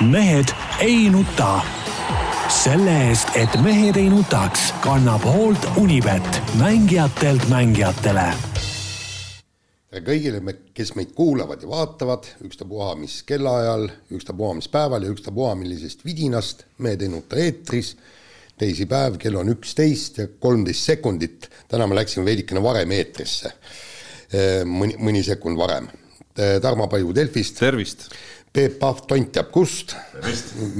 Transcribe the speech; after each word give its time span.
mehed 0.00 0.52
ei 0.80 1.10
nuta. 1.10 1.60
selle 2.48 2.92
eest, 3.08 3.32
et 3.34 3.54
mehed 3.62 3.96
ei 3.96 4.08
nutaks, 4.08 4.68
kannab 4.84 5.24
hoolt 5.24 5.64
Unibet, 5.76 6.42
mängijatelt 6.60 7.48
mängijatele 7.48 8.28
kõigile, 10.04 10.42
kes 10.76 10.92
meid 10.92 11.14
kuulavad 11.16 11.62
ja 11.64 11.68
vaatavad, 11.70 12.26
ükstapuha 12.44 12.90
mis 13.00 13.22
kellaajal, 13.24 13.86
ükstapuha 14.12 14.58
mis 14.58 14.68
päeval 14.68 15.06
ja 15.06 15.12
ükstapuha 15.14 15.54
millisest 15.56 16.04
vidinast, 16.04 16.66
Mehed 16.78 17.00
ei 17.00 17.08
nuta 17.08 17.38
eetris, 17.40 17.94
teisipäev, 18.60 19.16
kell 19.16 19.40
on 19.40 19.48
üksteist 19.54 20.20
ja 20.20 20.28
kolmteist 20.28 20.84
sekundit, 20.84 21.48
täna 21.72 21.86
me 21.88 21.96
läksime 21.96 22.28
veidikene 22.28 22.60
varem 22.62 22.92
eetrisse, 22.92 23.54
mõni, 24.68 25.00
mõni 25.00 25.24
sekund 25.24 25.56
varem. 25.56 25.88
Tarmo 26.36 26.90
Paju 26.92 27.14
Delfist. 27.16 27.56
tervist! 27.58 28.10
Peep 28.56 28.78
Pahv, 28.80 29.02
tont 29.08 29.32
teab 29.34 29.50
kust. 29.52 29.92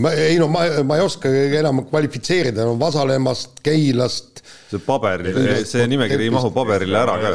ma, 0.01 0.13
ei 0.17 0.39
no 0.41 0.49
ma, 0.49 0.65
ma 0.87 0.97
ei 0.97 1.05
oska 1.05 1.29
enam 1.61 1.85
kvalifitseerida, 1.91 2.65
no 2.65 2.77
Vasalemmast, 2.81 3.61
Keilast. 3.67 4.43
see 4.71 4.81
paberile, 4.83 5.59
see 5.69 5.85
nimekiri 5.93 6.31
ei 6.31 6.33
mahu 6.35 6.51
paberile 6.55 7.03
ära 7.03 7.19
ka. 7.21 7.35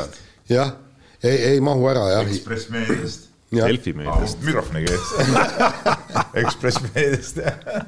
jah, 0.49 0.73
ei, 1.21 1.37
ei 1.53 1.61
mahu 1.63 1.85
ära 1.93 2.07
jah. 2.15 2.25
Ekspress 2.25 2.71
meediast. 2.73 3.27
Delfi 3.51 3.93
meediast 3.93 4.41
mikrofoni 4.47 4.85
käes 4.87 5.09
Ekspress 6.37 6.79
meediast. 6.85 7.39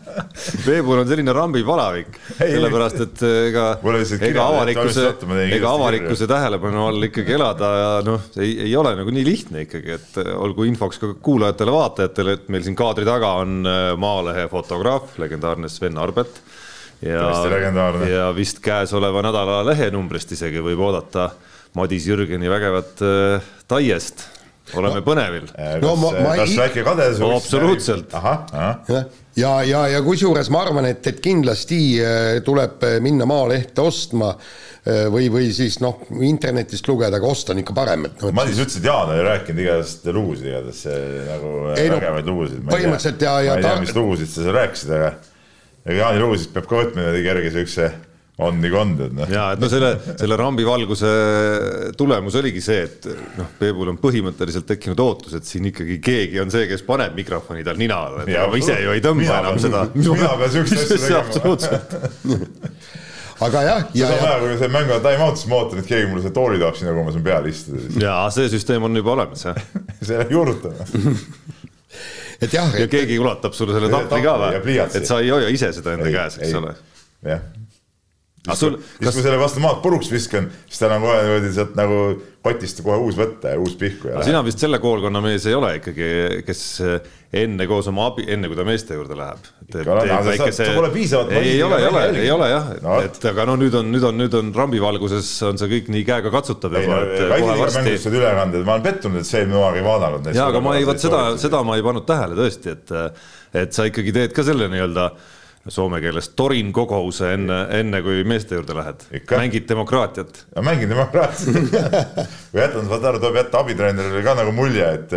Peebul 0.66 1.00
on 1.00 1.08
selline 1.08 1.34
rambipalavik, 1.36 2.18
sellepärast 2.40 3.04
et 3.06 3.24
ega, 3.28 3.68
ega 4.28 4.48
avalikkuse, 4.50 5.06
ega 5.46 5.72
avalikkuse 5.72 6.28
tähelepanu 6.30 6.84
all 6.90 7.08
ikkagi 7.08 7.38
elada 7.38 7.70
ja 7.80 7.94
noh, 8.08 8.28
ei, 8.36 8.58
ei 8.68 8.76
ole 8.80 8.96
nagu 9.00 9.14
nii 9.16 9.24
lihtne 9.28 9.64
ikkagi, 9.64 9.96
et 9.96 10.20
olgu 10.36 10.68
infoks 10.68 11.00
ka 11.00 11.14
kuulajatele-vaatajatele, 11.24 12.36
et 12.40 12.52
meil 12.54 12.68
siin 12.68 12.78
kaadri 12.80 13.08
taga 13.08 13.32
on 13.46 13.64
äh, 13.64 13.86
Maalehe 14.00 14.50
fotograaf, 14.52 15.16
legendaarne 15.24 15.72
Sven 15.72 16.02
Arbet. 16.02 16.44
ja, 17.04 17.32
ja 18.12 18.30
vist 18.36 18.60
käesoleva 18.64 19.24
nädala 19.24 19.64
lehenumbrist 19.72 20.36
isegi 20.36 20.64
võib 20.64 20.84
oodata 20.84 21.32
Madis 21.80 22.06
Jürgeni 22.12 22.52
vägevat 22.52 23.02
äh, 23.08 23.52
taiest 23.72 24.28
oleme 24.74 25.00
no, 25.00 25.06
põnevil. 25.06 25.48
no 25.84 25.94
ma, 26.00 26.12
ma 26.24 26.36
kas 26.40 26.54
väike 26.58 26.84
kadedus? 26.86 27.22
absoluutselt. 27.28 28.14
ja, 29.36 29.54
ja, 29.68 29.82
ja 29.92 30.02
kusjuures 30.06 30.50
ma 30.54 30.64
arvan, 30.66 30.88
et, 30.90 31.06
et 31.12 31.20
kindlasti 31.24 31.80
äh, 32.02 32.38
tuleb 32.46 32.86
äh, 32.88 33.00
minna 33.04 33.28
Maalehte 33.30 33.84
ostma 33.84 34.32
äh, 34.34 35.06
või, 35.14 35.28
või 35.34 35.52
siis 35.56 35.80
noh, 35.84 36.06
internetist 36.24 36.88
lugeda, 36.90 37.20
aga 37.20 37.30
osta 37.30 37.54
on 37.56 37.62
ikka 37.64 37.76
parem, 37.78 38.08
et 38.10 38.24
no,. 38.24 38.32
Madis 38.36 38.62
ütles, 38.64 38.80
et 38.80 38.88
Jaan 38.88 39.12
oli 39.14 39.28
rääkinud 39.28 39.66
igast 39.66 40.08
lugusid, 40.10 40.48
igatahes 40.54 40.82
nagu 41.28 41.54
ei, 41.76 41.92
vägevaid 41.92 42.26
no, 42.26 42.32
lugusid. 42.32 42.64
põhimõtteliselt 42.72 43.28
ja, 43.28 43.36
ja. 43.50 43.60
ma 43.60 43.62
ei 43.62 43.68
tea, 43.68 43.78
mis 43.84 43.96
lugusid 44.00 44.32
sa 44.32 44.48
seal 44.48 44.58
rääkisid, 44.62 44.96
aga 44.98 45.14
ega 45.84 46.00
Jaani 46.00 46.24
lugusid 46.24 46.56
peab 46.56 46.72
ka 46.72 46.82
võtma 46.82 47.12
kerge 47.20 47.54
siukse 47.60 47.92
on 48.38 48.58
nagu 48.58 48.78
on, 48.80 48.96
tead 48.98 49.14
noh. 49.14 49.30
ja 49.30 49.44
et 49.54 49.62
no 49.62 49.68
selle, 49.70 49.92
selle 50.18 50.38
rambivalguse 50.40 51.10
tulemus 51.98 52.34
oligi 52.40 52.64
see, 52.66 52.88
et 52.88 53.06
noh, 53.38 53.52
Peebul 53.60 53.92
on 53.92 54.00
põhimõtteliselt 54.02 54.66
tekkinud 54.72 55.04
ootus, 55.04 55.36
et 55.38 55.46
siin 55.46 55.70
ikkagi 55.70 56.00
keegi 56.04 56.42
on 56.42 56.54
see, 56.54 56.66
kes 56.72 56.82
paneb 56.88 57.14
mikrofoni 57.18 57.66
tal 57.68 57.78
nina 57.78 58.00
alla, 58.08 58.26
et 58.26 58.34
ma 58.34 58.58
ise 58.58 58.80
ju 58.82 58.96
ei 58.96 59.06
tõmba 59.06 59.38
enam 59.38 59.62
seda. 59.62 59.86
mina 59.94 60.34
pean 60.42 60.54
siukseid 60.58 60.96
asju 60.98 61.56
tegema. 61.68 62.58
aga 63.46 63.64
jah. 63.68 63.88
ja, 63.94 64.10
ja. 64.10 64.18
ajal, 64.18 64.48
kui 64.48 64.60
see 64.64 64.74
mäng 64.80 64.98
on 64.98 65.06
time 65.06 65.30
out, 65.30 65.38
siis 65.38 65.54
ma 65.54 65.62
ootan, 65.62 65.86
et 65.86 65.94
keegi 65.94 66.10
mulle 66.10 66.26
selle 66.26 66.38
tooli 66.42 66.62
toob 66.66 66.82
sinna, 66.82 66.98
kui 66.98 67.06
ma 67.06 67.14
saan 67.14 67.30
peale 67.30 67.54
istuda. 67.54 67.86
ja 68.02 68.20
see 68.34 68.50
süsteem 68.50 68.90
on 68.90 68.98
juba 68.98 69.14
olemas 69.14 69.46
jah 69.46 69.66
selle 70.10 70.26
juurutame 70.34 70.90
et 72.42 72.50
jah. 72.50 72.66
ja 72.66 72.88
et... 72.88 72.90
keegi 72.90 73.22
ulatab 73.22 73.54
sulle 73.54 73.78
selle 73.78 73.94
tahvli 73.94 74.26
ka 74.26 74.40
või? 74.42 74.80
et 74.82 75.04
sa 75.06 75.22
ei 75.22 75.30
hoia 75.30 75.54
ise 75.54 75.70
seda 75.78 75.94
enda 76.00 76.10
käes, 76.10 76.42
eks 76.42 76.64
ole. 76.64 76.74
jah 77.30 77.52
siis 78.44 78.60
sul, 78.60 78.78
kas... 79.00 79.16
kui 79.16 79.24
selle 79.24 79.40
vastu 79.40 79.64
maad 79.64 79.82
puruks 79.84 80.12
viskan, 80.12 80.50
siis 80.68 80.82
tal 80.82 80.98
on 80.98 81.04
kohe 81.06 81.18
niimoodi 81.24 81.52
sealt 81.56 81.76
nagu 81.80 82.00
kotist 82.44 82.82
kohe 82.84 82.98
uus 83.00 83.16
võtta 83.16 83.54
ja 83.54 83.60
uus 83.62 83.76
pihku. 83.80 84.10
aga 84.12 84.24
sina 84.28 84.42
vist 84.44 84.60
selle 84.60 84.80
koolkonna 84.84 85.22
mees 85.24 85.46
ei 85.48 85.56
ole 85.56 85.78
ikkagi, 85.78 86.08
kes 86.44 86.64
enne 87.40 87.68
koos 87.70 87.88
oma 87.90 88.10
abi, 88.12 88.26
enne 88.36 88.50
kui 88.52 88.58
ta 88.58 88.66
meeste 88.68 88.98
juurde 88.98 89.16
läheb. 89.18 89.46
Väikese... 90.28 90.68
ei, 91.40 91.54
ei 91.54 91.64
ole, 91.64 91.80
ei 91.80 91.88
ole, 91.88 92.02
ei 92.26 92.32
ole 92.34 92.50
jah 92.52 92.68
no,, 92.84 92.98
et 93.08 93.30
aga 93.32 93.46
no 93.48 93.56
nüüd 93.62 93.78
on, 93.80 93.88
nüüd 93.96 94.08
on, 94.10 94.20
nüüd 94.20 94.36
on 94.38 94.52
rambivalguses 94.58 95.30
on 95.48 95.62
see 95.62 95.72
kõik 95.72 95.88
nii 95.96 96.04
käega 96.10 96.34
katsutav 96.34 96.76
juba, 96.78 97.00
varsti. 97.62 97.96
ülekanded, 98.12 98.66
ma 98.68 98.76
olen 98.76 98.86
pettunud, 98.90 99.24
et 99.24 99.30
see 99.30 99.40
eelmine 99.42 99.62
hooaeg 99.62 99.80
ei 99.80 99.88
vaadanud. 99.88 100.28
ja, 100.36 100.50
aga 100.52 100.64
ma 100.68 100.76
ei, 100.78 100.90
vot 100.90 101.00
seda, 101.02 101.24
seda 101.42 101.64
ma 101.64 101.80
ei 101.80 101.86
pannud 101.86 102.06
tähele 102.12 102.38
tõesti, 102.38 102.76
et, 102.76 102.94
et 103.64 103.80
sa 103.80 103.88
ikkagi 103.88 104.14
teed 104.20 104.36
ka 104.36 104.46
selle 104.46 104.68
nii-öelda 104.74 105.08
soome 105.72 106.02
keeles 106.04 106.28
torin 106.36 106.74
kogouse 106.76 107.30
enne, 107.38 107.60
enne 107.78 108.02
kui 108.04 108.24
meeste 108.28 108.58
juurde 108.58 108.76
lähed. 108.76 109.06
mängid 109.32 109.68
demokraatiat. 109.70 110.46
mängin 110.62 110.90
demokraatiat 110.92 111.72
või 112.54 112.62
jätan, 112.62 112.88
saad 112.90 113.08
aru, 113.08 113.22
tuleb 113.24 113.40
jätta 113.40 113.62
abitreenerile 113.64 114.24
ka 114.26 114.36
nagu 114.42 114.52
mulje, 114.56 114.90
et, 115.00 115.14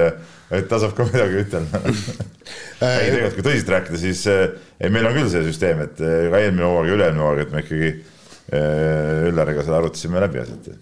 et 0.54 0.68
ta 0.70 0.78
saab 0.82 0.94
ka 0.96 1.06
midagi 1.08 1.42
ütelda 1.42 1.82
ei, 1.82 3.10
tegelikult 3.10 3.38
kui 3.40 3.46
tõsiselt 3.48 3.72
rääkida, 3.74 4.00
siis 4.00 4.26
ei, 4.30 4.90
meil 4.90 5.08
on 5.08 5.16
küll 5.18 5.30
see 5.32 5.42
süsteem, 5.48 5.82
et 5.88 5.98
ka 5.98 6.42
eelmine 6.42 6.68
hooaeg 6.68 6.92
ja 6.92 6.98
üle-eelmine 6.98 7.26
hooaeg, 7.26 7.46
et 7.46 7.56
me 7.56 7.64
ikkagi 7.66 7.94
Üllariga 9.26 9.64
seda 9.66 9.80
arutasime 9.80 10.20
läbi 10.22 10.38
asjad 10.38 10.76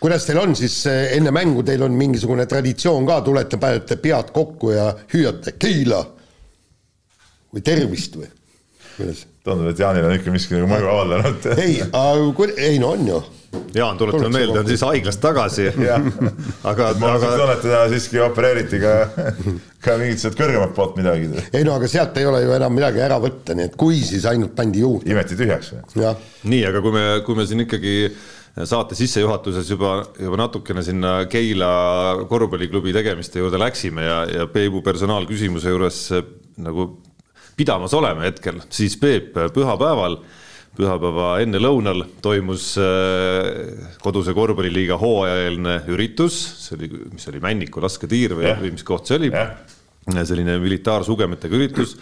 kuidas 0.00 0.26
teil 0.28 0.40
on 0.40 0.52
siis 0.56 0.74
enne 0.88 1.32
mängu, 1.32 1.62
teil 1.64 1.80
on 1.84 1.96
mingisugune 1.96 2.44
traditsioon 2.48 3.08
ka, 3.08 3.20
tulete, 3.24 3.56
panete 3.60 3.96
pead 4.00 4.32
kokku 4.36 4.74
ja 4.74 4.90
hüüate 5.12 5.56
Keila 5.60 6.02
või 7.52 7.64
tervist 7.64 8.16
või? 8.20 8.28
Kuidas? 9.00 9.26
tundub, 9.44 9.70
et 9.72 9.78
Jaanil 9.80 10.06
on 10.06 10.16
ikka 10.16 10.32
miski 10.34 10.56
nagu 10.56 10.68
mõju 10.70 10.88
avaldanud. 10.92 11.46
ei, 11.64 11.78
ei 12.60 12.80
no 12.82 12.94
on 12.94 13.06
ju. 13.08 13.20
Jaan, 13.74 13.98
tuletame 13.98 14.30
meelde, 14.34 14.60
on 14.60 14.66
siis 14.68 14.82
haiglast 14.86 15.20
tagasi 15.22 15.64
aga, 16.70 16.90
ma 17.02 17.14
aga... 17.16 17.30
tunnen, 17.32 17.52
et 17.56 17.64
teda 17.64 17.80
siiski 17.90 18.20
opereeriti 18.22 18.78
ka, 18.82 18.92
ka 19.84 19.96
mingit 19.98 20.22
sealt 20.22 20.38
kõrgemat 20.38 20.74
poolt 20.76 20.98
midagi. 21.00 21.30
ei 21.50 21.66
no 21.66 21.74
aga 21.78 21.88
sealt 21.90 22.18
ei 22.20 22.28
ole 22.30 22.44
ju 22.44 22.54
enam 22.54 22.74
midagi 22.74 23.02
ära 23.02 23.18
võtta, 23.22 23.56
nii 23.58 23.70
et 23.70 23.74
kui, 23.80 23.98
siis 24.06 24.26
ainult 24.30 24.54
pandi 24.58 24.84
juurde. 24.84 25.10
imeti 25.10 25.38
tühjaks 25.38 25.72
või? 25.74 26.14
nii, 26.50 26.62
aga 26.70 26.82
kui 26.84 26.94
me, 26.94 27.04
kui 27.26 27.38
me 27.38 27.46
siin 27.50 27.66
ikkagi 27.66 27.96
saate 28.70 28.98
sissejuhatuses 28.98 29.70
juba, 29.70 29.96
juba 30.18 30.38
natukene 30.44 30.86
sinna 30.86 31.14
Keila 31.30 31.70
korvpalliklubi 32.30 32.94
tegemiste 32.94 33.42
juurde 33.42 33.58
läksime 33.62 34.06
ja, 34.06 34.18
ja 34.30 34.50
Peebu 34.50 34.82
personaalküsimuse 34.86 35.74
juures 35.74 36.04
nagu 36.60 36.90
pidamas 37.60 37.94
oleme 37.96 38.28
hetkel, 38.28 38.60
siis 38.72 38.96
Peep 39.00 39.34
pühapäeval, 39.54 40.16
pühapäeva 40.78 41.32
ennelõunal 41.42 42.06
toimus 42.24 42.72
äh, 42.80 43.90
koduse 44.00 44.32
korvpalliliiga 44.36 44.96
hooajaeelne 45.00 45.80
üritus, 45.92 46.38
see 46.64 46.78
oli, 46.78 46.90
mis 47.12 47.28
oli 47.28 47.42
Männiku 47.44 47.82
lasketiir 47.84 48.36
või, 48.38 48.48
või 48.62 48.72
mis 48.78 48.86
koht 48.86 49.10
see 49.10 49.20
oli. 49.20 49.32
Selline 50.10 50.56
militaarsugemetega 50.58 51.54
üritus. 51.58 51.92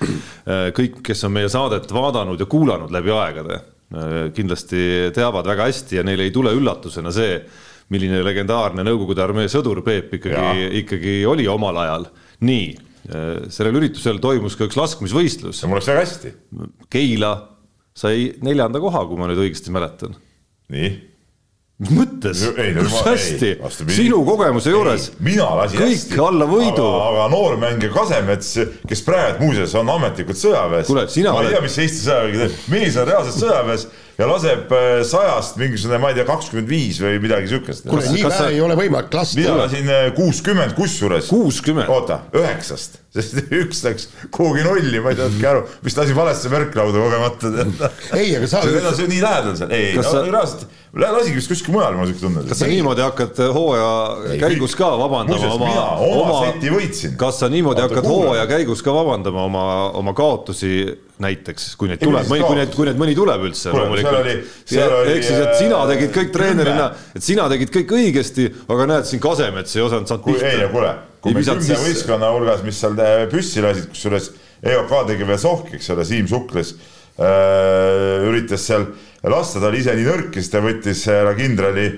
Äh, 0.49 0.69
kõik, 0.77 1.03
kes 1.05 1.27
on 1.27 1.35
meie 1.35 1.49
saadet 1.53 1.91
vaadanud 1.93 2.41
ja 2.41 2.47
kuulanud 2.49 2.93
läbi 2.95 3.11
aegade, 3.13 3.59
äh, 3.59 4.19
kindlasti 4.37 5.11
teavad 5.17 5.49
väga 5.51 5.67
hästi 5.69 5.99
ja 5.99 6.07
neile 6.07 6.29
ei 6.29 6.35
tule 6.35 6.55
üllatusena 6.57 7.13
see, 7.13 7.41
milline 7.93 8.21
legendaarne 8.23 8.85
Nõukogude 8.87 9.25
armee 9.25 9.49
sõdur 9.51 9.81
Peep 9.85 10.15
ikkagi, 10.21 10.69
ikkagi 10.85 11.23
oli 11.27 11.49
omal 11.51 11.83
ajal. 11.83 12.13
nii 12.47 12.77
sellel 13.07 13.79
üritusel 13.81 14.19
toimus 14.23 14.57
ka 14.59 14.69
üks 14.69 14.79
laskmisvõistlus. 14.79 15.63
mul 15.67 15.81
läks 15.81 15.91
väga 15.93 16.05
hästi. 16.05 16.33
Keila 16.93 17.35
sai 17.99 18.33
neljanda 18.45 18.81
koha, 18.83 19.05
kui 19.09 19.21
ma 19.21 19.29
nüüd 19.31 19.45
õigesti 19.47 19.75
mäletan. 19.75 20.17
nii? 20.73 20.91
mis 21.79 21.93
mõttes? 21.95 22.41
hästi, 23.07 23.53
sinu 23.95 24.25
kogemuse 24.27 24.73
juures. 24.75 25.13
mina 25.23 25.47
lasin 25.61 25.79
kõik 25.79 25.95
hästi. 25.95 26.19
alla 26.27 26.49
võidu. 26.51 26.89
aga, 27.05 27.29
noormängija 27.33 27.95
Kasemets, 27.95 28.51
kes 28.91 29.05
praegu 29.07 29.47
muuseas 29.47 29.77
on 29.79 29.95
ametlikult 29.95 30.41
sõjaväes. 30.41 30.91
ma 30.91 31.06
ei 31.06 31.31
oled... 31.31 31.55
tea, 31.55 31.62
mis 31.65 31.79
Eesti 31.85 32.05
sõjavägi 32.09 32.43
teeb, 32.43 32.61
mees 32.75 32.99
on 32.99 33.11
reaalselt 33.12 33.43
sõjaväes 33.44 33.89
ja 34.19 34.26
laseb 34.26 34.73
äh, 34.75 34.87
sajast 35.06 35.59
mingisugune, 35.61 36.00
ma 36.03 36.11
ei 36.11 36.17
tea, 36.19 36.25
kakskümmend 36.26 36.70
viis 36.70 36.99
või 37.03 37.20
midagi 37.23 37.53
siukest. 37.53 37.85
kuule, 37.87 38.09
nii 38.11 38.25
vähe 38.26 38.49
ei 38.56 38.62
ole 38.65 38.75
võimalik 38.79 39.15
lasta. 39.15 39.38
mina 39.38 39.55
lasin 39.61 39.93
äh, 39.94 40.09
kuuskümmend 40.17 40.75
kusjuures. 40.79 41.29
kuuskümmend? 41.31 41.91
oota, 41.94 42.25
üheksast, 42.35 42.99
sest 43.15 43.53
üks 43.55 43.85
läks 43.87 44.09
kuhugi 44.35 44.67
nulli, 44.67 44.99
ma 45.05 45.15
ei 45.15 45.20
saanudki 45.20 45.49
aru, 45.53 45.62
vist 45.87 46.03
lasin 46.03 46.19
valesse 46.19 46.50
märklauda 46.50 47.05
kogemata. 47.05 47.93
ei, 48.19 48.35
aga 48.41 48.50
sa. 48.50 48.65
see 48.67 49.06
on 49.06 49.15
nii 49.15 49.23
lähedal 49.23 49.59
seal, 49.62 49.75
ei, 49.79 49.94
reaalselt 49.94 50.67
lasigi 50.99 51.38
vist 51.38 51.55
kuskil 51.55 51.76
mujal, 51.76 51.94
mul 51.94 52.09
on 52.09 52.11
siuke 52.11 52.26
tunne. 52.26 52.47
kas 52.49 52.62
sa 52.65 52.75
niimoodi 52.75 53.06
hakkad 53.06 53.43
äh, 53.44 53.55
hooaja 53.55 54.38
käigus 54.43 54.75
ka 54.79 54.91
vabandama 54.99 55.53
oma, 55.55 55.75
oma 56.09 56.38
seti 56.49 56.75
võitsin. 56.75 57.15
kas 57.20 57.38
sa 57.44 57.53
niimoodi 57.53 57.87
hakkad 57.87 58.09
hooaja 58.09 58.50
käigus 58.50 58.82
ka 58.82 58.99
vabandama 58.99 59.47
oma, 59.47 59.69
oma 60.00 60.15
kaotusi 60.19 60.88
näiteks, 61.23 61.70
kui 61.79 61.91
neid 61.91 62.03
tuleb, 62.03 62.26
kui 62.31 62.56
need, 62.59 62.75
kui 62.75 62.88
need 62.88 63.00
mõni 63.00 63.15
tuleb 63.19 63.47
üldse 63.49 63.73
loomulikult. 63.75 64.29
ehk 64.29 65.25
siis, 65.25 65.35
et 65.35 65.55
sina 65.59 65.81
tegid 65.91 66.12
kõik 66.15 66.35
treenerina, 66.35 66.91
et 67.17 67.25
sina 67.25 67.49
tegid 67.50 67.73
kõik 67.75 67.94
õigesti, 67.99 68.49
aga 68.70 68.88
näed 68.93 69.09
siin 69.09 69.23
Kasemets 69.23 69.76
ei 69.76 69.85
osanud 69.85 70.11
saanud 70.11 70.26
pihta. 70.26 70.53
ei 70.53 70.62
no 70.62 70.69
kuule, 70.75 70.93
kui 71.25 71.35
me 71.35 71.43
kümne 71.47 71.81
võistkonna 71.82 72.31
hulgas, 72.35 72.62
mis 72.67 72.79
seal 72.79 72.99
püssi 73.32 73.65
lasid, 73.65 73.91
kusjuures 73.93 74.31
EOK 74.62 74.94
tegi 75.11 75.26
veel 75.26 75.43
sohki, 75.43 75.76
eks 75.79 75.91
ole, 75.94 76.06
Siim 76.06 76.31
Sukles 76.31 76.75
äh, 76.75 78.26
üritas 78.26 78.67
seal 78.67 78.88
lasta, 79.26 79.61
ta 79.61 79.70
oli 79.70 79.82
ise 79.82 79.94
nii 79.99 80.06
nõrk, 80.06 80.32
siis 80.38 80.50
ta 80.53 80.62
võttis 80.62 81.05
härra 81.11 81.35
kindrali 81.38 81.88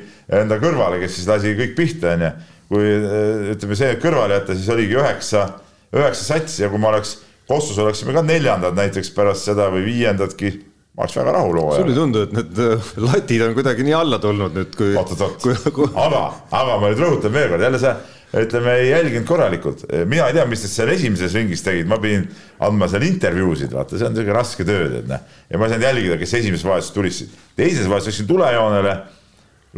enda 0.40 0.60
kõrvale, 0.62 1.00
kes 1.02 1.18
siis 1.18 1.28
lasi 1.28 1.54
kõik 1.58 1.74
pihta, 1.78 2.14
onju. 2.16 2.30
kui 2.70 2.86
äh, 2.86 3.50
ütleme, 3.54 3.76
see 3.78 3.96
kõrvale 4.02 4.38
jätta, 4.38 4.56
siis 4.56 4.70
oligi 4.72 4.96
üheksa, 4.96 5.48
üheksa 5.96 6.28
satsi 6.34 6.64
ja 6.64 6.70
kui 6.72 6.80
ma 6.80 6.92
oleks, 6.94 7.18
Kossus 7.50 7.78
oleksime 7.82 8.14
ka 8.14 8.22
neljandad 8.22 8.76
näiteks 8.78 9.10
pärast 9.16 9.48
seda 9.50 9.66
või 9.74 9.82
viiendadki 9.88 10.52
ma 10.94 11.06
oleks 11.06 11.16
väga 11.16 11.34
rahul 11.34 11.58
hooajaga. 11.58 11.82
sul 11.82 11.92
ei 11.92 11.98
tundu, 11.98 12.22
et 12.26 12.32
need 12.36 12.62
äh, 12.64 12.88
latid 13.08 13.42
on 13.46 13.52
kuidagi 13.56 13.84
nii 13.86 13.94
alla 13.96 14.18
tulnud 14.22 14.56
nüüd, 14.56 14.72
kui. 14.76 14.94
oot, 14.98 15.12
oot, 15.16 15.46
oot, 15.46 15.94
aga, 15.94 16.24
aga 16.60 16.80
ma 16.82 16.90
nüüd 16.90 17.04
rõhutan 17.04 17.34
veel 17.34 17.52
kord, 17.52 17.64
jälle 17.66 17.80
sa 17.82 17.94
ütleme, 18.36 18.74
ei 18.78 18.90
jälginud 18.90 19.26
korralikult. 19.26 19.84
mina 20.06 20.26
ei 20.28 20.36
tea, 20.36 20.44
mis 20.50 20.62
nad 20.66 20.74
seal 20.74 20.92
esimeses 20.92 21.34
ringis 21.34 21.64
tegid, 21.66 21.88
ma 21.90 21.98
pidin 22.02 22.28
andma 22.66 22.88
seal 22.90 23.06
intervjuusid, 23.06 23.72
vaata, 23.74 23.98
see 23.98 24.06
on 24.06 24.14
niisugune 24.14 24.36
raske 24.36 24.66
töö, 24.66 24.86
tead 24.92 25.08
näe. 25.10 25.40
ja 25.50 25.58
ma 25.58 25.66
ei 25.66 25.74
saanud 25.74 25.88
jälgida, 25.88 26.18
kes 26.20 26.36
esimeses 26.42 26.66
vahetuses 26.66 26.94
tulistasid. 26.94 27.40
teises 27.58 27.88
vahetuses 27.90 28.12
läksin 28.12 28.30
tulejoonele. 28.30 28.96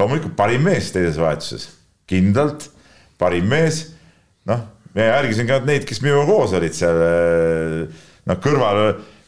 loomulikult 0.01 0.37
parim 0.37 0.65
mees 0.69 0.93
teises 0.93 1.21
vahetuses, 1.21 1.69
kindlalt 2.09 2.69
parim 3.21 3.49
mees. 3.53 3.85
noh, 4.49 4.67
ma 4.95 5.09
järgisin 5.09 5.49
ka 5.49 5.61
neid, 5.67 5.87
kes 5.89 6.03
minuga 6.05 6.27
koos 6.29 6.55
olid 6.59 6.77
seal. 6.77 7.01
noh, 8.29 8.39
kõrval 8.43 8.83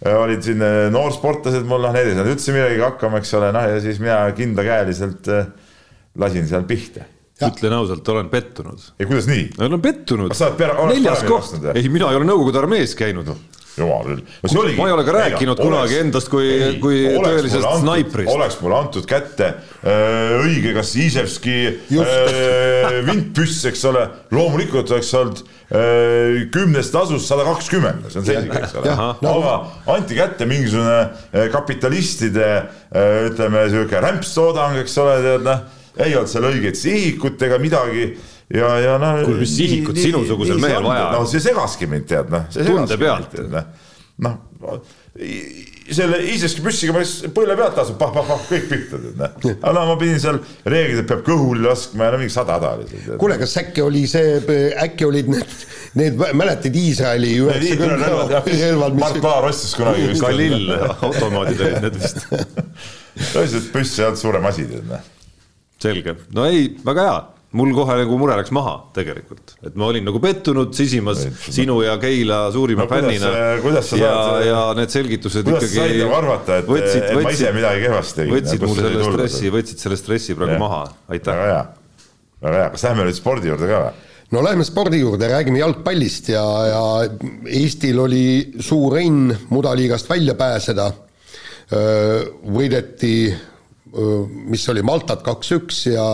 olid 0.05 0.45
siin 0.45 0.61
noorsportlased 0.93 1.65
mul, 1.67 1.87
noh, 1.87 1.95
need 1.97 2.11
ei 2.11 2.19
saanud 2.19 2.35
üldse 2.35 2.55
millegagi 2.55 2.85
hakkama, 2.85 3.23
eks 3.23 3.35
ole, 3.39 3.51
noh 3.57 3.67
ja 3.73 3.81
siis 3.83 3.99
mina 4.03 4.21
kindlakäeliselt 4.37 5.33
lasin 6.21 6.47
seal 6.51 6.69
pihta 6.69 7.09
ütlen 7.43 7.75
ausalt, 7.75 8.09
olen 8.09 8.29
pettunud. 8.31 8.79
ei, 9.01 9.07
kuidas 9.07 9.27
nii? 9.27 9.49
olen 9.59 9.83
pettunud. 9.83 10.35
neljas 10.93 11.25
koht, 11.27 11.57
ei, 11.75 11.89
mina 11.91 12.13
ei 12.13 12.21
ole 12.21 12.29
Nõukogude 12.29 12.63
armees 12.63 12.95
käinud 12.99 13.33
jumal 13.79 14.05
küll. 14.07 14.23
Ma 14.79 14.87
ei 14.89 14.95
ole 14.95 15.05
ka 15.07 15.15
rääkinud 15.17 15.59
Ega, 15.59 15.67
kunagi 15.67 15.97
oleks, 15.97 16.05
endast 16.05 16.31
kui, 16.33 16.49
kui 16.83 17.01
tõelisest 17.11 17.67
snaiprist. 17.83 18.31
oleks 18.33 18.59
mulle 18.63 18.79
antud 18.79 19.07
kätte 19.11 19.51
äh, 19.51 20.35
õige, 20.41 20.75
kas 20.77 20.95
Iževski 21.01 21.57
äh, 21.71 22.99
vintpüss, 23.09 23.65
eks 23.71 23.85
ole, 23.91 24.07
loomulikult 24.35 24.93
oleks 24.95 25.13
olnud 25.19 25.43
äh, 25.43 26.45
kümnest 26.55 26.95
tasust 26.95 27.31
sada 27.31 27.47
kakskümmend, 27.49 28.07
see 28.13 28.23
on 28.23 28.29
selge, 28.29 28.61
eks 28.63 28.77
ole. 28.81 28.99
aga 29.35 29.57
anti 29.97 30.19
kätte 30.19 30.49
mingisugune 30.51 31.49
kapitalistide 31.55 32.51
ütleme, 32.95 33.67
sihuke 33.73 34.03
rämpstoodang, 34.05 34.79
eks 34.85 35.01
ole, 35.03 35.19
tead 35.25 35.49
noh. 35.49 35.65
Ei 35.95 36.11
olnud 36.19 36.27
seal 36.27 36.43
õiget 36.49 36.75
sihikut 36.75 37.43
ega 37.47 37.55
midagi 37.63 38.09
ja, 38.53 38.75
ja 38.81 38.99
noh. 39.01 39.23
kuule, 39.25 39.41
mis 39.45 39.55
sihikut 39.57 40.01
sinusugusel 40.01 40.61
mehel 40.63 40.85
vaja 40.85 41.09
on? 41.09 41.21
no 41.21 41.31
see 41.31 41.43
segaski 41.45 41.89
mind, 41.91 42.09
tead 42.11 42.33
noh. 42.33 42.51
tunde 42.53 42.99
pealt. 43.01 43.39
noh, 44.25 44.37
selle 45.95 46.19
iiseski 46.25 46.65
püssiga 46.65 46.95
ma 46.97 47.05
siis 47.05 47.33
põlve 47.35 47.57
pealt 47.59 47.79
lasin, 47.81 47.97
pah-pah-pah, 48.01 48.43
kõik 48.49 48.67
pihta, 48.71 49.01
tead 49.01 49.21
noh. 49.21 49.39
aga 49.55 49.75
no 49.77 49.87
ma 49.93 49.97
pidin 50.01 50.21
seal 50.23 50.41
reeglid, 50.65 51.05
et 51.05 51.11
peab 51.13 51.25
kõhuli 51.27 51.65
laskma 51.65 52.09
ja 52.09 52.15
no 52.15 52.21
mingi 52.23 52.35
sada 52.35 52.59
häda 52.59 52.75
oli 52.79 53.19
kuule, 53.23 53.39
kas 53.41 53.57
äkki 53.63 53.85
oli 53.85 54.05
see, 54.11 54.37
äkki 54.85 55.09
olid 55.09 55.33
need, 55.35 55.57
need, 56.01 56.21
mäletad 56.37 56.79
Iisraeli 56.83 57.33
üheksakümne 57.45 57.99
relvad, 58.03 58.99
mis 58.99 59.05
Mart 59.07 59.25
Laar 59.25 59.49
ostis 59.51 59.75
kunagi 59.79 60.11
vist. 60.13 60.25
Kalill 60.25 60.71
automaadid 60.75 61.67
olid 61.69 61.89
need 61.89 61.99
vist. 62.01 62.25
tõsiselt 63.35 63.69
püss 63.75 63.99
ei 64.01 64.09
olnud 64.09 64.21
suurem 64.21 64.53
asi, 64.53 64.69
tead 64.71 64.89
noh 64.91 65.11
selge, 65.85 66.17
no 66.35 66.47
ei, 66.49 66.69
väga 66.85 67.07
hea, 67.07 67.17
mul 67.55 67.71
kohe 67.75 67.97
nagu 68.01 68.17
mure 68.19 68.37
läks 68.39 68.51
maha 68.55 68.75
tegelikult, 68.97 69.55
et 69.67 69.77
ma 69.79 69.89
olin 69.93 70.05
nagu 70.09 70.21
pettunud, 70.23 70.73
sisimas 70.77 71.23
et, 71.29 71.37
sinu 71.55 71.79
ja 71.85 71.95
Keila 72.03 72.49
suurima 72.55 72.87
no, 72.87 72.91
fännina. 72.91 73.31
ja, 74.01 74.15
ja 74.43 74.63
need 74.79 74.95
selgitused 74.95 75.47
kuidas 75.47 75.69
ikkagi. 75.71 76.01
kuidas 76.01 76.01
sa 76.01 76.09
said 76.09 76.17
arvata, 76.19 76.59
et, 76.63 76.71
võtsid, 76.71 77.05
et 77.05 77.13
võtsid, 77.13 77.29
ma 77.29 77.37
ise 77.37 77.53
midagi 77.55 77.85
kehvasti 77.87 78.21
tegin? 78.21 78.35
võtsid 78.35 78.67
mul 78.67 78.81
selle 78.81 79.07
stressi, 79.07 79.53
võtsid 79.55 79.87
selle 79.87 80.01
stressi 80.01 80.39
praegu 80.39 80.57
ja. 80.57 80.63
maha, 80.65 80.83
aitäh. 81.15 81.39
väga 81.39 81.53
hea, 81.53 81.63
väga 82.49 82.65
hea, 82.65 82.75
kas 82.75 82.87
lähme 82.89 83.09
nüüd 83.09 83.21
spordi 83.21 83.53
juurde 83.53 83.71
ka 83.71 83.81
või? 83.87 84.11
no 84.35 84.45
lähme 84.49 84.67
spordi 84.67 85.03
juurde, 85.05 85.31
räägime 85.31 85.63
jalgpallist 85.63 86.35
ja, 86.35 86.45
ja 86.73 86.85
Eestil 87.63 88.03
oli 88.03 88.27
suur 88.59 88.99
õnn 88.99 89.31
mudaliigast 89.55 90.11
välja 90.11 90.35
pääseda. 90.39 90.91
võideti 92.55 93.17
mis 94.51 94.65
oli 94.69 94.83
Maltat 94.83 95.23
kaks-üks 95.25 95.85
ja 95.93 96.07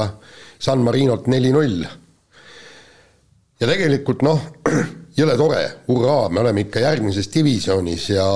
San 0.61 0.85
Marinot 0.85 1.27
neli-null. 1.31 1.85
ja 3.61 3.69
tegelikult 3.69 4.23
noh, 4.25 4.41
jõle 5.21 5.37
tore, 5.37 5.63
hurraa, 5.89 6.29
me 6.33 6.41
oleme 6.45 6.65
ikka 6.67 6.85
järgmises 6.85 7.29
divisjonis 7.33 8.09
ja, 8.13 8.29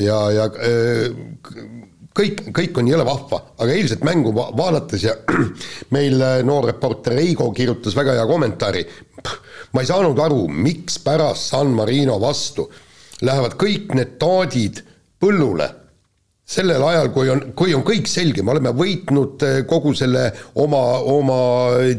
ja, 0.00 0.18
ja 0.32 0.48
kõik, 2.16 2.42
kõik 2.56 2.80
on 2.80 2.90
jõle 2.90 3.04
vahva, 3.06 3.42
aga 3.60 3.76
eilset 3.76 4.04
mängu 4.04 4.32
va 4.36 4.48
vaadates 4.56 5.06
ja 5.06 5.14
meil 5.96 6.20
noor 6.48 6.70
reporter 6.72 7.16
Reigo 7.16 7.48
kirjutas 7.56 7.96
väga 7.96 8.16
hea 8.18 8.26
kommentaari, 8.28 8.84
ma 9.72 9.84
ei 9.84 9.88
saanud 9.88 10.20
aru, 10.24 10.46
mikspärast 10.48 11.52
San 11.52 11.72
Marino 11.76 12.18
vastu 12.20 12.68
lähevad 13.24 13.56
kõik 13.60 13.94
need 13.96 14.16
taadid 14.20 14.82
põllule 15.20 15.68
sellel 16.46 16.82
ajal, 16.86 17.10
kui 17.14 17.30
on, 17.32 17.40
kui 17.58 17.74
on 17.74 17.82
kõik 17.86 18.06
selge, 18.10 18.44
me 18.46 18.54
oleme 18.54 18.70
võitnud 18.76 19.42
eh, 19.42 19.56
kogu 19.66 19.92
selle 19.98 20.28
oma, 20.62 20.82
oma 21.10 21.38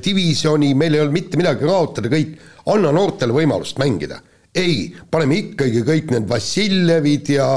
divisjoni, 0.03 0.71
meil 0.79 0.95
ei 0.95 1.03
olnud 1.03 1.17
mitte 1.17 1.39
midagi 1.39 1.67
kaotada, 1.67 2.11
kõik, 2.11 2.37
anna 2.71 2.93
noortele 2.95 3.35
võimalust 3.35 3.79
mängida. 3.81 4.21
ei, 4.57 4.87
paneme 5.11 5.35
ikkagi 5.37 5.83
kõik 5.85 6.07
need 6.15 6.29
Vassiljevid 6.29 7.27
ja 7.29 7.47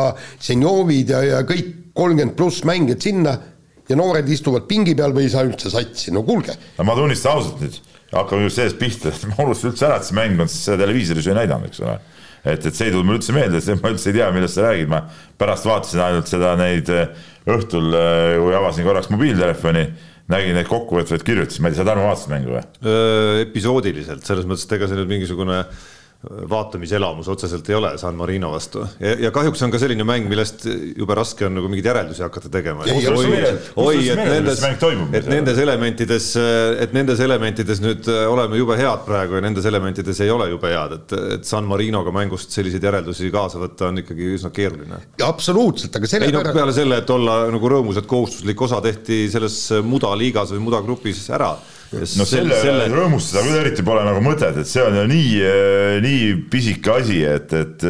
Senjovid 0.42 1.14
ja, 1.14 1.22
ja 1.24 1.38
kõik 1.48 1.94
kolmkümmend 1.96 2.34
pluss 2.36 2.66
mängijad 2.68 3.00
sinna 3.00 3.32
ja 3.88 3.96
noored 3.96 4.28
istuvad 4.28 4.66
pingi 4.68 4.92
peal 4.98 5.14
või 5.14 5.24
ei 5.28 5.32
saa 5.32 5.46
üldse 5.46 5.70
satsi, 5.72 6.12
no 6.12 6.24
kuulge. 6.26 6.58
no 6.76 6.84
ma 6.84 6.98
tunnistan 6.98 7.38
ausalt 7.38 7.62
nüüd, 7.62 7.78
hakkame 8.12 8.44
just 8.48 8.60
sellest 8.60 8.82
pihta, 8.82 9.14
et 9.14 9.30
ma 9.30 9.46
unustasin 9.46 9.72
üldse 9.72 9.86
ära, 9.86 10.00
et 10.00 10.10
see 10.10 10.18
mäng 10.18 10.42
on 10.42 10.50
siis 10.50 10.66
televiisoris 10.68 11.30
ju 11.30 11.32
ei 11.32 11.40
näidanud, 11.40 11.70
eks 11.70 11.86
ole 11.86 11.96
et, 12.44 12.64
et 12.64 12.70
see 12.74 12.88
ei 12.88 12.94
tulnud 12.94 13.08
mulle 13.08 13.20
üldse 13.20 13.36
meelde, 13.36 13.62
ma 13.80 13.92
üldse 13.92 14.10
ei 14.10 14.18
tea, 14.18 14.30
millest 14.34 14.58
sa 14.58 14.66
räägid, 14.68 14.90
ma 14.92 15.04
pärast 15.40 15.68
vaatasin 15.68 16.04
ainult 16.06 16.30
seda 16.30 16.54
neid 16.60 16.90
äh, 16.94 17.28
õhtul, 17.50 17.92
äh, 17.96 18.34
kui 18.40 18.56
avasin 18.56 18.88
korraks 18.88 19.12
mobiiltelefoni, 19.12 19.86
nägin 20.30 20.58
neid 20.58 20.68
kokkuvõtvaid 20.70 21.24
kirjutusi, 21.26 21.62
ma 21.62 21.70
ei 21.70 21.76
tea, 21.76 21.82
sa 21.82 21.88
Tarmo 21.90 22.08
vaatasid 22.08 22.32
mängu 22.32 22.56
või? 22.56 22.66
episoodiliselt, 23.46 24.22
selles 24.26 24.46
mõttes, 24.46 24.68
et 24.68 24.76
ega 24.78 24.88
see 24.90 25.00
nüüd 25.00 25.10
mingisugune 25.10 25.62
äh, 25.64 25.88
vaatamiselamus 26.28 27.28
otseselt 27.32 27.68
ei 27.70 27.74
ole 27.74 27.94
San 27.98 28.14
Marino 28.14 28.50
vastu 28.52 28.82
ja, 29.00 29.14
ja 29.24 29.30
kahjuks 29.32 29.62
on 29.64 29.70
ka 29.72 29.78
selline 29.80 30.04
mäng, 30.04 30.26
millest 30.28 30.66
jube 30.68 31.16
raske 31.16 31.46
on 31.46 31.54
nagu 31.56 31.70
mingeid 31.72 31.88
järeldusi 31.88 32.20
hakata 32.26 32.50
tegema. 32.52 32.84
oi, 32.84 33.94
et 34.04 34.20
nendes, 34.20 34.60
et 35.16 35.30
nendes 35.32 35.62
elementides, 35.64 36.28
et 36.84 36.92
nendes 36.92 37.24
elementides 37.24 37.80
nüüd 37.80 38.12
äh, 38.12 38.26
oleme 38.28 38.60
jube 38.60 38.76
head 38.76 39.06
praegu 39.08 39.40
ja 39.40 39.46
nendes 39.46 39.64
elementides 39.72 40.20
ei 40.20 40.34
ole 40.34 40.50
jube 40.52 40.74
head, 40.74 40.98
et, 40.98 41.16
et 41.38 41.48
San 41.48 41.64
Marinoga 41.64 42.12
mängust 42.12 42.52
selliseid 42.52 42.84
järeldusi 42.84 43.32
kaasa 43.32 43.64
võtta 43.64 43.88
on 43.88 44.04
ikkagi 44.04 44.34
üsna 44.36 44.52
keeruline. 44.52 45.00
absoluutselt, 45.24 45.96
aga 45.96 46.14
selle 46.14 46.28
ei 46.28 46.36
no 46.36 46.44
peale 46.44 46.76
selle, 46.76 47.00
et 47.00 47.16
olla 47.16 47.46
nagu 47.48 47.74
rõõmus, 47.78 47.96
et 47.96 48.10
kohustuslik 48.10 48.60
osa 48.68 48.84
tehti 48.84 49.24
selles 49.32 49.62
mudaliigas 49.88 50.52
või 50.52 50.66
mudagrupis 50.68 51.30
ära 51.32 51.54
no 51.92 52.26
selle, 52.28 52.54
selle 52.62 52.86
rõõmustada 52.92 53.42
küll 53.46 53.60
eriti 53.64 53.84
pole 53.86 54.04
nagu 54.06 54.22
mõtet, 54.24 54.62
et 54.62 54.70
see 54.70 54.82
on 54.84 54.96
ju 55.00 55.04
nii, 55.10 55.30
eh, 55.42 55.98
nii 56.04 56.32
pisike 56.52 56.96
asi, 57.00 57.22
et, 57.26 57.54
et 57.56 57.86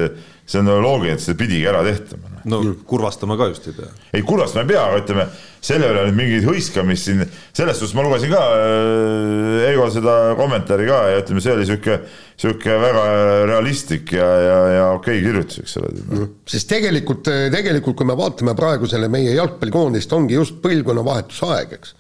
see 0.51 0.63
on 0.63 0.73
loogiline, 0.83 1.19
et 1.19 1.23
seda 1.23 1.39
pidigi 1.39 1.69
ära 1.69 1.83
tehtama. 1.87 2.29
no 2.49 2.63
kurvastama 2.89 3.37
ka 3.37 3.51
just 3.51 3.67
ei 3.69 3.75
pea. 3.77 3.91
ei, 4.17 4.25
kurvastama 4.25 4.65
ei 4.65 4.71
pea, 4.73 4.87
aga 4.89 5.03
ütleme, 5.03 5.27
selle 5.61 5.91
üle 5.93 6.07
nüüd 6.09 6.17
mingit 6.17 6.49
hõiskamist 6.49 7.11
siin, 7.11 7.21
selles 7.53 7.77
suhtes 7.77 7.93
ma 7.99 8.07
lugesin 8.07 8.33
ka 8.33 8.41
äh, 8.41 9.69
Eigo 9.69 9.91
seda 9.93 10.17
kommentaari 10.41 10.89
ka 10.89 11.03
ja 11.13 11.21
ütleme, 11.21 11.45
see 11.45 11.55
oli 11.59 11.69
sihuke, 11.69 12.01
sihuke 12.41 12.81
väga 12.81 13.05
realistlik 13.53 14.17
ja, 14.17 14.33
ja, 14.47 14.59
ja 14.79 14.91
okei 14.97 15.21
okay 15.21 15.27
kirjutus, 15.29 15.61
eks 15.67 15.79
ole 15.83 15.93
no,. 16.01 16.33
sest 16.49 16.73
tegelikult, 16.73 17.29
tegelikult 17.53 18.01
kui 18.01 18.09
me 18.09 18.17
vaatame 18.19 18.57
praegu 18.59 18.89
selle 18.91 19.13
meie 19.13 19.37
jalgpallikoondist, 19.37 20.17
ongi 20.17 20.41
just 20.41 20.63
põlvkonnavahetuse 20.65 21.53
aeg, 21.53 21.79
eks 21.79 21.99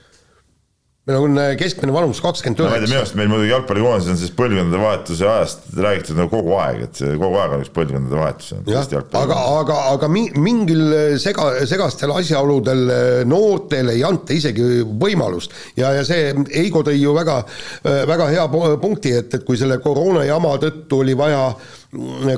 meil 1.10 1.24
on 1.24 1.38
äh, 1.40 1.56
keskmine 1.58 1.94
vanus 1.94 2.20
kakskümmend 2.22 2.62
üheksa. 2.62 2.86
minu 2.86 2.98
arust 3.00 3.16
meil 3.18 3.30
muidugi 3.30 3.50
jalgpallikoondises 3.50 4.12
on 4.14 4.20
siis 4.20 4.32
põlvkondade 4.36 4.82
vahetuse 4.82 5.26
ajast 5.26 5.66
räägitud 5.76 6.18
nagu 6.20 6.30
kogu 6.32 6.54
aeg, 6.60 6.84
et 6.86 7.02
kogu 7.02 7.40
aeg 7.40 7.56
on 7.56 7.64
üks 7.64 7.72
põlvkondade 7.74 8.20
vahetus. 8.20 8.52
aga, 9.22 9.40
aga, 9.60 9.78
aga 9.94 10.10
mingil 10.10 10.84
äh, 10.86 11.16
sega, 11.22 11.50
segastel 11.70 12.14
asjaoludel 12.14 12.84
äh, 12.94 13.10
noortele 13.28 13.96
ei 13.98 14.04
anta 14.06 14.36
isegi 14.36 14.84
võimalust 14.86 15.54
ja, 15.78 15.92
ja 15.98 16.06
see 16.06 16.30
Eigo 16.60 16.84
tõi 16.86 16.96
ju 17.00 17.12
väga, 17.16 17.40
väga 18.08 18.26
hea 18.30 18.46
punkti, 18.80 19.12
et, 19.16 19.34
et 19.34 19.44
kui 19.46 19.58
selle 19.58 19.80
koroona 19.82 20.24
jama 20.28 20.54
tõttu 20.62 21.00
oli 21.04 21.16
vaja 21.18 21.46
äh, 21.50 21.79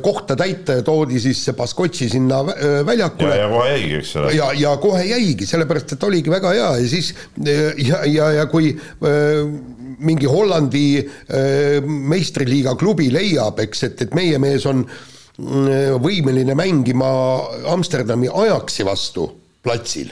kohta 0.02 0.36
täita 0.36 0.78
ja 0.78 0.82
toodi 0.82 1.20
siis 1.20 1.42
see 1.44 1.52
Baskotši 1.56 2.08
sinna 2.08 2.38
äh, 2.40 2.78
väljakule. 2.86 3.36
ja, 3.36 3.48
kohe 3.50 3.68
jäigi, 3.68 3.94
eks 3.98 4.14
ole. 4.16 4.32
ja, 4.32 4.46
ja 4.56 4.76
kohe 4.80 5.02
jäigi, 5.04 5.46
sellepärast 5.46 5.92
et 5.92 6.06
oligi 6.08 6.32
väga 6.32 6.54
hea 6.56 6.70
ja 6.80 6.88
siis 6.88 7.12
ja, 7.36 7.98
ja, 8.08 8.30
ja 8.38 8.46
kui 8.48 8.70
äh, 8.72 9.42
mingi 9.98 10.30
Hollandi 10.30 10.86
äh, 11.02 11.84
meistriliiga 11.84 12.74
klubi 12.80 13.10
leiab, 13.12 13.60
eks, 13.66 13.84
et, 13.90 14.06
et 14.06 14.16
meie 14.16 14.40
mees 14.40 14.66
on 14.66 14.86
võimeline 16.02 16.52
mängima 16.56 17.06
Amsterdami 17.72 18.28
Ajaxi 18.28 18.84
vastu 18.84 19.24
platsil. 19.64 20.10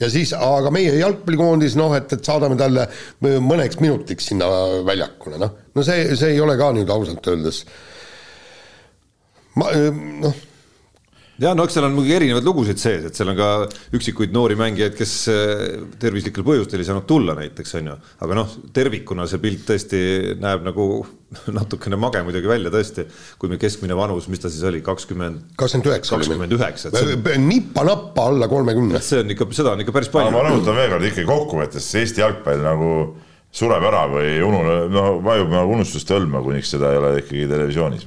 ja 0.00 0.08
siis, 0.12 0.32
aga 0.32 0.70
meie 0.72 0.92
jalgpallikoondis 0.98 1.76
noh, 1.76 1.92
et, 1.96 2.12
et 2.12 2.24
saadame 2.24 2.56
talle 2.60 2.88
mõneks 3.24 3.80
minutiks 3.80 4.32
sinna 4.32 4.48
väljakule, 4.84 5.40
noh, 5.40 5.52
no 5.72 5.84
see, 5.84 6.16
see 6.16 6.34
ei 6.34 6.40
ole 6.40 6.56
ka 6.60 6.72
nüüd 6.76 6.90
ausalt 6.92 7.32
öeldes 7.32 7.64
ma 9.56 9.72
noh 10.22 10.44
ja 11.42 11.52
no 11.56 11.66
eks 11.66 11.76
seal 11.76 11.86
on 11.88 11.94
muidugi 11.96 12.16
erinevaid 12.16 12.46
lugusid 12.46 12.80
sees, 12.80 13.04
et 13.08 13.18
seal 13.18 13.30
on 13.32 13.36
ka 13.38 13.48
üksikuid 13.96 14.32
noori 14.34 14.56
mängijaid, 14.58 14.94
kes 14.96 15.12
eh, 15.32 15.64
tervislikel 16.00 16.46
põhjustel 16.46 16.80
ei 16.80 16.88
saanud 16.88 17.06
tulla 17.08 17.36
näiteks 17.36 17.76
on 17.80 17.90
ju, 17.92 17.96
aga 18.24 18.38
noh, 18.38 18.56
tervikuna 18.76 19.26
see 19.28 19.42
pilt 19.42 19.66
tõesti 19.68 20.00
näeb 20.40 20.64
nagu 20.66 20.88
natukene 21.58 21.98
mage 22.00 22.22
muidugi 22.24 22.50
välja 22.50 22.72
tõesti, 22.72 23.06
kui 23.40 23.52
meil 23.52 23.60
keskmine 23.60 23.98
vanus, 23.98 24.30
mis 24.32 24.42
ta 24.42 24.52
siis 24.52 24.64
oli, 24.68 24.80
kakskümmend. 24.86 25.52
kakskümmend 25.60 25.92
üheksa. 25.92 26.16
kakskümmend 26.16 26.56
üheksa. 26.56 26.92
nippa-nappa 27.44 28.28
alla 28.32 28.48
kolmekümne. 28.48 29.02
see 29.04 29.20
on 29.24 29.36
ikka, 29.36 29.50
seda 29.56 29.76
on 29.76 29.84
ikka 29.84 29.96
päris 29.96 30.12
palju. 30.12 30.32
ma 30.32 30.48
rõhutan 30.48 30.78
veel 30.78 30.92
kord 30.96 31.08
ikkagi 31.10 31.28
kokkuvõttes 31.28 31.92
Eesti 32.00 32.24
jalgpall 32.24 32.64
nagu 32.64 32.92
sureb 33.56 33.86
ära 33.88 34.04
või 34.10 34.34
unune-, 34.44 34.76
no 34.92 35.06
vajub 35.24 35.50
nagu 35.54 35.72
unustuste 35.78 36.16
hõlma, 36.16 36.42
kuniks 36.44 36.74
seda 36.74 36.92
ei 36.92 37.00
ole 37.00 37.12
ikkagi 37.22 37.46
televisioonis. 37.50 38.04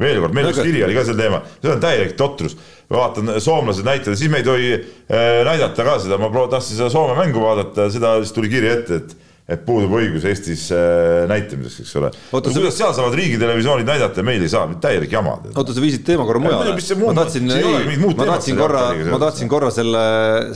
veel 0.00 0.20
kord, 0.22 0.36
meil 0.36 0.50
üks 0.52 0.62
kiri 0.62 0.84
oli 0.86 0.96
ka 0.96 1.04
sel 1.08 1.18
teemal, 1.18 1.42
see 1.58 1.74
on 1.74 1.82
täielik 1.82 2.16
totrus. 2.20 2.56
vaatan, 2.94 3.34
soomlased 3.42 3.86
näitavad, 3.86 4.18
siis 4.20 4.30
me 4.30 4.42
ei 4.42 4.46
tohi 4.46 4.72
äh, 4.76 5.42
näidata 5.48 5.86
ka 5.86 5.98
seda, 6.04 6.18
ma 6.20 6.30
tahtsin 6.52 6.78
seda 6.78 6.90
Soome 6.92 7.16
mängu 7.18 7.42
vaadata, 7.42 7.88
seda, 7.90 8.18
siis 8.22 8.34
tuli 8.36 8.52
kiri 8.52 8.70
ette, 8.70 9.00
et 9.00 9.16
et 9.44 9.60
puudub 9.60 9.92
õigus 9.98 10.24
Eestis 10.24 10.62
äh, 10.72 11.26
näitamiseks, 11.28 11.82
eks 11.82 11.96
ole. 12.00 12.08
no 12.32 12.40
kuidas 12.40 12.78
seal 12.78 12.94
saavad 12.96 13.16
riigitelevisioonid 13.18 13.88
näidata 13.90 14.22
ja 14.22 14.24
meil 14.24 14.40
ei 14.40 14.48
saa, 14.48 14.64
täielik 14.80 15.12
jama. 15.12 15.34
oota, 15.52 15.74
sa 15.76 15.84
viisid 15.84 16.06
teema 16.06 16.24
korra 16.24 16.40
mujale. 16.40 16.72
ma 16.72 17.16
tahtsin, 17.18 17.50
ma 17.50 18.28
tahtsin 18.30 18.56
korra, 18.56 18.86
ma 19.10 19.18
tahtsin 19.20 19.52
korra 19.52 19.68
selle, 19.74 20.06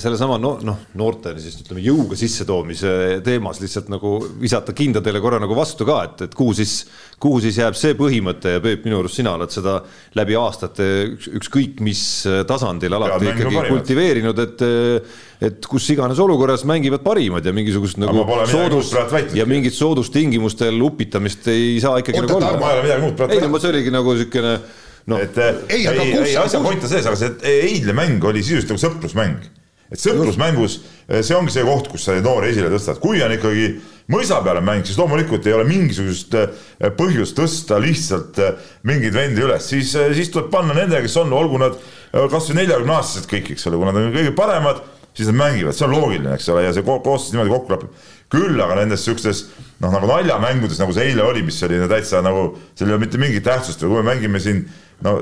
sellesama 0.00 0.40
no, 0.40 0.54
noh, 0.64 0.80
noorte 0.96 1.34
siis 1.36 1.60
ütleme 1.66 1.84
jõuga 1.84 2.16
sissetoomise 2.16 2.94
teemas 3.26 3.60
lihtsalt 3.60 3.92
nagu 3.92 4.14
visata 4.40 4.72
kindadele 4.76 5.20
korra 5.20 5.42
nagu 5.44 5.58
vastu 5.58 5.84
ka, 5.88 6.00
et, 6.08 6.24
et 6.30 6.40
kuhu 6.40 6.56
siis, 6.56 6.78
kuhu 7.20 7.44
siis 7.44 7.60
jääb 7.60 7.76
see 7.76 7.92
põhimõte 7.98 8.56
ja 8.56 8.64
Peep, 8.64 8.88
minu 8.88 9.02
arust 9.02 9.20
sina 9.20 9.36
oled 9.36 9.52
seda 9.52 9.82
läbi 10.16 10.40
aastate 10.40 10.88
üks, 11.12 11.28
ükskõik 11.42 11.84
mis 11.84 12.02
tasandil 12.48 12.96
alati 12.96 13.34
ikkagi 13.34 13.68
kultiveerinud, 13.68 14.46
et 14.48 14.70
et 15.38 15.66
kus 15.70 15.86
iganes 15.94 16.18
olukorras 16.18 16.64
mängivad 16.66 17.04
parimad 17.04 17.46
ja 17.46 17.52
mingisugust 17.54 18.00
nagu 18.02 18.24
soodus 18.50 18.90
ja 19.38 19.46
mingit 19.46 19.76
soodustingimustel 19.76 20.80
upitamist 20.82 21.46
ei 21.52 21.76
saa 21.82 22.00
ikkagi 22.02 22.24
nagu 22.24 22.40
olla. 22.40 22.56
ma 22.58 22.72
ei 22.72 22.80
ole 22.80 22.86
midagi 22.88 23.04
muud 23.04 23.14
praegu 23.18 23.36
väitnud. 23.36 23.46
ei 23.46 23.52
no 23.52 23.62
see 23.62 23.70
oligi 23.70 23.94
nagu 23.94 24.16
niisugune 24.16 24.56
noh. 25.12 25.22
et 25.22 25.38
ei, 25.38 25.84
ei, 25.84 25.86
ei, 25.92 26.16
ei 26.32 26.34
asja 26.42 26.62
point 26.64 26.82
on 26.82 26.90
selles, 26.90 27.06
aga 27.06 27.20
see 27.20 27.54
eilne 27.68 27.94
mäng 27.94 28.26
oli 28.26 28.42
sisuliselt 28.42 28.74
nagu 28.74 28.82
sõprusmäng. 28.82 29.46
et 29.94 30.02
sõprusmängus 30.02 30.80
see 31.20 31.38
ongi 31.38 31.54
see 31.54 31.64
koht, 31.70 31.86
kus 31.94 32.08
sa 32.08 32.18
noori 32.24 32.50
esile 32.50 32.74
tõstad, 32.74 32.98
kui 32.98 33.22
on 33.22 33.38
ikkagi 33.38 33.70
mõisa 34.10 34.42
peale 34.42 34.60
mäng, 34.64 34.82
siis 34.88 34.98
loomulikult 34.98 35.46
ei 35.46 35.54
ole 35.54 35.70
mingisugust 35.70 36.34
põhjust 36.98 37.38
tõsta 37.38 37.78
lihtsalt 37.80 38.42
mingeid 38.90 39.14
vendi 39.14 39.46
üles, 39.46 39.70
siis, 39.70 39.94
siis 40.18 40.34
tuleb 40.34 40.50
panna 40.50 40.74
nendega, 40.74 41.06
kes 41.06 41.16
on, 41.22 41.32
olgu 41.36 41.62
nad 41.62 41.78
kasvõi 42.10 42.58
neljakümne 42.58 42.98
aastased 42.98 43.30
kõik, 43.30 43.52
eks 43.54 43.70
ole, 43.70 43.78
kui 43.78 43.88
nad 43.88 44.00
on 44.00 44.14
kõige 44.18 44.34
paremad 44.36 44.82
siis 45.18 45.28
nad 45.32 45.38
mängivad, 45.40 45.74
see 45.74 45.86
on 45.88 45.94
loogiline, 45.96 46.34
eks 46.36 46.48
ole, 46.54 46.62
ja 46.68 46.74
see 46.74 46.86
koosseis 46.86 47.34
niimoodi 47.34 47.50
kokku 47.50 47.72
klapib. 47.72 48.04
küll 48.30 48.60
aga 48.60 48.76
nendes 48.78 49.02
siukestes 49.06 49.46
noh, 49.80 49.90
nagu 49.90 50.06
naljamängudes, 50.06 50.78
nagu 50.78 50.94
see 50.94 51.08
eile 51.10 51.24
oli, 51.24 51.42
mis 51.46 51.58
oli 51.66 51.80
täitsa 51.90 52.20
nagu, 52.22 52.52
seal 52.78 52.90
ei 52.90 52.96
ole 52.96 53.06
mitte 53.06 53.20
mingit 53.20 53.46
tähtsust 53.46 53.82
või 53.82 53.94
kui 53.94 54.02
me 54.02 54.10
mängime 54.12 54.42
siin 54.42 54.66
no 55.04 55.16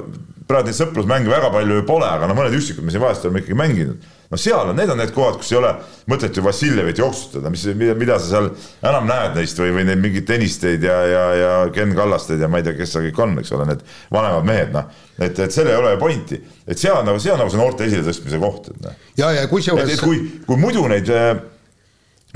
praegu 0.46 0.68
neid 0.68 0.78
sõprusmänge 0.78 1.30
väga 1.30 1.50
palju 1.54 1.80
ju 1.80 1.86
pole, 1.88 2.08
aga 2.08 2.28
no 2.28 2.36
mõned 2.38 2.54
üksikud 2.58 2.84
me 2.86 2.94
siin 2.94 3.02
vahest 3.02 3.24
oleme 3.24 3.42
ikkagi 3.42 3.58
mänginud. 3.58 4.12
No 4.30 4.38
seal 4.40 4.70
on, 4.70 4.76
need 4.76 4.90
on 4.90 4.98
need 5.00 5.12
kohad, 5.14 5.38
kus 5.40 5.52
ei 5.52 5.58
ole 5.60 5.72
mõtet 6.10 6.36
ju 6.36 6.44
Vassiljevit 6.44 7.00
jooksutada, 7.00 7.50
mis, 7.52 7.64
mida 7.76 8.18
sa 8.20 8.30
seal 8.30 8.50
enam 8.82 9.08
näed 9.08 9.38
neist 9.38 9.60
või, 9.60 9.72
või 9.78 9.86
neid 9.88 10.02
mingeid 10.02 10.28
tennisteid 10.28 10.86
ja, 10.86 10.96
ja, 11.10 11.24
ja 11.40 11.50
Ken 11.74 11.94
Kallasteid 11.96 12.42
ja 12.42 12.50
ma 12.50 12.60
ei 12.60 12.66
tea, 12.66 12.76
kes 12.78 12.96
seal 12.96 13.06
kõik 13.08 13.20
on, 13.26 13.36
eks 13.42 13.54
ole, 13.56 13.68
need 13.70 13.84
vanemad 14.14 14.48
mehed, 14.48 14.72
noh. 14.74 14.88
et, 15.18 15.32
et 15.32 15.54
seal 15.54 15.70
ei 15.70 15.78
ole 15.78 15.94
ju 15.94 16.00
pointi, 16.02 16.40
et 16.66 16.86
on 16.92 17.06
nagu, 17.06 17.22
see 17.22 17.34
on 17.34 17.42
nagu 17.42 17.52
see 17.52 17.62
noorte 17.62 17.86
esiletõstmise 17.86 18.40
koht, 18.42 18.72
et 18.72 18.88
noh. 18.88 19.04
ja, 19.20 19.34
ja 19.40 19.50
kusjuures. 19.50 20.00
kui, 20.02 20.24
kui 20.46 20.58
muidu 20.60 20.86
neid 20.90 21.10
äh, 21.12 21.36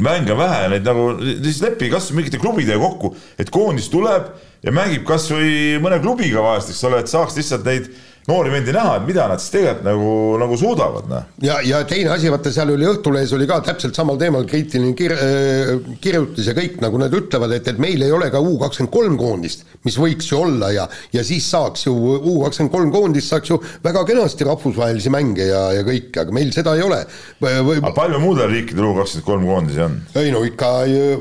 mänge 0.01 0.37
vähe, 0.37 0.69
neid 0.75 0.87
nagu, 0.87 1.11
siis 1.45 1.61
lepi 1.65 1.91
kas 1.93 2.11
mingite 2.17 2.41
klubidega 2.41 2.81
kokku, 2.81 3.13
et 3.41 3.51
koondis 3.53 3.91
tuleb 3.93 4.31
ja 4.65 4.75
mängib 4.75 5.05
kasvõi 5.09 5.81
mõne 5.83 6.01
klubiga 6.03 6.45
vahest, 6.45 6.73
eks 6.73 6.87
ole, 6.89 7.03
et 7.03 7.13
saaks 7.13 7.37
lihtsalt 7.39 7.67
neid 7.69 7.91
noori 8.29 8.53
vendi 8.53 8.73
näha, 8.75 8.97
et 9.01 9.07
mida 9.09 9.27
nad 9.31 9.41
siis 9.41 9.53
tegelikult 9.55 9.87
nagu, 9.87 10.13
nagu 10.41 10.57
suudavad, 10.61 11.09
noh. 11.11 11.29
ja, 11.45 11.59
ja 11.65 11.81
teine 11.89 12.13
asi, 12.15 12.31
vaata 12.33 12.53
seal 12.53 12.73
oli 12.75 12.89
Õhtulehes 12.91 13.33
oli 13.37 13.47
ka 13.49 13.61
täpselt 13.65 13.97
samal 13.97 14.19
teemal 14.21 14.45
kriitiline 14.49 14.93
kir- 14.99 15.17
äh,, 15.17 15.73
kirjutis 16.03 16.51
ja 16.51 16.55
kõik, 16.57 16.79
nagu 16.85 17.01
nad 17.01 17.15
ütlevad, 17.17 17.55
et, 17.57 17.71
et 17.73 17.81
meil 17.83 18.03
ei 18.05 18.13
ole 18.13 18.31
ka 18.33 18.43
U 18.45 18.57
kakskümmend 18.61 18.93
kolm 18.93 19.17
koondist, 19.21 19.65
mis 19.87 19.97
võiks 20.01 20.29
ju 20.31 20.41
olla 20.43 20.71
ja, 20.75 20.87
ja 21.15 21.25
siis 21.27 21.49
saaks 21.51 21.87
ju 21.89 21.95
U 21.95 22.37
kakskümmend 22.45 22.75
kolm 22.75 22.93
koondist 22.95 23.33
saaks 23.33 23.53
ju 23.53 23.61
väga 23.85 24.05
kenasti 24.09 24.49
rahvusvahelisi 24.49 25.13
mänge 25.15 25.49
ja, 25.49 25.65
ja 25.79 25.87
kõike, 25.87 26.25
aga 26.25 26.37
meil 26.37 26.53
seda 26.55 26.77
ei 26.79 26.85
ole 26.87 27.01
Või.... 27.41 27.79
aga 27.81 27.95
palju 27.97 28.21
muudel 28.23 28.53
riikidel 28.53 28.91
U 28.91 28.95
kakskümmend 29.01 29.29
kolm 29.31 29.49
koondisi 29.49 29.85
on? 29.87 29.99
ei 30.21 30.35
no 30.35 30.45
ikka 30.47 30.71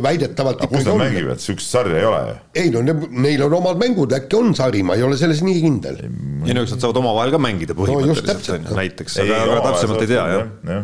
väidetavalt. 0.04 0.64
aga 0.66 0.76
kus 0.76 0.88
nad 0.88 1.02
mängivad, 1.06 1.42
sihukest 1.44 1.78
sarja 1.78 2.00
ei 2.02 2.08
ole 2.10 2.22
ju? 2.28 2.38
ei 2.64 2.74
no 2.74 2.84
ne, 2.86 2.96
neil 3.24 3.46
on 3.48 3.58
omad 3.62 3.80
mängud, 3.82 4.14
äkki 4.20 4.40
on 4.40 4.54
sari, 4.58 4.84
ma 4.86 4.98
ei 5.00 5.06
ole 5.06 5.18
selles 5.20 5.42
nii 5.46 5.62
kindel. 5.64 6.02
ei 6.46 6.56
no 6.56 6.66
eks 6.66 6.76
nad 6.76 6.84
saavad 6.84 6.89
omavahel 6.98 7.34
ka 7.36 7.42
mängida 7.42 7.76
põhimõtteliselt 7.78 8.66
no, 8.66 8.78
näiteks, 8.80 9.20
aga, 9.24 9.42
aga 9.46 9.60
täpsemalt 9.68 10.06
ei 10.06 10.10
tea 10.10 10.24
jah 10.34 10.48
ja. 10.70 10.80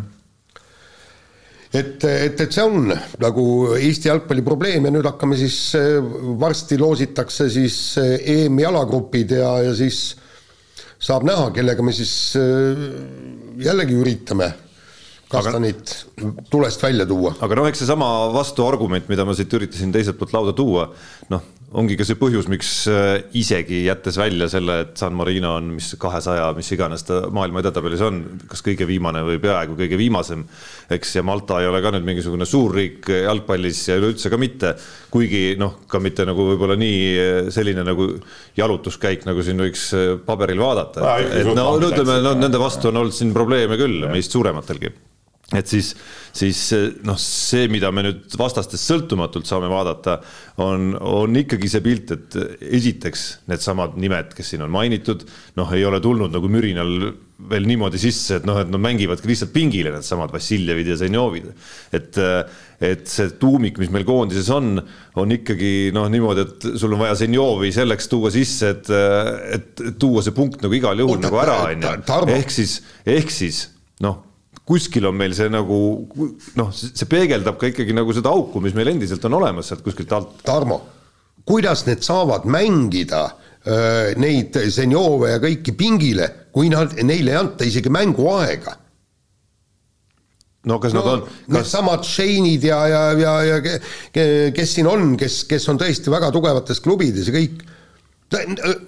et, 1.82 2.06
et, 2.10 2.44
et 2.46 2.58
see 2.58 2.66
on 2.66 2.92
nagu 3.24 3.46
Eesti 3.80 4.12
jalgpalli 4.12 4.46
probleem 4.46 4.86
ja 4.90 4.94
nüüd 4.94 5.10
hakkame 5.10 5.40
siis, 5.40 5.58
varsti 6.42 6.78
loositakse 6.82 7.50
siis 7.54 7.80
EM-i 8.02 8.68
alagrupid 8.68 9.34
ja, 9.40 9.56
ja 9.70 9.74
siis 9.78 10.04
saab 11.06 11.26
näha, 11.28 11.50
kellega 11.56 11.84
me 11.86 11.96
siis 11.96 12.14
jällegi 13.62 13.98
üritame 14.02 14.54
kastanit 15.30 16.06
tulest 16.50 16.84
välja 16.84 17.06
tuua. 17.06 17.34
aga 17.42 17.58
noh, 17.58 17.68
eks 17.70 17.82
seesama 17.84 18.10
vastuargument, 18.34 19.08
mida 19.10 19.26
ma 19.26 19.36
siit 19.38 19.54
üritasin 19.58 19.94
teiselt 19.94 20.20
poolt 20.20 20.36
lauda 20.36 20.54
tuua, 20.58 20.88
noh, 21.34 21.46
ongi 21.76 21.98
ka 22.00 22.06
see 22.08 22.18
põhjus, 22.20 22.48
miks 22.52 22.70
äh, 22.92 23.26
isegi 23.38 23.82
jättes 23.86 24.18
välja 24.20 24.48
selle, 24.52 24.78
et 24.86 24.94
San 25.00 25.16
Marino 25.18 25.56
on 25.60 25.74
mis 25.76 25.92
kahesaja, 26.00 26.48
mis 26.58 26.70
iganes 26.76 27.06
ta 27.08 27.22
maailma 27.34 27.62
edetabelis 27.64 28.04
on, 28.06 28.22
kas 28.50 28.64
kõige 28.66 28.88
viimane 28.90 29.24
või 29.28 29.40
peaaegu 29.44 29.78
kõige 29.80 30.00
viimasem, 30.00 30.46
eks, 30.96 31.16
ja 31.18 31.26
Malta 31.28 31.60
ei 31.62 31.70
ole 31.70 31.82
ka 31.84 31.92
nüüd 31.96 32.08
mingisugune 32.08 32.48
suurriik 32.50 33.10
jalgpallis 33.12 33.82
ja 33.90 34.00
üleüldse 34.00 34.32
ka 34.32 34.40
mitte, 34.42 34.76
kuigi 35.14 35.44
noh, 35.60 35.82
ka 35.92 36.00
mitte 36.04 36.28
nagu 36.28 36.48
võib-olla 36.52 36.78
nii 36.80 37.02
äh, 37.16 37.42
selline 37.56 37.84
nagu 37.88 38.12
jalutuskäik, 38.58 39.28
nagu 39.28 39.44
siin 39.46 39.60
võiks 39.66 39.90
äh, 39.98 40.14
paberil 40.26 40.64
vaadata, 40.64 41.18
et, 41.20 41.42
et 41.42 41.52
no 41.52 41.74
ütleme, 41.80 42.22
no 42.24 42.38
nende 42.40 42.62
vastu 42.62 42.92
on 42.92 43.04
olnud 43.04 43.16
siin 43.16 43.36
probleeme 43.36 43.80
küll, 43.82 44.08
meist 44.12 44.36
suurematelgi 44.36 44.94
et 45.54 45.70
siis, 45.70 45.92
siis 46.34 46.60
noh, 47.06 47.18
see, 47.22 47.68
mida 47.70 47.92
me 47.94 48.02
nüüd 48.08 48.34
vastastest 48.40 48.90
sõltumatult 48.90 49.46
saame 49.46 49.70
vaadata, 49.70 50.18
on, 50.66 50.96
on 50.98 51.38
ikkagi 51.38 51.70
see 51.70 51.84
pilt, 51.86 52.16
et 52.16 52.38
esiteks 52.80 53.28
needsamad 53.52 54.00
nimed, 54.02 54.34
kes 54.34 54.56
siin 54.56 54.66
on 54.66 54.74
mainitud, 54.74 55.22
noh, 55.60 55.76
ei 55.78 55.86
ole 55.86 56.02
tulnud 56.02 56.34
nagu 56.34 56.50
mürinal 56.50 57.14
veel 57.52 57.66
niimoodi 57.68 58.00
sisse, 58.02 58.40
et 58.40 58.46
noh, 58.48 58.58
et 58.64 58.70
nad 58.72 58.82
mängivadki 58.82 59.30
lihtsalt 59.30 59.54
pingile, 59.54 59.92
needsamad 59.94 60.34
Vassiljevid 60.34 60.90
ja 60.90 60.98
Zenjovid. 60.98 61.50
et, 61.94 62.18
et 62.82 63.06
see 63.12 63.34
tuumik, 63.38 63.78
mis 63.78 63.92
meil 63.94 64.08
koondises 64.08 64.50
on, 64.56 64.80
on 65.20 65.36
ikkagi 65.36 65.92
noh, 65.94 66.08
niimoodi, 66.10 66.46
et 66.48 66.70
sul 66.74 66.96
on 66.96 67.06
vaja 67.06 67.20
Zenjovi 67.22 67.70
selleks 67.76 68.10
tuua 68.10 68.34
sisse, 68.34 68.72
et, 68.80 68.94
et 69.60 69.90
tuua 70.02 70.26
see 70.26 70.34
punkt 70.34 70.66
nagu 70.66 70.80
igal 70.80 71.06
juhul 71.06 71.20
Oota, 71.20 71.28
nagu 71.30 71.44
ära, 71.44 71.60
on 71.70 71.86
ju. 71.86 72.38
ehk 72.40 72.56
siis, 72.56 72.80
ehk 73.06 73.30
siis 73.36 73.68
noh 74.02 74.24
kuskil 74.66 75.06
on 75.10 75.18
meil 75.18 75.36
see 75.38 75.50
nagu 75.54 75.80
noh, 76.58 76.70
see 76.74 77.10
peegeldab 77.10 77.60
ka 77.62 77.70
ikkagi 77.70 77.96
nagu 77.96 78.14
seda 78.16 78.34
auku, 78.34 78.62
mis 78.64 78.76
meil 78.78 78.94
endiselt 78.96 79.26
on 79.30 79.38
olemas 79.40 79.70
sealt 79.70 79.84
kuskilt 79.86 80.14
alt. 80.18 80.40
Tarmo, 80.46 80.80
kuidas 81.46 81.86
need 81.90 82.02
saavad 82.06 82.48
mängida 82.50 83.28
öö, 83.68 84.16
neid 84.22 84.58
seniore 84.74 85.36
ja 85.36 85.44
kõiki 85.44 85.76
pingile, 85.78 86.32
kui 86.56 86.72
nad, 86.74 86.98
neile 87.06 87.36
ei 87.36 87.40
anta 87.44 87.68
isegi 87.68 87.94
mänguaega? 87.94 88.82
no 90.66 90.80
kas 90.82 90.96
no, 90.96 91.02
nad 91.04 91.12
on 91.12 91.24
kas...? 91.28 91.54
Needsamad 91.54 92.06
Shane'id 92.10 92.66
ja, 92.66 92.80
ja, 92.90 93.02
ja, 93.20 93.34
ja 93.46 94.26
kes 94.56 94.76
siin 94.78 94.90
on, 94.90 95.14
kes, 95.20 95.44
kes 95.50 95.70
on 95.70 95.78
tõesti 95.82 96.10
väga 96.14 96.32
tugevates 96.34 96.82
klubides 96.82 97.30
ja 97.30 97.36
kõik 97.36 97.62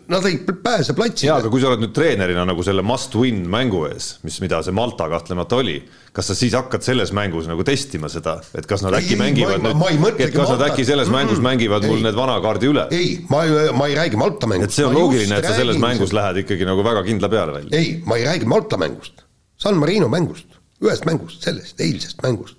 Nad 0.08 0.26
ei 0.26 0.40
pääse 0.64 0.94
platsile. 0.98 1.30
jaa, 1.30 1.36
aga 1.44 1.50
kui 1.54 1.62
sa 1.62 1.70
oled 1.70 1.84
nüüd 1.84 1.92
treenerina 1.94 2.42
nagu 2.48 2.64
selle 2.66 2.82
must 2.82 3.14
win 3.16 3.44
mängu 3.54 3.84
ees, 3.86 4.16
mis, 4.26 4.40
mida 4.42 4.64
see 4.66 4.74
Malta 4.74 5.06
kahtlemata 5.12 5.60
oli, 5.62 5.76
kas 6.16 6.32
sa 6.32 6.36
siis 6.38 6.56
hakkad 6.58 6.82
selles 6.82 7.14
mängus 7.14 7.46
nagu 7.46 7.62
testima 7.68 8.10
seda, 8.10 8.40
et 8.58 8.66
kas 8.70 8.82
nad 8.82 8.98
äkki 8.98 9.14
ei, 9.14 9.20
mängivad 9.22 9.62
ma, 9.62 9.92
nüüd, 9.94 10.18
et 10.18 10.34
kas 10.34 10.50
Malta... 10.50 10.58
nad 10.58 10.66
äkki 10.72 10.88
selles 10.90 11.14
mängus 11.14 11.38
mm, 11.38 11.50
mängivad 11.52 11.86
ei, 11.86 11.94
mul 11.94 12.02
need 12.08 12.18
vana 12.18 12.40
kaardi 12.42 12.72
üle? 12.74 12.88
ei, 12.98 13.14
ma 13.30 13.46
ei, 13.46 13.70
ma 13.78 13.92
ei 13.92 14.00
räägi 14.02 14.20
Malta 14.24 14.50
mängust. 14.50 14.74
et 14.74 14.80
see 14.80 14.90
on 14.90 14.98
loogiline, 14.98 15.38
et 15.38 15.46
sa 15.46 15.54
selles 15.62 15.78
mängus 15.86 16.10
see. 16.10 16.18
lähed 16.18 16.42
ikkagi 16.42 16.72
nagu 16.74 16.90
väga 16.90 17.06
kindla 17.06 17.30
peale 17.30 17.60
välja. 17.60 17.78
ei, 17.78 17.98
ma 18.10 18.18
ei 18.18 18.26
räägi 18.26 18.50
Malta 18.50 18.82
mängust, 18.82 19.22
San 19.62 19.78
Marino 19.78 20.10
mängust, 20.10 20.50
ühest 20.82 21.06
mängust, 21.06 21.46
sellest 21.46 21.86
eilsest 21.86 22.26
mängust 22.26 22.58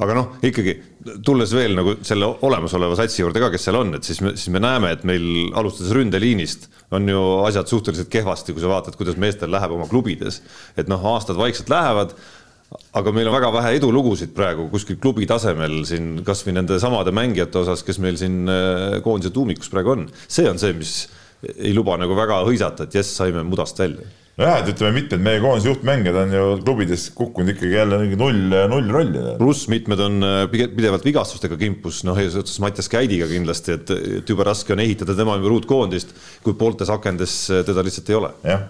aga 0.00 0.16
noh, 0.16 0.28
ikkagi 0.44 0.74
tulles 1.24 1.52
veel 1.56 1.74
nagu 1.76 1.96
selle 2.06 2.28
olemasoleva 2.46 2.96
satsi 2.98 3.22
juurde 3.22 3.42
ka, 3.42 3.50
kes 3.52 3.66
seal 3.68 3.78
on, 3.80 3.96
et 3.98 4.06
siis 4.06 4.22
me, 4.24 4.34
siis 4.38 4.52
me 4.54 4.62
näeme, 4.62 4.92
et 4.94 5.02
meil 5.08 5.26
alustades 5.58 5.92
ründeliinist 5.96 6.68
on 6.96 7.08
ju 7.08 7.22
asjad 7.46 7.70
suhteliselt 7.70 8.12
kehvasti, 8.12 8.54
kui 8.54 8.64
sa 8.64 8.70
vaatad, 8.72 8.96
kuidas 8.98 9.18
meestel 9.20 9.52
läheb 9.52 9.74
oma 9.74 9.88
klubides. 9.90 10.42
et 10.76 10.88
noh, 10.90 11.02
aastad 11.12 11.40
vaikselt 11.40 11.72
lähevad, 11.72 12.14
aga 12.96 13.12
meil 13.12 13.28
on 13.28 13.36
väga 13.36 13.50
vähe 13.52 13.74
edulugusid 13.76 14.32
praegu 14.36 14.68
kuskil 14.72 14.96
klubi 15.02 15.26
tasemel 15.28 15.82
siin 15.88 16.22
kasvõi 16.24 16.56
nende 16.56 16.78
samade 16.80 17.12
mängijate 17.12 17.60
osas, 17.60 17.84
kes 17.84 18.00
meil 18.00 18.16
siin 18.20 18.46
äh, 18.48 19.00
koondise 19.04 19.32
tuumikus 19.34 19.68
praegu 19.72 19.96
on. 19.96 20.08
see 20.28 20.48
on 20.48 20.60
see, 20.62 20.72
mis 20.76 20.96
ei 21.52 21.74
luba 21.74 21.98
nagu 22.00 22.16
väga 22.16 22.42
hõisata, 22.46 22.86
et 22.86 23.00
jess, 23.00 23.16
saime 23.18 23.44
mudast 23.44 23.80
välja 23.82 24.08
nojah, 24.40 24.60
et 24.62 24.70
ütleme, 24.72 24.94
mitmed 24.96 25.24
meie 25.24 25.40
koondise 25.42 25.68
juhtmängijad 25.68 26.18
on 26.22 26.34
ju 26.36 26.44
klubides 26.64 27.06
kukkunud 27.16 27.52
ikkagi 27.52 27.74
jälle 27.74 27.98
mingi 28.00 28.18
null, 28.20 28.54
null 28.72 28.92
rolli. 28.94 29.24
pluss 29.38 29.68
mitmed 29.68 30.00
on 30.00 30.24
äh, 30.24 30.44
pidevalt 30.52 31.04
vigastustega 31.04 31.58
kimpus, 31.60 32.00
noh 32.08 32.20
eesotsas 32.20 32.60
Mattias 32.64 32.88
Käidiga 32.92 33.28
kindlasti, 33.28 33.76
et, 33.76 33.92
et 34.22 34.32
jube 34.32 34.46
raske 34.48 34.72
on 34.72 34.80
ehitada 34.84 35.16
tema 35.18 35.36
ümber 35.40 35.52
uut 35.52 35.68
koondist, 35.68 36.14
kui 36.44 36.56
pooltes 36.58 36.92
akendes 36.92 37.36
äh, 37.52 37.60
teda 37.68 37.84
lihtsalt 37.84 38.08
ei 38.12 38.18
ole. 38.22 38.32
jah 38.48 38.64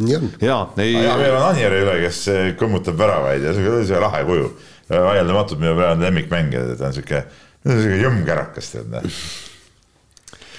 on. 0.00 0.32
jaa, 0.40 0.62
ei. 0.80 0.96
ja 0.96 1.18
meil 1.20 1.36
on 1.36 1.46
Anijärvi 1.50 1.84
üle, 1.84 1.98
kes 2.06 2.24
äh, 2.32 2.50
kõmmutab 2.60 2.96
väravaid 3.00 3.44
ja 3.44 3.54
sihuke 3.56 4.02
lahe 4.06 4.24
kuju. 4.24 4.50
vaieldamatult 4.90 5.60
minu 5.60 5.76
praegu 5.76 6.02
lemmikmängija, 6.08 6.64
ta 6.80 6.88
on 6.88 6.96
sihuke, 6.96 7.22
sihuke 7.68 8.02
jõmmkärakas 8.06 8.72
tead 8.72 9.00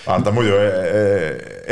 aga 0.05 0.19
ta 0.25 0.33
muidu 0.35 0.57
e, 0.57 0.67
e, 0.67 1.03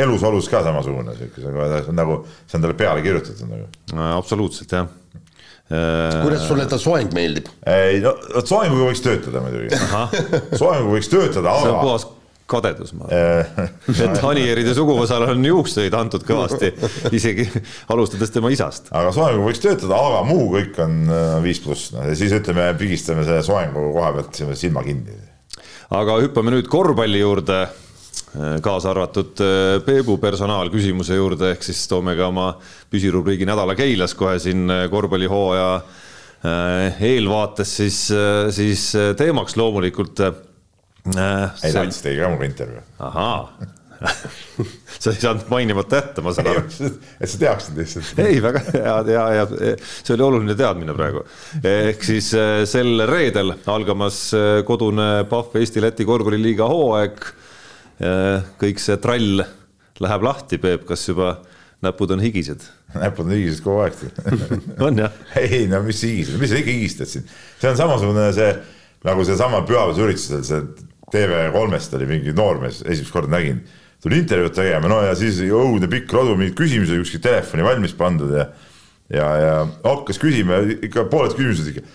elus-olus 0.03 0.49
ka 0.51 0.63
samasugune, 0.65 1.15
on 1.15 1.97
nagu, 1.97 2.21
see 2.45 2.59
on 2.59 2.65
talle 2.65 2.77
peale 2.77 3.03
kirjutatud 3.05 3.49
nagu. 3.49 3.69
absoluutselt 4.17 4.77
jah 4.77 4.89
kuidas 5.69 6.47
sulle 6.49 6.65
ta 6.65 6.79
soeng 6.81 7.11
meeldib? 7.13 7.49
ei 7.69 7.99
no 8.01 8.15
soenguga 8.41 8.87
võiks 8.89 9.03
töötada 9.05 9.41
muidugi. 9.43 9.77
soenguga 10.57 10.95
võiks 10.95 11.11
töötada, 11.11 11.51
aga. 11.51 11.61
see 11.61 11.73
on 11.73 11.83
puhas 11.83 12.05
kadedus, 12.49 12.93
ma 12.97 13.05
arvan. 13.05 13.67
et 13.93 14.23
Anieride 14.25 14.73
suguvõsale 14.73 15.27
on 15.35 15.45
juukseid 15.45 15.93
antud 15.93 16.25
kõvasti, 16.25 16.71
isegi 17.13 17.45
alustades 17.93 18.33
tema 18.33 18.49
isast. 18.53 18.89
aga 18.89 19.11
soenguga 19.13 19.51
võiks 19.51 19.61
töötada, 19.61 19.99
aga 19.99 20.23
muu 20.25 20.47
kõik 20.55 20.79
on 20.85 21.03
äh, 21.05 21.35
viis 21.45 21.61
pluss, 21.61 21.91
noh 21.93 22.07
ja 22.09 22.17
siis 22.17 22.33
ütleme, 22.39 22.71
pigistame 22.79 23.27
selle 23.27 23.45
soengu 23.45 23.91
koha 23.93 24.15
pealt 24.17 24.41
silma 24.57 24.81
kinni. 24.87 25.19
aga 26.01 26.17
hüppame 26.23 26.55
nüüd 26.55 26.71
korvpalli 26.71 27.21
juurde 27.21 27.61
Äh, 27.61 27.88
kaasa 28.61 28.91
arvatud 28.91 29.41
äh, 29.41 29.79
Peebu 29.85 30.17
personaalküsimuse 30.21 31.17
juurde, 31.17 31.53
ehk 31.55 31.65
siis 31.65 31.81
toome 31.89 32.15
ka 32.17 32.27
oma 32.29 32.51
püsirubriigi 32.91 33.47
Nädala 33.49 33.75
Keilas 33.77 34.13
kohe 34.17 34.37
siin 34.41 34.69
äh, 34.69 34.85
korvpallihooaja 34.91 35.71
eelvaates 37.03 37.71
siis, 37.81 37.97
siis 38.55 38.83
teemaks 39.19 39.57
loomulikult. 39.59 40.21
ei, 40.23 41.73
Lats 41.75 41.99
tegi 41.99 42.21
ka 42.21 42.29
mulle 42.31 42.47
intervjuu. 42.47 42.83
ahaa 43.03 43.41
sa 45.03 45.11
ei 45.11 45.19
saanud 45.19 45.49
mainimata 45.51 45.99
jätta, 45.99 46.23
ma 46.23 46.31
saan 46.31 46.47
aru. 46.53 46.61
et 47.19 47.27
sa 47.27 47.41
teaksid 47.41 47.81
lihtsalt. 47.81 48.21
ei, 48.23 48.39
väga 48.39 48.61
hea, 48.69 48.95
ja, 49.11 49.25
ja 49.35 49.43
see 49.49 50.15
oli 50.15 50.27
oluline 50.29 50.55
teadmine 50.55 50.95
praegu. 50.95 51.25
ehk 51.59 52.07
siis 52.07 52.31
sel 52.71 53.03
reedel 53.11 53.57
algamas 53.67 54.21
kodune 54.63 55.09
Pahv 55.27 55.59
Eesti-Läti 55.59 56.07
korvpalliliiga 56.07 56.71
hooaeg 56.71 57.19
kõik 57.99 58.81
see 58.81 58.97
trall 59.03 59.43
läheb 59.99 60.23
lahti, 60.23 60.59
Peep, 60.61 60.85
kas 60.87 61.03
juba 61.09 61.37
näpud 61.83 62.15
on 62.15 62.21
higised? 62.23 62.63
näpud 62.95 63.27
on 63.27 63.35
higised 63.35 63.63
kogu 63.63 63.83
aeg 63.83 63.97
on 64.87 65.01
jah? 65.03 65.17
ei 65.39 65.65
no 65.69 65.81
mis 65.85 66.01
higised, 66.05 66.39
mis 66.41 66.51
sa 66.51 66.61
ikka 66.61 66.73
higistad 66.73 67.11
siin, 67.11 67.27
see 67.59 67.69
on 67.69 67.77
samasugune 67.79 68.29
see 68.35 68.53
nagu 69.05 69.25
seesama 69.27 69.61
pühapäevase 69.67 70.03
üritusel, 70.05 70.41
see 70.47 70.63
TV3-st 71.13 71.95
oli 71.97 72.07
mingi 72.09 72.33
noormees, 72.35 72.81
esimest 72.85 73.13
korda 73.13 73.31
nägin, 73.33 73.61
tuli 74.03 74.19
intervjuud 74.21 74.55
tegema, 74.55 74.89
no 74.91 74.99
ja 75.05 75.13
siis 75.17 75.39
õudne 75.45 75.89
pikk 75.91 76.11
rodu 76.13 76.35
mingeid 76.37 76.57
küsimusi 76.57 76.99
kuskil 77.01 77.23
telefoni 77.23 77.65
valmis 77.65 77.95
pandud 77.97 78.33
ja 78.35 78.49
ja, 79.09 79.29
ja 79.41 79.53
hakkas 79.83 80.19
küsima 80.21 80.61
ikka 80.77 81.07
pooled 81.09 81.33
küsimused 81.37 81.71
ikka 81.71 81.85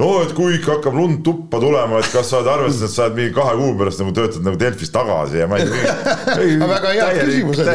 no 0.00 0.08
et 0.24 0.32
kui 0.34 0.56
ikka 0.56 0.78
hakkab 0.78 0.96
lund 0.98 1.20
tuppa 1.26 1.60
tulema, 1.62 2.00
et 2.02 2.08
kas 2.10 2.30
sa 2.32 2.40
oled 2.40 2.50
arvestanud, 2.50 2.88
et 2.88 2.94
sa 2.96 3.04
oled 3.06 3.18
mingi 3.20 3.34
kahe 3.36 3.54
kuu 3.60 3.76
pärast 3.78 4.02
nagu 4.02 4.14
töötad 4.16 4.46
nagu 4.46 4.58
Delfis 4.58 4.90
tagasi 4.94 5.38
ja 5.38 5.46
ma 5.50 5.60
ei 5.60 5.68
tea. 5.70 5.94
väga 6.74 6.94
head 6.96 7.20
küsimused. 7.28 7.70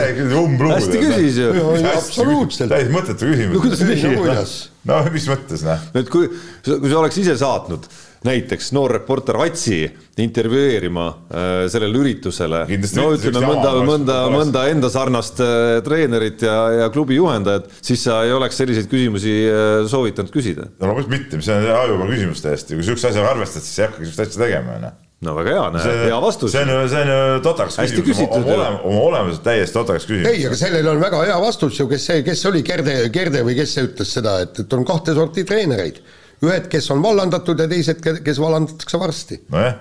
hästi 0.74 1.04
küsis 1.06 1.40
ju. 1.40 1.54
absoluutselt. 1.94 2.74
täiesti 2.74 2.96
mõttetu 2.96 3.32
küsimus. 3.32 3.56
no 3.56 3.64
kuidas 3.64 3.86
nii? 3.90 4.92
no 4.92 5.02
mis 5.16 5.30
mõttes 5.32 5.66
noh. 5.68 5.90
et 6.02 6.12
kui, 6.12 6.28
kui 6.66 6.92
sa 6.92 7.02
oleks 7.04 7.22
ise 7.24 7.38
saatnud 7.40 7.88
näiteks 8.28 8.72
noor 8.76 8.92
reporter 8.98 9.38
Atsi 9.40 9.80
intervjueerima 10.20 11.06
äh, 11.08 11.50
sellele 11.72 12.02
üritusele. 12.02 12.66
no 12.68 13.08
ütleme 13.16 13.44
mõnda, 13.46 13.74
mõnda, 13.88 14.18
mõnda 14.34 14.66
enda 14.74 14.92
sarnast 14.92 15.40
äh, 15.44 15.80
treenerit 15.86 16.44
ja, 16.44 16.58
ja 16.84 16.90
klubi 16.94 17.20
juhendajat, 17.20 17.70
siis 17.82 18.04
sa 18.04 18.22
ei 18.28 18.34
oleks 18.36 18.60
selliseid 18.60 18.90
küsimusi 18.92 19.36
äh, 19.48 19.76
soovitanud 19.92 20.34
küsida. 20.36 20.68
no 20.80 20.92
loomulikult 20.92 21.16
mitte, 21.16 21.44
see 21.46 21.56
on 21.56 21.70
ajuga 21.78 22.10
küsimus 22.12 22.44
täiesti, 22.44 22.76
kui 22.76 22.88
sihukese 22.88 23.14
asjaga 23.14 23.38
arvestad, 23.38 23.64
siis 23.64 23.80
ei 23.80 23.88
hakkagi 23.88 24.10
sihukest 24.10 24.28
asja 24.28 24.44
tegema, 24.44 24.76
onju 24.82 24.92
no 25.20 25.34
väga 25.36 25.56
hea, 25.56 25.64
näe, 25.76 25.96
hea 26.08 26.20
vastus. 26.24 26.52
see 26.54 26.62
on 26.64 26.70
ju, 26.72 26.84
see 26.92 27.02
on 27.04 27.10
ju 27.12 27.42
totaks 27.44 27.80
küsimus, 27.80 28.22
oma, 28.28 28.54
olem, 28.56 28.78
oma 28.88 29.02
olemuselt 29.08 29.44
täiesti 29.48 29.76
totaks 29.76 30.08
küsimus. 30.08 30.32
ei, 30.32 30.46
aga 30.48 30.60
sellel 30.60 30.88
on 30.94 31.02
väga 31.04 31.26
hea 31.28 31.40
vastus 31.44 31.80
ju, 31.80 31.88
kes 31.92 32.06
see, 32.12 32.22
kes 32.28 32.46
oli 32.52 32.64
Gerde, 32.68 33.02
Gerde 33.16 33.44
või 33.48 33.58
kes 33.60 33.76
see 33.76 33.88
ütles 33.90 34.16
seda, 34.20 34.40
et, 34.46 34.64
et 34.64 34.76
on 34.78 34.88
kahte 34.88 35.16
sorti 35.18 35.44
treenereid 35.48 36.00
ühed, 36.46 36.70
kes 36.72 36.92
on 36.96 37.04
vallandatud 37.04 37.60
ja 37.60 37.68
teised, 37.72 38.04
kes 38.24 38.40
vallandatakse 38.40 39.00
varsti. 39.02 39.42
nojah 39.52 39.76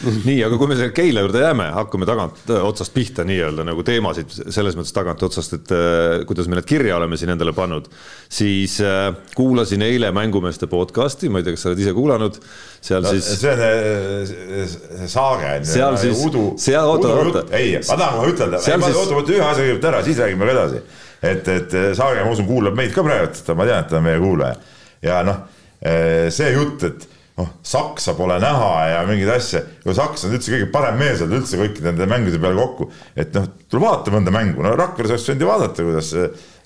nii, 0.00 0.38
aga 0.46 0.56
kui 0.56 0.70
me 0.70 0.76
selle 0.78 0.92
Keila 0.96 1.22
juurde 1.24 1.42
jääme, 1.42 1.66
hakkame 1.74 2.06
tagant 2.08 2.38
äh, 2.48 2.62
otsast 2.64 2.94
pihta 2.94 3.24
nii-öelda 3.28 3.66
nagu 3.68 3.82
teemasid 3.86 4.32
selles 4.52 4.76
mõttes 4.78 4.94
tagant 4.96 5.22
otsast, 5.26 5.56
et 5.58 5.74
äh, 5.76 6.22
kuidas 6.28 6.48
me 6.48 6.56
need 6.56 6.68
kirja 6.68 6.96
oleme 6.96 7.18
siin 7.20 7.34
endale 7.34 7.52
pannud, 7.56 7.90
siis 8.32 8.78
äh, 8.84 9.10
kuulasin 9.36 9.84
eile 9.84 10.12
Mängumeeste 10.16 10.70
podcast'i, 10.72 11.28
ma 11.32 11.40
ei 11.42 11.46
tea, 11.46 11.56
kas 11.56 11.66
sa 11.66 11.72
oled 11.72 11.84
ise 11.84 11.94
kuulanud, 11.96 12.40
seal 12.80 13.04
no, 13.04 13.12
siis. 13.12 13.28
see 13.42 13.52
on 13.52 13.62
äh, 13.66 14.72
see 14.72 15.12
Saage 15.12 15.52
on 15.52 15.68
ju. 15.68 15.72
seal 15.74 16.00
siis, 16.00 16.24
seal, 16.64 16.88
oota, 16.88 17.14
oota. 17.20 17.44
ei, 17.56 17.76
ma 17.84 18.00
tahan 18.00 18.18
kohe 18.22 18.34
ütelda, 18.34 18.64
oota, 18.64 19.06
oota 19.20 19.36
ühe 19.36 19.46
asja 19.46 19.68
kõigepealt 19.68 19.88
ära, 19.92 20.04
siis 20.08 20.24
räägime 20.24 20.48
ka 20.48 20.56
edasi. 20.56 20.84
et, 21.20 21.54
et 21.58 21.80
Saage, 21.92 22.24
ma 22.24 22.32
usun, 22.32 22.48
kuulab 22.48 22.78
meid 22.78 22.96
ka 22.96 23.04
praegu, 23.04 23.32
ma 23.52 23.68
tean, 23.68 23.84
et 23.84 23.92
ta 23.92 24.00
on 24.00 24.08
meie 24.08 24.20
kuulaja 24.22 24.56
ja 25.04 25.22
noh 25.26 25.40
Äh, 25.40 25.59
see 25.80 26.52
jutt, 26.52 26.84
et 26.88 27.08
noh, 27.40 27.50
Saksa 27.66 28.14
pole 28.18 28.38
näha 28.42 28.70
ja 28.90 29.02
mingeid 29.08 29.32
asju, 29.34 29.62
ju 29.84 29.94
Saks 29.96 30.26
on 30.26 30.34
üldse 30.36 30.54
kõige 30.54 30.70
paremmeelsed 30.74 31.36
üldse 31.36 31.60
kõikide 31.60 31.90
nende 31.90 32.08
mängude 32.10 32.40
peale 32.42 32.58
kokku. 32.60 32.90
et 33.16 33.36
noh, 33.36 33.46
tule 33.70 33.84
vaata 33.86 34.14
mõnda 34.14 34.34
mängu, 34.34 34.64
no 34.64 34.74
Rakveres 34.78 35.14
oleks 35.14 35.30
võinud 35.30 35.46
ju 35.46 35.52
vaadata, 35.52 35.86
kuidas 35.86 36.10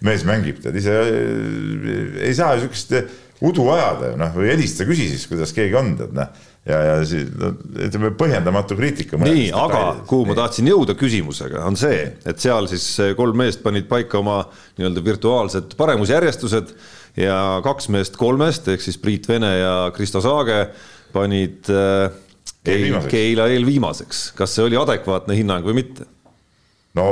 mees 0.05 0.25
mängib, 0.29 0.63
tead 0.65 0.81
ise 0.81 0.97
ei 2.25 2.35
saa 2.37 2.57
ju 2.57 2.65
sihukest 2.65 2.97
udu 3.45 3.69
ajada 3.75 4.11
ju 4.13 4.19
noh, 4.21 4.35
või 4.39 4.51
helista, 4.53 4.87
küsi 4.89 5.07
siis, 5.11 5.29
kuidas 5.31 5.55
keegi 5.55 5.79
on, 5.79 5.95
tead 6.01 6.17
noh. 6.17 6.43
Ja, 6.65 6.79
ja 6.81 6.93
siis 7.05 7.27
no, 7.37 7.51
ütleme 7.77 8.09
põhjendamatu 8.17 8.73
kriitika. 8.79 9.19
nii, 9.21 9.51
aga 9.53 9.81
kuhu 10.09 10.31
ma 10.31 10.37
tahtsin 10.39 10.71
jõuda 10.71 10.95
küsimusega, 10.97 11.61
on 11.69 11.77
see, 11.77 12.07
et 12.25 12.41
seal 12.41 12.71
siis 12.71 12.87
kolm 13.19 13.37
meest 13.37 13.61
panid 13.61 13.85
paika 13.91 14.17
oma 14.23 14.39
nii-öelda 14.79 15.03
virtuaalsed 15.05 15.77
paremusjärjestused 15.77 16.73
ja 17.17 17.61
kaks 17.65 17.89
meest 17.95 18.19
kolmest 18.19 18.69
ehk 18.73 18.83
siis 18.83 18.99
Priit 18.99 19.29
Vene 19.31 19.53
ja 19.59 19.75
Kristo 19.95 20.23
Saage 20.25 20.67
panid 21.15 21.71
äh, 21.71 22.11
Keila 22.65 23.47
eelviimaseks. 23.53 24.31
kas 24.37 24.57
see 24.57 24.65
oli 24.65 24.79
adekvaatne 24.81 25.37
hinnang 25.37 25.67
või 25.67 25.79
mitte? 25.83 26.09
no 26.95 27.07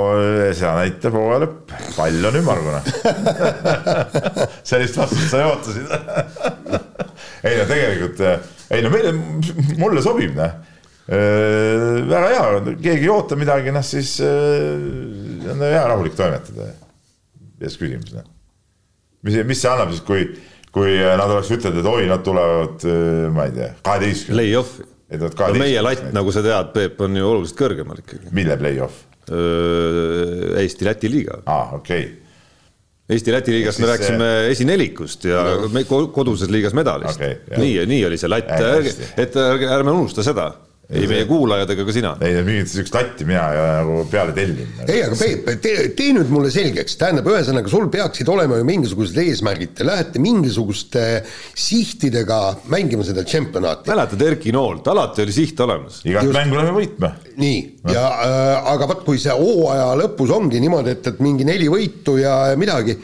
seda 0.54 0.74
näitab 0.78 1.16
hooaja 1.18 1.42
lõpp, 1.44 1.72
pall 1.96 2.28
on 2.30 2.38
ümmargune 2.38 2.82
sellist 4.70 4.98
vastust 4.98 5.30
sa 5.30 5.42
ei 5.42 5.48
oota 5.50 5.76
siin 5.76 5.88
ei 7.42 7.56
no 7.58 7.64
tegelikult, 7.70 8.22
ei 8.70 8.84
no 8.84 8.92
meile, 8.94 9.14
mulle 9.78 10.04
sobib 10.04 10.36
noh 10.38 10.50
äh, 10.50 12.02
väga 12.10 12.28
hea, 12.30 12.44
keegi 12.74 13.06
ei 13.06 13.10
oota 13.12 13.38
midagi, 13.38 13.74
noh 13.74 13.86
siis 13.86 14.16
äh, 14.22 15.50
on 15.52 15.66
hea 15.66 15.82
rahulik 15.82 16.14
toimetada. 16.18 16.72
mis 17.62 17.78
küsimus, 17.78 18.14
noh 18.14 18.31
mis, 19.26 19.38
mis 19.48 19.62
see 19.62 19.70
annab 19.72 19.92
siis, 19.92 20.04
kui, 20.06 20.24
kui 20.74 20.96
nad 21.00 21.26
oleks 21.28 21.52
ütelnud, 21.56 21.82
et 21.82 21.90
oi, 21.92 22.08
nad 22.10 22.24
tulevad, 22.26 22.88
äh, 22.88 23.28
ma 23.34 23.46
ei 23.48 23.54
tea, 23.58 23.70
kaheteistkümne. 23.86 24.38
Play-off'i. 24.38 24.88
no 25.12 25.60
meie 25.60 25.84
latt, 25.84 26.08
nagu 26.16 26.32
sa 26.34 26.44
tead, 26.44 26.72
Peep, 26.76 27.00
on 27.04 27.20
ju 27.20 27.28
oluliselt 27.28 27.58
kõrgemal 27.60 28.02
ikkagi. 28.02 28.32
mille 28.32 28.58
play-off? 28.60 29.06
Eesti-Läti 30.58 31.10
liiga. 31.12 31.38
aa, 31.46 31.76
okei 31.78 32.02
okay 32.02 32.18
Eesti-Läti 33.12 33.52
liigas 33.52 33.78
me 33.82 33.86
rääkisime 33.90 34.26
see... 34.28 34.50
esinelikust 34.54 35.24
ja 35.26 35.42
me 35.74 35.82
koduses 35.84 36.50
liigas 36.52 36.74
medalist 36.76 37.18
okay,. 37.18 37.40
nii, 37.58 37.82
nii 37.90 38.04
oli 38.08 38.18
see 38.20 38.30
latt, 38.30 38.52
et 39.20 39.36
ärme 39.36 39.90
unusta 39.90 40.24
seda 40.26 40.52
ei 40.92 41.08
meie 41.08 41.24
kuulajad 41.28 41.70
ega 41.72 41.84
ka 41.88 41.94
sina. 41.94 42.12
ei, 42.24 42.40
mingit 42.44 42.70
siukest 42.70 42.96
latti 42.96 43.26
mina 43.28 43.44
ei 43.52 43.60
ole 43.60 43.72
nagu 43.78 43.98
peale 44.12 44.34
tellinud. 44.36 44.82
ei, 44.86 45.00
aga 45.06 45.16
Peep, 45.18 45.48
tee, 45.64 45.84
tee 45.96 46.12
nüüd 46.16 46.32
mulle 46.32 46.50
selgeks, 46.52 46.96
tähendab, 47.00 47.28
ühesõnaga 47.32 47.72
sul 47.72 47.88
peaksid 47.92 48.28
olema 48.32 48.58
ju 48.60 48.66
mingisugused 48.68 49.20
eesmärgid, 49.22 49.72
te 49.78 49.86
lähete 49.88 50.22
mingisuguste 50.22 51.04
sihtidega 51.58 52.40
mängima 52.72 53.06
seda 53.06 53.24
tšempionaati. 53.26 53.88
mäletad 53.92 54.24
Erki 54.26 54.52
Noolt, 54.54 54.88
alati 54.92 55.24
oli 55.24 55.36
siht 55.36 55.60
olemas. 55.64 56.02
igat 56.08 56.28
mängu 56.34 56.58
läheme 56.58 56.74
võitma. 56.76 57.12
nii 57.40 57.60
no., 57.82 57.94
ja 57.94 58.02
äh, 58.26 58.72
aga 58.74 58.90
vot, 58.90 59.06
kui 59.06 59.20
see 59.22 59.36
hooaja 59.36 59.92
lõpus 60.02 60.34
ongi 60.34 60.60
niimoodi, 60.62 60.96
et, 60.98 61.08
et 61.08 61.22
mingi 61.24 61.46
neli 61.48 61.70
võitu 61.72 62.18
ja 62.20 62.34
midagi, 62.60 62.98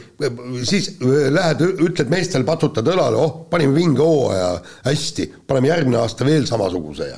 siis 0.67 0.91
äh, 0.99 1.31
lähed, 1.33 1.65
ütled 1.89 2.13
meestele, 2.13 2.45
patutad 2.47 2.85
õlale, 2.93 3.17
oh, 3.17 3.33
panime 3.49 3.73
vinge 3.77 4.05
hooaja, 4.05 4.53
hästi, 4.85 5.31
paneme 5.49 5.73
järgmine 5.73 6.03
aasta 6.03 6.27
veel 6.27 6.45
samasuguse 6.49 7.09
ja 7.09 7.17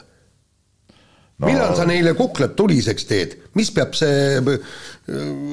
no. 1.41 1.49
millal 1.49 1.75
sa 1.77 1.87
neile 1.89 2.13
kuklad 2.17 2.55
tuliseks 2.59 3.09
teed, 3.09 3.35
mis 3.57 3.73
peab 3.75 3.97
see 3.97 4.39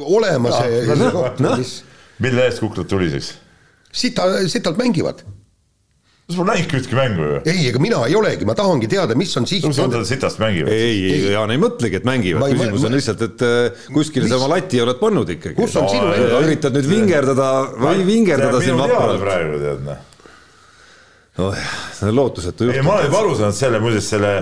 olema, 0.05 0.53
see, 0.61 0.85
see 0.93 1.11
koht 1.17 1.43
no., 1.45 1.57
mis 1.59 1.79
mille 2.23 2.47
eest 2.47 2.63
kuklad 2.63 2.91
tuliseks? 2.91 3.35
sita, 3.93 4.29
sitalt 4.51 4.79
mängivad 4.81 5.25
sa 6.29 6.37
pole 6.37 6.53
näinudki 6.53 6.77
ühtki 6.77 6.97
mängu 6.97 7.25
ju. 7.25 7.37
ei, 7.49 7.63
ega 7.71 7.81
mina 7.81 8.03
ei 8.05 8.17
olegi, 8.19 8.45
ma 8.45 8.53
tahangi 8.57 8.89
teada, 8.91 9.15
mis 9.17 9.31
on 9.41 9.47
siht. 9.49 9.65
mis 9.65 9.79
mõttes 9.81 10.11
sitast 10.13 10.41
mängivad? 10.43 10.75
ei, 10.75 10.99
ei, 11.09 11.23
Jaan 11.33 11.55
ei 11.55 11.61
mõtlegi, 11.63 12.03
et 12.03 12.09
mängivad, 12.09 12.53
küsimus 12.53 12.85
ma, 12.85 12.91
on 12.91 12.97
lihtsalt, 12.99 13.25
et 13.25 13.45
äh, 13.47 13.87
kuskile 13.95 14.27
mis... 14.27 14.35
sa 14.35 14.41
oma 14.43 14.51
lati 14.53 14.83
oled 14.85 15.01
pannud 15.01 15.33
ikkagi. 15.39 15.57
kus 15.57 15.79
on 15.81 15.89
no, 15.89 15.95
sinu 15.95 16.11
enda? 16.13 16.43
üritad 16.45 16.77
nüüd 16.77 16.91
vingerdada 16.91 17.49
või 17.81 18.05
vingerdada 18.11 18.61
siin 18.61 18.77
vapralt. 18.77 19.23
praegu 19.25 19.63
tead 19.63 19.87
noh. 19.89 20.05
oh, 21.47 21.65
see 21.97 22.11
on 22.11 22.15
lootusetu 22.21 22.69
juhtum. 22.69 22.77
ei, 22.77 22.85
ma 22.85 22.99
olen 22.99 23.09
juba 23.09 23.23
aru 23.25 23.39
saanud 23.41 23.61
selle, 23.63 23.81
muuseas 23.87 24.13
selle 24.13 24.35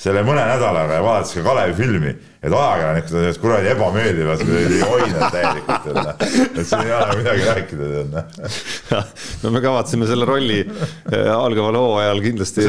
selle 0.00 0.24
mõne 0.26 0.42
nädalaga 0.48 0.98
ja 0.98 1.04
vaadates 1.04 1.36
ka 1.36 1.44
Kalevi 1.46 1.76
filmi, 1.78 2.10
et 2.44 2.52
ajakirjanikud 2.52 3.18
on 3.20 3.38
kuradi 3.40 3.70
ebameeldivas 3.72 4.42
kuradi 4.44 4.80
oinad 4.88 5.24
täielikult, 5.32 5.86
et 5.86 5.98
noh, 6.00 6.26
et 6.44 6.60
siin 6.68 6.84
ei 6.84 6.94
ole 6.98 7.16
midagi 7.20 7.48
rääkida, 7.48 8.04
noh. 8.10 9.08
no 9.44 9.54
me 9.54 9.64
kavatseme 9.64 10.10
selle 10.10 10.28
rolli 10.28 10.60
äh, 10.66 11.30
algaval 11.32 11.80
hooajal 11.80 12.22
kindlasti 12.26 12.68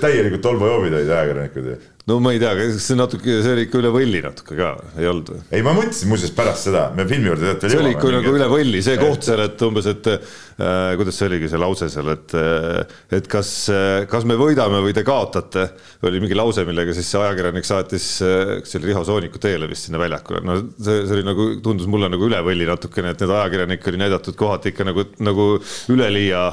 täielikult 0.00 0.44
tolmujoobid 0.46 1.00
olid 1.00 1.14
ajakirjanikud 1.18 1.72
ju 1.74 1.78
no 2.08 2.18
ma 2.24 2.32
ei 2.32 2.40
tea, 2.40 2.54
kas 2.56 2.78
see 2.80 2.96
natuke, 2.96 3.38
see 3.44 3.52
oli 3.52 3.66
ikka 3.66 3.80
üle 3.82 3.90
võlli 3.92 4.20
natuke 4.24 4.56
ka, 4.56 4.70
ei 4.96 5.08
olnud 5.10 5.32
või? 5.34 5.40
ei, 5.52 5.64
ma 5.66 5.74
mõtlesin 5.76 6.08
muuseas 6.10 6.32
pärast 6.36 6.68
seda, 6.68 6.88
me 6.96 7.04
filmi 7.08 7.28
juurde 7.28 7.54
tegelikult 7.60 7.62
veel 7.62 7.74
jõuame. 7.74 7.74
see 7.74 7.84
oli 7.84 7.94
ikka 7.96 8.12
nagu 8.14 8.36
üle 8.38 8.48
võlli, 8.52 8.82
see 8.86 9.00
koht 9.00 9.28
seal, 9.28 9.42
et 9.44 9.64
umbes, 9.66 9.88
et 9.92 10.08
äh, 10.14 10.94
kuidas 11.00 11.18
see 11.20 11.28
oligi, 11.28 11.50
see 11.52 11.60
lause 11.60 11.88
seal, 11.92 12.12
et 12.14 12.36
äh, 12.38 12.96
et 13.18 13.28
kas 13.30 13.50
äh,, 13.74 14.06
kas 14.10 14.24
me 14.28 14.38
võidame 14.40 14.80
või 14.84 14.94
te 14.96 15.04
kaotate, 15.06 15.66
oli 16.08 16.22
mingi 16.24 16.38
lause, 16.38 16.64
millega 16.68 16.94
siis 16.96 17.10
see 17.12 17.20
ajakirjanik 17.20 17.68
saatis 17.68 18.08
äh,, 18.24 18.54
kas 18.62 18.72
see 18.72 18.80
oli 18.80 18.90
Riho 18.92 19.04
Sooniku 19.08 19.42
teele 19.42 19.68
vist 19.68 19.88
sinna 19.90 20.00
väljakule, 20.00 20.40
no 20.48 20.56
see, 20.62 21.04
see 21.04 21.18
oli 21.18 21.26
nagu, 21.28 21.50
tundus 21.64 21.90
mulle 21.92 22.08
nagu 22.12 22.24
üle 22.30 22.40
võlli 22.46 22.68
natukene, 22.68 23.12
et 23.12 23.20
need 23.24 23.34
ajakirjanikke 23.36 23.92
oli 23.92 24.02
näidatud 24.06 24.38
kohati 24.38 24.72
ikka 24.72 24.88
nagu, 24.88 25.04
nagu 25.20 25.50
üleliia. 25.92 26.46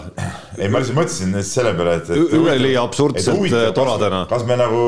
ei, 0.59 0.67
ma 0.67 0.83
lihtsalt 0.83 0.99
mõtlesin 0.99 1.39
selle 1.47 1.71
peale, 1.79 1.97
et, 2.01 2.11
et. 2.11 2.37
üleliia 2.41 2.83
absurdselt 2.83 3.55
toradana. 3.77 4.25
kas 4.27 4.43
me 4.47 4.59
nagu, 4.59 4.83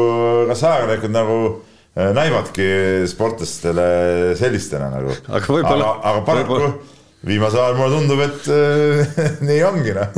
kas 0.50 0.57
kas 0.58 0.66
ajakirjanikud 0.66 1.14
nagu 1.14 1.40
äh, 1.54 2.12
näivadki 2.18 2.68
sportlastele 3.10 3.90
sellistena 4.40 4.90
nagu. 4.94 5.14
aga, 5.28 5.60
aga, 5.62 5.90
aga 6.02 6.22
paraku 6.26 6.62
viimasel 7.28 7.64
ajal 7.64 7.78
mulle 7.80 7.98
tundub, 7.98 8.24
et 8.26 8.48
äh, 8.54 9.26
nii 9.48 9.66
ongi 9.68 9.98
noh. 9.98 10.16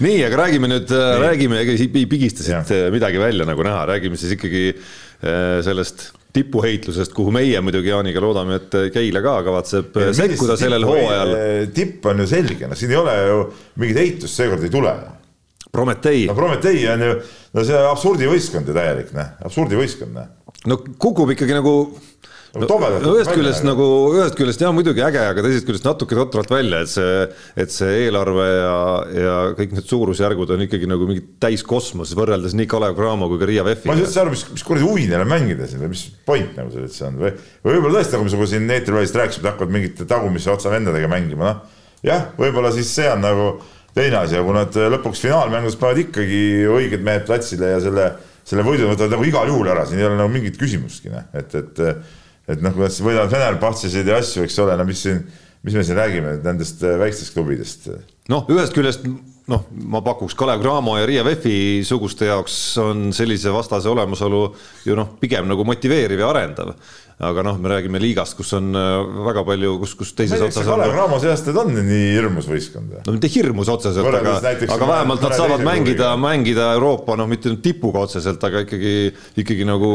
Nii, 0.00 0.22
aga 0.24 0.38
räägime 0.46 0.68
nüüd, 0.70 0.90
äh, 0.96 1.12
räägime, 1.20 1.60
ega 1.60 1.76
ei 1.76 2.06
pigista 2.08 2.44
siit 2.44 2.72
midagi 2.94 3.20
välja 3.20 3.44
nagu 3.44 3.64
näha, 3.66 3.84
räägime 3.90 4.16
siis 4.16 4.32
ikkagi 4.38 4.70
äh, 4.72 5.58
sellest 5.66 6.08
tipuheitlusest, 6.32 7.12
kuhu 7.12 7.28
meie 7.36 7.60
muidugi 7.60 7.90
Jaaniga 7.92 8.22
loodame, 8.24 8.56
et 8.56 8.76
Keila 8.94 9.20
ka 9.20 9.34
kavatseb 9.44 9.98
sekkuda 10.16 10.56
sellel 10.56 10.86
hooajal. 10.88 11.34
tipp 11.76 12.08
on 12.08 12.24
ju 12.24 12.30
selge, 12.30 12.70
noh, 12.70 12.78
siin 12.78 12.94
ei 12.94 13.00
ole 13.02 13.18
ju 13.20 13.42
mingit 13.82 14.00
heitust 14.00 14.40
seekord 14.40 14.64
ei 14.64 14.72
tule 14.72 14.94
Prometee. 15.72 16.26
no 16.28 16.36
Prometee 16.38 16.86
on 16.92 17.04
ju, 17.06 17.18
no 17.56 17.66
see 17.68 17.84
absurdivõistkond 17.90 18.68
ju 18.68 18.76
täielik, 18.76 19.12
noh, 19.16 19.36
absurdivõistkond, 19.48 20.16
noh. 20.16 20.56
no 20.68 20.80
kukub 21.00 21.30
ikkagi 21.36 21.54
nagu 21.56 21.76
no, 22.52 22.66
no 22.68 23.12
ühest 23.16 23.32
küljest 23.32 23.64
nagu, 23.64 23.86
ühest 24.12 24.36
küljest 24.36 24.60
jah, 24.62 24.72
muidugi 24.76 25.02
äge, 25.04 25.22
aga 25.32 25.44
teisest 25.44 25.66
küljest 25.68 25.86
natuke 25.86 26.16
totralt 26.18 26.52
välja, 26.52 26.82
et 26.84 26.92
see, 26.92 27.26
et 27.64 27.72
see 27.72 28.04
eelarve 28.04 28.46
ja, 28.48 28.76
ja 29.16 29.36
kõik 29.56 29.74
need 29.78 29.88
suurusjärgud 29.88 30.52
on 30.56 30.66
ikkagi 30.66 30.90
nagu 30.90 31.08
mingi 31.08 31.24
täiskosmos 31.42 32.12
võrreldes 32.18 32.56
nii 32.58 32.68
Kalev 32.70 32.96
Cramo 32.98 33.30
kui 33.32 33.40
ka 33.40 33.48
Riia 33.48 33.64
VEF-iga. 33.66 33.92
ma 33.92 33.96
ei 33.96 34.02
saa 34.04 34.10
üldse 34.10 34.24
aru, 34.24 34.34
mis, 34.36 34.46
mis 34.52 34.66
kuradi 34.68 34.88
huvi 34.88 35.08
neil 35.08 35.24
on 35.24 35.32
mängida 35.32 35.68
siin 35.70 35.84
või 35.84 35.94
mis 35.94 36.06
point 36.28 36.56
nagu 36.60 36.72
see 36.74 36.84
üldse 36.84 37.06
on 37.08 37.20
või, 37.22 37.36
või 37.64 37.78
võib-olla 37.78 38.00
tõesti, 38.00 38.18
nagu 38.18 38.42
me 38.42 38.50
siin 38.52 38.74
eetriväliselt 38.76 39.22
rääkisime, 39.22 39.46
et 39.46 39.54
hakkavad 39.54 39.76
mingite 39.78 40.08
tagumise 40.10 40.52
otsa 40.52 40.72
vendadega 40.74 41.08
mängima, 41.12 41.54
noh. 41.54 41.86
jah, 42.04 42.28
võib-olla 42.36 42.74
siis 42.76 42.92
see 42.92 43.08
on 43.12 43.24
nagu 43.24 43.54
teine 43.96 44.22
asi, 44.22 44.38
aga 44.38 44.46
kui 44.48 44.56
nad 44.56 44.80
äh, 44.80 44.90
lõpuks 44.96 45.22
finaalmängus 45.24 45.78
panevad 45.80 46.04
ikkagi 46.06 46.42
õiged 46.70 47.04
mehed 47.04 47.26
platsile 47.28 47.74
ja 47.74 47.80
selle, 47.84 48.08
selle 48.48 48.66
võidu 48.66 48.90
võtavad 48.90 49.16
nagu 49.16 49.28
igal 49.28 49.52
juhul 49.52 49.70
ära, 49.74 49.86
siin 49.88 50.02
ei 50.02 50.08
ole 50.08 50.18
nagu 50.20 50.32
mingit 50.32 50.58
küsimustki, 50.60 51.12
noh, 51.12 51.28
et, 51.38 51.56
et 51.60 51.86
et 52.50 52.62
noh, 52.62 52.72
kui 52.74 52.82
nad 52.82 53.02
võidavad 53.06 53.30
Fenerbahcesid 53.32 54.08
ja 54.10 54.18
asju, 54.18 54.46
eks 54.46 54.56
ole, 54.64 54.74
no 54.78 54.86
mis 54.86 55.02
siin, 55.04 55.20
mis 55.62 55.76
me 55.78 55.84
siin 55.86 55.98
räägime 55.98 56.38
nendest 56.42 56.82
äh, 56.86 56.96
väikestest 57.00 57.36
klubidest. 57.36 57.86
noh, 58.32 58.48
ühest 58.50 58.74
küljest 58.74 59.06
noh, 59.50 59.64
ma 59.70 60.02
pakuks 60.04 60.36
Kalev 60.38 60.62
Cramo 60.62 60.96
ja 60.98 61.06
Riia 61.08 61.24
VEF-i 61.26 61.82
suguste 61.86 62.28
jaoks 62.28 62.56
on 62.82 63.10
sellise 63.14 63.52
vastase 63.54 63.90
olemasolu 63.90 64.42
ju 64.86 64.98
noh, 64.98 65.14
pigem 65.20 65.48
nagu 65.50 65.66
motiveeriv 65.66 66.22
ja 66.22 66.30
arendav 66.30 66.74
aga 67.22 67.42
noh, 67.46 67.58
me 67.62 67.70
räägime 67.70 68.00
liigast, 68.02 68.34
kus 68.34 68.50
on 68.56 68.72
äh, 68.74 69.10
väga 69.28 69.44
palju, 69.46 69.76
kus, 69.82 69.92
kus 69.98 70.10
teises 70.18 70.40
otsas 70.42 70.66
on. 70.66 70.80
Kalev 70.80 70.94
Cramo 70.96 71.18
seast 71.22 71.46
need 71.48 71.60
on 71.60 71.70
nii 71.76 72.08
hirmus 72.16 72.48
võistkond. 72.50 72.96
no 73.06 73.14
mitte 73.14 73.30
hirmus 73.30 73.70
otseselt, 73.70 74.08
aga, 74.18 74.34
aga 74.42 74.88
vähemalt 74.90 75.22
nad 75.26 75.36
saavad 75.38 75.62
mängida, 75.66 76.12
mängida 76.20 76.72
Euroopa 76.78 77.16
noh, 77.20 77.30
mitte 77.30 77.52
tipuga 77.62 78.02
otseselt, 78.08 78.42
aga 78.48 78.64
ikkagi, 78.66 78.94
ikkagi 79.44 79.68
nagu 79.68 79.92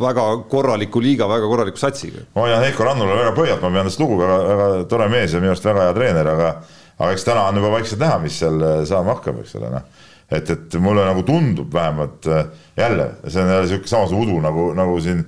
väga 0.00 0.26
korraliku 0.50 1.04
liiga, 1.04 1.30
väga 1.30 1.52
korraliku 1.52 1.82
satsiga. 1.82 2.26
ma 2.34 2.48
hoian 2.48 2.66
Heiko 2.66 2.88
Rannule 2.90 3.14
väga 3.22 3.36
pöialt, 3.38 3.62
ma 3.62 3.70
pean 3.78 3.92
tast 3.92 4.02
lugu, 4.02 4.18
väga, 4.24 4.40
väga 4.50 4.68
tore 4.90 5.08
mees 5.12 5.36
ja 5.36 5.44
minu 5.44 5.54
arust 5.54 5.70
väga 5.70 5.86
hea 5.86 5.96
treener, 6.00 6.34
aga 6.34 6.50
aga 6.96 7.14
eks 7.14 7.28
täna 7.28 7.46
on 7.52 7.62
juba 7.62 7.70
vaikselt 7.76 8.02
näha, 8.02 8.18
mis 8.26 8.42
seal 8.42 8.58
äh, 8.66 8.82
saama 8.88 9.14
hakkab, 9.14 9.44
eks 9.44 9.58
ole, 9.60 9.70
noh 9.78 10.04
et, 10.26 10.48
et 10.50 10.76
mulle 10.82 11.04
nagu 11.06 11.22
tundub 11.22 11.70
vähemalt 11.70 12.26
äh, 12.26 12.46
jälle, 12.76 13.12
see 13.28 13.42
on 13.42 13.50
jälle 13.52 13.68
sihuke 13.70 13.86
samasugune 13.86 14.32
udu 14.32 14.40
nagu, 14.42 14.70
nagu 14.74 14.96
siin 15.00 15.22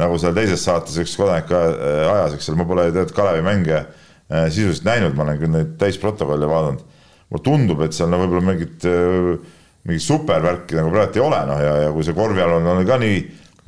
nagu 0.00 0.18
seal 0.20 0.34
teises 0.36 0.62
saates 0.64 0.98
üks 1.02 1.16
kodanik 1.18 1.50
äh, 1.54 2.04
ajas, 2.08 2.36
eks 2.36 2.50
ole, 2.50 2.60
ma 2.62 2.68
pole 2.68 2.88
tegelikult 2.90 3.16
Kalevi 3.16 3.44
mänge 3.46 3.76
äh, 3.78 4.48
sisuliselt 4.52 4.88
näinud, 4.88 5.16
ma 5.16 5.26
olen 5.26 5.40
küll 5.40 5.54
neid 5.54 5.76
täisprotokolle 5.80 6.48
vaadanud. 6.50 6.86
mulle 7.30 7.44
tundub, 7.46 7.82
et 7.86 7.94
seal 7.94 8.10
no 8.10 8.18
võib-olla 8.22 8.42
mingit, 8.48 8.86
äh, 8.88 9.60
mingit 9.86 10.06
supervärki 10.06 10.78
nagu 10.80 10.90
praegu 10.94 11.20
ei 11.20 11.26
ole, 11.26 11.44
noh 11.50 11.62
ja, 11.62 11.76
ja 11.84 11.92
kui 11.94 12.06
see 12.06 12.16
korvpall 12.16 12.58
on 12.58 12.82
ka 12.88 12.98
nii, 13.00 13.20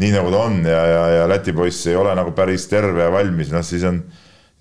nii 0.03 0.13
nagu 0.17 0.33
ta 0.35 0.43
on 0.49 0.59
ja, 0.67 0.83
ja, 0.89 1.05
ja 1.19 1.29
Läti 1.31 1.55
poiss 1.55 1.87
ei 1.91 1.97
ole 1.99 2.15
nagu 2.19 2.35
päris 2.37 2.67
terve 2.71 3.05
ja 3.05 3.13
valmis, 3.15 3.53
noh 3.55 3.65
siis 3.67 3.87
on 3.89 4.03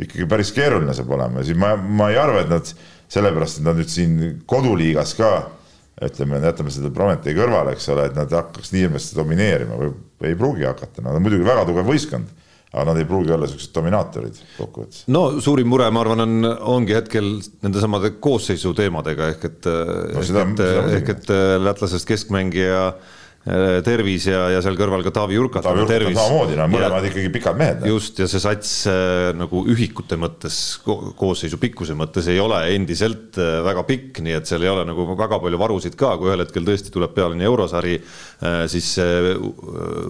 ikkagi 0.01 0.27
päris 0.29 0.51
keeruline 0.55 0.93
saab 0.97 1.13
olema 1.13 1.41
ja 1.41 1.49
siis 1.49 1.57
ma, 1.61 1.75
ma 1.77 2.11
ei 2.11 2.19
arva, 2.21 2.43
et 2.43 2.51
nad 2.51 2.69
sellepärast, 3.11 3.59
et 3.59 3.67
nad 3.67 3.79
nüüd 3.79 3.91
siin 3.91 4.21
koduliigas 4.49 5.15
ka 5.17 5.31
ütleme, 6.01 6.39
jätame 6.41 6.73
selle 6.73 6.91
Prometee 6.95 7.35
kõrvale, 7.37 7.75
eks 7.75 7.89
ole, 7.93 8.07
et 8.09 8.15
nad 8.17 8.31
hakkaks 8.31 8.71
nii 8.73 8.85
hirmsasti 8.85 9.17
domineerima 9.17 9.79
või 9.79 9.91
ei 10.29 10.37
pruugi 10.37 10.67
hakata, 10.67 11.03
nad 11.05 11.17
on 11.17 11.25
muidugi 11.25 11.45
väga 11.45 11.65
tugev 11.67 11.89
võistkond, 11.89 12.29
aga 12.71 12.85
nad 12.87 13.01
ei 13.01 13.07
pruugi 13.09 13.33
olla 13.35 13.47
niisugused 13.47 13.73
dominaatorid 13.75 14.41
kokkuvõttes. 14.57 15.03
no 15.11 15.23
suurim 15.43 15.67
mure, 15.69 15.89
ma 15.91 16.05
arvan, 16.05 16.23
on, 16.25 16.51
ongi 16.77 16.95
hetkel 16.95 17.33
nendesamade 17.65 18.15
koosseisu 18.23 18.73
teemadega 18.77 19.31
ehk 19.33 19.49
et 19.49 19.71
no,, 19.71 20.21
ehk 20.21 20.37
et, 20.45 20.63
ehk 20.99 21.15
et 21.17 21.33
lätlasest 21.65 22.07
keskmängija 22.07 22.85
Äh, 22.91 23.20
tervis 23.41 24.27
ja, 24.29 24.43
ja 24.53 24.59
seal 24.61 24.75
kõrval 24.77 25.01
ka 25.01 25.13
Taavi 25.15 25.33
Jurkat. 25.33 25.65
Taavi 25.65 25.81
Jurkat 25.81 26.03
on 26.05 26.17
samamoodi, 26.17 26.57
no 26.59 26.67
mõlemad 26.69 27.07
ikkagi 27.09 27.31
pikad 27.33 27.57
mehed. 27.57 27.85
just, 27.89 28.19
ja 28.21 28.27
see 28.29 28.41
sats 28.43 28.73
äh, 28.89 29.31
nagu 29.33 29.63
ühikute 29.71 30.17
mõttes, 30.21 30.57
koosseisu 30.85 31.57
pikkuse 31.61 31.95
mõttes 31.97 32.29
ei 32.29 32.37
ole 32.41 32.59
endiselt 32.75 33.39
äh, 33.41 33.63
väga 33.65 33.83
pikk, 33.87 34.21
nii 34.21 34.35
et 34.37 34.49
seal 34.49 34.61
ei 34.65 34.69
ole 34.69 34.85
nagu 34.85 35.07
väga 35.17 35.39
palju 35.41 35.61
varusid 35.61 35.97
ka, 35.97 36.13
kui 36.21 36.29
ühel 36.29 36.45
hetkel 36.45 36.67
tõesti 36.67 36.93
tuleb 36.93 37.15
peale 37.17 37.37
nii 37.39 37.49
eurosari, 37.49 37.97
siis 38.71 38.87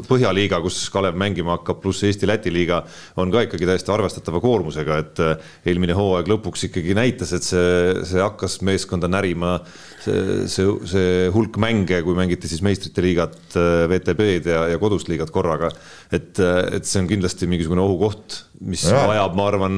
Põhjaliiga, 0.08 0.62
kus 0.64 0.78
Kalev 0.92 1.18
mängima 1.20 1.58
hakkab, 1.58 1.82
pluss 1.84 2.04
Eesti-Läti 2.08 2.52
liiga 2.54 2.82
on 3.20 3.32
ka 3.32 3.44
ikkagi 3.46 3.68
täiesti 3.68 3.92
arvestatava 3.94 4.40
koormusega, 4.44 5.00
et 5.04 5.22
eelmine 5.68 5.96
hooaeg 5.98 6.30
lõpuks 6.32 6.68
ikkagi 6.70 6.96
näitas, 6.98 7.34
et 7.36 7.48
see, 7.48 8.04
see 8.08 8.24
hakkas 8.24 8.60
meeskonda 8.68 9.10
närima 9.12 9.58
see, 10.04 10.48
see, 10.52 10.68
see 10.92 11.32
hulk 11.32 11.56
mänge, 11.62 12.02
kui 12.04 12.18
mängiti 12.18 12.50
siis 12.52 12.64
meistrite 12.66 13.04
liiga 13.06 13.22
liigat, 13.22 13.58
VTB-d 13.92 14.54
ja, 14.54 14.62
ja 14.72 14.80
kodust 14.82 15.10
liigat 15.12 15.32
korraga. 15.34 15.72
et, 16.12 16.40
et 16.40 16.86
see 16.88 17.02
on 17.02 17.10
kindlasti 17.10 17.50
mingisugune 17.50 17.84
ohukoht, 17.84 18.46
mis 18.62 18.86
ja. 18.90 19.06
vajab, 19.10 19.36
ma 19.38 19.48
arvan, 19.52 19.78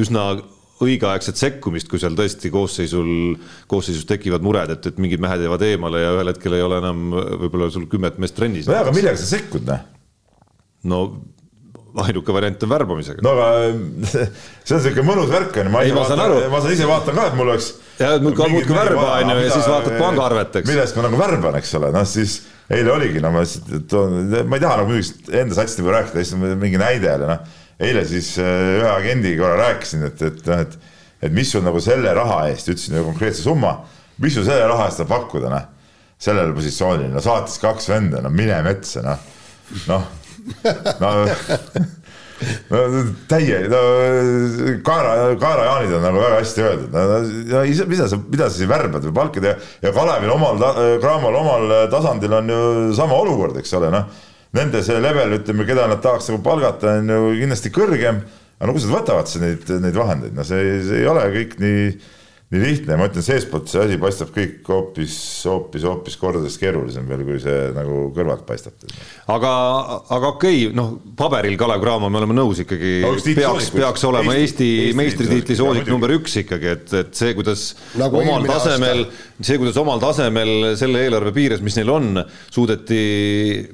üsna 0.00 0.26
õigeaegset 0.84 1.38
sekkumist, 1.38 1.88
kui 1.88 2.00
seal 2.02 2.16
tõesti 2.18 2.50
koosseisul, 2.52 3.36
koosseisus 3.70 4.06
tekivad 4.10 4.42
mured, 4.44 4.72
et, 4.74 4.88
et 4.90 4.98
mingid 5.00 5.22
mehed 5.22 5.44
jäävad 5.44 5.62
eemale 5.68 6.02
ja 6.02 6.14
ühel 6.16 6.32
hetkel 6.32 6.56
ei 6.58 6.64
ole 6.64 6.80
enam 6.82 7.04
võib-olla 7.14 7.70
sul 7.72 7.86
kümmet 7.90 8.18
meest 8.22 8.36
trennis. 8.36 8.66
nojah, 8.68 8.82
aga 8.84 8.96
millega 8.96 9.20
sa 9.20 9.30
sekkud, 9.30 9.68
noh? 9.70 9.86
no 10.90 11.04
ainuke 12.02 12.34
variant 12.34 12.62
on 12.66 12.72
värbamisega. 12.74 13.22
no 13.22 13.34
aga 13.36 13.48
see 14.64 14.76
on 14.76 14.84
siuke 14.86 15.06
mõnus 15.06 15.30
värk 15.32 15.58
on 15.60 15.68
ju, 15.70 15.74
ma 15.74 15.84
ise 15.86 15.96
vaatan, 15.98 16.24
ma 16.52 16.62
saan 16.62 16.76
ise 16.76 16.88
vaatan 16.90 17.18
ka, 17.18 17.26
et 17.30 17.38
mul 17.38 17.52
oleks. 17.52 17.70
ja 18.00 18.14
muudkui 18.22 18.50
muudkui 18.56 18.78
värba 18.78 19.10
on 19.20 19.34
ju 19.34 19.44
ja 19.44 19.52
siis 19.54 19.70
vaatad 19.70 19.98
pangaarvet, 20.00 20.60
eks. 20.62 20.70
millest 20.70 20.98
ma 20.98 21.08
nagu 21.08 21.20
värban, 21.20 21.58
eks 21.60 21.74
ole, 21.80 21.92
noh 21.94 22.08
siis 22.08 22.40
eile 22.74 22.94
oligi, 22.94 23.20
no 23.22 23.34
ma 23.34 23.44
toon, 23.90 24.24
ma 24.48 24.58
ei 24.58 24.64
taha 24.64 24.80
nagu 24.80 24.90
muidugi 24.90 25.36
enda 25.42 25.58
satsi 25.58 25.82
peale 25.82 26.00
rääkida, 26.00 26.22
lihtsalt 26.22 26.64
mingi 26.64 26.80
näide 26.80 27.12
jälle 27.12 27.30
noh 27.30 27.60
eile 27.82 28.04
siis 28.06 28.34
äh, 28.38 28.78
ühe 28.78 28.90
agendiga 28.90 29.44
korra 29.44 29.68
rääkisin, 29.68 30.04
et, 30.08 30.22
et 30.22 30.48
noh, 30.48 30.62
et, 30.62 30.76
et 31.26 31.34
mis 31.34 31.50
sul 31.50 31.64
nagu 31.66 31.80
selle 31.82 32.12
raha 32.14 32.44
eest, 32.50 32.70
ütlesin 32.70 32.98
ühe 32.98 33.04
konkreetse 33.06 33.44
summa, 33.44 33.76
mis 34.22 34.36
sul 34.36 34.46
selle 34.46 34.68
raha 34.70 34.88
eest 34.88 35.02
saab 35.02 35.10
pakkuda, 35.10 35.50
noh, 35.52 35.70
sellele 36.24 36.54
positsioonile, 36.56 37.10
no 37.14 37.22
saatis 37.24 37.58
kaks 37.62 37.90
venda, 37.90 38.22
no 38.24 38.30
mine 38.32 38.60
metsa, 38.66 39.02
noh, 39.04 39.24
noh, 39.90 40.06
no 41.02 41.12
no 42.68 42.80
täie, 43.30 43.62
no 43.70 43.80
kaera, 44.84 45.12
kaerajaanid 45.40 45.94
on 45.96 46.02
nagu 46.04 46.20
väga 46.20 46.40
hästi 46.42 46.64
öeldud, 46.66 46.92
no, 46.92 47.20
no 47.54 47.62
mida 47.88 48.08
sa, 48.10 48.18
mida 48.18 48.50
sa 48.50 48.58
siin 48.58 48.68
värbad 48.68 49.06
või 49.08 49.16
palkad 49.16 49.48
ja, 49.48 49.54
ja 49.84 49.92
Kalevil 49.96 50.34
omal, 50.34 50.60
Cramol 51.00 51.38
omal 51.40 51.74
tasandil 51.92 52.36
on 52.40 52.52
ju 52.52 52.62
sama 52.98 53.16
olukord, 53.22 53.56
eks 53.62 53.76
ole, 53.78 53.92
noh 53.94 54.08
nende 54.54 54.82
see 54.86 55.00
level, 55.02 55.34
ütleme, 55.38 55.66
keda 55.66 55.88
nad 55.90 56.02
tahaks 56.02 56.30
nagu 56.30 56.42
palgata, 56.44 56.98
on 57.00 57.10
ju 57.10 57.22
kindlasti 57.40 57.72
kõrgem. 57.74 58.22
aga 58.54 58.68
no 58.70 58.74
kus 58.76 58.86
nad 58.86 58.94
võtavad 58.94 59.30
siis 59.30 59.42
neid, 59.42 59.70
neid 59.82 59.96
vahendeid, 59.98 60.34
no 60.36 60.44
see, 60.46 60.76
see 60.86 61.00
ei 61.02 61.08
ole 61.10 61.24
kõik 61.32 61.56
nii, 61.58 61.88
nii 62.52 62.60
lihtne, 62.60 62.96
ma 63.00 63.06
ütlen, 63.08 63.24
seestpoolt 63.24 63.70
see 63.70 63.80
asi 63.80 63.96
paistab 64.00 64.28
kõik 64.34 64.68
hoopis, 64.68 65.14
hoopis, 65.48 65.86
hoopis 65.88 66.16
kordades 66.20 66.58
keerulisem 66.60 67.06
veel, 67.08 67.24
kui 67.26 67.38
see 67.42 67.70
nagu 67.74 68.02
kõrvalt 68.14 68.44
paistab. 68.46 68.76
aga, 69.32 69.52
aga 70.12 70.30
okei 70.34 70.66
okay,, 70.66 70.76
noh, 70.76 70.92
paberil 71.18 71.56
Kalev 71.60 71.82
Cramo, 71.82 72.10
me 72.12 72.20
oleme 72.20 72.36
nõus 72.36 72.60
ikkagi 72.62 72.94
no,, 73.06 73.14
peaks, 73.24 73.72
peaks 73.74 74.06
olema 74.10 74.36
Eesti, 74.36 74.68
Eesti 74.84 75.00
meistritiitli 75.00 75.58
soosik 75.58 75.90
number 75.90 76.14
üks 76.18 76.38
ikkagi, 76.44 76.70
et, 76.76 76.96
et 77.00 77.16
see, 77.16 77.34
kuidas 77.38 77.66
nagu 78.00 78.20
omal 78.20 78.46
tasemel, 78.52 79.06
see, 79.40 79.58
kuidas 79.62 79.80
omal 79.80 80.02
tasemel 80.04 80.74
selle 80.78 81.02
eelarve 81.08 81.34
piires, 81.34 81.64
mis 81.64 81.80
neil 81.80 81.96
on, 81.96 82.24
suudeti 82.54 83.04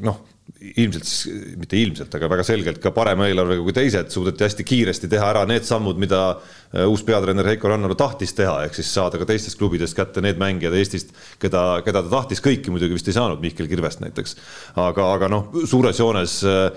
noh 0.07 0.30
ilmselt 0.61 1.57
mitte 1.61 1.79
ilmselt, 1.81 2.15
aga 2.17 2.29
väga 2.29 2.45
selgelt 2.45 2.81
ka 2.83 2.93
parema 2.93 3.29
eelarvega 3.31 3.63
kui 3.65 3.75
teised, 3.77 4.11
suudeti 4.13 4.45
hästi 4.45 4.67
kiiresti 4.69 5.09
teha 5.09 5.31
ära 5.33 5.45
need 5.49 5.65
sammud, 5.65 5.97
mida 6.01 6.21
äh, 6.35 6.85
uus 6.85 7.05
peatreener 7.07 7.49
Heiko 7.49 7.71
Rannalu 7.71 7.97
tahtis 7.99 8.35
teha, 8.37 8.59
ehk 8.67 8.77
siis 8.77 8.91
saada 8.93 9.21
ka 9.21 9.29
teistest 9.29 9.57
klubidest 9.61 9.97
kätte 9.97 10.21
need 10.25 10.41
mängijad 10.41 10.77
Eestist, 10.77 11.15
keda, 11.41 11.81
keda 11.87 12.05
ta 12.05 12.13
tahtis, 12.13 12.45
kõiki 12.45 12.75
muidugi 12.75 12.99
vist 12.99 13.09
ei 13.09 13.17
saanud, 13.17 13.41
Mihkel 13.41 13.71
Kirvest 13.71 14.05
näiteks. 14.05 14.37
aga, 14.85 15.09
aga 15.15 15.33
noh, 15.33 15.49
suures 15.65 16.03
joones 16.03 16.41
äh, 16.45 16.69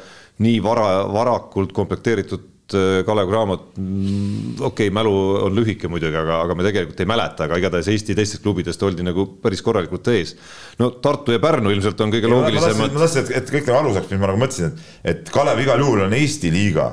nii 0.43 0.63
vara, 0.63 0.87
varakult 1.11 1.75
komplekteeritud 1.75 2.52
Äh, 2.71 3.03
Kalev 3.05 3.27
Cramot, 3.27 3.63
mm, 3.77 4.55
okei 4.59 4.87
okay,, 4.87 4.93
mälu 4.95 5.11
on 5.43 5.55
lühike 5.57 5.89
muidugi, 5.91 6.15
aga, 6.15 6.39
aga 6.45 6.55
me 6.55 6.63
tegelikult 6.63 7.01
ei 7.03 7.09
mäleta, 7.11 7.43
aga 7.43 7.57
igatahes 7.59 7.89
Eesti 7.91 8.15
teistest 8.15 8.43
klubidest 8.45 8.83
oldi 8.87 9.03
nagu 9.03 9.25
päris 9.43 9.61
korralikult 9.61 10.07
ees. 10.13 10.31
no 10.79 10.93
Tartu 11.03 11.35
ja 11.35 11.41
Pärnu 11.43 11.73
ilmselt 11.73 11.99
on 12.05 12.13
kõige 12.13 12.31
loogilisemad. 12.31 12.93
ma 12.95 13.01
tahtsin, 13.03 13.25
et, 13.25 13.33
et 13.41 13.51
kõik 13.51 13.67
nagu 13.67 13.81
aluseks, 13.81 14.07
mis 14.09 14.21
ma 14.21 14.29
nagu 14.31 14.39
mõtlesin, 14.45 14.71
et, 14.71 14.93
et 15.11 15.31
Kalev 15.35 15.59
igal 15.59 15.83
juhul 15.83 16.05
on 16.05 16.15
Eesti 16.15 16.51
liiga 16.53 16.85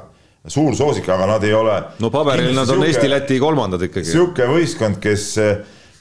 suur 0.50 0.74
soosik, 0.74 1.06
aga 1.14 1.28
nad 1.30 1.46
ei 1.46 1.54
ole. 1.54 1.76
no 2.02 2.10
paberil 2.10 2.50
nad 2.56 2.74
on 2.74 2.82
Eesti-Läti 2.88 3.38
kolmandad 3.38 3.86
ikkagi. 3.86 4.10
sihuke 4.10 4.50
võistkond, 4.50 4.98
kes, 5.04 5.28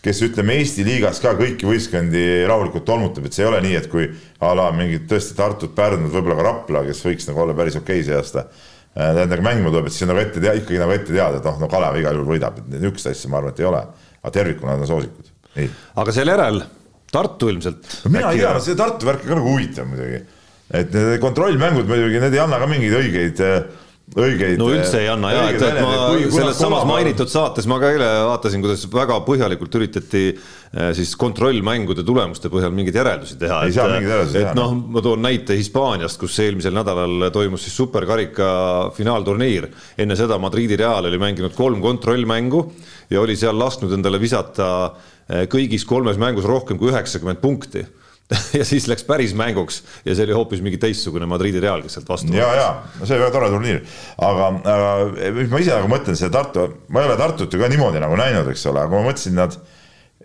kes 0.02 0.24
ütleme 0.26 0.58
Eesti 0.64 0.88
liigas 0.88 1.22
ka 1.22 1.36
kõiki 1.38 1.70
võistkondi 1.70 2.26
rahulikult 2.50 2.88
tolmutab, 2.90 3.30
et 3.30 3.38
see 3.38 3.46
ei 3.46 3.52
ole 3.52 3.62
nii, 3.68 3.78
et 3.84 3.88
kui 3.94 4.10
a 4.42 4.52
la 4.58 4.72
mingid 4.74 5.06
tõesti 5.14 5.38
Tartut, 5.38 5.78
Pärnut, 5.78 6.10
võib-olla 6.10 6.42
ka 6.42 6.50
Rapla, 6.50 6.84
kes 6.90 7.06
võiks 7.06 7.30
nagu 7.30 7.46
olla 7.46 7.54
päris 7.54 7.78
okei 7.78 8.02
okay 8.02 8.10
see 8.10 8.18
aasta 8.18 8.48
nendega 9.00 9.40
äh, 9.40 9.46
mängima 9.46 9.72
tuleb, 9.74 9.88
et 9.88 9.96
siis 9.96 10.06
on 10.06 10.12
nagu 10.14 10.22
ette 10.24 10.42
tea, 10.44 10.56
ikkagi 10.60 10.82
nagu 10.82 10.96
ette 10.96 11.14
teada, 11.14 11.40
et 11.40 11.48
noh, 11.48 11.60
no 11.62 11.70
Kalev 11.72 12.00
igal 12.02 12.18
juhul 12.20 12.34
võidab, 12.36 12.60
et 12.62 12.74
niisugust 12.76 13.12
asja 13.12 13.32
ma 13.32 13.40
arvan, 13.40 13.56
et 13.56 13.62
ei 13.64 13.70
ole. 13.70 13.84
aga 14.20 14.34
tervikuna 14.36 14.76
nad 14.76 14.84
on 14.84 14.92
soosikud. 14.92 15.32
aga 16.04 16.16
selle 16.16 16.36
järel 16.36 16.62
Tartu 17.10 17.48
ilmselt 17.50 17.88
no,. 18.04 18.12
mina 18.14 18.34
ei 18.34 18.44
tea, 18.44 18.54
see 18.62 18.78
Tartu 18.78 19.08
värk 19.08 19.24
on 19.24 19.32
ka 19.32 19.38
nagu 19.40 19.54
huvitav 19.54 19.88
muidugi. 19.90 20.20
et 20.70 20.92
need 20.94 21.22
kontrollmängud 21.24 21.88
muidugi, 21.90 22.20
need 22.22 22.36
ei 22.36 22.44
anna 22.44 22.60
ka 22.62 22.68
mingeid 22.70 22.98
õigeid 23.00 23.44
äh, 23.46 23.62
õigeid. 24.18 24.58
no 24.60 24.70
üldse 24.74 25.02
ei 25.04 25.10
anna 25.12 25.32
ja, 25.34 25.44
et, 25.52 25.62
et 25.62 25.80
ma 25.84 26.16
selles 26.34 26.58
samas 26.58 26.86
mainitud 26.90 27.30
saates 27.30 27.68
ma 27.70 27.78
ka 27.82 27.92
eile 27.94 28.08
vaatasin, 28.30 28.64
kuidas 28.64 28.86
väga 28.94 29.20
põhjalikult 29.28 29.78
üritati 29.80 30.24
eh, 30.32 30.90
siis 30.98 31.14
kontrollmängude 31.20 32.06
tulemuste 32.08 32.52
põhjal 32.54 32.74
mingeid 32.76 32.98
järeldusi 33.02 33.38
teha. 33.42 33.62
ei 33.66 33.74
et, 33.74 33.78
saa 33.78 33.90
mingeid 33.92 34.14
järeldusi 34.14 34.40
teha. 34.40 34.56
noh, 34.58 34.74
ma 34.96 35.04
toon 35.06 35.22
näite 35.26 35.58
Hispaaniast, 35.60 36.20
kus 36.22 36.40
eelmisel 36.46 36.74
nädalal 36.76 37.30
toimus 37.36 37.68
siis 37.68 37.78
superkarika 37.78 38.50
finaalturniir. 38.98 39.70
enne 39.98 40.18
seda 40.20 40.40
Madridi 40.42 40.80
Real 40.80 41.12
oli 41.12 41.22
mänginud 41.22 41.54
kolm 41.58 41.84
kontrollmängu 41.86 42.66
ja 43.14 43.22
oli 43.22 43.38
seal 43.38 43.58
lasknud 43.60 43.94
endale 43.94 44.22
visata 44.22 44.72
eh, 45.30 45.46
kõigis 45.52 45.86
kolmes 45.86 46.18
mängus 46.22 46.50
rohkem 46.50 46.82
kui 46.82 46.94
üheksakümmend 46.94 47.44
punkti 47.44 47.86
ja 48.60 48.66
siis 48.68 48.86
läks 48.90 49.04
päris 49.08 49.34
mänguks 49.38 49.82
ja 50.06 50.14
see 50.14 50.28
oli 50.28 50.36
hoopis 50.38 50.62
mingi 50.62 50.78
teistsugune 50.82 51.26
Madridi 51.30 51.62
Real, 51.64 51.82
kes 51.82 51.98
sealt 51.98 52.10
vastu. 52.12 52.34
ja, 52.36 52.50
ja 52.54 52.68
no 53.00 53.08
see 53.08 53.18
oli 53.18 53.24
väga 53.24 53.34
tore 53.34 53.50
turniir, 53.54 53.80
aga, 54.26 54.50
mis 55.38 55.50
ma 55.50 55.62
ise 55.64 55.74
nagu 55.74 55.90
mõtlen, 55.90 56.18
see 56.20 56.30
Tartu, 56.34 56.68
ma 56.94 57.02
ei 57.02 57.10
ole 57.10 57.18
Tartut 57.18 57.54
ju 57.54 57.62
ka 57.62 57.70
niimoodi 57.72 58.02
nagu 58.04 58.20
näinud, 58.20 58.52
eks 58.54 58.68
ole, 58.70 58.86
aga 58.86 58.94
ma 58.94 59.08
mõtlesin, 59.08 59.38
nad 59.40 59.58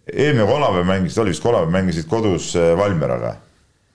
eelmine 0.04 0.44
kolmapäev 0.50 0.90
mängisid, 0.90 1.22
oli 1.24 1.32
vist 1.32 1.44
kolmapäev, 1.46 1.72
mängisid 1.78 2.10
kodus 2.10 2.50
äh, 2.60 2.74
Valmieraga. 2.76 3.34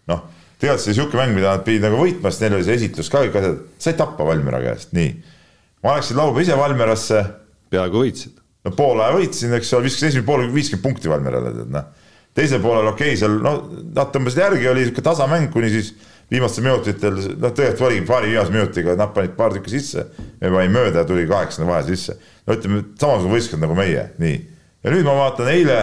noh, 0.10 0.26
tegelikult 0.58 0.88
see 0.88 0.98
sihuke 0.98 1.22
mäng, 1.22 1.38
mida 1.38 1.54
nad 1.54 1.68
pidid 1.68 1.86
nagu 1.86 2.02
võitma, 2.02 2.34
sest 2.34 2.48
neil 2.48 2.58
oli 2.58 2.66
see 2.66 2.80
esitus 2.82 3.14
ka 3.14 3.22
kõik 3.28 3.38
asjad, 3.44 3.64
said 3.78 4.02
tappa 4.02 4.26
Valmiera 4.26 4.64
käest, 4.66 4.90
nii. 4.98 5.14
ma 5.86 6.00
läksin 6.00 6.18
laupäeval 6.18 6.48
ise 6.48 6.58
Valmierasse. 6.58 7.24
peaaegu 7.70 8.02
võitsid. 8.08 8.42
no 8.66 8.74
poole 8.74 9.14
võitsin, 9.20 9.54
eks 9.54 9.78
ole, 9.78 9.86
viskasin 9.86 10.10
esimene 10.10 10.26
pool 10.26 10.50
viiskümmend 10.50 10.88
punkti 10.90 11.14
Valmierale, 11.14 11.54
tead 11.62 11.78
noh 11.78 12.08
teisel 12.38 12.62
poolel 12.64 12.92
okei 12.92 13.14
okay,, 13.14 13.20
seal 13.20 13.40
no 13.44 13.56
nad 13.96 14.14
tõmbasid 14.14 14.44
järgi, 14.44 14.70
oli 14.72 14.86
sihuke 14.88 15.04
tasamäng, 15.06 15.50
kuni 15.54 15.72
siis 15.74 15.94
viimastel 16.30 16.66
minutitel, 16.66 17.16
noh, 17.42 17.54
tegelikult 17.56 17.88
oligi 17.88 18.06
paari 18.06 18.34
viimase 18.34 18.54
minutiga, 18.54 18.96
nad 19.00 19.14
panid 19.16 19.34
paar 19.38 19.56
tükki 19.56 19.74
sisse. 19.74 20.06
me 20.42 20.52
panime 20.52 20.74
mööda 20.76 21.02
ja 21.02 21.08
tuli 21.10 21.26
kaheksakümne 21.30 21.72
vahe 21.72 21.86
sisse. 21.88 22.18
no 22.46 22.58
ütleme, 22.58 22.84
samasugune 23.02 23.38
võistkond 23.38 23.66
nagu 23.66 23.78
meie, 23.78 24.10
nii. 24.22 24.36
ja 24.84 24.94
nüüd 24.94 25.08
ma 25.08 25.16
vaatan 25.24 25.50
eile 25.54 25.80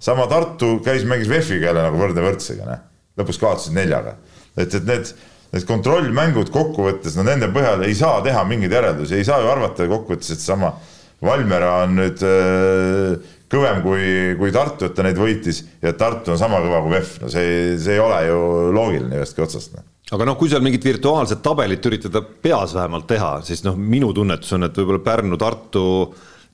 sama 0.00 0.26
Tartu 0.30 0.78
käis, 0.84 1.04
mängis 1.04 1.28
VEF-iga 1.28 1.70
jälle 1.70 1.84
nagu 1.84 2.00
võrdne 2.00 2.24
võrdsega, 2.24 2.68
noh. 2.68 2.86
lõpus 3.20 3.40
kaotasid 3.42 3.76
neljaga. 3.76 4.16
et, 4.56 4.72
et 4.72 4.88
need, 4.88 5.12
need 5.52 5.68
kontrollmängud 5.68 6.52
kokkuvõttes, 6.54 7.18
no 7.18 7.26
nende 7.28 7.50
põhjal 7.52 7.84
ei 7.84 7.98
saa 7.98 8.22
teha 8.24 8.46
mingeid 8.48 8.72
järeldusi, 8.72 9.18
ei 9.20 9.28
saa 9.28 9.42
ju 9.44 9.52
arvata 9.52 9.88
kokkuvõttes, 9.90 10.32
et 10.32 10.44
sama 10.44 10.72
Valmiera 11.20 11.82
on 11.82 11.98
nüüd 11.98 12.22
äh, 12.24 13.32
kõvem 13.50 13.82
kui, 13.84 14.08
kui 14.38 14.52
Tartu, 14.54 14.88
et 14.88 14.96
ta 14.96 15.04
neid 15.06 15.18
võitis 15.20 15.62
ja 15.82 15.92
Tartu 15.98 16.34
on 16.34 16.40
sama 16.40 16.60
kõva 16.64 16.82
kui 16.84 16.94
VEF, 16.94 17.14
no 17.24 17.30
see, 17.32 17.76
see 17.80 17.96
ei 17.96 18.02
ole 18.02 18.20
ju 18.28 18.40
loogiline 18.76 19.20
ühestki 19.20 19.44
otsast 19.44 19.74
no. 19.76 19.84
aga 20.16 20.28
noh, 20.28 20.38
kui 20.40 20.50
seal 20.52 20.64
mingit 20.64 20.86
virtuaalset 20.86 21.42
tabelit 21.44 21.86
üritada 21.90 22.22
peas 22.22 22.74
vähemalt 22.76 23.08
teha, 23.10 23.36
siis 23.46 23.64
noh, 23.66 23.78
minu 23.78 24.12
tunnetus 24.16 24.54
on, 24.56 24.68
et 24.68 24.78
võib-olla 24.78 25.02
Pärnu, 25.06 25.40
Tartu, 25.40 25.86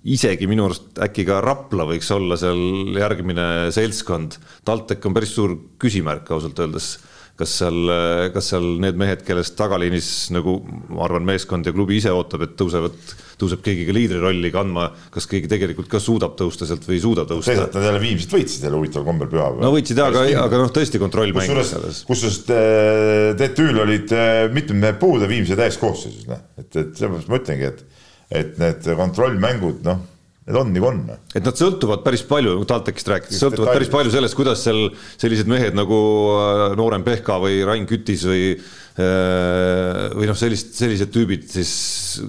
isegi 0.07 0.49
minu 0.49 0.69
arust 0.69 1.01
äkki 1.03 1.27
ka 1.29 1.41
Rapla 1.45 1.89
võiks 1.89 2.09
olla 2.15 2.39
seal 2.39 2.95
järgmine 2.95 3.73
seltskond. 3.75 4.37
TalTech 4.67 5.09
on 5.09 5.17
päris 5.17 5.35
suur 5.35 5.57
küsimärk 5.83 6.31
ausalt 6.37 6.61
öeldes 6.63 6.95
kas 7.37 7.53
seal, 7.61 7.91
kas 8.33 8.51
seal 8.53 8.65
need 8.81 8.97
mehed, 9.01 9.23
kellest 9.27 9.57
tagaliinis 9.59 10.09
nagu 10.33 10.57
ma 10.65 11.05
arvan, 11.05 11.27
meeskond 11.29 11.69
ja 11.69 11.75
klubi 11.75 11.99
ise 12.01 12.13
ootab, 12.15 12.47
et 12.47 12.55
tõusevad, 12.57 12.97
tõuseb 13.37 13.61
keegi 13.65 13.85
ka 13.89 13.97
liidri 13.97 14.21
rolli 14.23 14.51
kandma, 14.55 14.89
kas 15.13 15.29
keegi 15.29 15.51
tegelikult 15.53 15.91
ka 15.93 16.01
suudab 16.01 16.37
tõusta 16.39 16.69
sealt 16.69 16.87
või 16.89 16.97
ei 16.97 17.05
suuda 17.05 17.27
tõusta? 17.29 17.53
teisalt 17.53 17.77
nad 17.77 17.89
jälle 17.91 18.03
Viimsit 18.07 18.33
võitsid 18.33 18.65
jälle 18.65 18.81
huvitaval 18.81 19.09
kombel 19.11 19.31
pühapäeval. 19.35 19.67
no 19.67 19.75
võitsid 19.75 20.01
aga, 20.07 20.25
aga 20.47 20.63
noh, 20.65 20.73
tõesti 20.81 21.03
kontrollmäng. 21.03 21.53
kusjuures, 21.53 22.03
kusjuures 22.09 22.41
äh, 22.57 23.31
Tetüül 23.43 23.85
olid 23.85 24.17
äh, 24.17 24.35
mitmed 24.57 24.81
mehed 24.81 25.01
puudu 25.03 25.29
Viimsi 25.29 25.61
täiskoosseisus, 25.61 26.25
noh, 26.31 26.41
et, 26.57 26.71
et 26.73 26.97
sellepärast 26.97 27.33
ma 27.33 27.41
ütlengi, 27.43 27.73
et, 27.73 28.05
et 28.45 28.61
need 28.63 28.93
kontrollmängud, 28.97 29.85
noh 29.85 30.05
need 30.47 30.59
on 30.61 30.69
nagu 30.71 30.87
on. 30.87 31.01
et 31.35 31.43
nad 31.43 31.59
sõltuvad 31.59 32.05
päris 32.07 32.23
palju, 32.27 32.53
nagu 32.55 32.67
TalTechist 32.71 33.09
rääkides, 33.11 33.41
sõltuvad 33.43 33.73
päris 33.75 33.91
palju 33.91 34.13
sellest, 34.15 34.37
kuidas 34.39 34.63
seal 34.63 34.85
sellised 35.19 35.51
mehed 35.51 35.75
nagu 35.75 35.99
äh, 36.37 36.67
Noorem 36.79 37.03
Pehka 37.07 37.41
või 37.43 37.59
Rain 37.67 37.87
Kütis 37.91 38.23
või 38.31 38.53
äh, 38.55 40.05
või 40.15 40.31
noh, 40.31 40.39
sellist, 40.39 40.77
sellised 40.79 41.11
tüübid 41.15 41.49
siis 41.51 41.73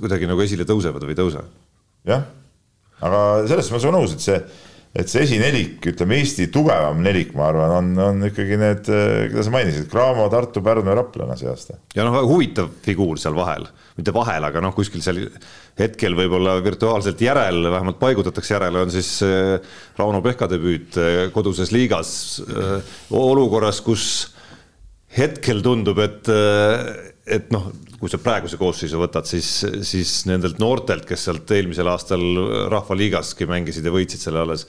kuidagi 0.02 0.30
nagu 0.30 0.42
esile 0.46 0.66
tõusevad 0.70 1.06
või 1.06 1.14
ei 1.14 1.20
tõuse. 1.20 1.46
jah, 2.10 2.26
aga 3.06 3.22
selles 3.46 3.70
mõttes 3.70 3.90
olen 3.92 4.00
nõus, 4.02 4.18
et 4.18 4.26
see, 4.26 4.42
et 4.98 5.12
see 5.12 5.22
esinelik, 5.28 5.78
ütleme 5.92 6.18
Eesti 6.18 6.48
tugevam 6.54 7.04
nelik, 7.06 7.34
ma 7.38 7.52
arvan, 7.52 7.74
on, 7.78 7.90
on 8.02 8.28
ikkagi 8.30 8.58
need, 8.58 8.88
keda 8.88 9.46
sa 9.46 9.54
mainisid, 9.54 9.86
Cramo, 9.92 10.26
Tartu, 10.34 10.64
Pärnu 10.66 10.90
ja 10.90 10.98
Rapla 10.98 11.28
on 11.28 11.38
see 11.38 11.50
aasta. 11.52 11.78
ja 11.96 12.06
noh, 12.08 12.18
huvitav 12.26 12.72
figuur 12.86 13.22
seal 13.22 13.38
vahel, 13.38 13.68
mitte 14.00 14.14
vahel, 14.16 14.48
aga 14.50 14.64
noh, 14.64 14.74
kuskil 14.76 15.04
seal 15.06 15.22
hetkel 15.78 16.18
võib-olla 16.18 16.58
virtuaalselt 16.66 17.22
järel, 17.22 17.62
vähemalt 17.70 18.00
paigutatakse 18.02 18.56
järele, 18.56 18.88
on 18.88 18.94
siis 18.94 19.12
äh, 19.28 19.76
Rauno 20.00 20.24
Pehka 20.26 20.50
debüüt 20.50 20.98
äh, 20.98 21.20
koduses 21.36 21.74
liigas 21.76 22.16
olukorras, 23.14 23.84
kus 23.86 24.08
hetkel 25.18 25.62
tundub, 25.66 26.02
et, 26.04 26.30
et 27.26 27.54
noh, 27.54 27.70
kui 27.98 28.12
sa 28.12 28.20
praeguse 28.22 28.60
koosseisu 28.60 29.00
võtad, 29.02 29.26
siis, 29.26 29.48
siis 29.88 30.12
nendelt 30.30 30.60
noortelt, 30.62 31.06
kes 31.10 31.24
sealt 31.26 31.50
eelmisel 31.56 31.88
aastal 31.90 32.22
Rahvaliigaski 32.70 33.48
mängisid 33.50 33.88
ja 33.88 33.94
võitsid 33.94 34.22
selle 34.22 34.44
alles, 34.44 34.68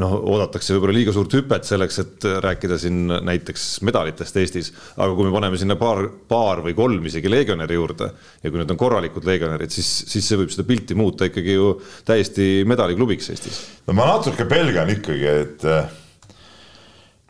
noh, 0.00 0.16
oodatakse 0.32 0.74
võib-olla 0.74 0.96
liiga 0.96 1.14
suurt 1.14 1.36
hüpet 1.38 1.68
selleks, 1.68 1.98
et 2.02 2.26
rääkida 2.42 2.78
siin 2.82 3.12
näiteks 3.28 3.66
medalitest 3.86 4.40
Eestis. 4.42 4.72
aga 4.96 5.14
kui 5.14 5.28
me 5.28 5.34
paneme 5.36 5.60
sinna 5.60 5.76
paar, 5.78 6.02
paar 6.28 6.64
või 6.64 6.74
kolm 6.74 7.06
isegi 7.06 7.30
legionäri 7.30 7.78
juurde 7.78 8.10
ja 8.42 8.50
kui 8.50 8.58
need 8.58 8.74
on 8.74 8.80
korralikud 8.80 9.28
legionärid, 9.28 9.70
siis, 9.70 9.92
siis 10.10 10.26
see 10.26 10.40
võib 10.42 10.50
seda 10.50 10.66
pilti 10.66 10.98
muuta 10.98 11.30
ikkagi 11.30 11.54
ju 11.54 11.70
täiesti 12.08 12.48
medaliklubiks 12.66 13.30
Eestis. 13.36 13.62
no 13.86 13.94
ma 13.94 14.08
natuke 14.16 14.48
pelgan 14.50 14.90
ikkagi, 14.96 15.30
et, 15.44 15.68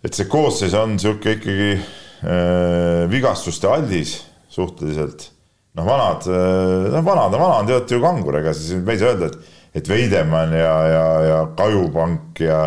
et 0.09 0.16
see 0.16 0.30
koosseis 0.33 0.72
on 0.80 0.96
niisugune 0.96 1.37
ikkagi 1.37 1.70
äh, 1.76 3.04
vigastuste 3.12 3.68
aldis 3.68 4.22
suhteliselt 4.48 5.33
noh, 5.74 5.87
vanad, 5.87 6.26
noh, 6.28 7.04
vanad 7.04 7.34
on 7.34 7.42
vanad, 7.42 7.68
te 7.68 7.76
olete 7.76 7.98
ju 7.98 8.02
kangur, 8.04 8.38
ega 8.40 8.54
siis 8.56 8.78
me 8.78 8.94
ei 8.94 9.02
saa 9.02 9.12
öelda, 9.14 9.30
et, 9.30 9.54
et 9.80 9.90
Veidemann 9.90 10.54
ja, 10.54 10.74
ja, 10.90 11.06
ja 11.28 11.38
Kajupank 11.58 12.42
ja, 12.44 12.60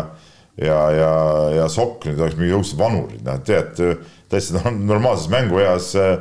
ja, 0.60 0.80
ja, 0.92 1.12
ja 1.56 1.68
Sokk 1.72 2.08
nüüd 2.08 2.20
oleks 2.20 2.38
mingi 2.38 2.56
õudsed 2.58 2.80
vanurid, 2.80 3.24
noh, 3.26 3.40
tead, 3.46 3.80
täiesti 4.28 4.60
normaalses 4.76 5.30
mängueas 5.32 5.94
eh, 5.98 6.14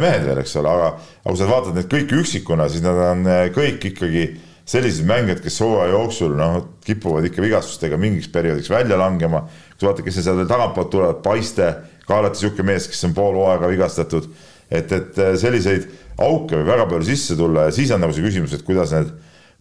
mehed 0.00 0.26
veel, 0.28 0.40
eks 0.42 0.56
ole, 0.62 0.72
aga, 0.72 0.90
aga 0.96 1.32
kui 1.32 1.40
sa 1.40 1.50
vaatad 1.50 1.76
neid 1.76 1.90
kõiki 1.92 2.20
üksikuna, 2.22 2.68
siis 2.72 2.84
nad 2.86 3.00
on 3.10 3.26
eh, 3.28 3.48
kõik 3.54 3.90
ikkagi 3.92 4.28
sellised 4.66 5.06
mängijad, 5.06 5.40
kes 5.44 5.60
hooaja 5.62 5.92
jooksul 5.92 6.34
noh, 6.38 6.56
kipuvad 6.86 7.28
ikka 7.28 7.42
vigastustega 7.44 7.98
mingiks 8.00 8.30
perioodiks 8.34 8.70
välja 8.70 8.98
langema. 8.98 9.44
kui 9.76 9.84
sa 9.84 9.92
vaatad, 9.92 10.04
kes 10.06 10.18
seal 10.24 10.42
tagantpoolt 10.48 10.90
tulevad, 10.90 11.20
Paiste, 11.22 11.68
ka 12.06 12.18
alati 12.18 12.42
sihuke 12.42 12.66
mees, 12.66 12.88
kes 12.90 13.04
on 13.06 13.14
pool 13.14 13.38
hooaega 13.38 13.70
vigastatud. 13.70 14.26
Et, 14.70 14.92
et 14.92 15.20
selliseid 15.40 15.86
auke 16.22 16.58
võib 16.58 16.68
väga 16.70 16.86
palju 16.90 17.06
sisse 17.08 17.36
tulla 17.38 17.68
ja 17.68 17.74
siis 17.74 17.92
on 17.94 18.02
nagu 18.02 18.14
see 18.16 18.24
küsimus, 18.24 18.56
et 18.56 18.64
kuidas 18.66 18.94
need 18.96 19.12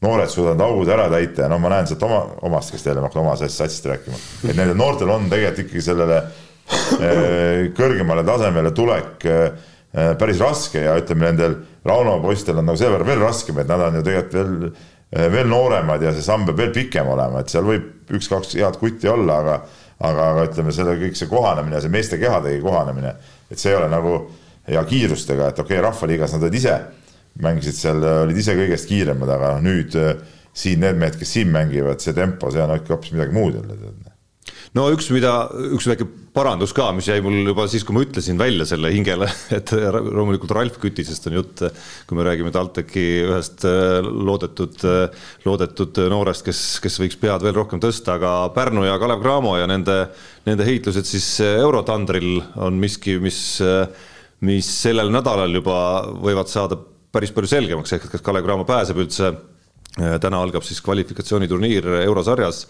noored 0.05 0.31
suudavad 0.31 0.63
augud 0.65 0.89
ära 0.91 1.05
täita. 1.11 1.45
Ja 1.45 1.51
noh, 1.51 1.61
ma 1.63 1.71
näen 1.71 1.87
sealt 1.89 2.03
oma, 2.05 2.21
omast, 2.47 2.73
kes 2.73 2.83
teile 2.83 3.03
ma 3.03 3.09
hakkan 3.09 3.23
oma 3.23 3.35
satsist 3.39 3.87
rääkima, 3.89 4.19
et 4.49 4.57
nendel 4.57 4.75
noortel 4.79 5.13
on 5.13 5.29
tegelikult 5.31 5.65
ikkagi 5.65 5.85
sellele 5.85 6.19
eh, 6.99 7.61
kõrgemale 7.77 8.25
tasemele 8.27 8.73
tulek 8.75 9.29
eh, 9.31 9.47
päris 10.19 10.41
raske 10.43 10.83
ja 10.83 10.97
ütleme, 10.99 11.29
nendel 11.29 11.55
Rauno 11.85 12.17
poistel 12.23 12.57
on 12.59 12.65
nagu 12.67 12.79
seepärast 12.79 13.07
veel 13.07 13.21
raskem, 13.23 13.61
et 13.61 13.69
nad 13.69 13.83
on 13.85 13.99
ju 13.99 14.03
tegelikult 14.03 14.35
veel, 14.35 15.31
veel 15.31 15.47
nooremad 15.47 16.01
ja 16.01 16.11
see 16.11 16.25
samm 16.25 16.47
peab 16.47 16.57
veel 16.59 16.71
pikem 16.75 17.07
olema, 17.13 17.39
et 17.39 17.53
seal 17.53 17.63
võib 17.67 18.15
üks-kaks 18.17 18.57
head 18.57 18.79
kutti 18.81 19.07
olla, 19.07 19.37
aga 19.43 19.59
aga, 19.99 20.31
aga 20.31 20.47
ütleme, 20.49 20.73
selle 20.75 20.95
kõik 20.99 21.15
see 21.15 21.29
kohanemine, 21.31 21.79
see 21.81 21.93
meeste 21.93 22.19
kehadegi 22.19 22.59
kohanemine, 22.63 23.13
et 23.51 23.61
see 23.61 23.71
ei 23.71 23.77
ole 23.77 23.87
nagu 23.91 24.17
ja 24.67 24.85
kiirustega, 24.87 25.51
et 25.51 25.59
okei 25.59 25.77
okay,, 25.77 25.83
Rahvaliigas 25.85 26.35
nad 26.35 26.47
olid 26.47 26.59
ise, 26.61 26.79
mängisid 27.43 27.77
seal, 27.77 28.01
olid 28.25 28.39
ise 28.39 28.55
kõigest 28.57 28.89
kiiremad, 28.89 29.31
aga 29.37 29.55
nüüd 29.63 29.95
äh, 29.99 30.15
siin 30.55 30.83
need 30.83 30.99
mehed, 30.99 31.19
kes 31.19 31.37
siin 31.37 31.53
mängivad, 31.53 32.01
see 32.03 32.15
tempo, 32.15 32.51
see 32.51 32.63
on 32.63 32.77
ikka 32.77 32.95
hoopis 32.95 33.15
midagi 33.15 33.35
muud 33.35 33.59
jälle 33.59 33.79
no 34.75 34.85
üks, 34.93 35.07
mida, 35.13 35.33
üks 35.75 35.87
väike 35.87 36.05
parandus 36.35 36.73
ka, 36.75 36.89
mis 36.95 37.07
jäi 37.07 37.21
mul 37.23 37.37
juba 37.47 37.65
siis, 37.71 37.85
kui 37.87 37.95
ma 37.95 38.03
ütlesin 38.03 38.39
välja 38.39 38.67
selle 38.67 38.91
hingele, 38.91 39.27
et 39.57 39.71
loomulikult 39.75 40.51
Ralf 40.55 40.79
Kütisest 40.81 41.29
on 41.29 41.37
jutt, 41.39 41.63
kui 42.07 42.19
me 42.19 42.25
räägime 42.27 42.51
TalTechi 42.55 43.05
ühest 43.29 43.65
äh, 43.69 43.99
loodetud, 44.03 44.79
äh, 44.87 45.29
loodetud 45.47 46.01
noorest, 46.11 46.45
kes, 46.47 46.63
kes 46.83 46.99
võiks 47.03 47.19
pead 47.21 47.45
veel 47.45 47.55
rohkem 47.55 47.83
tõsta, 47.83 48.17
aga 48.19 48.35
Pärnu 48.55 48.83
ja 48.87 48.97
Kalev 49.01 49.23
Cramo 49.23 49.55
ja 49.59 49.69
nende, 49.71 50.01
nende 50.47 50.67
heitlused 50.67 51.07
siis 51.07 51.29
Eurotandril 51.45 52.41
on 52.67 52.79
miski, 52.81 53.17
mis 53.23 53.39
mis 54.43 54.67
sellel 54.81 55.11
nädalal 55.13 55.53
juba 55.55 55.77
võivad 56.21 56.51
saada 56.51 56.77
päris 57.15 57.31
palju 57.31 57.47
selgemaks, 57.47 57.93
ehk 57.95 58.07
et 58.07 58.15
kas 58.15 58.23
Kalev 58.25 58.43
Cramo 58.43 58.65
pääseb 58.67 58.99
üldse. 58.99 59.31
Täna 59.95 60.41
algab 60.43 60.65
siis 60.67 60.81
kvalifikatsiooniturniir 60.83 61.85
eurosarjas 62.03 62.65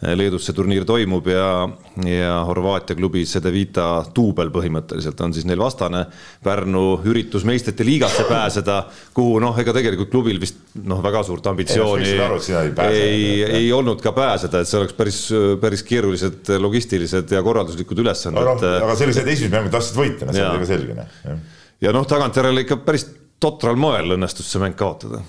Leedus 0.00 0.46
see 0.48 0.56
turniir 0.56 0.86
toimub 0.88 1.26
ja, 1.28 1.66
ja 2.08 2.36
Horvaatia 2.48 2.96
klubi 2.96 3.26
Cedevita 3.28 4.00
duubel 4.16 4.48
põhimõtteliselt 4.52 5.18
on 5.20 5.34
siis 5.36 5.44
neil 5.44 5.60
vastane. 5.60 6.06
Pärnu 6.44 6.84
üritus 7.10 7.44
meistrite 7.44 7.84
liigasse 7.84 8.24
pääseda, 8.28 8.78
kuhu 9.16 9.36
noh, 9.44 9.58
ega 9.60 9.74
tegelikult 9.76 10.08
klubil 10.12 10.40
vist 10.40 10.72
noh, 10.88 11.02
väga 11.04 11.20
suurt 11.28 11.50
ambitsiooni 11.52 12.08
ei, 12.08 12.70
ei, 12.88 12.94
ei, 12.96 13.42
ei 13.58 13.68
olnud 13.76 14.00
ka 14.00 14.14
pääseda, 14.16 14.62
et 14.62 14.70
see 14.70 14.80
oleks 14.80 14.96
päris, 14.96 15.18
päris 15.60 15.84
keerulised 15.84 16.48
logistilised 16.64 17.36
ja 17.36 17.42
korralduslikud 17.44 18.00
ülesanded 18.00 18.48
no,. 18.48 18.56
aga 18.86 18.96
sellised 18.96 19.28
esimesed 19.28 19.52
mängud 19.58 19.74
tahtsid 19.74 20.00
võita, 20.00 20.30
see 20.32 20.46
oli 20.46 20.62
ka 20.64 20.70
selge. 20.70 20.96
Noh. 20.96 21.36
ja 21.84 21.92
noh, 21.92 22.08
tagantjärele 22.08 22.64
ikka 22.64 22.80
päris 22.88 23.04
totral 23.40 23.76
moel 23.80 24.16
õnnestus 24.16 24.48
see 24.48 24.64
mäng 24.64 24.80
kaotada. 24.80 25.20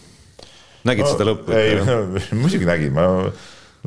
Nägid 0.87 1.05
no, 1.05 1.11
seda 1.13 1.27
lõppu? 1.29 1.55
ei, 1.57 1.79
muidugi 2.41 2.69
nägin, 2.69 2.95
ma 2.95 3.07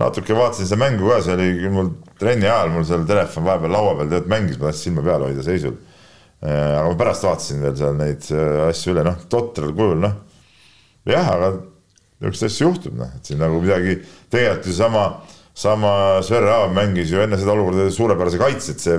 natuke 0.00 0.34
vaatasin 0.34 0.68
seda 0.68 0.80
mängu 0.80 1.08
ka, 1.08 1.20
see 1.22 1.34
oli 1.36 1.50
küll 1.60 1.74
mul 1.74 1.90
trenni 2.20 2.48
ajal, 2.48 2.72
mul 2.74 2.86
seal 2.88 3.04
telefon 3.08 3.46
vahepeal 3.46 3.74
laua 3.74 3.98
peal 4.00 4.14
tead 4.14 4.30
mängis, 4.30 4.58
ma 4.58 4.70
tahtsin 4.70 4.90
silma 4.90 5.04
peal 5.06 5.26
hoida 5.28 5.44
seisul. 5.46 5.76
Äh, 6.44 6.72
aga 6.80 6.88
ma 6.90 6.96
pärast 7.00 7.26
vaatasin 7.26 7.62
veel 7.64 7.76
seal 7.78 7.94
neid 7.98 8.26
äh, 8.34 8.64
asju 8.68 8.94
üle, 8.94 9.04
noh, 9.06 9.20
totral 9.30 9.70
kujul, 9.76 10.00
noh. 10.02 10.16
jah, 11.08 11.30
aga 11.36 11.52
niisuguseid 12.24 12.50
asju 12.50 12.68
juhtub, 12.68 12.98
noh, 12.98 13.14
et 13.16 13.30
siin 13.30 13.40
nagu 13.42 13.60
midagi, 13.62 13.96
tegelikult 14.32 14.68
ju 14.70 14.76
sama, 14.76 15.04
sama 15.54 15.94
Sverre 16.26 16.52
Aav 16.56 16.74
mängis 16.74 17.12
ju 17.12 17.22
enne 17.22 17.38
seda 17.40 17.54
olukorda 17.54 17.86
suurepärase 17.94 18.40
kaitse, 18.40 18.74
et 18.74 18.84
see, 18.84 18.98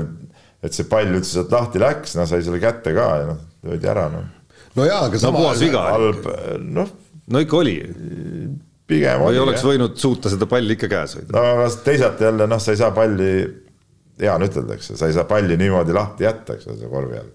et 0.65 0.77
see 0.77 0.87
pall 0.89 1.11
üldse 1.11 1.35
sealt 1.35 1.53
lahti 1.53 1.81
läks, 1.83 2.15
noh, 2.17 2.29
sai 2.29 2.43
selle 2.45 2.61
kätte 2.63 2.95
ka 2.95 3.09
ja 3.21 3.29
noh, 3.33 3.41
löödi 3.67 3.91
ära, 3.91 4.07
noh. 4.13 4.29
no 4.79 4.87
jaa, 4.87 5.03
aga 5.09 5.21
sama 5.21 5.41
no, 5.41 5.49
puhas 5.49 5.65
viga. 5.65 5.83
halb, 5.91 6.29
noh. 6.65 6.95
No 7.31 7.41
ikka 7.41 7.57
oli 7.57 7.75
pigem 8.89 9.21
või 9.23 9.39
oleks 9.41 9.61
jah. 9.61 9.69
võinud 9.71 9.95
suuta 10.01 10.31
seda 10.31 10.47
palli 10.49 10.75
ikka 10.77 10.89
käes 10.91 11.15
hoida. 11.17 11.31
no 11.33 11.45
aga 11.53 11.69
teisalt 11.85 12.21
jälle 12.21 12.47
noh, 12.49 12.61
sa 12.61 12.73
ei 12.73 12.81
saa 12.81 12.91
palli, 12.95 13.29
hea 14.21 14.35
on 14.35 14.45
ütelda, 14.45 14.77
eks 14.77 14.91
ju, 14.91 14.99
sa 14.99 15.09
ei 15.09 15.15
saa 15.15 15.25
palli 15.29 15.57
niimoodi 15.59 15.95
lahti 15.95 16.27
jätta, 16.27 16.57
eks 16.57 16.69
ole, 16.71 16.89
korvi 16.91 17.17
all. 17.21 17.31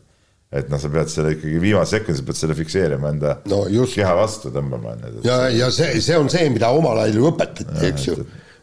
et 0.61 0.70
noh, 0.70 0.83
sa 0.83 0.90
pead 0.92 1.11
selle 1.12 1.33
ikkagi 1.37 1.62
viimase 1.62 1.98
sekundi, 1.98 2.20
sa 2.20 2.29
pead 2.29 2.42
selle 2.42 2.59
fikseerima 2.59 3.14
enda 3.14 3.38
no, 3.50 3.64
just. 3.72 3.96
keha 3.98 4.12
vastu 4.18 4.53
tõmbama. 4.55 4.94
ja, 5.26 5.42
ja 5.55 5.72
see, 5.74 5.98
see 6.05 6.18
on 6.18 6.31
see, 6.33 6.46
mida 6.55 6.70
omal 6.76 7.03
ajal 7.03 7.18
ju 7.20 7.33
õpetati, 7.33 7.83
eks 7.90 8.07
ju. 8.12 8.20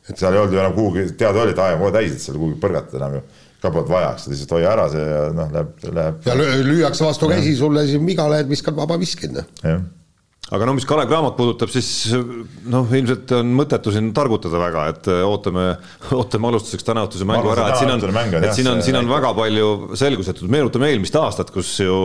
et 0.07 0.15
seal 0.15 0.31
ei 0.31 0.45
olnud 0.45 0.55
ju 0.55 0.63
enam 0.63 0.77
kuhugi, 0.77 1.09
teada 1.19 1.43
oli, 1.43 1.57
et 1.57 1.61
aeg 1.65 1.75
on 1.75 1.85
kohe 1.85 1.97
täis, 1.99 2.15
et 2.15 2.23
seal 2.23 2.39
kuhugi 2.39 2.59
põrgata 2.63 2.99
enam 3.01 3.19
ju 3.19 3.25
ka 3.57 3.71
polnud 3.73 3.89
vaja, 3.89 4.13
eks 4.13 4.29
lihtsalt 4.29 4.51
hoia 4.53 4.69
ära 4.69 4.83
see 4.93 5.03
ja 5.03 5.21
noh, 5.33 5.47
läheb, 5.51 5.85
läheb. 5.97 6.25
ja 6.29 6.35
lüüakse 6.63 7.03
vastu 7.03 7.27
käsi 7.27 7.55
sulle, 7.57 7.87
siis 7.89 7.99
viga 8.05 8.27
lähed, 8.29 8.47
viskad 8.47 8.77
vaba 8.77 8.99
viskeid, 9.01 9.33
noh. 9.33 9.47
jah 9.65 9.81
aga 10.55 10.67
no 10.67 10.75
mis 10.77 10.87
Kalev 10.87 11.09
Cramot 11.11 11.35
puudutab, 11.37 11.71
siis 11.73 12.13
noh, 12.71 12.87
ilmselt 12.95 13.33
on 13.35 13.51
mõttetu 13.57 13.91
siin 13.95 14.13
targutada 14.15 14.61
väga, 14.61 14.87
et 14.93 15.11
äh, 15.11 15.21
ootame, 15.27 15.69
ootame 16.19 16.51
alustuseks 16.51 16.87
tänaõhtuse 16.87 17.27
mängu 17.27 17.51
ära, 17.53 17.71
et 17.73 17.81
siin 17.81 17.93
on, 17.93 18.09
et 18.39 18.51
siin 18.55 18.71
on, 18.71 18.83
siin 18.85 18.99
on 19.01 19.11
väga 19.11 19.33
palju 19.37 19.71
selgusetud, 19.99 20.49
meenutame 20.51 20.91
eelmist 20.93 21.17
aastat, 21.19 21.51
kus 21.55 21.73
ju, 21.83 22.01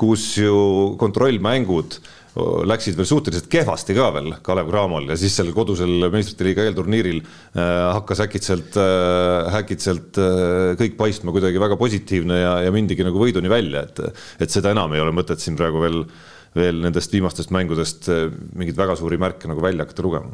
kus 0.00 0.32
ju 0.40 0.56
kontrollmängud 1.00 2.00
läksid 2.70 2.94
veel 2.94 3.08
suhteliselt 3.10 3.48
kehvasti 3.50 3.94
ka 3.96 4.04
veel 4.14 4.28
Kalev 4.46 4.68
Cramol 4.70 5.08
ja 5.10 5.16
siis 5.18 5.34
sellel 5.34 5.54
kodusel 5.56 6.06
meistrite 6.12 6.46
liiga 6.46 6.62
eelturniiril 6.62 7.18
äh, 7.18 7.62
hakkas 7.96 8.22
äkitselt 8.22 8.78
äh,, 8.78 9.56
äkitselt 9.58 10.20
äh, 10.22 10.76
kõik 10.78 10.94
paistma 11.00 11.34
kuidagi 11.34 11.58
väga 11.60 11.78
positiivne 11.80 12.38
ja, 12.38 12.52
ja 12.68 12.74
mindigi 12.74 13.02
nagu 13.06 13.18
võiduni 13.18 13.50
välja, 13.50 13.82
et, 13.82 14.22
et 14.46 14.54
seda 14.54 14.70
enam 14.76 14.94
ei 14.94 15.02
ole 15.02 15.14
mõtet 15.16 15.42
siin 15.42 15.58
praegu 15.58 15.82
veel 15.82 16.04
äh, 16.04 16.39
veel 16.56 16.80
nendest 16.82 17.12
viimastest 17.14 17.52
mängudest 17.54 18.08
eh, 18.10 18.26
mingeid 18.58 18.78
väga 18.78 18.96
suuri 18.98 19.18
märke 19.20 19.50
nagu 19.50 19.62
välja 19.62 19.86
hakata 19.86 20.04
lugema. 20.06 20.32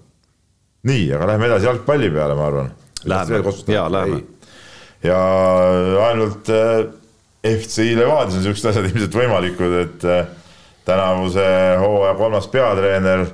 nii, 0.87 1.11
aga 1.17 1.33
läheme 1.33 1.49
edasi 1.51 1.67
jalgpalli 1.67 2.11
peale, 2.15 2.37
ma 2.39 2.47
arvan. 2.47 2.71
Läheme, 3.07 3.41
jaa, 3.75 3.89
läheme. 3.93 4.23
ja 5.05 5.19
ainult 6.09 6.49
eh, 6.49 6.87
FC 7.47 7.93
Levadias 7.99 8.39
on 8.41 8.47
siuksed 8.47 8.71
asjad 8.71 8.89
ilmselt 8.91 9.21
võimalikud, 9.21 9.77
et 9.83 10.09
äh, 10.09 10.25
tänavuse 10.89 11.45
hooaja 11.83 12.17
kolmas 12.19 12.49
peatreener 12.51 13.27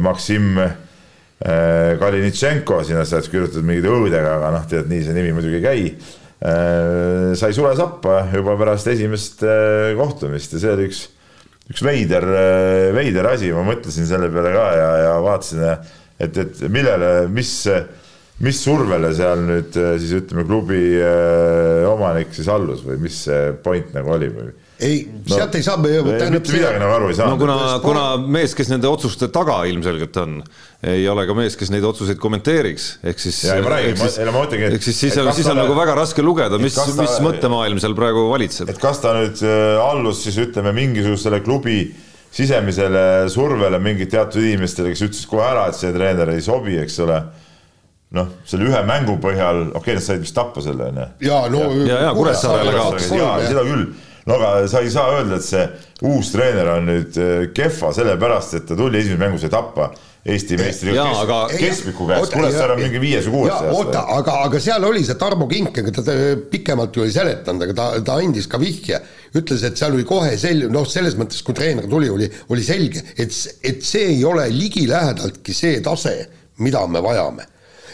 Maksim 0.00 0.54
Kalinitšenko, 1.42 2.76
sinna 2.86 3.02
sa 3.04 3.16
oled 3.18 3.26
kirjutatud 3.32 3.64
mingeid 3.66 3.88
õudega, 3.90 4.36
aga 4.38 4.52
noh, 4.54 4.62
tead, 4.70 4.86
nii 4.88 5.00
see 5.02 5.16
nimi 5.16 5.32
muidugi 5.34 5.58
ei 5.58 5.64
käi 5.64 7.32
sai 7.36 7.50
sulesappa 7.56 8.20
juba 8.30 8.54
pärast 8.60 8.88
esimest 8.92 9.42
kohtumist 9.98 10.54
ja 10.54 10.60
see 10.62 10.72
oli 10.76 10.86
üks 10.86 11.00
üks 11.72 11.82
veider, 11.84 12.26
veider 12.92 13.28
asi, 13.32 13.50
ma 13.56 13.64
mõtlesin 13.64 14.06
selle 14.08 14.28
peale 14.32 14.52
ka 14.52 14.68
ja, 14.76 14.88
ja 15.06 15.12
vaatasin, 15.24 15.62
et, 16.20 16.38
et 16.44 16.62
millele, 16.68 17.12
mis, 17.32 17.52
mis 18.42 18.58
survele 18.64 19.12
seal 19.14 19.44
nüüd 19.46 19.76
siis 19.76 20.16
ütleme, 20.16 20.46
klubi 20.48 20.82
omanik 21.90 22.32
siis 22.34 22.48
allus 22.50 22.82
või 22.86 22.98
mis 23.04 23.24
see 23.28 23.52
point 23.64 23.92
nagu 23.94 24.16
oli 24.16 24.32
või? 24.32 24.50
ei 24.82 24.98
no,, 25.06 25.36
sealt 25.36 25.56
ei 25.56 25.64
saa. 25.64 25.78
mitte 25.78 26.28
midagi 26.32 26.80
nagu 26.80 26.94
aru 26.96 27.10
ei 27.12 27.16
saa. 27.16 27.28
no 27.30 27.38
kuna, 27.40 27.56
kuna 27.84 28.04
mees, 28.20 28.54
kes 28.58 28.70
nende 28.72 28.88
otsuste 28.90 29.28
taga 29.34 29.60
ilmselgelt 29.70 30.16
on, 30.22 30.38
ei 30.92 31.04
ole 31.10 31.24
ka 31.28 31.36
mees, 31.38 31.56
kes 31.58 31.70
neid 31.74 31.86
otsuseid 31.86 32.20
kommenteeriks, 32.22 32.88
ehk 33.12 33.22
siis. 33.22 33.42
ehk 34.78 34.86
siis, 34.86 35.02
siis 35.04 35.18
on, 35.22 35.30
siis 35.36 35.50
on 35.52 35.60
nagu 35.62 35.76
väga 35.78 35.96
raske 35.98 36.24
lugeda, 36.24 36.60
mis, 36.62 36.78
mis 36.98 37.18
mõttemaailm 37.24 37.82
seal 37.82 37.96
praegu 37.98 38.26
valitseb. 38.32 38.72
et 38.72 38.80
kas 38.82 39.02
ta 39.04 39.14
nüüd 39.18 39.44
äh, 39.46 39.76
allus 39.82 40.24
siis 40.26 40.40
ütleme 40.42 40.74
mingisugusele 40.76 41.42
klubi 41.44 41.84
sisemisele 42.32 43.28
survele 43.30 43.78
mingid 43.82 44.10
teatud 44.12 44.40
inimestele, 44.40 44.94
kes 44.94 45.06
ütlesid 45.08 45.30
kohe 45.30 45.44
ära, 45.44 45.68
et 45.68 45.78
see 45.78 45.92
treener 45.94 46.32
ei 46.32 46.42
sobi, 46.44 46.78
eks 46.80 46.98
ole 47.04 47.20
noh, 48.16 48.30
selle 48.48 48.68
ühe 48.68 48.84
mängu 48.88 49.16
põhjal, 49.22 49.68
okei 49.72 49.80
okay,, 49.80 49.98
nad 49.98 50.04
said 50.04 50.22
vist 50.24 50.36
tappa 50.36 50.64
selle 50.64 50.90
onju. 50.90 51.10
ja 51.24 51.42
no. 51.52 51.66
ja, 51.88 52.00
ja 52.08 52.14
Kuressaarele 52.16 52.74
kaotasid. 52.76 53.18
jaa, 53.20 53.34
seda 53.48 53.66
küll 53.68 53.86
no 54.28 54.38
aga 54.38 54.54
sa 54.70 54.82
ei 54.84 54.90
saa 54.92 55.16
öelda, 55.16 55.40
et 55.40 55.46
see 55.46 55.66
uus 56.06 56.30
treener 56.34 56.68
on 56.76 56.88
nüüd 56.90 57.18
äh, 57.18 57.44
kehva 57.56 57.92
sellepärast, 57.96 58.58
et 58.58 58.66
ta 58.68 58.78
tuli 58.78 59.00
esimeses 59.00 59.22
mängus 59.22 59.46
sai 59.46 59.52
tappa 59.52 59.92
Eesti 60.22 60.54
meistri 60.54 60.92
aga... 61.02 61.48
keskmiku 61.50 62.04
käest, 62.06 62.30
Kuressaare 62.36 62.76
on 62.76 62.82
mingi 62.84 63.00
viies 63.02 63.26
või 63.26 63.48
kuues 63.48 63.72
oota, 63.74 64.04
aga, 64.14 64.36
aga 64.46 64.60
seal 64.62 64.84
oli 64.86 65.02
see 65.02 65.16
Tarmo 65.18 65.48
Kink, 65.50 65.80
ega 65.82 65.94
ta 65.96 66.14
pikemalt 66.52 66.94
ju 66.94 67.06
ei 67.08 67.14
seletanud, 67.14 67.64
aga 67.66 67.74
ta, 67.74 67.86
ta 68.06 68.18
andis 68.22 68.46
ka 68.50 68.60
vihje, 68.62 69.00
ütles, 69.34 69.64
et 69.66 69.80
seal 69.80 69.96
oli 69.96 70.06
kohe 70.06 70.36
sel-, 70.38 70.68
noh, 70.70 70.86
selles 70.86 71.18
mõttes, 71.18 71.42
kui 71.42 71.58
treener 71.58 71.90
tuli, 71.90 72.12
oli, 72.12 72.30
oli 72.54 72.62
selge, 72.62 73.02
et, 73.16 73.34
et 73.66 73.82
see 73.82 74.12
ei 74.12 74.22
ole 74.28 74.46
ligilähedaltki 74.54 75.56
see 75.58 75.82
tase, 75.82 76.14
mida 76.62 76.84
me 76.86 77.02
vajame 77.02 77.48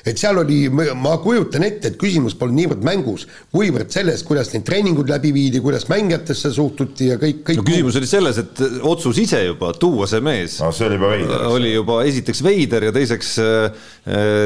et 0.09 0.21
seal 0.21 0.41
oli, 0.41 0.59
ma 0.73 1.15
kujutan 1.23 1.65
ette, 1.67 1.93
et 1.93 1.99
küsimus 2.01 2.37
polnud 2.39 2.57
niivõrd 2.59 2.85
mängus, 2.87 3.27
kuivõrd 3.55 3.93
selles, 3.93 4.25
kuidas 4.27 4.51
neid 4.55 4.65
treeningud 4.67 5.11
läbi 5.11 5.33
viidi, 5.35 5.61
kuidas 5.65 5.87
mängijatesse 5.91 6.51
suhtuti 6.55 7.11
ja 7.13 7.19
kõik, 7.21 7.43
kõik 7.47 7.61
no 7.61 7.67
küsimus 7.67 7.99
oli 8.01 8.09
selles, 8.11 8.41
et 8.43 8.63
otsus 8.89 9.21
ise 9.21 9.43
juba 9.45 9.73
tuua 9.79 10.09
see 10.11 10.23
mees. 10.25 10.59
No, 10.63 10.71
see 10.75 10.89
oli 10.89 10.99
juba 10.99 11.13
veider, 11.13 11.45
oli 11.53 11.73
juba 11.75 11.99
esiteks 12.09 12.43
veider 12.47 12.89
ja 12.89 12.95
teiseks, 12.95 13.33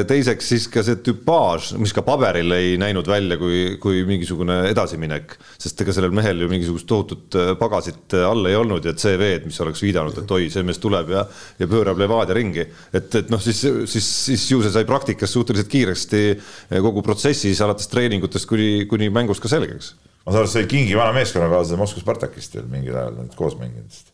teiseks 0.09 0.51
siis 0.53 0.67
ka 0.73 0.83
see 0.85 0.99
tüpaaž, 1.05 1.73
mis 1.81 1.95
ka 1.95 2.05
paberil 2.05 2.57
ei 2.57 2.75
näinud 2.81 3.07
välja 3.09 3.39
kui, 3.41 3.77
kui 3.83 4.03
mingisugune 4.07 4.59
edasiminek, 4.71 5.37
sest 5.61 5.81
ega 5.85 5.95
sellel 5.95 6.13
mehel 6.15 6.43
ju 6.43 6.51
mingisugust 6.51 6.89
tohutut 6.89 7.39
pagasit 7.59 8.17
all 8.19 8.45
ei 8.49 8.57
olnud 8.59 8.85
ja 8.85 8.95
CV-d, 8.97 9.47
mis 9.47 9.61
oleks 9.63 9.83
viidanud, 9.85 10.17
et 10.23 10.35
oi, 10.37 10.49
see 10.53 10.65
mees 10.67 10.81
tuleb 10.83 11.13
ja, 11.15 11.25
ja 11.59 11.69
pöörab 11.69 12.01
Levadia 12.01 12.35
ringi, 12.37 12.67
et, 12.93 13.09
et 13.23 13.31
noh, 13.33 13.41
siis, 13.41 13.63
siis, 13.89 14.09
siis 14.27 14.45
ju 14.51 14.61
see 14.63 14.73
sai 14.73 14.85
praktikas 14.89 15.31
suhteliselt 15.33 15.52
suhteliselt 15.53 15.71
kiiresti 15.73 16.23
eh, 16.33 16.79
kogu 16.83 17.03
protsessis 17.05 17.61
alates 17.65 17.89
treeningutest 17.91 18.49
kuni, 18.49 18.85
kuni 18.89 19.09
mängus 19.13 19.41
ka 19.43 19.51
selgeks. 19.51 19.93
ma 20.23 20.31
saan 20.31 20.43
aru, 20.43 20.53
see 20.53 20.69
Kingi 20.69 20.97
vana 20.97 21.15
meeskonnakaaslane 21.17 21.81
Moskva 21.81 22.03
Spartakist 22.03 22.57
veel 22.57 22.69
mingil 22.71 22.97
ajal 22.97 23.19
nüüd 23.19 23.35
koos 23.39 23.57
mänginud 23.59 23.89
vist. 23.89 24.13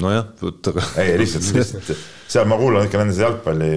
nojah, 0.00 0.30
aga. 0.72 0.86
ei, 1.02 1.18
lihtsalt, 1.20 1.50
lihtsalt 1.58 1.92
seal 2.30 2.48
ma 2.48 2.58
kuulan 2.60 2.88
ikka 2.88 3.02
nende 3.02 3.18
jalgpalli 3.18 3.74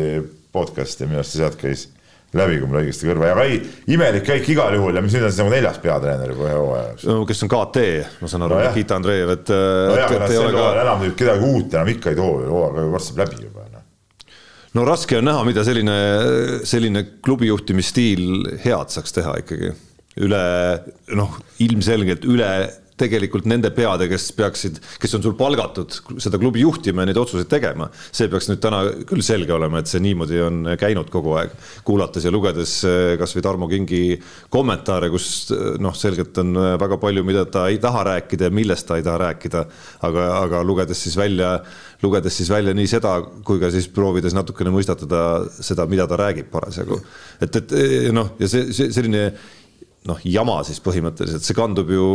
podcast'i 0.54 1.06
ja 1.06 1.12
minu 1.12 1.22
arust 1.22 1.36
see 1.36 1.44
sealt 1.44 1.60
käis 1.60 1.90
läbi, 2.34 2.58
kui 2.62 2.70
mul 2.70 2.80
õigesti 2.82 3.10
kõrva 3.10 3.30
ja 3.30 3.46
ei, 3.46 3.60
imelik 3.94 4.26
käik 4.26 4.48
igal 4.50 4.74
juhul 4.74 4.98
ja 4.98 5.04
mis 5.06 5.14
nüüd 5.14 5.28
on 5.28 5.34
siis 5.34 5.42
nagu 5.44 5.54
neljas 5.54 5.78
peatreener 5.84 6.34
juba 6.34 6.48
ühe 6.48 6.56
hooaja 6.58 6.88
jaoks. 6.88 7.06
no 7.10 7.18
kes 7.30 7.46
on 7.46 7.52
KT, 7.52 7.84
ma 8.24 8.32
saan 8.32 8.48
aru 8.48 8.58
no,, 8.58 8.64
Nikita 8.70 8.98
Andreev, 8.98 9.36
et. 9.36 9.54
no 9.54 10.00
jaa, 10.00 10.08
aga 10.08 10.24
nad 10.24 10.34
sel 10.34 10.48
hooajal 10.48 10.82
enam 10.86 11.06
kedagi 11.20 11.52
uut 11.52 11.78
enam 11.78 11.94
ikka 11.94 12.14
ei 12.14 12.18
too, 12.18 12.32
hooaeg 12.50 12.96
varsti 12.96 13.14
saab 13.14 13.22
läbi 13.26 13.46
juba 13.46 13.68
no 14.78 14.86
raske 14.88 15.20
on 15.20 15.28
näha, 15.30 15.44
mida 15.48 15.64
selline, 15.66 15.98
selline 16.68 17.06
klubi 17.26 17.50
juhtimisstiil 17.52 18.58
head 18.66 18.94
saaks 18.94 19.16
teha 19.16 19.40
ikkagi. 19.44 19.74
üle 20.24 20.40
noh, 21.18 21.40
ilmselgelt 21.66 22.26
üle 22.30 22.54
tegelikult 23.00 23.48
nende 23.50 23.72
peade, 23.74 24.08
kes 24.12 24.28
peaksid, 24.38 24.80
kes 25.02 25.16
on 25.18 25.24
sul 25.26 25.36
palgatud 25.38 25.96
seda 26.22 26.40
klubi 26.42 26.62
juhtima 26.62 27.04
ja 27.04 27.10
neid 27.10 27.20
otsuseid 27.20 27.50
tegema. 27.50 27.90
see 28.12 28.30
peaks 28.32 28.50
nüüd 28.50 28.62
täna 28.64 28.84
küll 29.10 29.24
selge 29.26 29.54
olema, 29.56 29.82
et 29.82 29.90
see 29.90 30.02
niimoodi 30.04 30.42
on 30.46 30.60
käinud 30.80 31.10
kogu 31.14 31.36
aeg. 31.40 31.56
kuulates 31.84 32.26
ja 32.26 32.34
lugedes 32.34 32.76
eh, 32.86 33.16
kasvõi 33.20 33.46
Tarmo 33.46 33.70
Kingi 33.72 34.20
kommentaare, 34.54 35.10
kus 35.14 35.28
eh, 35.52 35.64
noh, 35.82 35.96
selgelt 35.98 36.38
on 36.44 36.54
väga 36.82 37.00
palju, 37.02 37.26
mida 37.26 37.46
ta 37.50 37.68
ei 37.72 37.82
taha 37.82 38.06
rääkida 38.12 38.50
ja 38.50 38.54
millest 38.54 38.88
ta 38.88 39.00
ei 39.00 39.06
taha 39.06 39.24
rääkida. 39.26 39.66
aga, 40.10 40.30
aga 40.44 40.64
lugedes 40.64 41.04
siis 41.04 41.18
välja 41.18 41.58
lugedes 42.04 42.38
siis 42.38 42.52
välja 42.52 42.76
nii 42.76 42.90
seda, 42.90 43.16
kui 43.48 43.62
ka 43.62 43.72
siis 43.74 43.88
proovides 43.92 44.36
natukene 44.36 44.74
mõistatada 44.74 45.24
seda, 45.64 45.88
mida 45.90 46.08
ta 46.10 46.20
räägib 46.20 46.52
parasjagu. 46.52 47.00
et, 47.42 47.60
et 47.62 47.76
noh, 48.16 48.34
ja 48.40 48.50
see, 48.52 48.72
see 48.76 48.92
selline 48.94 49.26
noh, 50.10 50.20
jama 50.28 50.60
siis 50.68 50.82
põhimõtteliselt, 50.84 51.46
see 51.46 51.58
kandub 51.58 51.92
ju 51.94 52.08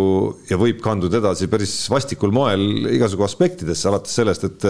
ja 0.50 0.58
võib 0.60 0.82
kanduda 0.84 1.22
edasi 1.22 1.48
päris 1.50 1.74
vastikul 1.90 2.34
moel 2.36 2.90
igasugu 2.92 3.24
aspektidesse, 3.24 3.88
alates 3.88 4.16
sellest, 4.20 4.44
et, 4.44 4.66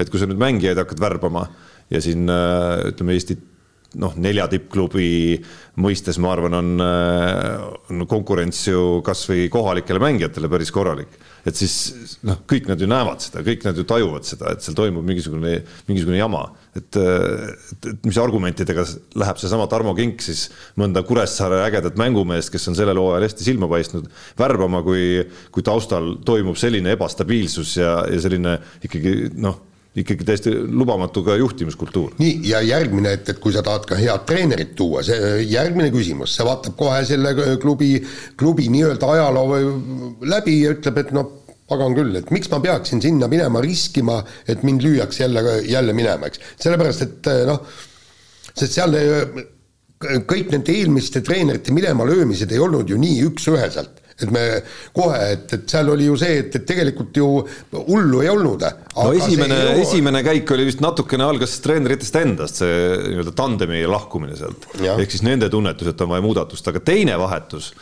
et 0.00 0.12
kui 0.12 0.20
sa 0.20 0.28
nüüd 0.28 0.40
mängijaid 0.40 0.80
hakkad 0.80 1.02
värbama 1.04 1.44
ja 1.92 2.00
siin 2.00 2.24
ütleme, 2.24 3.18
Eesti 3.18 3.36
noh, 4.00 4.16
nelja 4.20 4.46
tippklubi 4.50 5.10
mõistes 5.82 6.18
ma 6.22 6.32
arvan, 6.34 6.58
on, 6.60 6.72
on 7.90 8.06
konkurents 8.10 8.66
ju 8.68 9.00
kasvõi 9.06 9.48
kohalikele 9.52 10.02
mängijatele 10.02 10.50
päris 10.50 10.74
korralik 10.74 11.18
et 11.44 11.58
siis 11.58 11.74
noh, 12.24 12.38
kõik 12.48 12.68
nad 12.70 12.80
ju 12.80 12.88
näevad 12.88 13.20
seda, 13.22 13.42
kõik 13.44 13.66
nad 13.66 13.76
ju 13.76 13.84
tajuvad 13.88 14.24
seda, 14.26 14.54
et 14.54 14.64
seal 14.64 14.76
toimub 14.78 15.04
mingisugune, 15.04 15.58
mingisugune 15.88 16.16
jama. 16.16 16.46
et, 16.74 16.96
et, 16.96 17.88
et 17.90 18.06
mis 18.08 18.18
argumentidega 18.18 18.86
läheb 19.20 19.40
seesama 19.40 19.68
Tarmo 19.70 19.92
Kink 19.94 20.24
siis 20.24 20.46
mõnda 20.80 21.04
Kuressaare 21.06 21.60
ägedat 21.66 22.00
mängumeest, 22.00 22.50
kes 22.52 22.66
on 22.72 22.78
sellel 22.78 22.98
hooajal 23.00 23.28
hästi 23.28 23.46
silma 23.46 23.68
paistnud, 23.70 24.08
värbama, 24.40 24.80
kui, 24.86 25.04
kui 25.54 25.66
taustal 25.66 26.14
toimub 26.24 26.58
selline 26.60 26.96
ebastabiilsus 26.96 27.76
ja, 27.78 28.00
ja 28.10 28.24
selline 28.24 28.58
ikkagi 28.88 29.34
noh 29.36 29.60
ikkagi 30.02 30.26
täiesti 30.26 30.52
lubamatu 30.66 31.22
ka 31.26 31.36
juhtimiskultuur. 31.38 32.16
nii, 32.18 32.40
ja 32.48 32.60
järgmine, 32.64 33.14
et, 33.14 33.28
et 33.30 33.38
kui 33.42 33.54
sa 33.54 33.62
tahad 33.66 33.86
ka 33.88 33.98
head 33.98 34.26
treenerit 34.26 34.74
tuua, 34.78 35.04
see 35.06 35.44
järgmine 35.46 35.92
küsimus, 35.94 36.34
see 36.34 36.46
vaatab 36.46 36.76
kohe 36.78 37.00
selle 37.06 37.34
klubi, 37.62 37.94
klubi 38.40 38.68
nii-öelda 38.74 39.14
ajaloo 39.14 39.62
läbi 40.26 40.58
ja 40.64 40.74
ütleb, 40.74 41.00
et 41.04 41.14
noh, 41.14 41.30
pagan 41.70 41.94
küll, 41.96 42.12
et 42.18 42.30
miks 42.34 42.50
ma 42.52 42.60
peaksin 42.64 43.00
sinna 43.00 43.30
minema 43.30 43.62
riskima, 43.64 44.18
et 44.50 44.66
mind 44.66 44.84
lüüakse 44.84 45.24
jälle, 45.24 45.60
jälle 45.70 45.96
minema, 45.96 46.28
eks. 46.28 46.42
sellepärast, 46.60 47.06
et 47.06 47.30
noh, 47.48 47.62
sest 48.52 48.74
seal 48.76 48.98
kõik 50.28 50.50
nende 50.52 50.74
eelmiste 50.74 51.22
treenerite 51.24 51.72
minema 51.72 52.04
löömised 52.08 52.50
ei 52.52 52.60
olnud 52.60 52.90
ju 52.90 52.98
nii 53.00 53.22
üks-üheselt 53.30 54.02
et 54.22 54.30
me 54.30 54.44
kohe, 54.94 55.18
et, 55.34 55.56
et 55.56 55.74
seal 55.74 55.90
oli 55.90 56.06
ju 56.08 56.16
see, 56.20 56.38
et, 56.44 56.54
et 56.58 56.66
tegelikult 56.68 57.18
ju 57.18 57.28
hullu 57.74 58.22
ei 58.22 58.30
olnud. 58.30 58.64
no 58.94 59.10
esimene, 59.16 59.60
esimene 59.82 60.22
käik 60.26 60.54
oli 60.54 60.68
vist 60.70 60.84
natukene 60.84 61.26
algas 61.26 61.58
treeneritest 61.64 62.20
endast, 62.22 62.62
see 62.62 62.80
nii-öelda 63.10 63.34
tandemi 63.36 63.82
lahkumine 63.90 64.38
sealt. 64.38 64.70
ehk 64.94 65.14
siis 65.14 65.26
nende 65.26 65.50
tunnetus, 65.52 65.90
et 65.90 66.06
on 66.06 66.14
vaja 66.14 66.24
muudatust, 66.24 66.72
aga 66.72 66.82
teine 66.84 67.18
vahetus, 67.20 67.72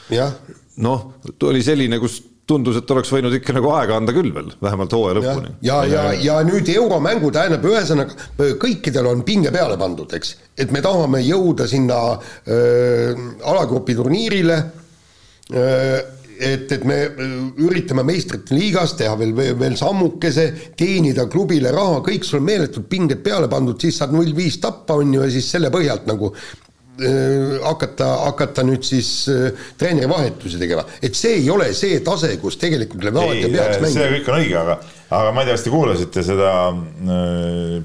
noh, 0.82 1.08
oli 1.48 1.64
selline, 1.64 2.00
kus 2.02 2.22
tundus, 2.48 2.78
et 2.80 2.90
oleks 2.90 3.10
võinud 3.12 3.34
ikka 3.36 3.54
nagu 3.54 3.70
aega 3.76 3.96
anda 4.00 4.14
küll 4.14 4.32
veel, 4.34 4.50
vähemalt 4.62 4.94
hooaja 4.96 5.18
lõpuni. 5.18 5.52
ja, 5.62 5.82
ja, 5.86 6.06
ja, 6.12 6.22
ja 6.26 6.38
nüüd 6.46 6.68
euromängu 6.74 7.30
tähendab, 7.34 7.64
ühesõnaga 7.70 8.50
kõikidel 8.60 9.08
on 9.12 9.22
pinge 9.26 9.52
peale 9.54 9.78
pandud, 9.80 10.10
eks, 10.18 10.34
et 10.58 10.74
me 10.74 10.82
tahame 10.84 11.22
jõuda 11.22 11.68
sinna 11.70 12.00
äh, 12.16 13.22
alagrupi 13.52 13.96
turniirile 13.98 14.58
äh, 14.58 16.00
et, 16.42 16.72
et 16.74 16.84
me 16.88 16.98
äh, 17.06 17.36
üritame 17.62 18.04
meistrite 18.06 18.56
liigas 18.56 18.96
teha 18.98 19.14
veel, 19.20 19.34
veel, 19.36 19.54
veel 19.60 19.76
sammukese, 19.78 20.48
teenida 20.78 21.28
klubile 21.30 21.72
raha, 21.74 22.02
kõik 22.06 22.26
sul 22.26 22.42
meeletult 22.44 22.88
pinged 22.90 23.22
peale 23.24 23.50
pandud, 23.52 23.78
siis 23.80 24.00
saad 24.00 24.14
null 24.14 24.34
viis 24.36 24.58
tappa, 24.62 24.98
on 25.00 25.14
ju, 25.14 25.22
ja 25.22 25.30
siis 25.32 25.48
selle 25.54 25.70
põhjalt 25.74 26.08
nagu 26.10 26.32
äh, 26.32 27.56
hakata, 27.62 28.10
hakata 28.26 28.66
nüüd 28.66 28.84
siis 28.86 29.12
äh, 29.32 29.64
treenerivahetusi 29.80 30.60
tegema, 30.62 30.84
et 31.02 31.18
see 31.18 31.38
ei 31.40 31.48
ole 31.52 31.70
see 31.78 32.02
tase, 32.04 32.34
kus 32.42 32.58
tegelikult 32.60 33.06
Levadia 33.06 33.48
peaks 33.48 33.80
mängima. 33.84 33.96
see 33.96 34.12
kõik 34.18 34.30
on 34.32 34.40
õige, 34.40 34.60
aga, 34.64 34.78
aga 35.22 35.32
ma 35.32 35.44
ei 35.44 35.50
tea, 35.50 35.58
kas 35.58 35.66
te 35.66 35.74
kuulasite 35.74 36.26
seda 36.26 36.52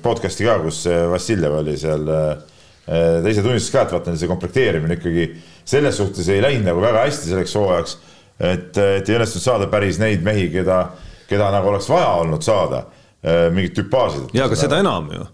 podcast'i 0.03 0.47
ka, 0.47 0.59
kus 0.65 0.85
Vassiljev 1.13 1.61
oli 1.61 1.77
seal 1.79 2.09
äh, 2.09 2.35
teise 2.87 3.43
tunnistas 3.43 3.73
ka, 3.73 3.85
et 3.85 3.95
vaata 3.97 4.17
see 4.17 4.29
komplekteerimine 4.31 4.97
ikkagi 4.97 5.31
selles 5.67 5.97
suhtes 5.99 6.29
ei 6.31 6.39
läinud 6.43 6.69
nagu 6.69 6.83
väga 6.83 7.03
hästi 7.03 7.33
selleks 7.33 7.55
hooajaks 7.59 7.97
et, 8.39 8.77
et 8.77 9.09
ei 9.09 9.17
õnnestunud 9.17 9.43
saada 9.43 9.69
päris 9.71 9.99
neid 10.01 10.25
mehi, 10.25 10.49
keda, 10.53 10.83
keda 11.29 11.49
nagu 11.53 11.73
oleks 11.73 11.89
vaja 11.89 12.13
olnud 12.21 12.45
saada, 12.45 12.85
äh, 13.23 13.47
mingit 13.53 13.77
tüpaaži. 13.77 14.27
ja, 14.37 14.45
aga 14.45 14.59
seda 14.59 14.81
enam 14.83 15.11
ju 15.13 15.25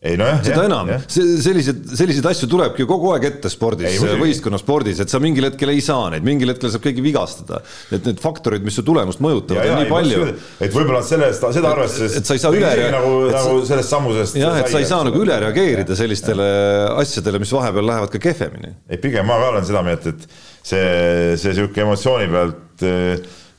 ei 0.00 0.16
nojah. 0.16 0.38
seda 0.40 0.62
enam, 0.64 0.90
sellised, 1.12 1.82
selliseid 1.92 2.26
asju 2.30 2.46
tulebki 2.48 2.86
kogu 2.88 3.10
aeg 3.12 3.26
ette 3.28 3.50
spordis, 3.52 3.98
võistkonnaspordis, 4.20 5.02
et 5.04 5.12
sa 5.12 5.20
mingil 5.20 5.44
hetkel 5.50 5.74
ei 5.74 5.82
saa 5.84 6.06
neid, 6.14 6.24
mingil 6.24 6.54
hetkel 6.54 6.72
saab 6.72 6.86
keegi 6.86 7.04
vigastada. 7.04 7.60
et 7.92 8.08
need 8.08 8.22
faktorid, 8.22 8.64
mis 8.64 8.78
su 8.80 8.84
tulemust 8.86 9.20
mõjutavad, 9.20 9.68
on 9.74 9.82
nii 9.82 9.90
palju. 9.90 10.22
et 10.56 10.72
võib-olla 10.72 11.02
sellest, 11.04 11.44
seda 11.56 11.74
arvestades. 11.74 12.16
et 12.16 12.30
sa 12.30 12.36
ei 12.36 12.42
saa 12.42 12.56
üle. 12.56 12.72
nagu, 12.96 13.12
nagu 13.34 13.58
sellest 13.68 13.92
sammusest. 13.92 14.40
jah, 14.40 14.56
et 14.62 14.72
sa 14.72 14.80
ei 14.80 14.88
saa 14.88 15.04
nagu 15.04 15.20
üle 15.20 15.36
reageerida 15.44 15.98
sellistele 15.98 16.48
asjadele, 16.94 17.42
mis 17.44 17.52
vahepeal 17.52 17.92
lähevad 17.92 18.14
ka 18.14 18.22
kehvemini. 18.30 18.72
ei, 18.88 19.02
pigem 19.04 19.28
ma 19.28 19.36
ka 19.42 19.52
olen 19.52 19.68
seda 19.68 19.84
meelt, 19.84 20.08
et 20.08 20.24
see, 20.62 21.36
see 21.36 21.54
sihuke 21.54 21.84
emotsiooni 21.84 22.28
pealt 22.32 22.84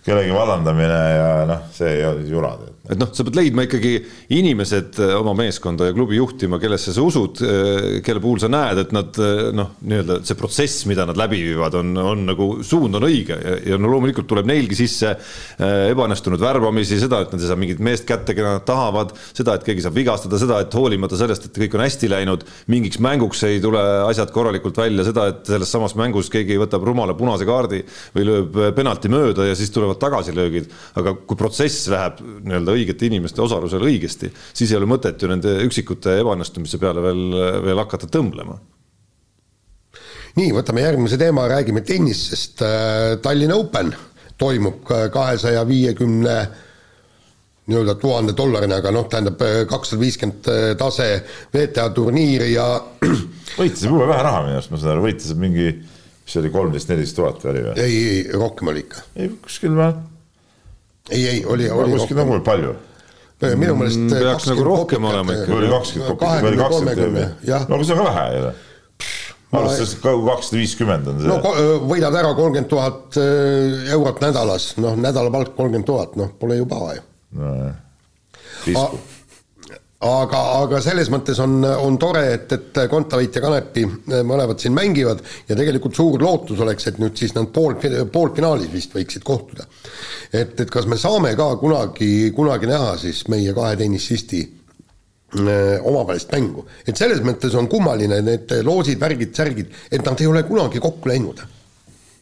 kellegi 0.05 0.33
vallandamine 0.33 1.01
ja 1.15 1.31
noh, 1.49 1.65
see 1.73 1.97
ei 1.99 2.05
ole 2.07 2.27
jura 2.29 2.55
et 2.91 2.99
noh, 2.99 3.11
sa 3.15 3.23
pead 3.23 3.37
leidma 3.39 3.63
ikkagi 3.65 3.93
inimesed 4.35 4.99
äh, 4.99 5.13
oma 5.15 5.33
meeskonda 5.37 5.87
ja 5.87 5.95
klubi 5.95 6.17
juhtima, 6.17 6.59
kellesse 6.61 6.93
sa 6.95 7.03
usud, 7.05 7.39
äh, 7.45 7.99
kelle 8.03 8.21
puhul 8.23 8.41
sa 8.43 8.49
näed, 8.51 8.81
et 8.83 8.91
nad 8.95 9.19
äh, 9.21 9.43
noh, 9.55 9.73
nii-öelda 9.79 10.19
see 10.27 10.37
protsess, 10.39 10.83
mida 10.89 11.05
nad 11.07 11.19
läbi 11.19 11.39
viivad, 11.45 11.77
on, 11.79 11.93
on 11.95 12.25
nagu 12.27 12.49
suund 12.67 12.99
on 12.99 13.07
õige. 13.07 13.37
Ja, 13.39 13.55
ja 13.71 13.79
no 13.79 13.91
loomulikult 13.93 14.27
tuleb 14.27 14.49
neilgi 14.49 14.77
sisse 14.81 15.13
ebaõnnestunud 15.61 16.41
värbamisi, 16.41 16.99
seda, 16.99 17.21
et 17.23 17.31
nad 17.33 17.41
ei 17.41 17.49
saa 17.49 17.59
mingit 17.59 17.81
meest 17.83 18.05
kätte, 18.09 18.35
keda 18.35 18.57
nad 18.57 18.65
tahavad, 18.67 19.13
seda, 19.31 19.55
et 19.55 19.65
keegi 19.65 19.85
saab 19.85 19.95
vigastada, 19.95 20.39
seda, 20.41 20.59
et 20.63 20.75
hoolimata 20.75 21.19
sellest, 21.19 21.47
et 21.47 21.59
kõik 21.63 21.77
on 21.77 21.85
hästi 21.85 22.09
läinud, 22.11 22.45
mingiks 22.71 22.99
mänguks 23.03 23.45
ei 23.47 23.61
tule 23.63 23.81
asjad 24.07 24.33
korralikult 24.35 24.79
välja, 24.81 25.05
seda, 25.07 25.29
et 25.31 25.47
selles 25.47 25.71
samas 25.71 25.95
mängus 25.99 26.31
keegi 26.33 26.59
võtab 26.59 26.83
rumala 26.87 27.15
punase 27.17 27.47
kaardi 27.47 27.83
või 28.17 28.27
lööb 28.27 28.61
penalti 28.75 29.11
mööda 29.11 29.47
ja 29.47 29.57
siis 29.57 29.71
tulevad 29.73 29.99
tagasilöögid, 30.01 30.71
aga 30.99 31.15
kui 31.27 31.39
protsess 31.39 31.87
läheb 31.91 32.21
nii-öelda 32.21 32.77
õigete 32.81 33.07
inimeste 33.07 33.41
osalusel 33.45 33.87
õigesti, 33.87 34.33
siis 34.51 34.73
ei 34.73 34.81
ole 34.81 34.89
mõtet 34.89 35.21
ju 35.21 35.31
nende 35.31 35.55
üksikute 35.65 36.19
ebaõnnestumise 36.19 36.81
peale 36.81 37.05
veel, 37.05 37.25
veel 37.69 37.83
hakata 37.85 38.09
tõmblema 38.11 38.59
nii, 40.37 40.51
võtame 40.55 40.85
järgmise 40.85 41.19
teema, 41.19 41.47
räägime 41.51 41.83
tennisest. 41.83 42.61
Äh, 42.63 43.17
Tallinna 43.23 43.57
Open 43.59 43.93
toimub 44.39 44.85
kahesaja 45.13 45.63
viiekümne 45.67 46.35
nii-öelda 47.71 47.95
tuhande 48.01 48.33
dollarina, 48.37 48.79
aga 48.81 48.93
noh, 48.95 49.07
tähendab 49.11 49.41
äh, 49.45 49.61
kakssada 49.69 50.01
viiskümmend 50.01 50.47
äh, 50.51 50.61
tase 50.79 51.09
WTA 51.53 51.89
turniiri 51.95 52.53
ja 52.55 52.67
võitis 53.59 53.85
jube 53.85 54.07
vähe 54.09 54.23
raha 54.25 54.45
minu 54.47 54.57
arust, 54.59 54.73
ma 54.73 54.81
saan 54.81 54.95
aru, 54.95 55.05
võitis 55.07 55.35
mingi, 55.39 55.67
mis 55.77 56.33
see 56.33 56.41
oli, 56.41 56.53
kolmteist, 56.53 56.91
neliteist 56.91 57.19
tuhat 57.19 57.45
või 57.45 57.53
oli 57.53 57.67
või? 57.67 57.75
ei, 57.85 58.01
ei, 58.15 58.23
rohkem 58.33 58.73
oli 58.73 58.83
ikka. 58.87 59.05
ei, 59.15 59.29
kuskil 59.45 59.77
vähe 59.77 59.93
ei, 61.09 61.27
ei 61.27 61.45
oli, 61.45 61.69
oli 61.69 61.91
kuskil 61.97 62.19
nagu 62.21 62.39
palju 62.45 62.73
minu 63.41 63.75
meelest 63.79 63.99
mm, 63.99 64.11
peaks 64.21 64.49
nagu 64.51 64.65
rohkem 64.65 65.05
olema 65.09 65.33
ikka. 65.33 65.55
oli 65.57 65.69
kakskümmend 65.71 66.09
kopikat, 66.11 66.43
oli 66.49 66.59
kakskümmend, 66.59 67.47
no 67.69 67.77
aga 67.77 67.87
see 67.87 67.95
on 67.95 68.01
ka 68.01 68.09
vähe 68.09 68.25
jälle. 68.35 68.51
arvestades 69.51 69.95
kakssada 70.03 70.59
viiskümmend 70.59 71.07
on 71.11 71.21
see. 71.21 71.31
no 71.31 71.79
võidad 71.89 72.17
ära 72.21 72.35
kolmkümmend 72.37 72.69
tuhat 72.69 73.17
eurot 73.95 74.21
nädalas, 74.23 74.73
noh, 74.81 74.99
nädalapalk 74.99 75.55
kolmkümmend 75.57 75.89
tuhat, 75.89 76.19
noh, 76.21 76.35
pole 76.39 76.59
ju 76.61 76.69
paha 76.69 76.99
ju. 76.99 77.07
nojah, 77.41 77.73
pisku 78.65 79.01
aga, 80.01 80.39
aga 80.63 80.79
selles 80.81 81.09
mõttes 81.13 81.39
on, 81.43 81.59
on 81.63 81.97
tore, 82.01 82.23
et, 82.35 82.53
et 82.55 82.79
Kontaveit 82.89 83.35
ja 83.37 83.43
Kanepi 83.43 83.83
eh, 83.85 84.23
mõlemad 84.25 84.61
siin 84.61 84.73
mängivad 84.73 85.21
ja 85.49 85.57
tegelikult 85.57 85.97
suur 85.97 86.21
lootus 86.23 86.61
oleks, 86.65 86.87
et 86.89 86.97
nüüd 87.01 87.17
siis 87.19 87.35
nad 87.37 87.51
pool, 87.53 87.77
poolfinaalis 88.13 88.71
vist 88.73 88.95
võiksid 88.97 89.25
kohtuda. 89.27 89.67
et, 90.33 90.57
et 90.59 90.69
kas 90.71 90.87
me 90.89 90.97
saame 90.97 91.35
ka 91.37 91.51
kunagi, 91.61 92.31
kunagi 92.35 92.71
näha 92.71 92.95
siis 93.01 93.27
meie 93.31 93.53
kahe 93.53 93.77
tennisisti 93.77 94.41
eh, 94.41 95.77
omavahelist 95.77 96.33
mängu, 96.33 96.65
et 96.85 96.97
selles 96.97 97.21
mõttes 97.25 97.55
on 97.57 97.69
kummaline, 97.69 98.23
need 98.25 98.57
loosid, 98.65 98.99
värgid, 99.01 99.35
särgid, 99.37 99.81
et 99.91 100.05
nad 100.05 100.21
ei 100.21 100.29
ole 100.31 100.43
kunagi 100.49 100.81
kokku 100.81 101.13
läinud. 101.13 101.45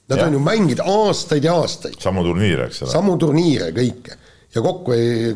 Nad 0.09 0.17
ja. 0.17 0.25
on 0.25 0.34
ju 0.34 0.39
mänginud 0.41 0.80
aastaid 0.82 1.45
ja 1.45 1.53
aastaid. 1.61 1.95
samu 2.01 2.25
turniire, 2.25 2.67
eks 2.67 2.84
ole. 2.84 2.91
samu 2.91 3.15
turniire, 3.21 3.71
kõike 3.71 4.17
ja 4.49 4.61
kokku 4.65 4.95
ei, 4.97 5.34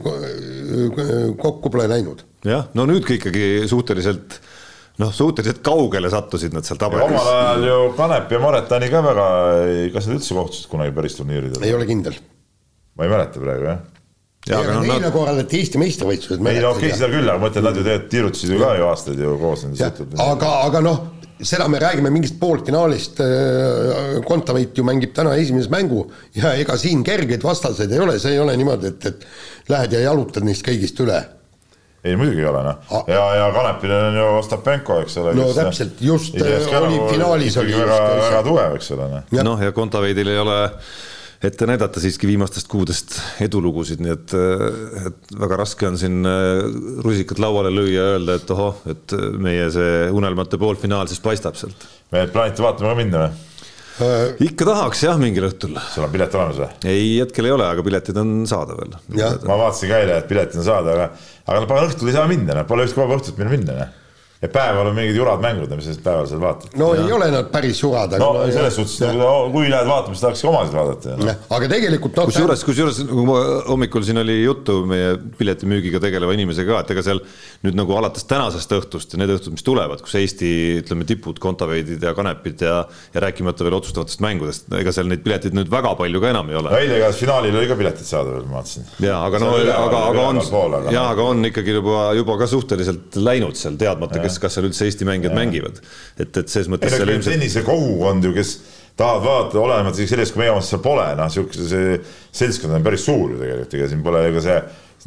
kokku 1.37 1.69
pole 1.69 1.85
läinud 1.87 2.23
jah, 2.47 2.67
no 2.75 2.87
nüüd 2.89 3.05
ka 3.07 3.15
ikkagi 3.17 3.63
suhteliselt 3.71 4.39
noh, 5.01 5.13
suhteliselt 5.15 5.63
kaugele 5.65 6.11
sattusid 6.13 6.53
nad 6.55 6.67
seal 6.67 6.79
tabelis. 6.81 7.07
omal 7.07 7.31
ajal 7.31 7.65
ju 7.69 7.79
Kanep 7.97 8.35
ja 8.35 8.43
Maretani 8.43 8.91
ka 8.91 9.01
väga, 9.05 9.31
kas 9.95 10.09
nad 10.09 10.19
üldse 10.19 10.37
kohtusid 10.37 10.69
kunagi 10.71 10.93
päris 10.95 11.17
turniiridel? 11.19 11.65
ei 11.65 11.73
ole 11.77 11.87
kindel. 11.89 12.19
ma 12.97 13.07
ei 13.07 13.13
mäleta 13.13 13.41
praegu 13.41 13.69
jah. 13.69 13.81
ja 14.51 14.61
aga 14.61 14.77
no 14.77 14.85
nad. 14.91 15.09
korraldati 15.15 15.63
Eesti 15.63 15.81
meistrivõistlused. 15.81 16.45
ei 16.45 16.61
no 16.61 16.75
okei 16.75 16.91
okay,, 16.91 16.99
seda 16.99 17.11
küll, 17.15 17.25
aga 17.25 17.39
ma 17.39 17.47
mõtlen, 17.47 17.67
nad 17.69 17.79
ju 17.79 17.87
tegelikult 17.87 18.13
tiirutasid 18.13 18.53
ju 18.53 18.61
ka 18.61 18.77
ju 18.77 18.87
aastaid 18.91 19.25
ju 19.25 19.35
koos. 19.41 19.65
aga, 20.27 20.53
aga 20.69 20.85
noh, 20.85 21.03
seda 21.41 21.67
me 21.71 21.81
räägime 21.81 22.11
mingist 22.13 22.37
poolfinaalist, 22.41 23.23
Kontaveit 24.27 24.77
ju 24.77 24.85
mängib 24.85 25.15
täna 25.17 25.33
esimese 25.41 25.73
mängu 25.73 26.05
ja 26.37 26.53
ega 26.59 26.77
siin 26.77 27.01
kergeid 27.07 27.41
vastaseid 27.43 27.91
ei 27.91 28.03
ole, 28.03 28.19
see 28.21 28.35
ei 28.35 28.43
ole 28.43 28.53
niimoodi, 28.59 28.93
et, 28.93 29.09
et 29.09 29.71
lähed 29.73 29.97
ja 29.97 30.05
jalutad 30.11 30.45
neist 30.45 30.65
kõigist 30.67 31.01
üle 31.01 31.23
ei 32.03 32.17
muidugi 32.19 32.43
ei 32.43 32.49
ole 32.49 32.65
noh, 32.65 32.99
ja, 33.07 33.23
ja 33.37 33.47
Kanepil 33.55 33.93
on 33.95 34.17
ju 34.17 34.27
Ostapenko, 34.41 34.99
eks 35.05 35.17
ole. 35.21 35.33
no 35.37 35.47
täpselt, 35.55 36.01
just 36.03 36.35
oli 36.35 36.99
finaalis 37.07 37.57
oli. 37.61 37.77
väga, 37.79 38.03
väga 38.19 38.43
tugev, 38.47 38.77
eks 38.79 38.93
ole 38.97 39.09
noh. 39.13 39.41
noh, 39.47 39.63
ja 39.63 39.75
Kontaveidil 39.75 40.33
ei 40.33 40.41
ole 40.41 40.57
ette 41.43 41.67
näidata 41.67 41.99
siiski 41.99 42.27
viimastest 42.27 42.69
kuudest 42.71 43.17
edulugusid, 43.43 44.03
nii 44.03 44.13
et, 44.15 44.35
et 45.07 45.33
väga 45.39 45.57
raske 45.59 45.87
on 45.89 45.97
siin 45.99 46.21
äh, 46.27 46.67
rusikat 47.03 47.41
lauale 47.43 47.71
lüüa 47.73 47.95
ja 47.95 48.05
öelda, 48.13 48.37
et 48.39 48.53
ohoh, 48.55 48.83
et 48.91 49.15
meie 49.43 49.67
see 49.71 50.05
unelmate 50.15 50.59
poolfinaal 50.59 51.11
siis 51.11 51.23
paistab 51.23 51.59
sealt. 51.59 51.87
me 52.15 52.27
plaanite 52.31 52.63
vaatama 52.63 52.93
ka 52.93 52.99
minna 52.99 53.25
või? 53.25 53.41
Äh, 54.01 54.31
ikka 54.41 54.65
tahaks 54.65 55.03
jah, 55.05 55.19
mingil 55.21 55.45
õhtul. 55.51 55.75
sul 55.93 56.05
on 56.07 56.13
pilet 56.13 56.33
olemas 56.33 56.61
või? 56.63 56.69
ei, 56.89 57.09
hetkel 57.21 57.45
ei 57.45 57.53
ole, 57.53 57.67
aga 57.69 57.83
piletid 57.85 58.17
on 58.17 58.31
saada 58.49 58.77
veel. 58.79 58.95
ma 59.45 59.57
vaatasin 59.59 59.91
ka 59.91 59.99
eile, 60.01 60.15
et 60.23 60.29
piletid 60.29 60.61
on 60.63 60.65
saada, 60.65 60.95
aga, 60.95 61.09
aga 61.45 61.59
no 61.61 61.69
pagan 61.69 61.91
õhtul 61.91 62.09
ei 62.09 62.15
saa 62.15 62.29
minna, 62.31 62.55
noh, 62.57 62.65
pole 62.69 62.87
ühtki 62.87 63.03
vaba 63.03 63.19
õhtut 63.19 63.37
minna 63.37 63.53
minna, 63.53 63.75
noh 63.83 63.99
ja 64.43 64.49
päeval 64.51 64.89
on 64.91 64.97
mingid 64.97 65.17
jurad 65.17 65.41
mängud, 65.43 65.71
mis 65.77 65.87
sa 65.87 65.95
päeval 66.03 66.27
seal 66.29 66.41
vaatad. 66.43 66.75
no 66.79 66.91
ja. 66.93 67.05
ei 67.05 67.15
ole 67.15 67.29
nad 67.33 67.49
päris 67.53 67.79
jurad, 67.83 68.13
aga 68.17 68.21
no, 68.23 68.33
no 68.41 68.51
selles 68.51 68.77
suhtes, 68.79 68.99
kui 69.53 69.69
lähed 69.71 69.89
vaatama, 69.89 70.15
siis 70.15 70.25
tahaks 70.25 70.45
omasid 70.51 70.77
vaadata 70.77 71.17
no.. 71.19 71.35
aga 71.57 71.71
tegelikult 71.71 72.19
no, 72.19 72.27
kusjuures, 72.29 72.65
kusjuures 72.67 73.01
nagu 73.07 73.37
hommikul 73.69 74.05
siin 74.07 74.19
oli 74.23 74.37
juttu 74.43 74.81
meie 74.89 75.15
piletimüügiga 75.39 76.01
tegeleva 76.03 76.35
inimesega 76.35 76.75
ka, 76.75 76.83
et 76.83 76.95
ega 76.95 77.05
seal 77.07 77.23
nüüd 77.63 77.79
nagu 77.79 77.95
alates 77.97 78.27
tänasest 78.29 78.75
õhtust 78.79 79.15
ja 79.15 79.21
need 79.23 79.31
õhtud, 79.37 79.55
mis 79.55 79.65
tulevad, 79.65 80.03
kus 80.03 80.17
Eesti 80.19 80.51
ütleme, 80.81 81.07
tipud, 81.07 81.39
Kontaveidid 81.43 82.03
ja 82.03 82.13
Kanepid 82.17 82.63
ja 82.67 82.83
ja 83.13 83.21
rääkimata 83.21 83.63
veel 83.63 83.73
otsustavatest 83.77 84.21
mängudest, 84.23 84.67
ega 84.79 84.91
seal 84.95 85.07
neid 85.09 85.23
pileteid 85.25 85.55
nüüd 85.55 85.69
väga 85.71 85.93
palju 85.99 86.21
ka 86.23 86.31
enam 86.33 86.49
ei 86.51 86.57
ole. 86.59 86.73
eile 86.79 86.97
igatahes 86.99 87.19
finaalil 87.21 87.57
oli 87.59 87.69
ka 87.69 87.77
piletid 87.79 88.07
saada 88.07 88.33
veel, 88.33 88.45
ma 88.49 88.59
vaatasin. 88.59 88.87
ja 89.03 89.19
aga 89.25 89.41
no, 89.43 89.51
aga, 89.55 90.01
aga 90.09 90.25
on, 90.31 90.41
ja 90.93 91.05
aga 91.13 91.27
on 91.33 91.49
ikkagi 91.49 91.77
juba, 91.77 92.05
juba 92.17 92.37
ka 92.41 92.49
suhteliselt 92.49 93.17
läinud 93.19 93.59
seal 93.59 93.77
teadmata, 93.79 94.21
kes 94.23 94.32
kes, 94.33 94.41
kas 94.43 94.57
seal 94.57 94.69
üldse 94.69 94.87
Eesti 94.89 95.07
mängijad 95.07 95.33
ja. 95.33 95.39
mängivad. 95.39 95.81
et, 96.17 96.29
et 96.29 96.47
selles 96.49 96.69
mõttes. 96.71 96.97
no 96.97 97.07
ilmselt... 97.07 97.37
tennise 97.37 97.65
kogukond 97.67 98.27
ju, 98.27 98.33
kes 98.35 98.55
tahavad 98.99 99.53
vaadata, 99.57 99.93
isegi 99.95 100.13
sellest, 100.13 100.35
kui 100.35 100.43
meie 100.43 100.53
omas 100.53 100.69
seal 100.69 100.81
pole, 100.83 101.05
noh, 101.17 101.29
siukese 101.33 101.67
see 101.69 101.99
seltskond 102.43 102.77
on 102.77 102.85
päris 102.85 103.05
suur 103.07 103.33
ju 103.33 103.41
tegelikult, 103.41 103.77
ega 103.79 103.91
siin 103.91 104.03
pole 104.05 104.25
ega 104.29 104.43
see, 104.43 104.57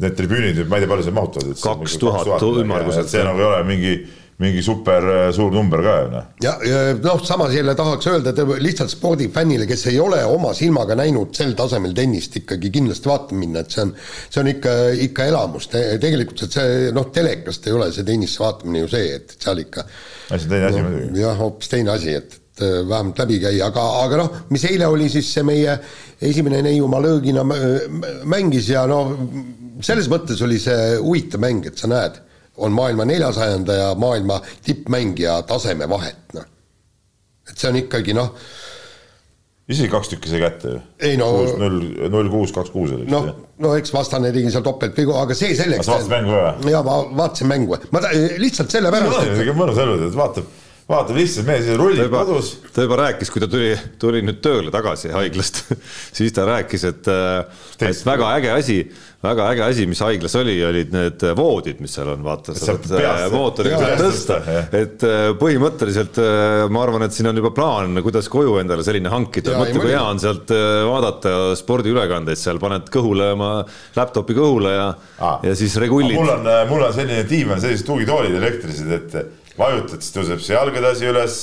need 0.03 0.17
tribüünid, 0.17 0.63
ma 0.69 0.77
ei 0.77 0.83
tea, 0.83 0.91
palju 0.91 1.07
seal 1.07 1.17
mahutavad. 1.17 1.59
kaks 1.63 1.99
tuhat 2.01 2.47
ümmarguselt. 2.63 3.11
see 3.11 3.23
nagu 3.25 3.43
ei 3.43 3.49
ole 3.51 3.61
mingi 3.67 3.93
mingi 4.37 4.61
super 4.61 5.01
äh, 5.01 5.31
suur 5.33 5.51
number 5.51 5.81
ka 5.81 5.93
ju 6.03 6.09
noh. 6.13 6.25
ja, 6.43 6.51
ja 6.61 6.81
noh, 7.01 7.21
samas 7.25 7.53
jälle 7.55 7.73
tahaks 7.75 8.07
öelda, 8.07 8.29
et 8.29 8.61
lihtsalt 8.61 8.93
spordifännile, 8.93 9.65
kes 9.69 9.87
ei 9.89 9.97
ole 9.99 10.19
oma 10.29 10.51
silmaga 10.57 10.95
näinud 10.99 11.33
sel 11.37 11.55
tasemel 11.57 11.95
tennist, 11.97 12.37
ikkagi 12.43 12.69
kindlasti 12.73 13.09
vaatama 13.09 13.41
minna, 13.41 13.63
et 13.65 13.73
see 13.73 13.85
on, 13.87 13.93
see 14.29 14.41
on 14.43 14.51
ikka, 14.53 14.75
ikka 15.07 15.29
elamus 15.31 15.69
Te,, 15.71 15.81
tegelikult 16.01 16.45
see 16.45 16.91
noh, 16.93 17.09
telekast 17.13 17.65
ei 17.65 17.73
ole 17.79 17.89
see 17.95 18.05
tennise 18.05 18.43
vaatamine 18.43 18.83
ju 18.83 18.91
see, 18.91 19.15
et 19.17 19.33
seal 19.39 19.63
ikka. 19.63 19.87
see 20.29 20.37
on 20.37 20.53
teine 20.53 20.69
asi 20.69 20.83
no, 20.83 20.91
muidugi. 20.91 21.23
jah, 21.23 21.41
hoopis 21.41 21.73
teine 21.73 21.93
asi, 21.95 22.13
et, 22.21 22.37
et 22.37 22.63
äh, 22.67 22.77
vähemalt 22.93 23.23
läbi 23.25 23.41
käia, 23.41 23.71
aga, 23.71 23.87
aga 24.03 24.21
noh, 24.21 24.39
mis 24.53 24.67
eile 24.69 24.91
oli 24.93 25.09
siis 25.09 25.33
see 25.33 25.47
meie 25.49 25.79
esimene 26.29 26.61
Neiumaa 26.69 27.01
löögina 27.01 27.41
mängis 27.41 28.69
ja 28.69 28.85
no 28.89 29.01
selles 29.81 30.13
mõttes 30.13 30.45
oli 30.45 30.61
see 30.61 30.93
huvitav 31.01 31.41
mäng, 31.41 31.65
et 31.65 31.81
sa 31.81 31.89
näed 31.89 32.21
on 32.57 32.71
maailma 32.71 33.05
neljasajanda 33.05 33.73
ja 33.73 33.89
maailma 33.95 34.41
tippmängija 34.65 35.41
taseme 35.47 35.89
vahet, 35.89 36.19
noh. 36.33 36.47
et 37.49 37.57
see 37.57 37.69
on 37.69 37.79
ikkagi 37.81 38.15
noh. 38.17 38.33
isegi 39.69 39.89
kaks 39.91 40.13
tükki 40.13 40.31
sai 40.31 40.41
kätte 40.41 40.75
ju. 40.75 40.83
ei 40.99 41.17
no. 41.17 41.31
null, 41.61 41.81
null 42.13 42.31
kuus, 42.33 42.53
kaks 42.55 42.73
kuus 42.73 42.93
oli. 42.97 43.09
noh, 43.11 43.29
no 43.63 43.73
eks 43.77 43.93
vastane 43.93 44.31
tegi 44.35 44.51
seal 44.53 44.65
topeltvigu, 44.65 45.15
aga 45.21 45.37
see 45.37 45.55
selleks. 45.57 45.85
sa 45.87 45.97
vaatasid 45.97 46.15
mängu 46.15 46.37
või? 46.37 46.71
jaa, 46.73 46.85
ma 46.87 47.01
vaatasin 47.23 47.51
mängu, 47.53 47.81
ma 47.91 48.03
ta, 48.03 48.13
lihtsalt 48.41 48.73
sellepärast. 48.77 49.35
Et... 49.35 49.53
mõnus 49.57 49.83
elu, 49.83 49.99
et 50.09 50.17
vaatab 50.17 50.55
vaatab 50.87 51.17
lihtsalt 51.19 51.47
mees 51.49 51.67
rullib 51.79 51.99
ta 51.99 52.07
juba, 52.07 52.23
kodus. 52.29 52.53
ta 52.73 52.85
juba 52.85 53.01
rääkis, 53.03 53.31
kui 53.33 53.43
ta 53.43 53.49
tuli, 53.51 53.73
tuli 53.99 54.23
nüüd 54.25 54.39
tööle 54.43 54.71
tagasi 54.73 55.11
haiglast. 55.15 55.65
Siis 56.17 56.35
ta 56.35 56.47
rääkis, 56.47 56.87
et, 56.87 57.11
et 57.81 58.07
väga 58.07 58.33
äge 58.37 58.55
asi 58.55 58.79
väga 59.23 59.47
äge 59.51 59.63
asi, 59.65 59.85
mis 59.89 59.99
haiglas 60.05 60.35
oli, 60.37 60.55
olid 60.65 60.91
need 60.93 61.23
voodid, 61.37 61.79
mis 61.81 61.95
seal 61.97 62.11
on, 62.11 62.21
vaata, 62.25 62.53
saad 62.57 62.85
mootoriga 63.33 63.95
tõsta, 63.97 64.37
et 64.77 65.05
äh, 65.07 65.29
põhimõtteliselt 65.39 66.19
äh, 66.21 66.65
ma 66.73 66.83
arvan, 66.85 67.07
et 67.07 67.15
siin 67.15 67.29
on 67.31 67.39
juba 67.41 67.51
plaan, 67.55 67.97
kuidas 68.05 68.29
koju 68.31 68.59
endale 68.61 68.85
selline 68.85 69.09
hankida, 69.09 69.55
mõtle, 69.57 69.81
kui 69.81 69.93
hea 69.95 70.03
on 70.03 70.21
sealt 70.21 70.53
äh, 70.53 70.83
vaadata 70.85 71.33
spordiülekandeid 71.57 72.39
seal, 72.39 72.61
paned 72.61 72.91
kõhule 72.93 73.31
oma 73.33 73.51
laptopi 73.97 74.37
kõhule 74.37 74.75
ja 74.75 74.87
ja 75.17 75.57
siis 75.57 75.73
regullid. 75.81 76.13
mul 76.19 76.35
on, 76.37 76.47
mul 76.69 76.85
on 76.85 76.93
selline 76.93 77.25
diivan, 77.27 77.61
sellised 77.63 77.89
tugitoolid 77.89 78.37
elektrilised, 78.37 78.93
et 78.99 79.36
vajutad, 79.57 80.01
siis 80.01 80.15
tõuseb 80.15 80.43
see 80.43 80.55
jalgadasi 80.55 81.09
üles, 81.11 81.37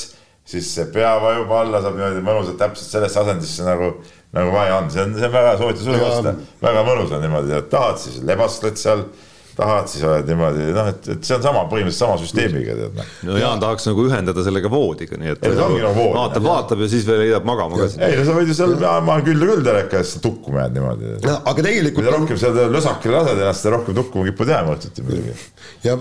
siis 0.48 0.72
see 0.76 0.88
pea 0.94 1.14
vajub 1.22 1.52
alla, 1.56 1.82
saab 1.84 1.98
niimoodi 1.98 2.24
mõnusalt 2.24 2.60
täpselt 2.60 2.96
sellesse 2.96 3.22
asendisse 3.24 3.66
nagu 3.66 3.94
nagu 4.34 4.50
vaja 4.54 4.80
on, 4.80 4.90
see 4.90 5.04
on, 5.04 5.14
see 5.14 5.28
on 5.28 5.36
väga 5.36 5.54
soovitan 5.60 5.86
sulle 5.86 6.08
osta, 6.08 6.34
väga 6.62 6.82
mõnus 6.88 7.14
on 7.14 7.22
niimoodi, 7.22 7.54
et 7.58 7.70
tahad 7.70 8.00
siis 8.02 8.18
lebastad 8.26 8.80
seal 8.80 9.06
tahad, 9.54 9.86
siis 9.86 10.02
oled 10.06 10.26
niimoodi 10.26 10.64
noh, 10.74 10.88
et, 10.90 11.08
et 11.14 11.26
see 11.26 11.36
on 11.36 11.44
sama, 11.44 11.60
põhimõtteliselt 11.70 12.02
sama 12.02 12.16
süsteemiga 12.18 12.74
tead 12.78 12.96
noh. 12.98 13.12
no 13.28 13.36
Jaan 13.38 13.62
tahaks 13.62 13.86
nagu 13.86 14.06
ühendada 14.08 14.42
sellega 14.46 14.70
voodiga, 14.72 15.18
nii 15.20 15.30
et. 15.30 15.46
Nagu 15.54 15.76
vaatab, 16.16 16.46
vaatab 16.48 16.82
ja 16.82 16.88
siis 16.90 17.06
veel 17.06 17.22
heidab 17.28 17.46
magama 17.46 17.78
ka. 17.78 17.86
ei 18.02 18.18
no 18.18 18.24
sa 18.26 18.34
võid 18.34 18.50
ju 18.50 18.56
seal, 18.58 18.74
ma 18.82 19.14
olen 19.14 19.28
küll 19.28 19.44
ja 19.44 19.50
küll 19.52 19.68
telekas 19.68 20.16
tukkuma 20.24 20.64
jääd 20.64 20.74
niimoodi. 20.80 21.14
aga 21.36 21.56
tegelikult. 21.60 22.02
mida 22.02 22.16
rohkem 22.16 22.40
sa 22.42 22.50
lösakile 22.74 23.20
lased 23.20 23.38
ennast, 23.38 23.62
seda 23.62 23.76
rohkem 23.76 23.98
tukkuma 24.00 24.26
kipud 24.32 24.52
jääma 24.56 24.74
õhtuti 24.74 25.06
muidugi. 25.06 25.38
ja 25.86 25.98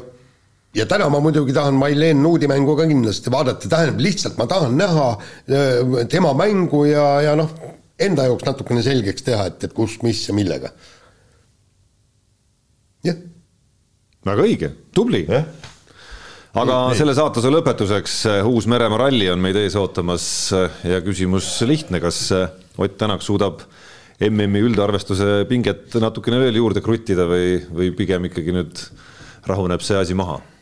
ja 0.74 0.86
täna 0.90 1.10
ma 1.14 1.22
muidugi 1.22 1.54
tahan 1.54 1.78
Mailen 1.78 2.24
Nuudi 2.24 2.50
mängu 2.50 2.76
ka 2.78 2.88
kindlasti 2.90 3.32
vaadata, 3.34 3.70
tähendab 3.70 4.02
lihtsalt 4.02 4.38
ma 4.42 4.48
tahan 4.50 4.78
näha 4.78 5.10
äh, 5.14 6.08
tema 6.10 6.34
mängu 6.38 6.86
ja, 6.90 7.06
ja 7.22 7.36
noh, 7.38 7.52
enda 8.02 8.28
jaoks 8.30 8.48
natukene 8.48 8.84
selgeks 8.86 9.26
teha, 9.26 9.46
et, 9.52 9.68
et 9.68 9.76
kus, 9.76 10.00
mis 10.06 10.24
ja 10.28 10.36
millega. 10.36 10.74
jah. 13.06 13.20
väga 14.26 14.48
õige, 14.48 14.72
tubli. 14.96 15.26
Yeah.. 15.28 15.46
aga 16.58 16.80
nii, 16.90 16.98
selle 17.02 17.16
saatuse 17.18 17.52
lõpetuseks 17.54 18.18
eh, 18.32 18.50
Uus-Meremaa 18.50 19.06
ralli 19.06 19.30
on 19.32 19.42
meid 19.44 19.60
ees 19.62 19.78
ootamas 19.80 20.26
eh, 20.58 20.84
ja 20.96 21.02
küsimus 21.06 21.56
lihtne, 21.70 22.02
kas 22.04 22.26
eh, 22.34 22.60
Ott 22.82 22.96
Tänak 22.98 23.22
suudab 23.22 23.60
MM-i 24.24 24.64
üldarvestuse 24.66 25.44
pinget 25.46 25.94
natukene 26.02 26.40
veel 26.42 26.58
juurde 26.58 26.82
kruttida 26.82 27.28
või, 27.30 27.60
või 27.70 27.92
pigem 27.94 28.26
ikkagi 28.30 28.56
nüüd 28.56 28.82
rahuneb 29.46 29.84
see 29.86 30.00
asi 30.00 30.18
maha? 30.18 30.40
Äh, 30.40 30.53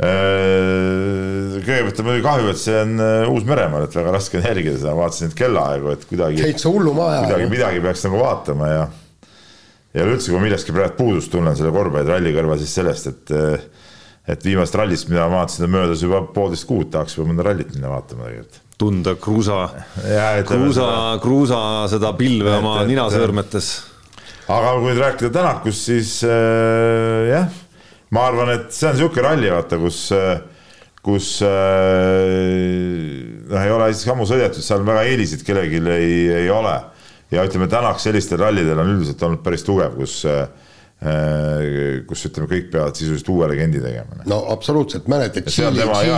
kõigepealt 0.00 1.98
on 2.00 2.06
muidugi 2.06 2.24
kahju, 2.24 2.48
et 2.52 2.60
see 2.60 2.76
on 2.80 2.94
äh, 3.04 3.26
Uus-Meremaal, 3.28 3.84
et 3.84 3.96
väga 3.98 4.14
raske 4.14 4.38
on 4.38 4.46
jälgida 4.46 4.78
seda, 4.78 4.94
vaatasin 4.96 5.28
neid 5.28 5.36
kellaaegu, 5.36 5.92
et 5.92 6.06
kuidagi. 6.08 6.44
täitsa 6.46 6.72
hullumaa 6.72 7.10
aja. 7.10 7.26
kuidagi 7.26 7.50
midagi 7.52 7.82
peaks 7.84 8.06
nagu 8.06 8.22
vaatama 8.22 8.70
ja. 8.70 8.86
ja 9.98 10.08
üldse, 10.08 10.32
kui 10.32 10.40
millestki 10.40 10.74
praegu 10.76 10.96
puudust 11.02 11.32
tunnen 11.34 11.58
selle 11.58 11.72
korvpalliralli 11.74 12.34
kõrval, 12.38 12.60
siis 12.62 12.74
sellest, 12.80 13.12
et. 13.12 13.36
Äh, 13.36 13.86
et 14.30 14.44
viimast 14.46 14.74
rallist, 14.76 15.08
mida 15.10 15.24
ma 15.26 15.40
vaatasin, 15.40 15.64
on 15.64 15.72
möödas 15.72 16.02
juba 16.04 16.20
poolteist 16.30 16.66
kuud, 16.68 16.90
tahaks 16.92 17.16
juba 17.16 17.24
mõnda 17.32 17.42
rallit 17.48 17.72
minna 17.74 17.88
vaatama 17.90 18.28
tegelikult. 18.28 18.60
tunda 18.78 19.14
kruusa, 19.18 19.56
kruusa, 20.46 20.90
kruusa 21.24 21.62
seda 21.90 22.12
pilve 22.20 22.52
oma 22.60 22.76
ninasõõrmetes. 22.86 23.72
aga 24.46 24.76
kui 24.76 24.86
nüüd 24.92 25.02
rääkida 25.02 25.32
Tänakust, 25.34 25.88
siis 25.88 26.12
äh, 26.28 27.32
jah 27.32 27.59
ma 28.14 28.26
arvan, 28.28 28.50
et 28.56 28.72
see 28.74 28.88
on 28.88 28.96
niisugune 28.96 29.22
ralli, 29.26 29.50
vaata, 29.52 29.78
kus, 29.80 30.00
kus 31.04 31.28
noh, 33.50 33.60
ei 33.60 33.74
ole 33.74 33.90
isegi 33.92 34.10
ammu 34.14 34.26
sõidetud, 34.28 34.62
seal 34.64 34.82
väga 34.86 35.02
eeliseid 35.10 35.44
kellelgi 35.46 35.78
ei, 35.94 36.16
ei 36.42 36.50
ole. 36.54 36.76
ja 37.30 37.44
ütleme, 37.46 37.68
Tänak 37.70 38.02
sellistel 38.02 38.40
rallidel 38.42 38.78
on 38.82 38.96
üldiselt 38.96 39.22
olnud 39.26 39.42
päris 39.46 39.62
tugev, 39.66 39.94
kus 40.00 40.24
kus 42.10 42.26
ütleme, 42.28 42.44
kõik 42.50 42.66
peavad 42.74 42.98
sisuliselt 42.98 43.30
uue 43.32 43.46
legendi 43.48 43.80
tegema. 43.80 44.20
no 44.28 44.42
absoluutselt, 44.52 45.06
mäletad. 45.08 45.48
see 45.48 45.64
on 45.64 45.78
tema, 45.78 45.94
see 46.04 46.12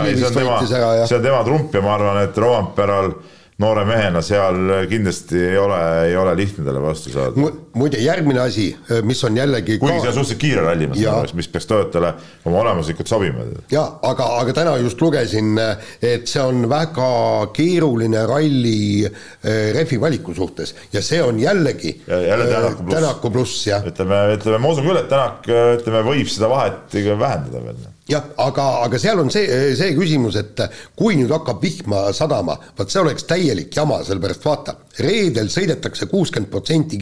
on 1.15 1.23
tema 1.23 1.43
trump 1.47 1.77
ja 1.77 1.81
ma 1.85 1.93
arvan, 1.95 2.19
et 2.25 2.37
Roomperal 2.43 3.13
noore 3.61 3.83
mehena 3.85 4.21
seal 4.25 4.57
kindlasti 4.89 5.37
ei 5.51 5.57
ole, 5.61 5.79
ei 6.07 6.15
ole 6.17 6.33
lihtne 6.37 6.65
talle 6.65 6.81
vastu 6.81 7.13
saada. 7.13 7.51
muide, 7.77 7.99
järgmine 8.01 8.41
asi, 8.41 8.69
mis 9.05 9.23
on 9.23 9.37
jällegi 9.37 9.77
kuigi 9.81 9.99
see 9.99 10.09
on 10.09 10.17
suhteliselt 10.17 10.41
kiire 10.41 10.65
ralli, 10.65 10.89
ma 10.89 10.97
saan 10.97 11.19
aru, 11.21 11.37
mis 11.37 11.49
peaks 11.53 11.69
Toyotale 11.69 12.13
oma 12.49 12.61
olemuslikult 12.63 13.09
sobima. 13.09 13.45
jaa, 13.71 13.85
aga, 14.09 14.29
aga 14.41 14.57
täna 14.57 14.75
just 14.81 15.01
lugesin, 15.01 15.53
et 16.01 16.27
see 16.29 16.43
on 16.43 16.67
väga 16.71 17.09
keeruline 17.55 18.25
ralli 18.29 19.05
eh, 19.05 19.71
rehvi 19.77 20.01
valiku 20.01 20.35
suhtes 20.37 20.75
ja 20.93 21.01
see 21.05 21.21
on 21.23 21.39
jällegi 21.41 21.95
ja, 22.07 22.21
jälle 22.21 22.49
Tänaku 22.53 22.83
pluss, 22.83 22.95
tänaku 22.95 23.31
pluss, 23.31 23.67
jah. 23.67 23.85
ütleme, 23.89 24.23
ütleme, 24.37 24.61
ma 24.61 24.73
usun 24.73 24.89
küll, 24.89 25.01
et 25.01 25.09
Tänak, 25.13 25.45
ütleme, 25.79 26.05
võib 26.09 26.29
seda 26.31 26.49
vahet 26.49 26.95
vähendada 27.19 27.61
veel 27.61 27.83
jah, 28.09 28.25
aga, 28.43 28.65
aga 28.83 28.99
seal 28.99 29.21
on 29.23 29.31
see, 29.31 29.47
see 29.79 29.95
küsimus, 29.95 30.35
et 30.39 30.59
kui 30.99 31.15
nüüd 31.19 31.31
hakkab 31.33 31.61
vihma 31.63 32.05
sadama, 32.15 32.57
vot 32.77 32.91
see 32.91 33.01
oleks 33.03 33.27
täielik 33.29 33.73
jama, 33.75 34.01
sellepärast 34.03 34.45
vaata, 34.47 34.75
reedel 35.03 35.49
sõidetakse 35.53 36.09
kuuskümmend 36.11 36.51
protsenti 36.51 36.99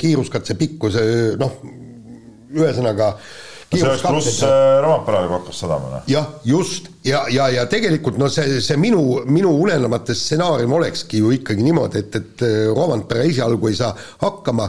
kiiruskatse 0.00 0.58
pikkuse 0.58 1.02
noh, 1.40 1.58
ühesõnaga 2.54 3.14
see 3.74 3.82
oleks 3.82 4.02
pluss 4.06 4.42
äh, 4.46 4.80
Romperaga 4.84 5.38
hakkas 5.38 5.60
sadama, 5.64 5.90
noh. 5.96 6.08
jah, 6.10 6.28
just, 6.46 6.90
ja, 7.06 7.24
ja, 7.32 7.48
ja 7.54 7.64
tegelikult 7.70 8.18
no 8.20 8.28
see, 8.32 8.60
see 8.64 8.78
minu, 8.80 9.02
minu 9.26 9.54
unelmate 9.62 10.14
stsenaarium 10.18 10.76
olekski 10.78 11.22
ju 11.22 11.32
ikkagi 11.34 11.66
niimoodi, 11.66 12.04
et, 12.04 12.18
et 12.20 12.44
Rompera 12.74 13.26
esialgu 13.26 13.70
ei 13.70 13.78
saa 13.78 13.94
hakkama 14.22 14.68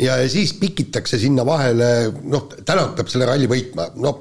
ja, 0.00 0.16
ja 0.16 0.28
siis 0.30 0.54
pikitakse 0.60 1.18
sinna 1.20 1.46
vahele, 1.46 2.12
noh, 2.24 2.48
Tänak 2.64 2.94
peab 2.98 3.10
selle 3.12 3.28
ralli 3.28 3.48
võitma, 3.50 3.88
noh, 4.00 4.20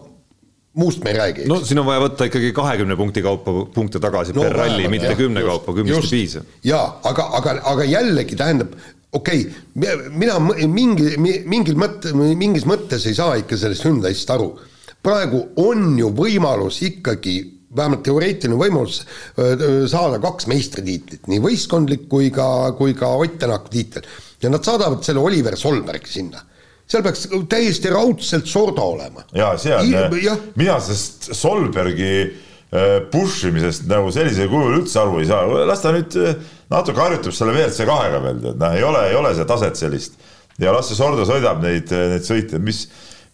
muust 0.79 1.03
me 1.03 1.11
ei 1.11 1.17
räägi. 1.17 1.45
no 1.51 1.59
siin 1.65 1.81
on 1.81 1.87
vaja 1.87 2.03
võtta 2.05 2.27
ikkagi 2.29 2.53
kahekümne 2.55 2.95
punkti 2.99 3.23
kaupa 3.23 3.53
punkte 3.75 3.99
tagasi 4.03 4.35
no, 4.35 4.45
per 4.47 4.55
ralli, 4.63 4.87
mitte 4.91 5.13
kümne 5.19 5.43
kaupa, 5.43 5.75
kümnest 5.75 6.07
ei 6.07 6.23
piisa. 6.23 6.43
jaa, 6.63 6.85
aga, 7.11 7.29
aga, 7.39 7.55
aga 7.73 7.87
jällegi 7.87 8.39
tähendab, 8.39 8.75
okei 9.11 9.45
okay,, 9.47 10.09
mina 10.15 10.39
mingi, 10.39 11.15
mingil 11.19 11.79
mõtte, 11.79 12.15
mingis 12.15 12.67
mõttes 12.67 13.07
ei 13.07 13.17
saa 13.17 13.35
ikka 13.41 13.59
sellest 13.59 13.87
Hyundai'st 13.87 14.31
aru. 14.31 14.53
praegu 15.03 15.49
on 15.59 15.97
ju 15.99 16.11
võimalus 16.15 16.81
ikkagi 16.87 17.60
vähemalt 17.77 18.03
teoreetiline 18.05 18.57
võimalus 18.59 19.01
saada 19.91 20.19
kaks 20.23 20.47
meistritiitlit, 20.51 21.27
nii 21.31 21.41
võistkondlik 21.43 22.07
kui 22.11 22.29
ka, 22.33 22.45
kui 22.77 22.95
ka 22.97 23.09
Ott 23.21 23.37
Tänaku 23.41 23.71
tiitel. 23.73 24.07
Ja 24.41 24.49
nad 24.51 24.65
saadavad 24.65 25.03
selle 25.05 25.23
Oliver 25.23 25.57
Solbergi 25.57 26.11
sinna. 26.11 26.41
Seal 26.91 27.03
peaks 27.05 27.27
täiesti 27.49 27.91
raudselt 27.93 28.49
Sordo 28.51 28.83
olema. 28.95 29.23
ja 29.33 29.53
seal, 29.59 29.87
mina 30.59 30.79
sellest 30.83 31.31
Solbergi 31.37 32.15
push 33.11 33.47
imisest 33.49 33.87
nagu 33.91 34.11
sellisel 34.15 34.47
kujul 34.51 34.77
üldse 34.79 34.99
aru 35.01 35.19
ei 35.19 35.27
saa, 35.27 35.43
las 35.67 35.81
ta 35.83 35.91
nüüd 35.91 36.15
natuke 36.71 37.03
harjutab 37.03 37.35
selle 37.35 37.51
WRC 37.55 37.87
kahega 37.87 38.21
veel, 38.23 38.37
tead, 38.45 38.61
noh, 38.61 38.75
ei 38.77 38.85
ole, 38.87 39.01
ei 39.09 39.17
ole 39.19 39.33
seda 39.35 39.47
taset 39.49 39.79
sellist. 39.79 40.15
ja 40.59 40.71
las 40.71 40.87
see 40.87 40.99
Sordo 40.99 41.25
sõidab 41.27 41.59
neid, 41.63 41.91
neid 41.91 42.23
sõite, 42.23 42.61
mis, 42.63 42.85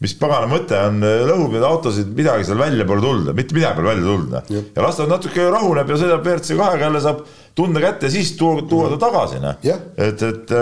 mis 0.03 0.13
pagana 0.17 0.45
mõte 0.49 0.77
on, 0.77 0.99
lõhub 1.01 1.55
neid 1.55 1.63
autosid, 1.65 2.09
midagi 2.17 2.45
seal 2.45 2.59
välja 2.59 2.85
pole 2.87 3.01
tulnud, 3.01 3.31
mitte 3.37 3.55
midagi 3.57 3.79
pole 3.79 3.89
välja 3.89 4.05
tulnud. 4.05 4.35
Noh. 4.35 4.65
ja 4.75 4.83
las 4.85 4.99
ta 4.99 5.07
natuke 5.09 5.47
rahuneb 5.49 5.89
ja 5.89 5.97
sõidab 5.97 6.27
WRC 6.27 6.57
kahega 6.59 6.85
jälle 6.85 7.01
saab 7.01 7.23
tunde 7.57 7.81
kätte, 7.81 8.11
siis 8.13 8.35
tuua, 8.37 8.61
tuua 8.69 8.91
ta 8.93 8.99
tagasi, 9.07 9.41
noh. 9.41 9.57
et, 9.63 10.21
et 10.27 10.53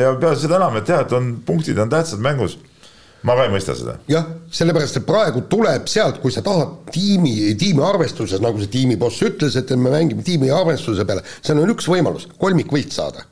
ja 0.00 0.10
peale 0.18 0.40
seda 0.40 0.58
enam, 0.58 0.80
et 0.80 0.90
jah, 0.90 1.04
et 1.06 1.14
on 1.14 1.30
punktid 1.46 1.78
on 1.78 1.92
tähtsad 1.92 2.22
mängus. 2.24 2.58
ma 3.22 3.34
ka 3.36 3.44
ei 3.46 3.52
mõista 3.52 3.76
seda. 3.78 3.94
jah, 4.10 4.26
sellepärast, 4.58 4.98
et 4.98 5.06
praegu 5.06 5.44
tuleb 5.52 5.86
sealt, 5.92 6.18
kui 6.22 6.34
sa 6.34 6.42
tahad 6.42 6.90
tiimi, 6.90 7.52
tiimi 7.60 7.84
arvestuses, 7.86 8.42
nagu 8.42 8.58
see 8.58 8.72
tiimiboss 8.72 9.22
ütles, 9.28 9.58
et 9.60 9.70
me 9.76 9.92
mängime 9.92 10.26
tiimi 10.26 10.50
arvestuse 10.50 11.06
peale, 11.06 11.22
seal 11.44 11.62
on 11.62 11.76
üks 11.76 11.86
võimalus, 11.86 12.26
kolmikvõit 12.40 12.90
saada. 12.96 13.22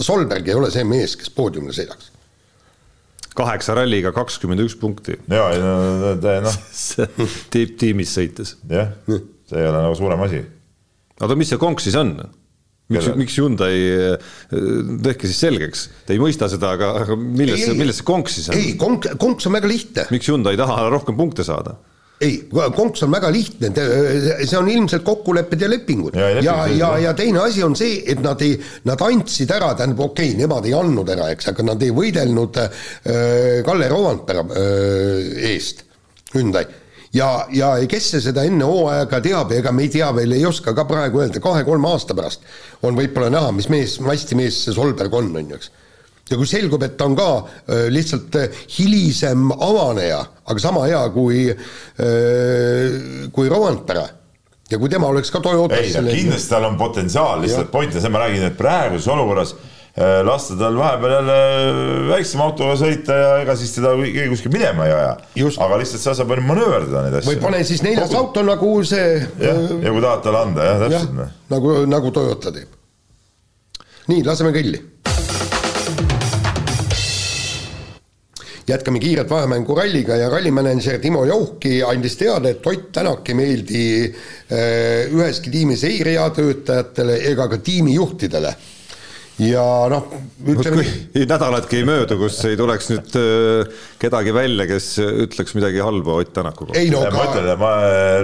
Solberg 0.00 0.48
ei 0.48 0.56
ole 0.56 0.72
see 0.72 0.82
mees, 0.88 1.14
kes 1.20 1.30
poodiumile 1.36 1.76
sõidaks 1.76 2.11
kaheksa 3.38 3.76
ralliga 3.78 4.12
kakskümmend 4.16 4.64
üks 4.64 4.76
punkti. 4.80 5.18
ja, 5.30 5.48
no, 5.60 6.14
noh. 6.46 6.58
tipp 7.54 7.78
tiimis 7.80 8.14
sõites. 8.18 8.56
jah, 8.70 8.94
see 9.08 9.60
ei 9.60 9.68
ole 9.68 9.84
nagu 9.84 9.98
suurem 9.98 10.28
asi 10.28 10.44
oota, 11.22 11.36
mis 11.38 11.52
see 11.52 11.60
konks 11.60 11.88
siis 11.88 11.98
on? 12.00 12.16
miks, 12.92 13.08
miks 13.16 13.38
Hyundai, 13.40 13.76
tehke 15.06 15.30
siis 15.30 15.40
selgeks, 15.40 15.86
te 16.06 16.16
ei 16.16 16.20
mõista 16.20 16.48
seda, 16.52 16.74
aga, 16.76 16.92
aga 17.04 17.16
milles, 17.16 17.64
milles 17.78 18.00
see 18.00 18.08
konks 18.08 18.36
siis 18.38 18.50
on? 18.50 18.58
ei, 18.58 18.74
konk, 18.80 19.08
konks 19.22 19.48
on 19.48 19.56
väga 19.56 19.70
lihtne. 19.70 20.06
miks 20.12 20.28
Hyundai 20.28 20.56
ei 20.56 20.60
taha 20.60 20.86
rohkem 20.92 21.16
punkte 21.18 21.46
saada? 21.46 21.78
Ei, 22.22 22.36
konks 22.76 23.02
on 23.06 23.12
väga 23.14 23.30
lihtne, 23.34 23.70
see 24.44 24.58
on 24.58 24.68
ilmselt 24.70 25.04
kokkulepped 25.06 25.64
ja 25.64 25.70
lepingud. 25.70 26.16
ja, 26.16 26.28
ja, 26.40 26.56
ja, 26.70 26.90
ja, 27.06 27.14
teine 27.18 27.42
asi 27.46 27.64
on 27.66 27.76
see, 27.78 28.02
et 28.12 28.22
nad 28.24 28.40
ei, 28.44 28.54
nad 28.88 29.02
andsid 29.02 29.50
ära, 29.54 29.72
tähendab, 29.78 30.04
okei 30.10 30.32
okay,, 30.32 30.42
nemad 30.42 30.68
ei 30.68 30.76
andnud 30.78 31.10
ära, 31.14 31.30
eks, 31.34 31.50
aga 31.52 31.66
nad 31.72 31.82
ei 31.82 31.94
võidelnud 31.94 32.62
äh, 32.62 32.86
Kalle 33.66 33.90
Rovanpera 33.92 34.46
äh, 34.46 35.50
eest, 35.52 35.84
Hyundai 36.32 36.64
ja, 37.16 37.28
ja 37.52 37.72
kes 37.90 38.10
see 38.14 38.24
seda 38.28 38.44
enne 38.48 38.66
hooaega 38.68 39.20
teab, 39.24 39.52
ega 39.56 39.72
me 39.74 39.86
ei 39.86 39.92
tea 39.92 40.10
veel, 40.16 40.36
ei 40.36 40.46
oska 40.48 40.74
ka 40.76 40.86
praegu 40.88 41.22
öelda, 41.22 41.42
kahe-kolme 41.44 41.90
aasta 41.92 42.16
pärast 42.18 42.46
on 42.86 42.98
võib-olla 42.98 43.30
näha, 43.32 43.52
mis 43.56 43.68
mees, 43.72 43.98
mastimees 44.04 44.64
see 44.66 44.76
Solberg 44.76 45.14
on, 45.18 45.32
on 45.36 45.52
ju, 45.52 45.60
eks. 45.60 45.72
Ja 46.30 46.38
kui 46.38 46.48
selgub, 46.48 46.82
et 46.86 46.96
ta 46.98 47.08
on 47.10 47.16
ka 47.18 47.28
äh, 47.42 47.86
lihtsalt 47.92 48.38
äh, 48.40 48.62
hilisem 48.76 49.50
avaneja, 49.52 50.22
aga 50.46 50.62
sama 50.62 50.86
hea 50.88 51.02
kui 51.14 51.44
äh,, 51.50 53.28
kui 53.34 53.50
Rovanpera 53.50 54.06
ja 54.70 54.80
kui 54.80 54.90
tema 54.92 55.10
oleks 55.12 55.32
ka 55.32 55.42
Toyotas 55.44 55.82
ei, 55.82 56.14
kindlasti 56.22 56.54
tal 56.54 56.70
on 56.70 56.80
potentsiaal, 56.80 57.42
lihtsalt 57.42 57.70
point 57.74 57.94
on 57.94 58.04
see, 58.04 58.12
ma 58.12 58.24
räägin, 58.24 58.48
et 58.48 58.58
praeguses 58.58 59.10
olukorras 59.12 59.54
lasta 60.24 60.54
tal 60.56 60.78
vahepeal 60.80 61.12
jälle 61.12 61.34
väiksema 62.08 62.46
autoga 62.48 62.78
sõita 62.80 63.16
ja 63.18 63.32
ega 63.42 63.56
siis 63.60 63.74
teda 63.76 63.90
keegi 64.00 64.30
kuskil 64.30 64.54
minema 64.54 64.86
ei 64.88 64.94
aja. 64.96 65.10
aga 65.66 65.80
lihtsalt 65.82 66.00
sa 66.00 66.14
saad 66.16 66.32
manööverdada 66.32 67.02
neid 67.04 67.18
asju. 67.18 67.28
või 67.28 67.42
pane 67.42 67.60
siis 67.68 67.84
neljas 67.84 68.08
Kogu... 68.08 68.22
auto 68.22 68.46
nagu 68.46 68.70
see. 68.88 69.18
jah, 69.42 69.60
ja 69.84 69.92
kui 69.92 70.00
tahad 70.06 70.24
talle 70.24 70.40
anda, 70.46 70.70
jah, 70.70 70.80
täpselt. 70.86 71.12
Noh. 71.18 71.36
nagu, 71.52 71.74
nagu 71.92 72.14
Toyota 72.16 72.54
teeb. 72.56 72.72
nii, 74.08 74.24
laseme 74.24 74.56
kõlli 74.56 74.80
jätkame 78.68 79.00
kiiret 79.02 79.30
vahemängu 79.30 79.74
ralliga 79.76 80.16
ja 80.16 80.28
rallimänedžer 80.30 81.00
Timo 81.02 81.24
Jauhki 81.26 81.80
andis 81.86 82.16
teada, 82.20 82.52
et 82.52 82.66
Ott 82.66 82.92
Tänak 82.92 83.28
ei 83.28 83.34
meeldi 83.34 83.86
äh, 84.06 85.10
üheski 85.12 85.50
tiimis 85.50 85.82
ei 85.88 86.02
reatöötajatele 86.06 87.18
ega 87.32 87.48
ka 87.50 87.58
tiimijuhtidele 87.58 88.54
ja 89.42 89.64
noh, 89.90 90.06
ütleme 90.46 90.84
nii. 90.84 91.24
nädalatki 91.26 91.80
ei 91.80 91.86
möödu, 91.88 92.18
kus 92.20 92.38
ei 92.46 92.58
tuleks 92.60 92.92
nüüd 92.92 93.18
äh, 93.18 93.72
kedagi 94.02 94.34
välja, 94.36 94.68
kes 94.70 94.92
ütleks 95.02 95.56
midagi 95.58 95.82
halba 95.82 96.20
Ott 96.20 96.32
Tänaku 96.36 96.68
kohta. 96.68 96.84
No, 96.92 97.02
ka... 97.08 97.16
ma 97.16 97.26
ütlen, 97.30 97.50
ma 97.58 97.72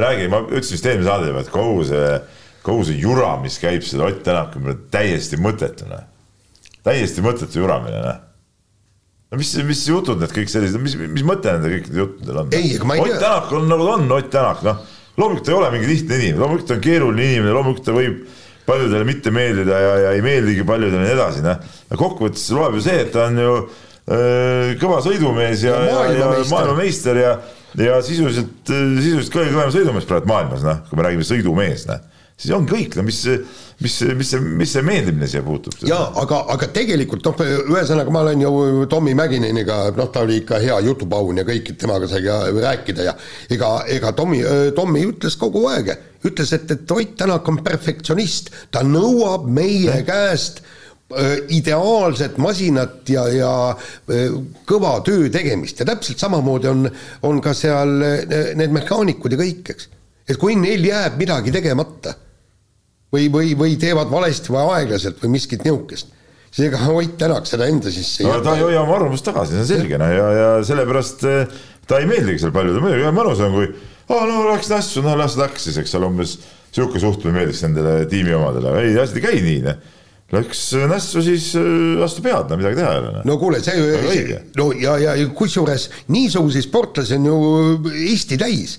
räägin, 0.05 0.31
ma 0.35 0.45
ütlesin 0.47 0.79
vist 0.79 0.87
eelmise 0.93 1.11
saade 1.11 1.33
juba, 1.33 1.43
et 1.43 1.53
kogu 1.55 1.83
see, 1.89 2.15
kogu 2.63 2.87
see 2.87 3.03
jura, 3.03 3.35
mis 3.43 3.59
käib 3.63 3.83
selle 3.89 4.07
Ott 4.13 4.23
Tänaku 4.27 4.63
ümber, 4.63 4.79
täiesti 4.95 5.41
mõttetu, 5.43 5.91
noh. 5.91 6.07
täiesti 6.87 7.27
mõttetu 7.27 7.65
juramine, 7.65 8.07
noh 8.07 8.25
no 9.29 9.41
mis, 9.41 9.53
mis 9.69 9.83
jutud 9.89 10.21
need 10.23 10.33
kõik 10.35 10.53
sellised, 10.53 10.81
mis, 10.83 10.95
mis 10.99 11.25
mõte 11.27 11.53
nendel 11.53 11.77
kõikidel 11.77 12.03
juttudel 12.05 12.41
on? 12.43 12.53
aga. 13.05 13.17
Ott 13.19 13.25
Tänak 13.25 13.53
on 13.59 13.69
nagu 13.71 13.89
ta 13.89 13.97
on, 13.97 14.07
Ott 14.17 14.31
Tänak, 14.33 14.63
noh, 14.67 14.81
loomulikult 15.19 15.49
ta 15.49 15.53
ei 15.53 15.59
ole 15.59 15.73
mingi 15.75 15.91
lihtne 15.91 16.21
inimene, 16.21 16.43
loomulikult 16.43 16.71
ta 16.71 16.79
on 16.79 16.85
keeruline 16.87 17.29
inimene, 17.33 17.57
loomulikult 17.57 17.89
ta 17.89 17.97
võib 17.97 18.23
paljudele 18.69 19.09
mitte 19.09 19.33
meeldida 19.33 19.83
ja, 19.85 19.93
ja 20.05 20.17
ei 20.17 20.25
meeldigi 20.25 20.65
paljudele 20.69 21.05
ja 21.05 21.11
nii 21.11 21.17
edasi, 21.17 21.45
noh. 21.45 21.77
kokkuvõttes 22.01 22.49
loeb 22.57 22.77
ju 22.79 22.85
see, 22.85 23.05
et 23.05 23.13
ta 23.15 23.29
on 23.29 23.41
ju 23.43 23.55
äh, 23.61 24.75
kõva 24.81 25.01
sõidumees 25.05 25.65
ja, 25.65 25.77
ja, 25.89 26.03
ja 26.17 26.35
maailmameister 26.49 27.21
ja, 27.21 27.39
ja 27.81 28.01
sisuliselt, 28.05 28.65
sisuliselt 28.69 29.33
kõige 29.35 29.53
kõvem 29.53 29.73
sõidumees 29.77 30.09
praegu 30.09 30.33
maailmas, 30.33 30.65
noh, 30.65 30.85
kui 30.89 31.01
me 31.01 31.09
räägime 31.09 31.29
sõidumees, 31.29 31.89
noh 31.89 32.17
siis 32.39 32.55
on 32.55 32.67
kõik, 32.71 32.95
no 32.95 33.03
mis, 33.07 33.19
mis, 33.83 33.97
mis 34.15 34.31
see, 34.31 34.41
mis 34.61 34.71
see 34.71 34.85
meeldimine 34.87 35.27
siia 35.31 35.43
puutub? 35.43 35.75
jaa, 35.87 36.13
aga, 36.23 36.45
aga 36.55 36.69
tegelikult 36.75 37.27
noh, 37.27 37.43
ühesõnaga 37.75 38.15
ma 38.15 38.23
olen 38.23 38.45
ju 38.45 38.87
Tommy 38.91 39.15
Mäkineniga, 39.19 39.81
noh, 39.99 40.11
ta 40.15 40.23
oli 40.27 40.39
ikka 40.45 40.61
hea 40.63 40.79
jutupaun 40.87 41.43
ja 41.43 41.47
kõik, 41.49 41.75
temaga 41.81 42.11
sai 42.11 42.23
ka 42.27 42.41
rääkida 42.55 43.09
ja 43.09 43.17
ega, 43.51 43.73
ega 43.91 44.15
Tommy, 44.17 44.45
Tommy 44.77 45.03
ütles 45.11 45.35
kogu 45.41 45.67
aeg, 45.73 45.91
ütles, 46.29 46.55
et, 46.55 46.71
et 46.71 46.97
Ott 46.99 47.17
Tänak 47.19 47.49
on 47.51 47.59
perfektsionist, 47.67 48.53
ta 48.71 48.85
nõuab 48.87 49.49
meie 49.51 50.03
käest 50.07 50.63
ideaalset 51.57 52.37
masinat 52.39 53.09
ja, 53.09 53.23
ja 53.33 53.53
kõva 54.69 54.99
töö 55.07 55.31
tegemist 55.33 55.81
ja 55.81 55.87
täpselt 55.89 56.21
samamoodi 56.21 56.69
on, 56.69 56.85
on 57.25 57.41
ka 57.43 57.55
seal 57.57 57.95
need 57.99 58.75
mehaanikud 58.77 59.33
ja 59.33 59.41
kõik, 59.41 59.73
eks. 59.73 59.89
et 60.29 60.37
kui 60.39 60.59
neil 60.61 60.85
jääb 60.85 61.17
midagi 61.19 61.55
tegemata 61.55 62.13
või, 63.15 63.29
või, 63.33 63.53
või 63.59 63.77
teevad 63.81 64.11
valesti 64.13 64.53
või 64.55 64.65
aeglaselt 64.77 65.21
või 65.23 65.37
miskit 65.39 65.65
niisugust 65.67 66.15
siis 66.51 66.69
ega 66.69 66.81
Ott 66.93 67.19
Tänak 67.21 67.49
seda 67.49 67.69
enda 67.69 67.93
sisse 67.93 68.25
ei 68.25 68.29
no, 68.29 68.39
ta 68.45 68.57
ei 68.57 68.65
hoia 68.65 68.83
oma 68.83 68.97
arvamust 68.99 69.27
tagasi, 69.27 69.55
see 69.55 69.65
on 69.65 69.69
selge, 69.69 70.01
noh, 70.01 70.13
ja, 70.13 70.31
ja 70.37 70.49
sellepärast 70.67 71.27
eh, 71.29 71.61
ta 71.89 72.01
ei 72.01 72.09
meeldigi 72.09 72.45
seal 72.45 72.55
paljudele, 72.55 72.85
muidugi 72.85 73.13
mõnus 73.17 73.45
on, 73.45 73.55
kui 73.57 73.69
aa, 74.09 74.25
no 74.29 74.47
läks 74.49 74.73
nässu, 74.73 75.05
no 75.05 75.17
las 75.19 75.37
läks 75.41 75.69
siis, 75.69 75.79
eks 75.83 75.95
ole, 75.99 76.09
umbes 76.09 76.39
niisugune 76.41 77.05
suhtumine 77.05 77.43
meeldis 77.43 77.63
nendele 77.65 78.03
tiimi 78.11 78.35
omadele, 78.37 78.75
ei, 78.83 78.97
asjad 78.97 79.21
ei 79.21 79.29
käi 79.29 79.45
nii, 79.45 79.63
noh. 79.69 79.95
Läks 80.29 80.67
nässu, 80.91 81.23
siis 81.25 81.47
eh, 81.57 82.03
astu 82.05 82.21
pead, 82.25 82.51
no 82.51 82.59
midagi 82.61 82.77
teha 82.77 82.91
ei 82.93 82.99
ole. 83.01 83.13
Noh. 83.15 83.23
no 83.31 83.37
kuule, 83.41 83.63
see, 83.65 84.41
no 84.59 84.67
ja, 84.77 84.99
ja 85.01 85.15
kusjuures 85.37 85.87
niisuguseid 86.13 86.67
sportlasi 86.67 87.17
on 87.17 87.31
ju 87.31 87.39
Eesti 88.11 88.37
täis 88.41 88.77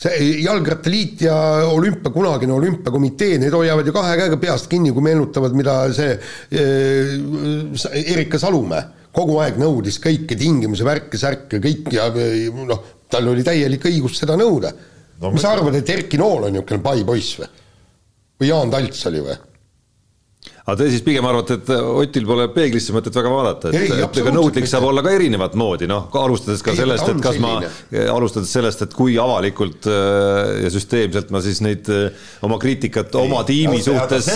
see 0.00 0.30
Jalgrattaliit 0.44 1.26
ja 1.26 1.34
olümpia, 1.68 2.12
kunagine 2.14 2.54
olümpiakomitee, 2.56 3.36
need 3.42 3.52
hoiavad 3.52 3.88
ju 3.88 3.92
kahe 3.92 4.14
käega 4.16 4.38
peast 4.40 4.70
kinni, 4.70 4.94
kui 4.96 5.04
meenutavad, 5.04 5.56
mida 5.56 5.74
see 5.96 6.14
eh, 6.56 8.00
Erika 8.00 8.40
Salumäe 8.40 8.86
kogu 9.14 9.40
aeg 9.42 9.58
nõudis 9.60 9.98
kõiki 10.02 10.38
tingimusi, 10.38 10.86
värke, 10.86 11.18
särke, 11.18 11.58
kõik 11.62 11.90
ja 11.92 12.06
noh, 12.14 12.84
tal 13.10 13.28
oli 13.32 13.44
täielik 13.46 13.84
õigus 13.90 14.20
seda 14.20 14.36
nõuda 14.38 14.70
no,. 14.72 15.32
mis 15.34 15.42
sa 15.42 15.56
arvad, 15.56 15.76
et 15.80 15.94
Erki 15.96 16.20
Nool 16.20 16.46
on 16.46 16.54
niisugune 16.54 16.82
pai 16.84 17.02
poiss 17.06 17.40
või? 17.40 17.50
või 18.40 18.52
Jaan 18.52 18.70
Talts 18.72 19.06
oli 19.10 19.24
või? 19.26 19.38
Aga 20.64 20.76
te 20.76 20.88
siis 20.92 21.02
pigem 21.04 21.24
arvate, 21.26 21.56
et 21.58 21.70
Otil 21.72 22.26
pole 22.28 22.46
peeglisse 22.54 22.94
mõtet 22.94 23.14
väga 23.16 23.32
vaadata, 23.32 23.72
et, 23.72 23.92
et 23.96 24.18
ega 24.22 24.32
nõudlik 24.34 24.68
saab 24.70 24.86
olla 24.90 25.02
ka 25.04 25.12
erinevat 25.16 25.56
moodi, 25.58 25.88
noh, 25.90 26.08
alustades 26.20 26.64
ka 26.64 26.74
ei, 26.74 26.80
sellest, 26.82 27.08
et 27.08 27.22
kas 27.24 27.38
selline. 27.38 27.70
ma, 27.70 28.02
alustades 28.12 28.52
sellest, 28.52 28.84
et 28.84 28.96
kui 28.96 29.16
avalikult 29.20 29.88
äh, 29.90 30.64
ja 30.64 30.72
süsteemselt 30.72 31.32
ma 31.34 31.42
siis 31.44 31.62
neid 31.64 31.88
äh, 31.92 32.26
oma 32.46 32.60
kriitikat 32.62 33.14
ei, 33.14 33.22
oma 33.24 33.44
tiimi 33.48 33.78
no, 33.78 33.86
suhtes, 33.88 34.28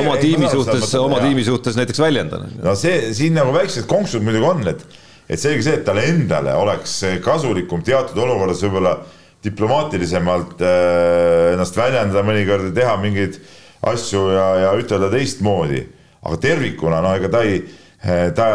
oma 0.00 0.16
tiimi 0.22 0.48
suhtes, 0.52 0.94
oma 1.00 1.20
tiimi 1.24 1.44
suhtes 1.46 1.76
näiteks 1.78 2.00
väljendan. 2.02 2.48
no 2.62 2.76
see, 2.78 3.12
siin 3.16 3.36
nagu 3.36 3.52
väiksed 3.56 3.88
konksud 3.90 4.24
muidugi 4.24 4.48
on, 4.48 4.64
et, 4.72 4.86
et 5.28 5.42
selge 5.42 5.66
see, 5.66 5.76
et 5.80 5.84
talle 5.86 6.06
endale 6.08 6.56
oleks 6.56 6.98
kasulikum 7.24 7.84
teatud 7.86 8.24
olukorras 8.24 8.64
võib-olla 8.64 8.96
diplomaatilisemalt 9.44 10.64
äh, 10.64 11.52
ennast 11.52 11.76
väljendada 11.78 12.24
mõnikord 12.26 12.72
ja 12.72 12.74
teha 12.80 12.96
mingeid 13.04 13.36
äh, 13.36 13.54
asju 13.82 14.28
ja, 14.32 14.46
ja 14.64 14.76
ütelda 14.78 15.10
teistmoodi. 15.12 15.82
aga 16.26 16.38
tervikuna, 16.42 17.00
no 17.04 17.12
ega 17.14 17.28
ta 17.30 17.40
ei, 17.46 17.60
ta 18.34 18.46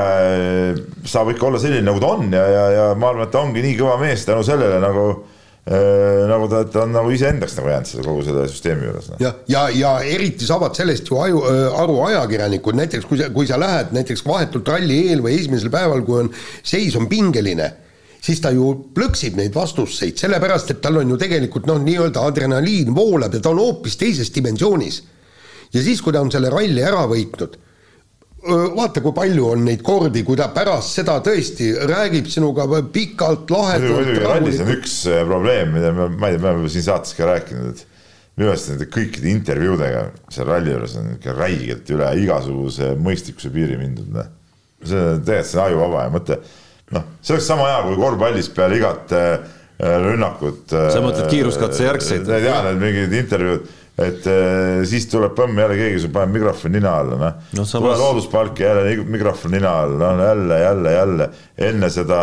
saab 1.07 1.29
ikka 1.31 1.45
olla 1.47 1.59
selline, 1.61 1.85
nagu 1.87 2.01
ta 2.03 2.09
on 2.17 2.33
ja, 2.33 2.41
ja, 2.51 2.63
ja 2.75 2.87
ma 2.99 3.11
arvan, 3.11 3.29
et 3.29 3.31
ta 3.31 3.39
ongi 3.39 3.63
nii 3.63 3.77
kõva 3.79 3.95
mees 4.01 4.25
tänu 4.27 4.43
sellele 4.43 4.81
nagu 4.83 5.05
äh, 5.11 6.25
nagu 6.27 6.49
ta, 6.51 6.65
ta 6.67 6.83
on 6.83 6.91
nagu 6.95 7.13
iseendaks 7.15 7.55
nagu 7.59 7.71
jäänud 7.71 7.91
selle 7.91 8.05
kogu 8.07 8.25
selle 8.27 8.47
süsteemi 8.51 8.89
juures 8.89 9.07
no.. 9.11 9.19
ja, 9.23 9.31
ja, 9.51 9.63
ja 9.75 9.93
eriti 10.03 10.47
saavad 10.49 10.75
sellest 10.75 11.07
ju 11.07 11.21
aju, 11.23 11.45
aru 11.79 11.99
ajakirjanikud, 12.09 12.79
näiteks 12.81 13.07
kui 13.07 13.21
sa, 13.21 13.29
kui 13.31 13.47
sa 13.47 13.59
lähed 13.61 13.95
näiteks 13.95 14.25
vahetult 14.27 14.67
ralli 14.73 14.99
eel 15.07 15.23
või 15.23 15.37
esimesel 15.39 15.71
päeval, 15.73 16.03
kui 16.07 16.25
on, 16.25 16.33
seis 16.63 16.97
on 16.99 17.07
pingeline, 17.11 17.71
siis 18.21 18.41
ta 18.41 18.51
ju 18.53 18.67
plõksib 18.95 19.39
neid 19.39 19.55
vastuseid, 19.55 20.19
sellepärast 20.21 20.75
et 20.75 20.81
tal 20.83 21.01
on 21.01 21.15
ju 21.15 21.17
tegelikult 21.21 21.65
noh, 21.69 21.81
nii-öelda 21.81 22.21
adrenaliin 22.29 22.93
voolab 22.95 23.33
ja 23.33 23.41
ta 23.41 23.53
on 23.53 23.61
hoopis 23.63 23.97
teises 23.97 24.29
dimensioonis 24.35 25.01
ja 25.73 25.81
siis, 25.81 26.01
kui 26.03 26.13
ta 26.13 26.21
on 26.21 26.31
selle 26.33 26.51
ralli 26.53 26.83
ära 26.85 27.03
võitnud, 27.09 27.57
vaata, 28.75 29.03
kui 29.03 29.13
palju 29.15 29.47
on 29.53 29.63
neid 29.67 29.83
kordi, 29.85 30.23
kui 30.25 30.37
ta 30.39 30.49
pärast 30.53 30.97
seda 30.97 31.19
tõesti 31.23 31.71
räägib 31.89 32.29
sinuga 32.31 32.65
pikalt, 32.93 33.51
lahedalt. 33.53 33.99
muidugi 33.99 34.25
rallis 34.25 34.61
on 34.63 34.73
üks 34.75 34.97
probleem, 35.29 35.73
mida 35.75 35.93
me, 35.93 36.09
ma 36.15 36.29
ei 36.29 36.37
tea, 36.37 36.43
me 36.43 36.53
oleme 36.55 36.71
siin 36.73 36.87
saates 36.87 37.13
ka 37.17 37.29
rääkinud, 37.29 37.75
et 37.75 37.85
minu 38.39 38.49
meelest 38.49 38.71
nende 38.71 38.87
kõikide 38.89 39.29
intervjuudega 39.29 40.03
seal 40.33 40.49
ralli 40.49 40.73
juures 40.73 40.97
on 40.97 41.13
ikka 41.17 41.35
räigelt 41.37 41.93
üle 41.93 42.09
igasuguse 42.23 42.93
mõistlikkuse 42.97 43.53
piiri 43.53 43.77
mindud, 43.81 44.09
noh. 44.15 44.31
see 44.81 45.05
on 45.13 45.23
täiesti 45.27 45.57
see 45.57 45.63
ajuvaba 45.67 46.07
ja 46.07 46.13
mõte, 46.15 46.39
noh, 46.95 47.09
see 47.21 47.35
oleks 47.35 47.49
sama 47.49 47.67
hea, 47.69 47.81
kui 47.87 47.99
korvpallis 47.99 48.49
peale 48.55 48.79
igat 48.79 49.13
äh, 49.17 49.35
rünnakut. 49.81 50.65
sa 50.69 51.01
mõtled 51.01 51.29
kiiruskatse 51.31 51.87
järgseid? 51.87 52.27
Need 52.29 52.49
jah, 52.49 52.65
need 52.67 52.83
mingid 52.83 53.15
intervjuud 53.23 53.69
et 53.99 54.27
äh, 54.29 54.81
siis 54.87 55.07
tuleb 55.11 55.33
põmm 55.37 55.57
jälle 55.59 55.75
keegi 55.79 55.99
sul 56.03 56.13
paneb 56.15 56.37
mikrofoni 56.37 56.77
nina 56.77 56.93
alla, 57.01 57.17
noh 57.19 57.33
no, 57.57 57.65
samas... 57.65 57.73
tuleb 57.73 57.99
loodusparki 57.99 58.63
jälle 58.63 58.95
mikrofon 59.03 59.51
nina 59.55 59.73
alla, 59.83 60.13
no 60.15 60.29
jälle, 60.29 60.59
jälle, 60.61 60.93
jälle 60.95 61.29
enne 61.69 61.89
seda 61.93 62.21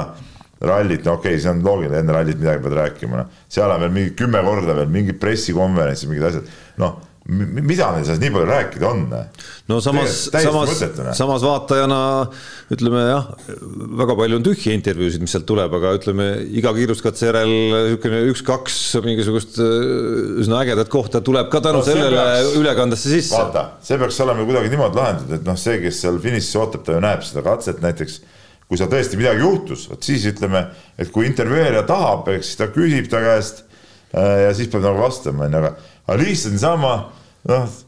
rallit, 0.61 1.05
no 1.05 1.19
okei 1.19 1.35
okay,, 1.37 1.43
see 1.43 1.53
on 1.53 1.61
loogiline, 1.65 2.01
enne 2.01 2.17
rallit 2.17 2.41
midagi 2.41 2.65
pead 2.65 2.79
rääkima, 2.81 3.21
noh 3.21 3.45
seal 3.53 3.75
on 3.75 3.85
veel 3.85 3.95
mingi 3.95 4.15
kümme 4.19 4.43
korda 4.47 4.79
veel 4.81 4.91
mingid 4.95 5.21
pressikonverentsid, 5.23 6.11
mingid 6.11 6.31
asjad, 6.31 6.57
noh 6.83 6.97
mida 7.29 7.91
neil 7.93 8.07
sellest 8.07 8.23
nii 8.23 8.31
palju 8.33 8.49
rääkida 8.49 8.89
on? 8.89 9.03
no 9.69 9.79
samas, 9.85 10.15
samas, 10.33 10.79
samas 11.19 11.43
vaatajana 11.45 11.99
ütleme 12.73 13.03
jah, 13.05 13.27
väga 14.01 14.17
palju 14.17 14.39
on 14.39 14.47
tühje 14.47 14.73
intervjuusid, 14.73 15.21
mis 15.21 15.35
sealt 15.37 15.45
tuleb, 15.49 15.75
aga 15.77 15.93
ütleme 15.99 16.29
iga 16.57 16.73
kiiruskatse 16.77 17.29
järel 17.29 17.53
niisugune 17.53 18.23
üks-kaks 18.33 18.79
mingisugust 19.05 19.61
äh, 19.61 20.41
üsna 20.41 20.63
ägedat 20.65 20.89
kohta 20.93 21.21
tuleb 21.25 21.51
ka 21.53 21.61
tänu 21.65 21.83
no, 21.83 21.85
sellele 21.85 22.25
peaks, 22.31 22.57
ülekandesse 22.63 23.13
sisse. 23.13 23.37
vaata, 23.37 23.67
see 23.85 24.01
peaks 24.01 24.23
olema 24.25 24.49
kuidagi 24.49 24.73
niimoodi 24.73 25.01
lahendatud, 25.03 25.37
et 25.37 25.47
noh, 25.51 25.61
see, 25.61 25.77
kes 25.85 26.01
seal 26.07 26.17
finišis 26.25 26.57
ootab, 26.63 26.87
ta 26.89 26.97
ju 26.97 27.05
näeb 27.05 27.29
seda 27.29 27.45
katset 27.45 27.85
näiteks 27.85 28.23
kui 28.69 28.81
seal 28.81 28.89
tõesti 28.93 29.21
midagi 29.21 29.45
juhtus, 29.45 29.85
vot 29.93 30.05
siis 30.05 30.25
ütleme, 30.33 30.65
et 30.97 31.13
kui 31.13 31.29
intervjueerija 31.29 31.85
tahab, 31.89 32.29
eks 32.33 32.57
ta 32.57 32.73
küsib 32.73 33.13
ta 33.13 33.21
käest 33.25 33.67
äh, 34.17 34.47
ja 34.47 34.57
siis 34.57 34.73
peab 34.73 34.89
nagu 34.89 35.05
vastama, 35.05 35.45
onju, 35.45 35.61
aga, 35.61 35.95
aga 36.09 36.21
lihtsalt 36.25 36.57
niisama 36.57 36.97
noh, 37.49 37.79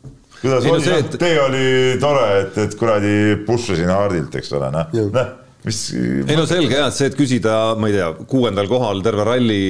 kuidas 0.40 0.70
oli, 0.70 0.88
noh, 0.88 1.12
tee 1.20 1.36
oli 1.42 1.66
tore, 2.02 2.26
et, 2.44 2.58
et 2.64 2.80
kuradi 2.80 3.14
pushasin 3.46 3.92
hardilt, 3.92 4.40
eks 4.40 4.56
ole, 4.58 4.72
noh, 4.74 4.98
noh 5.10 5.36
mis. 5.66 5.78
ei 5.92 6.36
no 6.38 6.46
selge 6.48 6.78
jah, 6.78 6.88
et 6.88 6.96
see, 6.96 7.10
et 7.10 7.16
küsida, 7.18 7.56
ma 7.80 7.90
ei 7.90 7.96
tea, 7.98 8.08
kuuendal 8.30 8.68
kohal 8.70 9.02
terve 9.04 9.26
ralli 9.28 9.60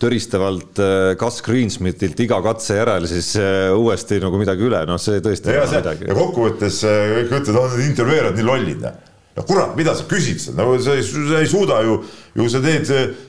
töristavalt 0.00 0.80
Gus 1.20 1.40
Greensmithilt 1.46 2.20
iga 2.24 2.40
katse 2.44 2.78
järel 2.80 3.08
siis 3.10 3.34
uuesti 3.74 4.20
nagu 4.22 4.40
midagi 4.40 4.68
üle, 4.68 4.84
noh, 4.88 5.00
see 5.00 5.22
tõesti 5.24 5.54
ei 5.54 5.62
ole 5.62 5.80
midagi. 5.80 6.08
ja 6.10 6.18
kokkuvõttes 6.18 6.82
kõik 6.84 7.36
ütlevad, 7.40 7.76
on 7.78 7.86
intervjueerijad 7.88 8.38
nii 8.38 8.48
lollid 8.48 8.86
no 9.38 9.46
kurat, 9.48 9.74
mida 9.78 9.94
sa 9.96 10.06
küsid 10.10 10.42
seal, 10.42 10.58
no 10.58 10.72
sa 10.82 10.96
ei, 10.98 11.04
sa 11.06 11.40
ei 11.40 11.48
suuda 11.50 11.82
ju, 11.86 12.00
ju 12.36 12.48
sa 12.52 12.62
teed, 12.64 12.88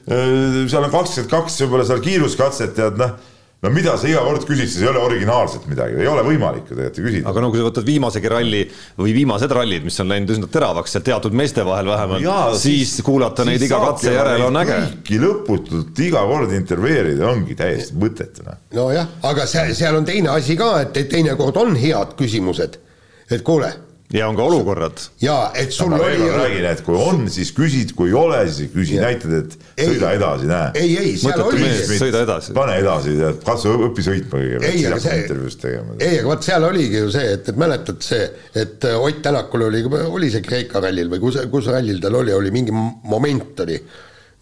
seal 0.09 0.84
on 0.84 0.93
kakskümmend 0.93 1.32
kaks 1.32 1.59
võib-olla 1.63 1.88
seal 1.88 2.03
kiiruskatset 2.03 2.76
tead 2.78 2.99
noh 2.99 3.17
no 3.64 3.72
mida 3.76 3.95
sa 3.99 4.07
iga 4.07 4.22
kord 4.24 4.45
küsid, 4.47 4.70
siis 4.72 4.84
ei 4.86 4.89
ole 4.91 5.01
originaalselt 5.03 5.66
midagi, 5.68 5.97
ei 5.99 6.07
ole 6.07 6.24
võimalik 6.24 6.70
ju 6.70 6.78
tegelikult 6.78 7.07
küsida. 7.10 7.26
aga 7.32 7.43
no 7.43 7.49
kui 7.51 7.60
sa 7.60 7.66
võtad 7.68 7.88
viimasegi 7.88 8.32
ralli 8.32 8.62
või 8.99 9.16
viimased 9.18 9.55
rallid, 9.57 9.88
mis 9.88 9.99
on 9.99 10.14
läinud 10.14 10.32
üsna 10.36 10.49
teravaks 10.53 10.95
seal 10.95 11.03
teatud 11.10 11.36
meeste 11.36 11.66
vahel 11.68 11.91
vähemalt 11.91 12.24
no, 12.24 12.38
siis, 12.55 12.93
siis 12.93 13.05
kuulata 13.05 13.43
siis 13.43 13.51
neid 13.51 13.68
iga 13.68 13.82
katse 13.84 14.16
järel 14.16 14.45
on 14.47 14.62
äge. 14.62 14.80
kõiki 14.86 15.20
lõputult 15.26 16.03
iga 16.07 16.24
kord 16.32 16.55
intervjueerida 16.55 17.28
ongi 17.28 17.60
täiesti 17.60 17.99
mõttetu. 17.99 18.47
Noh. 18.47 18.64
nojah, 18.80 19.12
aga 19.28 19.49
seal, 19.49 19.76
seal 19.76 19.99
on 19.99 20.07
teine 20.07 20.32
asi 20.38 20.55
ka, 20.60 20.72
et 20.86 21.03
teinekord 21.12 21.60
on 21.60 21.76
head 21.80 22.16
küsimused, 22.20 22.80
et 23.28 23.43
kuule 23.43 23.74
ja 24.14 24.28
on 24.30 24.36
ka 24.36 24.43
olukorrad. 24.43 25.01
ja 25.22 25.51
et 25.55 25.72
sul 25.72 25.91
no, 25.93 25.99
oli. 26.01 26.30
räägin, 26.34 26.66
et 26.66 26.82
kui 26.86 26.97
on, 26.97 27.28
siis 27.30 27.51
küsid, 27.53 27.93
kui 27.97 28.10
ei 28.10 28.16
ole, 28.18 28.39
siis 28.47 28.66
ei 28.66 28.72
küsi, 28.74 28.97
näitad, 29.01 29.36
et 29.38 29.55
sõida 29.78 30.10
ei, 30.10 30.18
edasi, 30.18 30.49
näe. 30.49 30.72
ei, 30.82 30.97
ei, 30.97 31.14
seal 31.22 31.43
oli. 31.45 31.70
sõida 31.91 32.24
edasi. 32.26 32.55
pane 32.57 32.80
edasi, 32.82 33.14
tead, 33.20 33.39
katsu 33.45 33.76
õpi 33.89 34.05
sõitma 34.07 34.41
kõigepealt. 34.41 34.68
ei, 34.72 34.86
aga 34.89 34.99
see, 35.03 35.78
ei, 35.99 36.18
aga 36.18 36.28
vot 36.32 36.49
seal 36.49 36.68
oligi 36.72 37.03
ju 37.03 37.14
see, 37.14 37.32
et, 37.38 37.53
et 37.53 37.64
mäletad 37.66 38.03
see, 38.05 38.30
et 38.57 38.89
Ott 38.99 39.22
Tänakul 39.24 39.68
oli, 39.68 39.84
oli 40.10 40.30
see 40.34 40.41
Kreeka 40.45 40.82
rallil 40.82 41.10
või 41.12 41.22
kus, 41.22 41.41
kus 41.51 41.70
rallil 41.70 42.01
tal 42.01 42.18
oli, 42.18 42.34
oli 42.34 42.53
mingi 42.55 42.74
moment 42.74 43.66
oli 43.66 43.78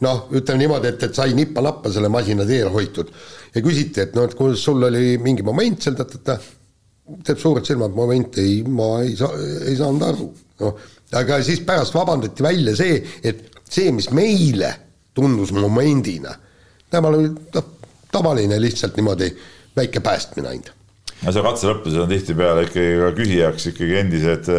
noh, 0.06 0.28
ütleme 0.32 0.62
niimoodi, 0.62 0.94
et, 0.94 1.08
et 1.10 1.18
sai 1.18 1.34
nippa-nappa 1.36 1.92
selle 1.92 2.12
masina 2.14 2.46
teel 2.48 2.70
hoitud 2.72 3.12
ja 3.56 3.64
küsiti, 3.66 4.04
et 4.06 4.16
noh, 4.16 4.28
et 4.30 4.36
kus 4.38 4.64
sul 4.64 4.88
oli 4.88 5.18
mingi 5.22 5.44
moment 5.44 5.82
seal, 5.84 5.98
ta-ta-ta 5.98 6.38
teeb 7.26 7.40
suured 7.40 7.68
silmad, 7.68 7.96
moment, 7.96 8.38
ei, 8.42 8.62
ma 8.68 8.98
ei 9.04 9.16
saa, 9.20 9.36
ei 9.68 9.76
saanud 9.80 10.06
aru, 10.08 10.28
noh. 10.64 10.82
aga 11.16 11.40
siis 11.46 11.62
pärast 11.68 11.96
vabandati 11.96 12.44
välja 12.44 12.76
see, 12.78 13.00
et 13.24 13.46
see, 13.64 13.92
mis 13.96 14.10
meile 14.16 14.74
tundus 15.18 15.54
momendina, 15.56 16.34
temal 16.92 17.20
oli 17.20 17.32
noh, 17.32 17.70
tavaline 18.12 18.60
lihtsalt 18.62 18.98
niimoodi 19.00 19.32
väike 19.78 20.02
päästmine 20.04 20.52
ainult. 20.52 20.74
no 21.24 21.34
see 21.34 21.46
katse 21.46 21.70
lõppes 21.70 21.98
on 22.02 22.12
tihtipeale 22.12 22.68
ikkagi 22.68 23.00
ka 23.02 23.12
küsijaks 23.18 23.72
ikkagi 23.72 23.98
endised 24.04 24.52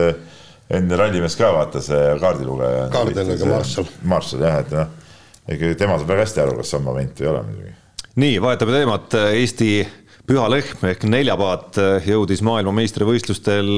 endine 0.69 0.99
rallimees 1.01 1.37
ka 1.39 1.53
vaata 1.55 1.83
see 1.85 2.17
kaardilugeja. 2.21 2.89
kaardilugeja 2.93 3.53
Marshall. 3.53 3.93
Marshall 4.03 4.45
jah, 4.45 4.59
et 4.65 4.75
noh, 4.75 4.91
ikkagi 5.49 5.79
tema 5.81 5.97
saab 5.99 6.11
väga 6.13 6.27
hästi 6.27 6.45
aru, 6.45 6.59
kas 6.61 6.73
see 6.73 6.81
on 6.81 6.85
moment 6.89 7.21
või 7.21 7.27
ei 7.27 7.33
ole 7.33 7.45
muidugi. 7.47 7.75
nii, 8.25 8.43
vahetame 8.45 8.77
teemat, 8.77 9.19
Eesti 9.39 9.71
Püha 10.29 10.45
Lehm 10.53 10.83
ehk 10.85 11.07
neljapaat 11.09 11.79
jõudis 12.05 12.43
maailmameistrivõistlustel 12.45 13.71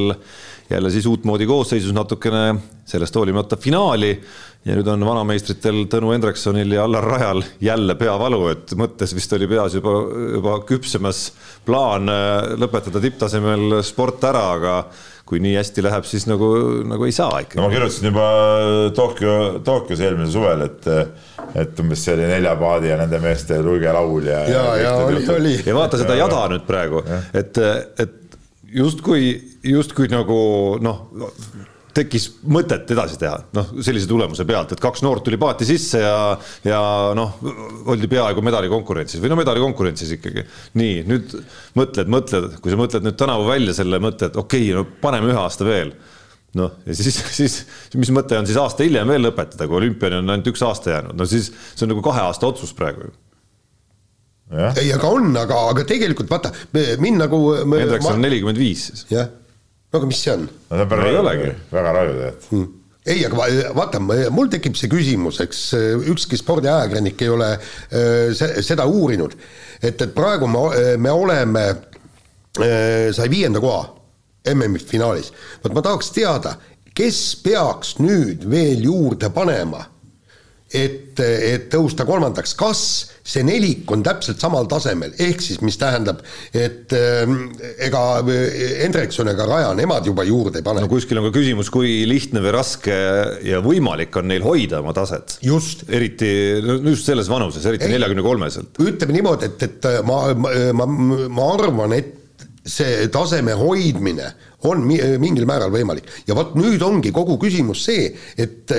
jälle 0.70 0.90
siis 0.90 1.06
uutmoodi 1.06 1.46
koosseisus 1.46 1.92
natukene 1.94 2.54
sellest 2.86 3.14
hoolimata 3.14 3.56
finaali. 3.56 4.12
Ja 4.66 4.74
nüüd 4.76 4.88
on 4.92 5.00
vanameistritel 5.06 5.86
Tõnu 5.88 6.10
Hendriksonil 6.12 6.74
ja 6.74 6.82
Allar 6.84 7.06
Rajal 7.06 7.44
jälle 7.64 7.94
peavalu, 7.96 8.42
et 8.52 8.74
mõttes 8.76 9.14
vist 9.16 9.32
oli 9.32 9.48
peas 9.48 9.78
juba, 9.78 9.94
juba 10.34 10.58
küpsemas 10.68 11.30
plaan 11.64 12.10
äh, 12.12 12.50
lõpetada 12.60 13.00
tipptasemel 13.00 13.78
sport 13.86 14.26
ära, 14.28 14.44
aga 14.58 14.74
kui 15.30 15.38
nii 15.42 15.54
hästi 15.54 15.84
läheb, 15.86 16.06
siis 16.10 16.26
nagu, 16.26 16.48
nagu 16.90 17.06
ei 17.06 17.14
saa 17.14 17.42
ikka. 17.44 17.58
no 17.58 17.66
ma 17.66 17.72
kirjutasin 17.72 18.10
juba 18.10 18.28
Tokyo, 18.96 19.34
Tokyos 19.64 20.02
eelmisel 20.02 20.32
suvel, 20.34 20.64
et, 20.66 20.88
et 21.62 21.82
umbes 21.82 22.02
see 22.02 22.16
oli 22.16 22.26
nelja 22.32 22.56
paadi 22.58 22.90
ja 22.90 22.98
nende 22.98 23.20
meeste 23.22 23.60
luige 23.62 23.92
laul 23.94 24.26
ja. 24.26 24.42
ja, 24.50 24.64
ja 24.82 24.94
oli, 25.04 25.22
oli. 25.36 25.54
ja 25.66 25.76
vaata 25.76 26.00
seda 26.02 26.18
jada 26.18 26.42
nüüd 26.50 26.66
praegu, 26.66 27.04
et, 27.30 27.62
et 28.02 28.16
justkui, 28.74 29.32
justkui 29.70 30.10
nagu 30.10 30.40
noh 30.82 31.06
tekkis 32.00 32.26
mõtet 32.50 32.90
edasi 32.94 33.18
teha, 33.20 33.36
noh, 33.56 33.72
sellise 33.84 34.08
tulemuse 34.10 34.46
pealt, 34.48 34.74
et 34.74 34.82
kaks 34.82 35.04
noort 35.06 35.24
tuli 35.26 35.38
paati 35.40 35.68
sisse 35.68 36.02
ja, 36.02 36.14
ja 36.66 36.80
noh, 37.16 37.38
oldi 37.90 38.10
peaaegu 38.10 38.44
medalikonkurentsis 38.44 39.22
või 39.22 39.32
no 39.32 39.38
medalikonkurentsis 39.40 40.14
ikkagi. 40.18 40.44
nii, 40.80 41.00
nüüd 41.10 41.34
mõtled, 41.78 42.12
mõtled, 42.12 42.60
kui 42.62 42.72
sa 42.72 42.80
mõtled 42.80 43.06
nüüd 43.06 43.18
tänavu 43.20 43.48
välja 43.50 43.76
selle 43.76 44.00
mõtte, 44.02 44.30
et 44.30 44.40
okei 44.40 44.70
okay,, 44.70 44.76
no 44.78 45.00
paneme 45.02 45.32
ühe 45.32 45.40
aasta 45.40 45.66
veel. 45.68 45.94
noh, 46.58 46.76
ja 46.86 46.98
siis, 46.98 47.20
siis 47.38 47.58
mis 47.94 48.12
mõte 48.14 48.38
on 48.38 48.48
siis 48.48 48.60
aasta 48.60 48.86
hiljem 48.86 49.10
veel 49.10 49.28
lõpetada, 49.28 49.68
kui 49.70 49.82
olümpiani 49.82 50.20
on 50.22 50.36
ainult 50.36 50.52
üks 50.52 50.64
aasta 50.66 50.96
jäänud, 50.96 51.18
no 51.18 51.28
siis 51.28 51.52
see 51.74 51.86
on 51.86 51.94
nagu 51.94 52.04
kahe 52.06 52.24
aasta 52.28 52.48
otsus 52.50 52.74
praegu 52.76 53.10
ei, 54.50 54.88
aga 54.90 55.06
on, 55.06 55.28
aga, 55.38 55.58
aga 55.70 55.84
tegelikult 55.86 56.30
vaata, 56.30 56.50
mind 56.74 57.22
nagu. 57.22 57.38
Hendrik 57.70 58.08
on 58.10 58.18
nelikümmend 58.18 58.58
viis 58.58 58.88
siis. 58.90 59.04
jah 59.12 59.28
no 59.90 59.98
aga 60.00 60.10
mis 60.10 60.20
see 60.22 60.34
on? 60.34 60.46
no 60.46 60.76
see 60.76 60.84
on 60.84 60.92
väga 60.92 61.24
raju, 61.26 61.54
väga 61.70 61.96
raju 61.96 62.14
tegelikult. 62.18 62.50
Hmm. 62.50 62.68
Ei, 63.10 63.22
aga 63.24 63.46
vaata, 63.74 63.98
mul 64.30 64.50
tekib 64.52 64.76
see 64.76 64.90
küsimus, 64.92 65.38
eks 65.40 65.60
ükski 66.12 66.36
spordiajakirjanik 66.36 67.22
ei 67.24 67.30
ole 67.32 67.48
äh, 67.56 68.42
seda 68.60 68.84
uurinud, 68.86 69.36
et, 69.80 69.96
et 69.96 70.12
praegu 70.14 70.50
me, 70.50 70.66
me 71.00 71.14
oleme, 71.14 71.64
sai 73.16 73.30
viienda 73.32 73.62
koha 73.62 73.86
MM-i 74.52 74.82
finaalis. 74.82 75.30
vot 75.64 75.74
ma 75.76 75.82
tahaks 75.84 76.12
teada, 76.16 76.54
kes 76.96 77.20
peaks 77.44 77.96
nüüd 78.02 78.44
veel 78.50 78.84
juurde 78.84 79.30
panema 79.32 79.86
et, 80.70 81.18
et 81.20 81.66
tõusta 81.72 82.06
kolmandaks, 82.06 82.54
kas 82.58 82.82
see 83.26 83.42
nelik 83.46 83.90
on 83.92 84.04
täpselt 84.06 84.40
samal 84.42 84.68
tasemel, 84.70 85.12
ehk 85.20 85.42
siis 85.42 85.60
mis 85.64 85.76
tähendab, 85.80 86.22
et 86.56 86.94
äh, 86.96 87.32
ega 87.86 88.02
Hendrikson 88.24 89.30
ega 89.32 89.46
Raja 89.48 89.72
nemad 89.78 90.06
juba 90.06 90.24
juurde 90.26 90.62
ei 90.62 90.66
pane. 90.66 90.82
no 90.84 90.90
kuskil 90.90 91.20
on 91.20 91.28
ka 91.28 91.34
küsimus, 91.38 91.72
kui 91.74 92.04
lihtne 92.08 92.42
või 92.44 92.54
raske 92.54 92.96
ja 93.46 93.60
võimalik 93.64 94.16
on 94.20 94.30
neil 94.30 94.46
hoida 94.46 94.80
oma 94.84 94.94
taset. 94.96 95.38
just. 95.44 95.84
eriti, 95.90 96.30
just 96.86 97.10
selles 97.10 97.30
vanuses, 97.30 97.66
eriti 97.66 97.90
neljakümne 97.90 98.24
kolmeselt. 98.24 98.80
ütleme 98.82 99.18
niimoodi, 99.18 99.50
et, 99.50 99.68
et 99.68 99.90
ma, 100.06 100.22
ma, 100.34 100.54
ma, 100.86 100.88
ma 101.28 101.50
arvan, 101.56 101.98
et 101.98 102.16
see 102.70 103.08
taseme 103.12 103.54
hoidmine 103.56 104.26
on 104.68 104.82
mingil 104.84 105.46
määral 105.48 105.72
võimalik 105.72 106.08
ja 106.28 106.36
vot 106.36 106.52
nüüd 106.58 106.82
ongi 106.84 107.12
kogu 107.14 107.38
küsimus 107.40 107.86
see, 107.88 108.10
et 108.36 108.74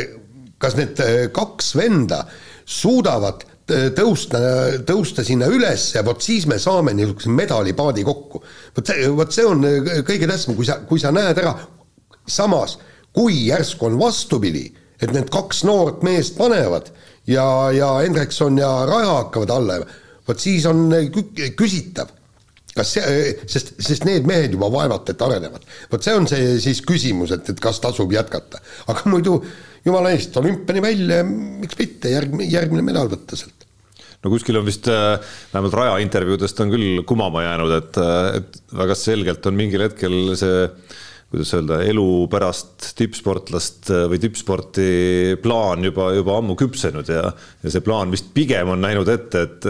kas 0.62 0.78
need 0.80 1.02
äh, 1.04 1.26
kaks 1.34 1.74
venda 1.78 2.24
suudavad 2.66 3.44
äh, 3.44 3.90
tõusta, 3.98 4.42
tõusta 4.88 5.26
sinna 5.28 5.50
üles 5.52 5.90
ja 5.96 6.06
vot 6.06 6.22
siis 6.24 6.48
me 6.50 6.60
saame 6.62 6.94
niisuguse 6.98 7.34
medalipaadi 7.34 8.06
kokku. 8.08 8.44
vot 8.78 8.94
see, 8.94 9.10
vot 9.18 9.34
see 9.34 9.48
on 9.48 9.66
äh, 9.68 9.92
kõige 10.08 10.30
tähtsam, 10.30 10.56
kui 10.58 10.68
sa, 10.68 10.82
kui 10.88 11.02
sa 11.02 11.14
näed 11.16 11.42
ära, 11.42 11.56
samas 12.28 12.78
kui 13.16 13.48
järsku 13.50 13.90
on 13.90 14.00
vastupidi, 14.00 14.70
et 15.02 15.12
need 15.12 15.30
kaks 15.34 15.66
noort 15.68 16.04
meest 16.06 16.38
panevad 16.38 16.92
ja, 17.28 17.44
ja 17.76 17.98
Hendrikson 18.00 18.60
ja 18.62 18.70
Raja 18.88 19.18
hakkavad 19.20 19.52
alla, 19.52 19.82
vot 20.28 20.40
siis 20.40 20.66
on 20.70 20.90
küsitav 21.60 22.14
kas 22.72 22.94
see, 22.96 23.34
sest, 23.52 23.74
sest 23.84 24.06
need 24.08 24.28
mehed 24.30 24.54
juba 24.56 24.70
vaevalt 24.72 25.10
et 25.12 25.22
arenevad. 25.22 25.66
vot 25.92 26.06
see 26.06 26.14
on 26.16 26.28
see 26.30 26.56
siis 26.64 26.80
küsimus, 26.88 27.34
et, 27.36 27.50
et 27.52 27.60
kas 27.60 27.82
tasub 27.84 28.14
jätkata, 28.16 28.62
aga 28.88 29.12
muidu 29.12 29.42
jumala 29.86 30.14
eest, 30.16 30.38
olümpiani 30.38 30.84
välja, 30.84 31.24
miks 31.26 31.78
mitte, 31.80 32.14
järg-, 32.14 32.46
järgmine 32.50 32.86
medal 32.86 33.12
võtta 33.12 33.40
sealt. 33.40 33.68
No 34.22 34.30
kuskil 34.30 34.60
on 34.60 34.68
vist 34.68 34.86
äh, 34.92 35.16
vähemalt 35.54 35.78
Raja 35.78 35.94
intervjuudest 36.04 36.60
on 36.62 36.74
küll 36.74 37.06
kumama 37.10 37.42
jäänud, 37.42 37.72
et, 37.80 37.98
äh, 37.98 38.36
et 38.38 38.60
väga 38.78 38.98
selgelt 38.98 39.48
on 39.50 39.58
mingil 39.58 39.82
hetkel 39.88 40.36
see 40.38 40.68
kuidas 41.32 41.54
öelda, 41.56 41.78
elu 41.88 42.06
pärast 42.30 42.92
tippsportlast 43.00 43.90
äh, 43.96 44.04
või 44.12 44.20
tippsporti 44.22 44.90
plaan 45.42 45.88
juba, 45.88 46.12
juba 46.14 46.36
ammu 46.38 46.58
küpsenud 46.60 47.10
ja, 47.10 47.24
ja 47.64 47.74
see 47.74 47.82
plaan 47.86 48.14
vist 48.14 48.30
pigem 48.36 48.70
on 48.76 48.84
näinud 48.84 49.10
ette, 49.10 49.46
et, 49.48 49.70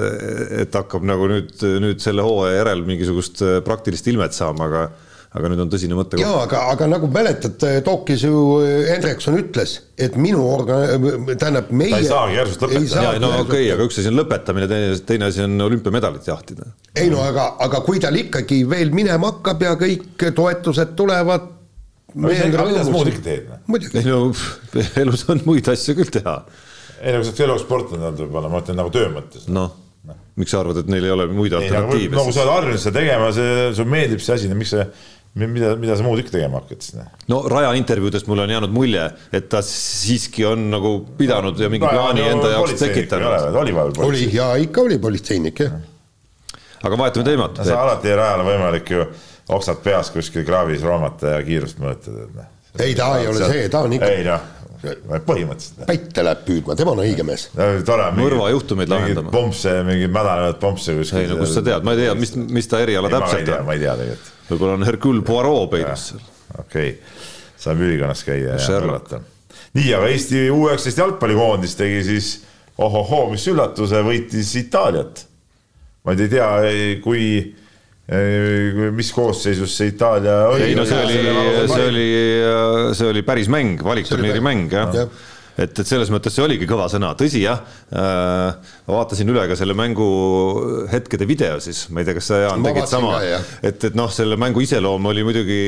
et 0.65 0.75
hakkab 0.75 1.05
nagu 1.07 1.29
nüüd, 1.31 1.55
nüüd 1.85 2.03
selle 2.03 2.25
hooaja 2.25 2.57
järel 2.59 2.83
mingisugust 2.89 3.45
praktilist 3.63 4.09
ilmet 4.11 4.35
saama, 4.35 4.67
aga 4.67 4.83
aga 5.31 5.51
nüüd 5.51 5.61
on 5.63 5.69
tõsine 5.71 5.95
mõte. 5.95 6.19
jaa, 6.19 6.41
aga, 6.43 6.65
aga 6.73 6.87
nagu 6.91 7.07
mäletad, 7.11 7.63
Tokis 7.85 8.25
ju 8.25 8.41
eh, 8.65 8.89
Hendrikson 8.89 9.37
ütles, 9.39 9.77
et 9.95 10.17
minu 10.19 10.43
organ-, 10.43 11.31
tähendab 11.31 11.71
meie 11.71 11.93
ta 11.95 12.01
ei 12.01 12.09
saagi 12.09 12.35
järsult 12.35 12.65
lõpetada. 12.67 13.13
no 13.23 13.29
okei 13.37 13.45
okay,, 13.45 13.69
aga 13.75 13.87
üks 13.87 14.01
asi 14.01 14.11
on 14.11 14.19
lõpetamine, 14.19 14.67
teine, 14.71 14.97
teine 15.07 15.29
asi 15.31 15.45
on 15.45 15.55
olümpiamedalit 15.69 16.27
jahtida. 16.27 16.67
ei 16.99 17.07
no 17.13 17.23
aga, 17.23 17.47
aga 17.63 17.83
kui 17.85 18.01
tal 18.03 18.19
ikkagi 18.19 18.63
veel 18.69 18.91
minema 18.95 19.31
hakkab 19.31 19.63
ja 19.67 19.75
kõik 19.79 20.27
toetused 20.35 20.97
tulevad 20.99 21.47
no 22.15 22.33
muud 22.91 23.13
ikka 23.13 23.23
teed? 23.23 23.47
Noh? 23.47 23.87
ei 23.95 24.09
no 24.09 24.19
elus 25.05 25.23
on 25.31 25.45
muid 25.47 25.71
asju 25.71 25.95
küll 26.01 26.11
teha. 26.19 26.41
ei 26.99 27.15
no 27.15 27.23
kui 27.23 27.29
sa 27.29 27.37
oled 27.37 27.47
elusportlane 27.47 28.09
olnud 28.09 28.25
võib-olla, 28.25 28.51
ma 28.51 28.59
mõtlen 28.59 28.83
nagu 28.83 28.91
töö 28.91 29.07
mõttes. 29.15 29.47
noh 29.47 29.79
miks 30.39 30.53
sa 30.53 30.61
arvad, 30.61 30.79
et 30.81 30.89
neil 30.89 31.05
ei 31.05 31.13
ole 31.13 31.27
muid 31.29 31.53
alternatiive? 31.57 32.15
no 32.15 32.25
kui 32.25 32.35
sa 32.35 32.45
oled 32.45 32.53
harjunud 32.55 32.81
seda 32.81 32.99
tegema, 32.99 33.31
see, 33.35 33.55
sulle 33.77 33.91
meeldib 33.91 34.23
see 34.23 34.37
asi, 34.37 34.49
no 34.49 34.57
miks 34.57 34.73
sa 34.73 34.85
mida, 35.35 35.75
mida 35.79 35.95
sa 35.95 36.03
muud 36.03 36.19
ikka 36.19 36.35
tegema 36.35 36.59
hakkad 36.59 36.83
siis? 36.83 36.97
noh? 36.99 37.11
no 37.31 37.41
Raja 37.51 37.71
intervjuudest 37.79 38.27
mulle 38.27 38.43
on 38.43 38.53
jäänud 38.55 38.75
mulje, 38.75 39.05
et 39.33 39.49
ta 39.51 39.61
siiski 39.65 40.45
on 40.47 40.69
nagu 40.73 40.93
pidanud 41.17 41.59
ja 41.59 41.69
mingi 41.71 41.87
plaani 41.87 42.27
enda 42.33 42.53
jaoks 42.55 42.75
tekitanud. 42.81 43.55
oli 43.63 43.75
vahepeal 43.75 44.07
oli 44.09 44.29
ja 44.35 44.53
ikka 44.59 44.87
oli 44.87 44.99
politseinik 44.99 45.65
jah. 45.65 45.77
aga 46.83 46.97
vahetame 46.97 47.25
teemat. 47.25 47.61
sa 47.63 47.83
alati 47.83 48.15
Rajal 48.15 48.43
on 48.43 48.49
võimalik 48.51 48.95
ju 48.95 49.05
oksad 49.51 49.83
peas 49.83 50.11
kuskil 50.11 50.43
kraavis 50.47 50.83
roomata 50.83 51.37
ja 51.37 51.43
kiirust 51.47 51.79
mõõta, 51.79 52.11
noh. 52.11 52.49
ei, 52.79 52.95
ta 52.95 53.13
ei 53.19 53.31
ole 53.31 53.45
see, 53.47 53.69
ta 53.71 53.85
on 53.87 53.99
ikka. 53.99 54.11
ei 54.11 54.25
noh 54.27 54.49
põhimõtteliselt. 54.81 55.85
pätte 55.85 56.23
läheb 56.25 56.43
püüdma, 56.47 56.75
tema 56.77 56.95
on 56.95 57.03
õige 57.03 57.25
mees 57.25 57.47
no,. 57.53 57.67
tore. 57.85 58.07
mõrvajuhtumeid 58.17 58.89
lahendama. 58.89 59.33
pompse, 59.33 59.75
mingeid 59.85 60.13
mädanevaid 60.13 60.57
pompse 60.61 60.95
kuskil. 60.97 61.21
ei 61.21 61.29
no 61.29 61.37
kust 61.41 61.59
sa 61.59 61.63
tead, 61.65 61.85
ma 61.85 61.93
ei 61.93 62.05
tea, 62.05 62.15
mis, 62.17 62.33
mis 62.35 62.69
ta 62.71 62.81
eriala 62.81 63.11
täpselt 63.13 63.51
on. 63.53 63.67
ma 63.67 63.77
ei 63.77 63.83
tea 63.83 63.93
tegelikult. 63.99 64.31
Võib-olla 64.51 64.77
on 64.79 64.87
Hercule 64.87 65.25
Poirot 65.25 65.69
peidus 65.73 66.07
seal. 66.11 66.23
okei 66.59 66.93
okay., 66.95 67.19
saab 67.61 67.81
ülikonnas 67.83 68.23
käia 68.27 68.57
ja 68.57 68.79
kuulata. 68.81 69.21
nii, 69.77 69.89
aga 69.97 70.11
Eesti 70.11 70.47
U 70.51 70.65
üheksateist 70.67 71.01
jalgpallikoondis 71.03 71.77
tegi 71.79 72.03
siis 72.07 72.31
ohohoo, 72.81 73.29
mis 73.33 73.45
üllatuse, 73.51 74.03
võitis 74.05 74.53
Itaaliat. 74.59 75.25
ma 76.05 76.15
ei 76.17 76.29
tea, 76.31 76.51
kui 77.03 77.25
mis 78.91 79.11
koosseisus 79.15 79.75
see 79.77 79.91
Itaalia 79.93 80.47
oli? 80.51 80.71
ei 80.71 80.75
no 80.75 80.83
see 80.87 81.03
oli, 81.05 81.19
see 81.71 81.85
oli, 81.87 82.07
see 82.97 83.11
oli 83.13 83.21
päris 83.23 83.47
mäng, 83.51 83.79
valikturniiri 83.85 84.41
mäng 84.43 84.73
jah 84.73 84.91
ja. 84.95 85.05
Et, 85.61 85.71
et 85.83 85.87
selles 85.87 86.11
mõttes 86.13 86.35
see 86.35 86.43
oligi 86.45 86.67
kõva 86.69 86.87
sõna, 86.91 87.13
tõsi 87.19 87.43
jah 87.43 87.61
äh,, 87.93 88.73
vaatasin 88.89 89.31
üle 89.31 89.45
ka 89.49 89.57
selle 89.59 89.75
mängu 89.77 90.09
hetkede 90.91 91.27
video 91.29 91.61
siis, 91.63 91.85
ma 91.89 92.01
ei 92.01 92.09
tea, 92.09 92.17
kas 92.17 92.31
sa 92.31 92.41
Jaan 92.45 92.65
tegid 92.65 92.89
sama, 92.89 93.17
et, 93.23 93.89
et 93.91 93.97
noh, 93.97 94.11
selle 94.13 94.39
mängu 94.41 94.63
iseloom 94.65 95.09
oli 95.11 95.25
muidugi 95.27 95.63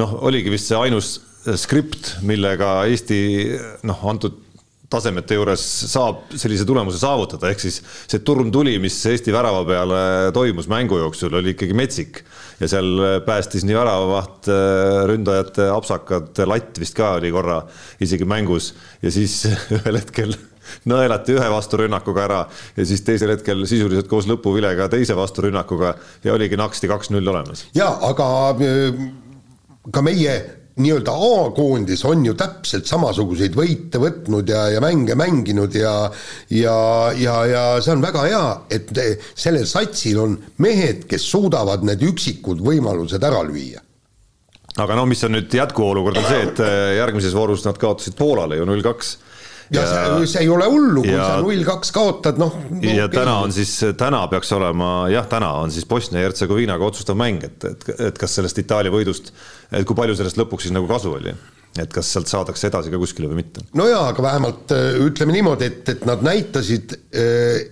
noh, 0.00 0.16
oligi 0.28 0.52
vist 0.52 0.70
see 0.70 0.78
ainus 0.78 1.16
skript, 1.58 2.16
millega 2.22 2.82
Eesti 2.86 3.20
noh, 3.88 4.02
antud 4.10 4.38
tasemete 4.92 5.38
juures 5.38 5.62
saab 5.88 6.34
sellise 6.36 6.66
tulemuse 6.68 7.00
saavutada, 7.00 7.50
ehk 7.50 7.62
siis 7.64 7.80
see 8.04 8.20
turmtuli, 8.24 8.76
mis 8.82 8.98
Eesti 9.08 9.34
värava 9.34 9.64
peale 9.68 10.02
toimus 10.36 10.68
mängu 10.70 11.00
jooksul, 11.00 11.40
oli 11.40 11.54
ikkagi 11.56 11.76
metsik 11.76 12.22
ja 12.60 12.68
seal 12.70 13.20
päästis 13.26 13.66
nii 13.66 13.76
väravavaht, 13.76 14.48
ründajate 15.10 15.68
apsakad, 15.72 16.44
latt 16.46 16.80
vist 16.80 16.96
ka 16.98 17.16
oli 17.18 17.32
korra 17.34 17.62
isegi 18.02 18.28
mängus 18.28 18.72
ja 19.02 19.12
siis 19.14 19.44
ühel 19.78 20.00
hetkel 20.00 20.36
nõelati 20.88 21.36
ühe 21.36 21.48
vasturünnakuga 21.52 22.24
ära 22.26 22.40
ja 22.76 22.86
siis 22.86 23.02
teisel 23.06 23.34
hetkel 23.34 23.64
sisuliselt 23.68 24.08
koos 24.10 24.28
lõpuvilega 24.30 24.88
teise 24.92 25.16
vasturünnakuga 25.18 25.94
ja 26.24 26.34
oligi 26.34 26.58
naksti 26.58 26.90
kaks-null 26.90 27.32
olemas. 27.34 27.66
ja 27.74 27.90
aga 28.08 28.28
äh, 28.54 29.02
ka 29.92 30.04
meie 30.04 30.61
nii-öelda 30.80 31.12
A-koondis 31.12 32.04
on 32.08 32.24
ju 32.24 32.32
täpselt 32.38 32.88
samasuguseid 32.88 33.56
võite 33.56 34.00
võtnud 34.00 34.48
ja, 34.48 34.64
ja 34.72 34.80
mänge 34.80 35.16
mänginud 35.18 35.74
ja 35.76 35.94
ja, 36.48 36.76
ja, 37.18 37.36
ja 37.48 37.64
see 37.84 37.92
on 37.92 38.04
väga 38.04 38.24
hea, 38.28 38.44
et 38.72 38.92
sellel 39.34 39.66
satsil 39.68 40.20
on 40.22 40.38
mehed, 40.64 41.04
kes 41.10 41.26
suudavad 41.28 41.84
need 41.84 42.04
üksikud 42.08 42.62
võimalused 42.64 43.24
ära 43.24 43.42
lüüa. 43.44 43.82
Aga 44.80 44.96
no 44.96 45.04
mis 45.04 45.20
on 45.26 45.34
nüüd 45.36 45.52
jätkuolukord, 45.52 46.16
on 46.16 46.30
see, 46.30 46.46
et 46.46 46.60
äh, 46.64 46.94
järgmises 46.96 47.34
voorus 47.36 47.66
nad 47.66 47.76
kaotasid 47.80 48.16
Poolale 48.16 48.56
ju 48.56 48.64
null 48.68 48.84
kaks 48.84 49.18
ja, 49.72 49.84
ja 49.84 50.26
see, 50.26 50.42
ei 50.44 50.50
ole 50.52 50.68
hullu, 50.70 51.04
kui 51.04 51.14
ja, 51.14 51.28
sa 51.30 51.40
null 51.42 51.64
kaks 51.66 51.94
kaotad, 51.94 52.40
noh 52.40 52.54
no, 52.58 52.82
ja 52.84 53.06
okay. 53.08 53.16
täna 53.16 53.38
on 53.46 53.54
siis, 53.54 53.72
täna 53.98 54.22
peaks 54.32 54.52
olema 54.56 54.92
jah, 55.12 55.26
täna 55.30 55.52
on 55.62 55.72
siis 55.74 55.88
Bosnia-Hertsegoviinaga 55.90 56.86
otsustav 56.86 57.18
mäng, 57.18 57.44
et, 57.48 57.64
et, 57.68 57.88
et 58.10 58.20
kas 58.20 58.38
sellest 58.38 58.60
Itaalia 58.62 58.92
võidust, 58.94 59.32
et 59.72 59.88
kui 59.88 59.98
palju 59.98 60.18
sellest 60.18 60.40
lõpuks 60.40 60.68
siis 60.68 60.76
nagu 60.76 60.90
kasu 60.90 61.16
oli 61.18 61.34
et 61.80 61.92
kas 61.92 62.10
sealt 62.12 62.28
saadakse 62.28 62.68
edasi 62.68 62.90
ka 62.92 63.00
kuskile 63.00 63.30
või 63.30 63.40
mitte? 63.40 63.64
no 63.78 63.86
jaa, 63.88 64.10
aga 64.12 64.26
vähemalt 64.26 64.74
äh, 64.76 64.98
ütleme 65.06 65.36
niimoodi, 65.36 65.70
et, 65.72 65.88
et 65.94 66.04
nad 66.08 66.24
näitasid 66.24 66.96
äh, 67.16 67.62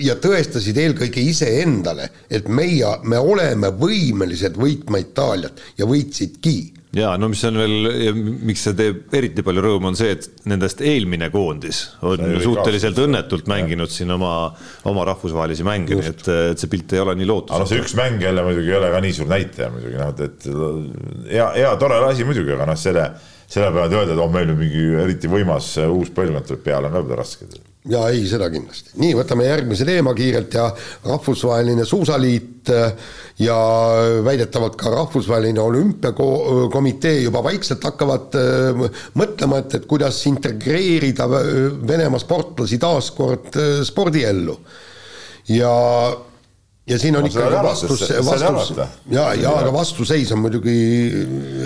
ja 0.00 0.16
tõestasid 0.20 0.78
eelkõige 0.80 1.22
iseendale, 1.28 2.08
et 2.30 2.48
meie, 2.48 2.94
me 3.04 3.20
oleme 3.20 3.72
võimelised 3.76 4.56
võitma 4.60 5.02
Itaaliat 5.02 5.60
ja 5.78 5.88
võitsidki 5.88 6.56
ja 6.96 7.12
no 7.20 7.28
mis 7.30 7.42
on 7.46 7.58
veel, 7.60 8.16
miks 8.46 8.64
see 8.66 8.74
teeb 8.78 9.14
eriti 9.14 9.44
palju 9.46 9.62
rõõmu, 9.62 9.90
on 9.92 9.98
see, 9.98 10.14
et 10.16 10.46
nendest 10.50 10.82
eelmine 10.82 11.30
koondis 11.30 11.82
on 12.02 12.18
suhteliselt 12.42 12.96
kaotus. 12.96 13.06
õnnetult 13.06 13.50
mänginud 13.50 13.94
siin 13.94 14.10
oma, 14.16 14.32
oma 14.90 15.06
rahvusvahelisi 15.12 15.66
mänge, 15.66 15.98
nii 15.98 16.10
et, 16.10 16.28
et 16.50 16.62
see 16.62 16.72
pilt 16.72 16.96
ei 16.96 17.04
ole 17.04 17.14
nii 17.20 17.30
lootusetu. 17.30 17.56
aga 17.56 17.64
noh, 17.66 17.72
see 17.72 17.84
üks 17.84 17.96
mäng 17.98 18.26
jälle 18.26 18.46
muidugi 18.46 18.74
ei 18.74 18.78
ole 18.80 18.92
ka 18.94 19.02
nii 19.06 19.18
suur 19.20 19.30
näitaja 19.30 19.72
muidugi 19.74 20.00
noh, 20.00 20.14
et 20.26 20.48
hea, 21.30 21.50
hea 21.60 21.74
tore 21.82 22.02
asi 22.10 22.26
muidugi, 22.26 22.56
aga 22.58 22.70
noh, 22.72 22.80
selle, 22.80 23.08
selle 23.46 23.70
peavad 23.70 23.98
öelda, 24.00 24.16
et 24.16 24.24
oh, 24.26 24.32
meil 24.34 24.54
on 24.54 24.62
mingi 24.64 24.86
eriti 25.06 25.30
võimas 25.30 25.76
uus 25.86 26.10
põlvkond 26.16 26.50
tuleb 26.50 26.66
peale, 26.66 26.90
on 26.90 27.06
ka 27.06 27.22
raske 27.22 27.46
ja 27.88 28.02
ei, 28.12 28.26
seda 28.28 28.50
kindlasti. 28.52 28.92
nii, 29.00 29.14
võtame 29.16 29.46
järgmise 29.46 29.86
teema 29.88 30.12
kiirelt 30.16 30.52
ja 30.52 30.66
Rahvusvaheline 31.06 31.86
Suusaliit 31.88 32.68
äh, 32.74 32.92
ja 33.40 33.56
väidetavalt 34.24 34.76
ka 34.80 34.92
Rahvusvaheline 34.92 35.62
Olümpiakomitee 35.62 37.22
juba 37.22 37.42
vaikselt 37.44 37.84
hakkavad 37.88 38.36
äh, 38.36 38.82
mõtlema, 39.16 39.62
et, 39.64 39.78
et 39.80 39.88
kuidas 39.88 40.20
integreerida 40.28 41.28
Venemaa 41.30 42.20
sportlasi 42.20 42.80
taas 42.82 43.10
kord 43.16 43.56
äh, 43.56 43.80
spordiellu. 43.88 44.58
ja 45.48 45.72
ja 46.90 46.98
siin 46.98 47.16
on 47.16 47.22
no, 47.22 47.28
ikkagi 47.30 47.64
vastus, 47.64 48.00
vastus 48.26 48.70
ja, 49.08 49.30
ja 49.38 49.50
aga 49.56 49.72
vastuseis 49.72 50.32
on 50.32 50.44
muidugi 50.44 50.76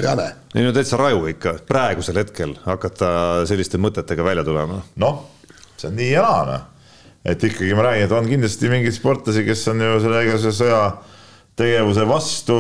räme. 0.04 0.30
ei 0.54 0.62
no 0.62 0.72
täitsa 0.72 0.96
raju 1.00 1.26
ikka, 1.32 1.58
praegusel 1.66 2.22
hetkel 2.22 2.54
hakata 2.64 3.08
selliste 3.48 3.82
mõtetega 3.82 4.24
välja 4.24 4.44
tulema. 4.46 4.82
noh 5.00 5.34
see 5.85 5.91
on 5.93 5.99
nii 6.01 6.12
ja 6.12 6.22
naa, 6.24 6.45
noh. 6.49 6.62
et 7.24 7.45
ikkagi 7.49 7.74
ma 7.76 7.89
räägin, 7.89 8.07
et 8.07 8.16
on 8.16 8.28
kindlasti 8.28 8.70
mingeid 8.72 8.97
sportlasi, 8.97 9.45
kes 9.47 9.66
on 9.72 9.85
ju 9.85 10.01
selle 10.05 10.22
igasuguse 10.26 10.57
sõjategevuse 10.62 12.09
vastu. 12.09 12.59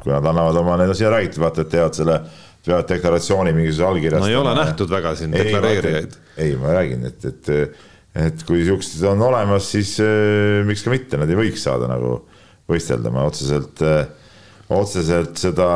kui 0.00 0.14
nad 0.14 0.24
annavad 0.24 0.56
oma, 0.56 0.78
need 0.80 0.94
on 0.94 0.96
siia 0.96 1.10
räägitud, 1.12 1.42
vaata, 1.42 1.66
et 1.66 1.72
teevad 1.74 1.96
selle, 1.96 2.16
peavad 2.64 2.88
deklaratsiooni 2.88 3.52
mingisuguse 3.56 3.88
allkirjastama. 3.88 4.26
no 4.26 4.32
ei 4.32 4.40
ole 4.40 4.54
nähtud 4.56 4.92
väga 4.92 5.14
siin 5.18 5.34
deklareerijaid. 5.36 6.16
ei, 6.40 6.54
ma 6.60 6.76
räägin, 6.78 7.04
et, 7.10 7.24
et, 7.28 7.52
et 8.28 8.46
kui 8.48 8.64
siuksed 8.64 9.04
on 9.10 9.26
olemas, 9.28 9.68
siis 9.74 9.96
äh, 10.04 10.62
miks 10.68 10.86
ka 10.86 10.94
mitte, 10.94 11.20
nad 11.20 11.30
ei 11.30 11.38
võiks 11.44 11.66
saada 11.66 11.90
nagu 11.90 12.22
võistelda, 12.70 13.12
ma 13.12 13.26
otseselt 13.28 13.82
äh, 13.84 14.06
otseselt 14.70 15.40
seda 15.42 15.68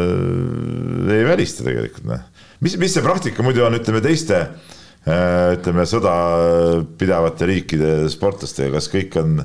äh, 0.00 1.14
ei 1.20 1.24
välista 1.28 1.66
tegelikult, 1.66 2.08
noh 2.08 2.29
mis, 2.64 2.76
mis 2.80 2.94
see 2.94 3.04
praktika 3.04 3.44
muidu 3.46 3.64
on, 3.66 3.78
ütleme 3.78 4.02
teiste 4.04 4.38
äh, 4.40 5.56
ütleme 5.56 5.86
sõda 5.88 6.14
pidavate 7.00 7.50
riikide 7.50 7.94
sportlastega, 8.12 8.76
kas 8.78 8.90
kõik 8.92 9.18
on 9.20 9.40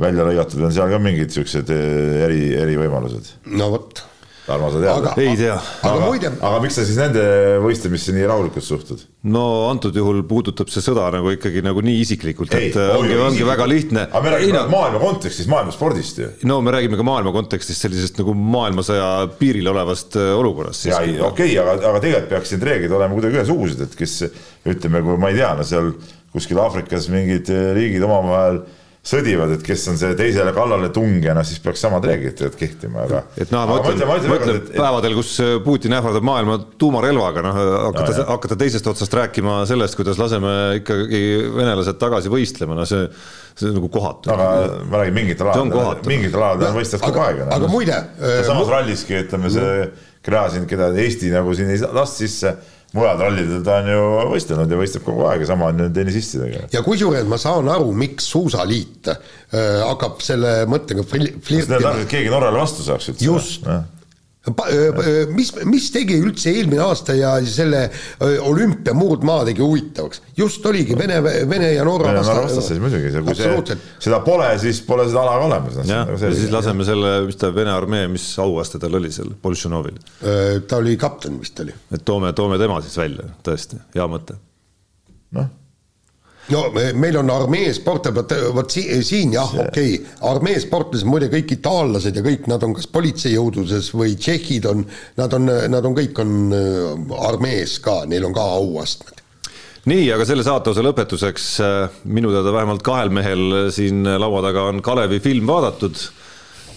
välja 0.00 0.26
lõigatud? 0.26 0.64
On 0.66 0.74
seal 0.74 0.90
ka 0.90 1.00
mingid 1.02 1.34
siuksed 1.34 1.70
äh, 1.74 2.24
eri, 2.26 2.42
erivõimalused? 2.64 3.36
no 3.54 3.70
vot 3.76 4.04
Tarmo, 4.44 4.68
sa 4.68 4.80
tead? 4.80 5.06
ei 5.24 5.36
tea. 5.40 5.54
aga, 5.56 6.00
muide... 6.04 6.30
aga 6.36 6.58
miks 6.60 6.76
sa 6.76 6.82
siis 6.84 6.98
nende 7.00 7.22
võistlemisse 7.64 8.12
nii 8.12 8.26
rahulikult 8.28 8.66
suhtud? 8.66 9.04
no 9.32 9.44
antud 9.70 9.96
juhul 9.96 10.20
puudutab 10.28 10.68
see 10.72 10.84
sõda 10.84 11.06
nagu 11.14 11.32
ikkagi 11.32 11.62
nagu 11.64 11.80
nii 11.84 12.02
isiklikult, 12.02 12.52
et 12.58 12.76
ei, 12.76 12.90
ongi, 12.98 13.16
ongi 13.24 13.46
väga 13.48 13.68
lihtne. 13.70 14.04
aga 14.10 14.22
me 14.26 14.34
räägime 14.34 14.58
no, 14.58 14.66
maailma 14.74 15.00
kontekstis, 15.00 15.48
maailma 15.48 15.72
spordist 15.72 16.20
ju. 16.20 16.28
no 16.50 16.60
me 16.64 16.74
räägime 16.76 17.00
ka 17.00 17.08
maailma 17.08 17.32
kontekstis 17.32 17.80
sellisest 17.86 18.20
nagu 18.20 18.36
maailmasõja 18.36 19.08
piiril 19.40 19.72
olevast 19.72 20.20
äh, 20.20 20.34
olukorrast. 20.36 20.90
ja 20.90 21.00
ei, 21.00 21.16
okei 21.16 21.54
okay,, 21.54 21.58
aga, 21.64 21.78
aga 21.94 22.04
tegelikult 22.04 22.34
peaksid 22.36 22.58
need 22.58 22.68
reeglid 22.68 22.98
olema 23.00 23.16
kuidagi 23.16 23.40
ühesugused, 23.40 23.80
et 23.88 23.96
kes 23.96 24.18
ütleme, 24.74 25.00
kui 25.08 25.20
ma 25.24 25.32
ei 25.32 25.40
tea, 25.40 25.54
no 25.56 25.64
seal 25.64 25.94
kuskil 26.34 26.60
Aafrikas 26.60 27.08
mingid 27.12 27.48
äh, 27.48 27.70
riigid 27.78 28.04
omavahel 28.04 28.66
sõdivad, 29.04 29.52
et 29.58 29.64
kes 29.64 29.82
on 29.92 29.98
see 30.00 30.14
teisele 30.16 30.52
kallale 30.56 30.88
tungija, 30.94 31.34
noh 31.36 31.44
siis 31.44 31.60
peaks 31.62 31.82
samad 31.84 32.06
reeglid 32.08 32.40
kehtima, 32.56 33.04
aga. 33.04 33.20
et 33.36 33.50
noh, 33.52 33.66
ma 33.68 33.76
ütlen, 33.82 34.00
ma 34.08 34.38
ütlen 34.38 34.60
et... 34.62 34.70
päevadel, 34.72 35.16
kus 35.18 35.34
äh, 35.44 35.56
Putin 35.64 35.96
ähvardab 35.98 36.24
maailma 36.24 36.56
tuumarelvaga, 36.80 37.44
noh 37.44 37.58
hakata 37.58 38.16
no,, 38.16 38.26
hakata 38.32 38.58
teisest 38.64 38.88
otsast 38.88 39.16
rääkima 39.18 39.60
sellest, 39.68 39.98
kuidas 39.98 40.20
laseme 40.20 40.54
ikkagi 40.80 41.20
venelased 41.52 42.00
tagasi 42.00 42.32
võistlema, 42.32 42.78
no 42.78 42.88
see, 42.88 43.04
see 43.52 43.68
on 43.68 43.76
nagu 43.76 43.92
kohatu. 43.92 44.32
aga 44.32 44.48
ma 44.88 45.02
räägin 45.02 45.18
mingitel 45.20 45.52
aladel, 45.52 46.00
mingitel 46.08 46.40
aladel 46.40 46.76
võistlevad 46.78 47.04
kogu 47.10 47.24
aeg. 47.26 47.44
aga 47.58 47.70
muide. 47.74 48.00
samas 48.48 48.72
ralliski, 48.72 49.20
ütleme 49.26 49.52
see 49.52 49.76
Gräzin, 50.24 50.64
keda 50.64 50.88
Eesti 50.96 51.28
nagu 51.28 51.52
siin 51.52 51.68
ei 51.68 51.82
lasta 51.84 52.22
sisse 52.24 52.54
mujal 52.94 53.18
rallidel 53.18 53.62
ta 53.66 53.80
on 53.82 53.90
ju 53.90 54.02
võistelnud 54.30 54.70
ja 54.70 54.78
võistleb 54.78 55.04
kogu 55.06 55.24
aeg 55.28 55.42
ja 55.42 55.48
sama 55.50 55.70
on 55.72 55.82
tennisistidega. 55.94 56.68
ja 56.72 56.82
kusjuures 56.86 57.26
ma 57.30 57.38
saan 57.40 57.68
aru, 57.72 57.90
miks 58.04 58.28
Suusaliit 58.30 59.10
äh, 59.10 59.18
hakkab 59.82 60.22
selle 60.24 60.54
mõttega 60.70 61.06
flirtima. 61.06 61.94
keegi 62.10 62.30
Norrale 62.32 62.60
vastu 62.60 62.86
saaks 62.86 63.10
üldse. 63.12 63.26
just, 63.26 63.66
mis, 65.32 65.50
mis 65.64 65.86
tegi 65.94 66.18
üldse 66.20 66.52
eelmine 66.52 66.82
aasta 66.84 67.14
ja 67.16 67.32
selle 67.48 67.86
olümpia 68.44 68.92
muud 68.96 69.24
maa 69.24 69.46
tegi 69.48 69.64
huvitavaks? 69.64 70.20
just 70.36 70.66
oligi 70.68 70.98
Vene, 70.98 71.22
Vene 71.24 71.72
ja 71.72 71.86
Norra 71.86 72.12
vastasseis 72.18 72.82
muidugi, 72.82 73.12
kui 73.24 73.38
see, 73.38 73.78
seda 74.04 74.20
pole, 74.26 74.50
siis 74.60 74.82
pole 74.84 75.08
seda 75.08 75.24
ala 75.24 75.38
ka 75.40 75.48
olemas. 75.48 75.80
jah, 75.80 76.04
nagu 76.04 76.20
ja 76.20 76.36
siis 76.36 76.52
laseme 76.52 76.84
selle, 76.84 77.16
mis 77.28 77.40
ta 77.40 77.52
Vene 77.56 77.72
armee, 77.72 78.06
mis 78.12 78.28
auaste 78.42 78.82
tal 78.82 79.00
oli 79.00 79.12
seal 79.14 79.32
Boltšanovil? 79.42 79.98
ta 80.68 80.82
oli 80.82 80.98
kapten 81.00 81.40
vist 81.40 81.64
oli. 81.64 81.74
et 81.94 82.04
toome, 82.04 82.36
toome 82.36 82.60
tema 82.60 82.82
siis 82.84 83.00
välja, 83.00 83.32
tõesti, 83.46 83.80
hea 83.96 84.08
mõte. 84.12 84.36
noh 85.40 85.52
no 86.52 86.62
meil 87.00 87.16
on 87.20 87.32
armee 87.32 87.72
sport, 87.76 88.10
vot, 88.14 88.34
vot 88.54 88.70
si 88.70 88.84
siin 89.06 89.32
jah, 89.36 89.50
okei 89.66 89.96
okay., 89.96 90.14
armee 90.30 90.60
sportlased, 90.62 91.08
muide 91.08 91.30
kõik 91.32 91.56
itaallased 91.56 92.16
ja 92.16 92.24
kõik 92.24 92.48
nad 92.50 92.64
on 92.66 92.76
kas 92.76 92.88
politseijõuduses 92.92 93.90
või 93.96 94.16
tšehhid 94.20 94.68
on, 94.70 94.86
nad 95.20 95.36
on, 95.38 95.52
nad 95.72 95.84
on 95.84 95.96
kõik 95.96 96.20
on 96.24 96.34
äh, 96.54 97.20
armees 97.28 97.78
ka, 97.84 98.02
neil 98.10 98.28
on 98.28 98.36
ka 98.36 98.48
auastmed 98.58 99.22
nii, 99.88 100.04
aga 100.14 100.24
selle 100.28 100.44
saateosa 100.46 100.84
lõpetuseks 100.84 101.48
äh, 101.64 102.02
minu 102.04 102.32
teada 102.34 102.52
vähemalt 102.54 102.84
kahel 102.84 103.12
mehel 103.12 103.72
siin 103.74 104.04
laua 104.04 104.44
taga 104.44 104.68
on 104.70 104.80
Kalevi 104.84 105.20
film 105.24 105.48
vaadatud. 105.48 106.00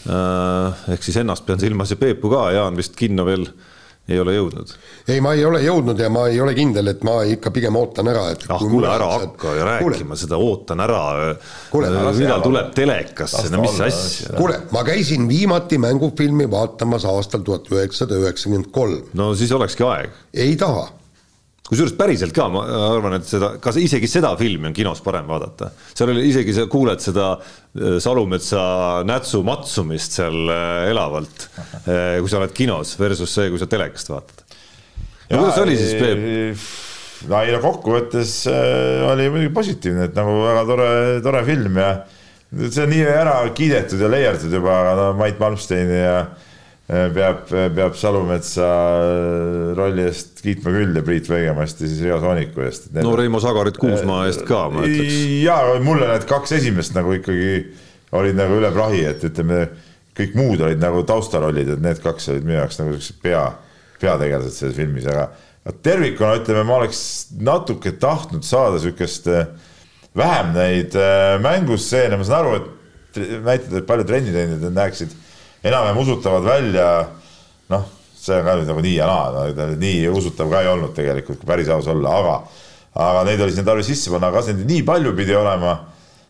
Äh, 0.07 0.91
ehk 0.93 1.03
siis 1.03 1.19
ennast 1.19 1.45
pean 1.47 1.59
silmas 1.59 1.91
ja 1.91 1.99
Peepu 1.99 2.31
ka, 2.31 2.49
Jaan 2.55 2.79
vist 2.79 2.95
kinno 2.99 3.25
veel 3.27 3.47
ei 4.07 4.19
ole 4.19 4.35
jõudnud? 4.35 4.73
ei, 5.07 5.21
ma 5.23 5.33
ei 5.35 5.45
ole 5.45 5.61
jõudnud 5.63 5.99
ja 5.99 6.09
ma 6.13 6.27
ei 6.31 6.39
ole 6.41 6.53
kindel, 6.57 6.91
et 6.93 7.03
ma 7.07 7.19
ikka 7.27 7.51
pigem 7.55 7.75
ootan 7.79 8.11
ära, 8.11 8.27
et 8.33 8.45
ah 8.49 8.61
kuule, 8.61 8.89
ära 8.91 9.09
hakka 9.13 9.55
ju 9.57 9.65
rääkima 9.67 10.19
seda 10.19 10.39
ootan 10.41 10.83
ära. 10.83 11.01
millal 11.73 12.43
tuleb 12.45 12.71
telekasse, 12.77 13.47
no 13.53 13.63
mis 13.65 13.79
asja? 13.87 14.35
kuule, 14.37 14.61
ma 14.75 14.83
käisin 14.87 15.27
viimati 15.29 15.79
mängufilmi 15.81 16.49
vaatamas 16.51 17.07
aastal 17.09 17.43
tuhat 17.47 17.67
üheksasada 17.71 18.21
üheksakümmend 18.23 18.71
kolm. 18.71 19.03
no 19.17 19.33
siis 19.35 19.51
olekski 19.55 19.85
aeg. 19.87 20.15
ei 20.33 20.55
taha 20.59 20.87
kusjuures 21.67 21.95
päriselt 21.99 22.35
ka, 22.35 22.47
ma 22.51 22.63
arvan, 22.93 23.17
et 23.19 23.27
seda, 23.27 23.53
kas 23.63 23.77
isegi 23.81 24.07
seda 24.09 24.31
filmi 24.39 24.69
on 24.69 24.75
kinos 24.75 25.01
parem 25.03 25.27
vaadata. 25.27 25.69
seal 25.91 26.13
oli 26.13 26.27
isegi, 26.29 26.55
sa 26.55 26.67
kuuled 26.71 27.03
seda 27.03 27.33
äh, 27.35 27.97
Salumetsa 28.03 28.61
nätsu 29.07 29.43
matsumist 29.47 30.15
seal 30.19 30.51
äh, 30.53 30.87
elavalt, 30.93 31.49
äh, 31.83 32.17
kui 32.21 32.31
sa 32.31 32.39
oled 32.39 32.55
kinos 32.55 32.95
versus 32.99 33.35
see, 33.35 33.51
kui 33.51 33.59
sa 33.59 33.67
telekast 33.69 34.13
vaatad. 34.13 34.45
no 35.31 35.41
kuidas 35.43 35.59
oli 35.65 35.75
siis, 35.79 35.95
Peep? 35.99 36.67
no 37.27 37.41
ei 37.43 37.51
no 37.51 37.59
kokkuvõttes 37.63 38.37
oli 39.09 39.27
muidugi 39.33 39.53
positiivne, 39.55 40.07
et 40.07 40.15
nagu 40.15 40.37
väga 40.45 40.65
tore, 40.69 40.89
tore 41.25 41.43
film 41.47 41.79
ja 41.81 41.91
see 42.47 42.83
on 42.85 42.91
nii 42.93 43.07
ära 43.11 43.39
kiidetud 43.57 43.99
ja 43.99 44.11
leierdatud 44.11 44.53
juba, 44.55 44.77
no 44.95 45.07
Mait 45.19 45.39
Malmsteini 45.41 45.99
ja 45.99 46.19
peab, 46.87 47.41
peab 47.75 47.95
Salumetsa 47.99 48.67
äh, 48.67 49.71
rolli 49.75 50.05
eest 50.07 50.39
kiitma 50.43 50.71
küll 50.71 50.95
ja 50.95 51.03
Priit 51.03 51.27
Vegemasti 51.27 51.89
siis 51.89 51.99
Riho 52.05 52.19
Sooniku 52.23 52.63
eest. 52.63 52.87
no 52.95 53.11
Reimo 53.19 53.41
Sagarit 53.43 53.79
Kuusmaa 53.81 54.23
eest 54.29 54.45
ka, 54.47 54.67
ma 54.71 54.85
ütleks. 54.87 55.17
ja 55.43 55.57
mulle 55.83 56.07
need 56.13 56.27
kaks 56.29 56.55
esimest 56.61 56.95
nagu 56.95 57.11
ikkagi 57.17 57.51
olid 58.15 58.39
nagu 58.39 58.55
üle 58.61 58.71
prahi, 58.71 59.03
et 59.09 59.25
ütleme, 59.27 59.65
kõik 60.15 60.39
muud 60.39 60.63
olid 60.63 60.79
nagu 60.79 61.03
taustarollid, 61.07 61.73
et 61.75 61.83
need 61.83 61.99
kaks 62.03 62.31
olid 62.31 62.47
minu 62.47 62.61
jaoks 62.61 62.79
nagu 62.79 62.95
siuksed 62.95 63.19
pea, 63.25 63.43
peategelased 63.99 64.55
selles 64.55 64.79
filmis, 64.79 65.11
aga 65.11 65.27
tervikuna 65.83 66.37
ütleme, 66.39 66.63
ma 66.69 66.79
oleks 66.79 67.01
natuke 67.35 67.97
tahtnud 67.99 68.47
saada 68.47 68.79
siukest 68.79 69.27
äh, 69.27 69.51
vähem 70.17 70.55
neid 70.55 70.95
mängustseene, 71.43 72.15
ma 72.17 72.25
saan 72.25 72.47
aru, 72.47 72.61
et 72.63 73.43
näited, 73.43 73.75
et 73.75 73.85
palju 73.89 74.07
trenni 74.07 74.31
teinud, 74.31 74.63
et 74.63 74.73
näeksid 74.79 75.11
enam-vähem 75.67 76.01
usutavad 76.03 76.47
välja, 76.47 76.87
noh, 77.73 77.85
see 78.17 78.39
on 78.39 78.47
ka 78.47 78.55
nüüd 78.59 78.71
nagu 78.71 78.83
nii 78.83 78.95
ja 78.97 79.09
naa 79.09 79.27
no,, 79.35 79.67
nii 79.81 80.07
usutav 80.11 80.49
ka 80.51 80.63
ei 80.63 80.71
olnud 80.71 80.95
tegelikult, 80.97 81.41
kui 81.41 81.49
päris 81.49 81.69
aus 81.73 81.87
olla, 81.91 82.15
aga, 82.21 82.39
aga 83.07 83.27
neid 83.29 83.43
oli 83.43 83.55
sinna 83.55 83.69
tarvis 83.69 83.91
sisse 83.91 84.11
panna, 84.13 84.31
kas 84.33 84.49
neid 84.51 84.65
nii 84.67 84.83
palju 84.87 85.13
pidi 85.17 85.37
olema? 85.37 85.77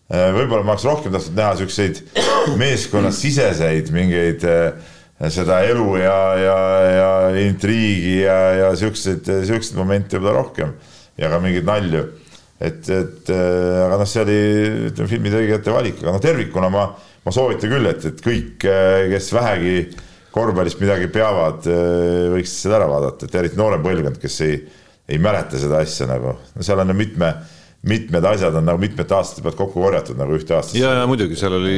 Eh, 0.08 0.30
võib-olla 0.32 0.64
ma 0.64 0.72
oleks 0.72 0.86
rohkem 0.88 1.12
tahtnud 1.12 1.36
näha 1.36 1.56
siukseid 1.60 1.98
meeskonnasiseseid 2.62 3.90
mingeid 3.92 4.46
eh, 4.48 4.94
seda 5.34 5.58
elu 5.68 5.98
ja, 6.00 6.20
ja, 6.40 6.60
ja 6.94 7.10
intriigi 7.42 8.22
ja, 8.22 8.38
ja 8.56 8.70
siukseid, 8.80 9.28
siukseid 9.50 9.76
momente 9.76 10.16
võib-olla 10.16 10.38
rohkem 10.38 10.72
ja 11.20 11.28
ka 11.34 11.42
mingeid 11.44 11.68
nalju. 11.68 12.06
et, 12.56 12.88
et 12.88 13.34
eh, 13.36 13.82
aga 13.84 14.00
noh, 14.00 14.08
see 14.08 14.24
oli, 14.24 14.40
ütleme, 14.94 15.12
filmi 15.12 15.34
tegijate 15.34 15.76
valik, 15.76 16.00
aga 16.06 16.16
noh, 16.16 16.24
tervikuna 16.24 16.72
ma 16.72 16.88
ma 17.28 17.36
soovitan 17.36 17.74
küll, 17.76 17.92
et, 17.92 18.06
et 18.08 18.24
kõik, 18.24 18.64
kes 19.12 19.30
vähegi 19.36 19.78
korvpallist 20.32 20.80
midagi 20.80 21.10
peavad, 21.12 21.68
võiks 22.34 22.54
seda 22.62 22.78
ära 22.80 22.88
vaadata, 22.92 23.28
et 23.28 23.38
eriti 23.40 23.60
noorem 23.60 23.84
põlvkond, 23.84 24.20
kes 24.22 24.42
ei, 24.46 24.58
ei 25.10 25.20
mäleta 25.22 25.60
seda 25.60 25.82
asja 25.84 26.08
nagu, 26.10 26.38
no 26.56 26.66
seal 26.66 26.84
on 26.84 26.96
mitme 26.96 27.34
mitmed 27.88 28.26
asjad 28.26 28.56
on 28.58 28.66
nagu 28.68 28.82
mitmete 28.82 29.16
aastate 29.16 29.44
pealt 29.46 29.58
kokku 29.58 29.82
korjatud 29.84 30.18
nagu 30.20 30.36
ühte 30.36 30.56
aastasse. 30.58 30.80
ja, 30.82 30.96
ja 30.98 31.08
muidugi 31.10 31.38
seal 31.40 31.54
oli 31.60 31.78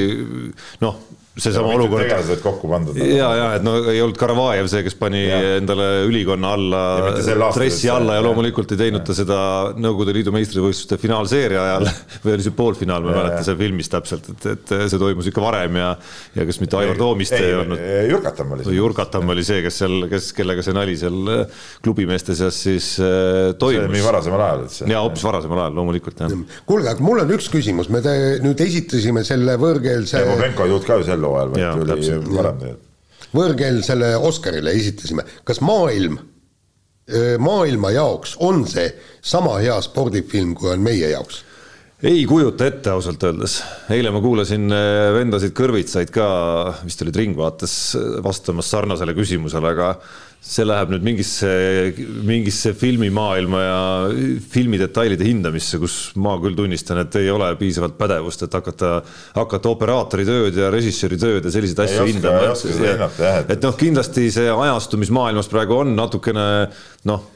noh 0.81 0.95
seesama 1.43 1.73
olukord. 1.75 2.03
tegelased 2.05 2.41
kokku 2.43 2.69
pandud. 2.71 2.97
Nagu. 2.97 3.09
ja, 3.15 3.29
ja 3.37 3.47
et 3.57 3.65
no 3.65 3.75
ei 3.91 4.01
olnud 4.03 4.17
Karavajev 4.19 4.69
see, 4.71 4.83
kes 4.85 4.95
pani 4.99 5.21
ja. 5.25 5.39
endale 5.59 5.87
ülikonna 6.07 6.53
alla, 6.57 6.83
dressi 7.55 7.89
alla 7.91 8.17
ja 8.17 8.23
loomulikult 8.25 8.73
ei 8.75 8.81
teinud 8.83 9.05
ta 9.07 9.15
seda 9.17 9.39
Nõukogude 9.79 10.15
Liidu 10.15 10.33
meistrivõistluste 10.35 10.99
finaalseeria 11.01 11.61
ajal 11.65 11.87
või 12.25 12.35
oli 12.35 12.47
see 12.47 12.55
poolfinaal, 12.57 13.05
ma 13.05 13.13
ei 13.13 13.19
mäleta 13.19 13.43
see 13.47 13.59
filmis 13.59 13.91
täpselt, 13.91 14.31
et, 14.33 14.47
et 14.55 14.73
see 14.91 15.01
toimus 15.01 15.29
ikka 15.31 15.43
varem 15.43 15.79
ja, 15.79 15.91
ja 16.37 16.47
kas 16.49 16.61
mitte 16.63 16.79
Aivar 16.79 16.99
Toomiste 16.99 17.39
ei, 17.39 17.51
ei 17.51 17.57
olnud. 17.59 17.85
Jurkatam 18.09 18.55
oli 18.55 18.65
see. 18.65 18.77
Jurkatam 18.79 19.33
oli 19.35 19.45
see, 19.47 19.61
kes 19.65 19.79
seal, 19.83 19.97
kes, 20.11 20.31
kellega 20.37 20.65
see 20.65 20.75
nali 20.75 20.97
seal 20.99 21.33
äh, 21.35 21.61
klubimeeste 21.85 22.35
seas 22.37 22.59
siis 22.67 22.91
äh, 23.03 23.53
toimus. 23.59 23.87
see 23.87 23.99
oli 23.99 24.05
varasemal 24.05 24.45
ajal 24.47 24.65
üldse. 24.65 24.89
ja 24.89 25.03
hoopis 25.05 25.25
varasemal 25.27 25.63
ajal 25.65 25.79
loomulikult 25.79 26.25
jah. 26.25 26.35
kuulge, 26.69 26.91
aga 26.91 27.05
mul 27.05 27.23
on 27.23 27.35
üks 27.37 27.49
küsimus, 27.53 27.91
me 27.93 28.03
te, 28.05 28.15
nüüd 28.43 28.59
esitasime 28.65 29.23
selle 29.27 29.55
võõrkeelse. 29.61 30.25
Popenko 30.29 30.67
ei 30.67 30.73
tulnud 30.79 30.87
ka 30.87 30.99
ju 30.99 31.07
sel 31.07 31.23
hooajal, 31.29 31.53
vaid 31.53 31.67
tuli 31.79 32.35
varem 32.35 32.63
tegelikult. 32.63 32.87
võõrkeelsele 33.35 34.15
Oscarile 34.29 34.73
esitasime, 34.77 35.25
kas 35.47 35.61
maailm, 35.65 36.17
maailma 37.41 37.93
jaoks 37.95 38.35
on 38.45 38.65
see 38.69 38.89
sama 39.21 39.57
hea 39.61 39.77
spordifilm, 39.85 40.55
kui 40.57 40.73
on 40.73 40.83
meie 40.85 41.13
jaoks? 41.13 41.43
ei 42.03 42.21
kujuta 42.29 42.67
ette 42.69 42.93
ausalt 42.93 43.23
öeldes, 43.27 43.57
eile 43.91 44.11
ma 44.15 44.21
kuulasin 44.23 44.71
vendasid 45.17 45.51
kõrvitsaid 45.57 46.13
ka, 46.15 46.27
vist 46.85 47.01
olid 47.03 47.17
Ringvaates 47.19 47.73
vastamas 48.23 48.69
sarnasele 48.71 49.15
küsimusele, 49.17 49.73
aga 49.73 49.89
see 50.39 50.63
läheb 50.63 50.93
nüüd 50.93 51.03
mingisse, 51.03 51.49
mingisse 52.25 52.71
filmimaailma 52.77 53.61
ja 53.61 53.79
filmidetailide 54.53 55.27
hindamisse, 55.27 55.79
kus 55.81 55.97
ma 56.19 56.37
küll 56.39 56.55
tunnistan, 56.57 57.01
et 57.03 57.17
ei 57.19 57.27
ole 57.31 57.49
piisavalt 57.59 57.97
pädevust, 57.99 58.45
et 58.47 58.55
hakata, 58.55 58.93
hakata 59.35 59.73
operaatori 59.73 60.27
tööd 60.27 60.61
ja 60.61 60.71
režissööri 60.73 61.19
tööd 61.19 61.45
ja 61.45 61.51
selliseid 61.53 61.83
asju 61.85 62.07
hindama. 62.13 62.53
et, 62.55 63.51
et 63.57 63.67
noh, 63.67 63.75
kindlasti 63.79 64.29
see 64.33 64.47
ajastu, 64.53 65.01
mis 65.01 65.11
maailmas 65.13 65.51
praegu 65.51 65.81
on, 65.81 65.93
natukene 65.99 66.47
noh 67.09 67.27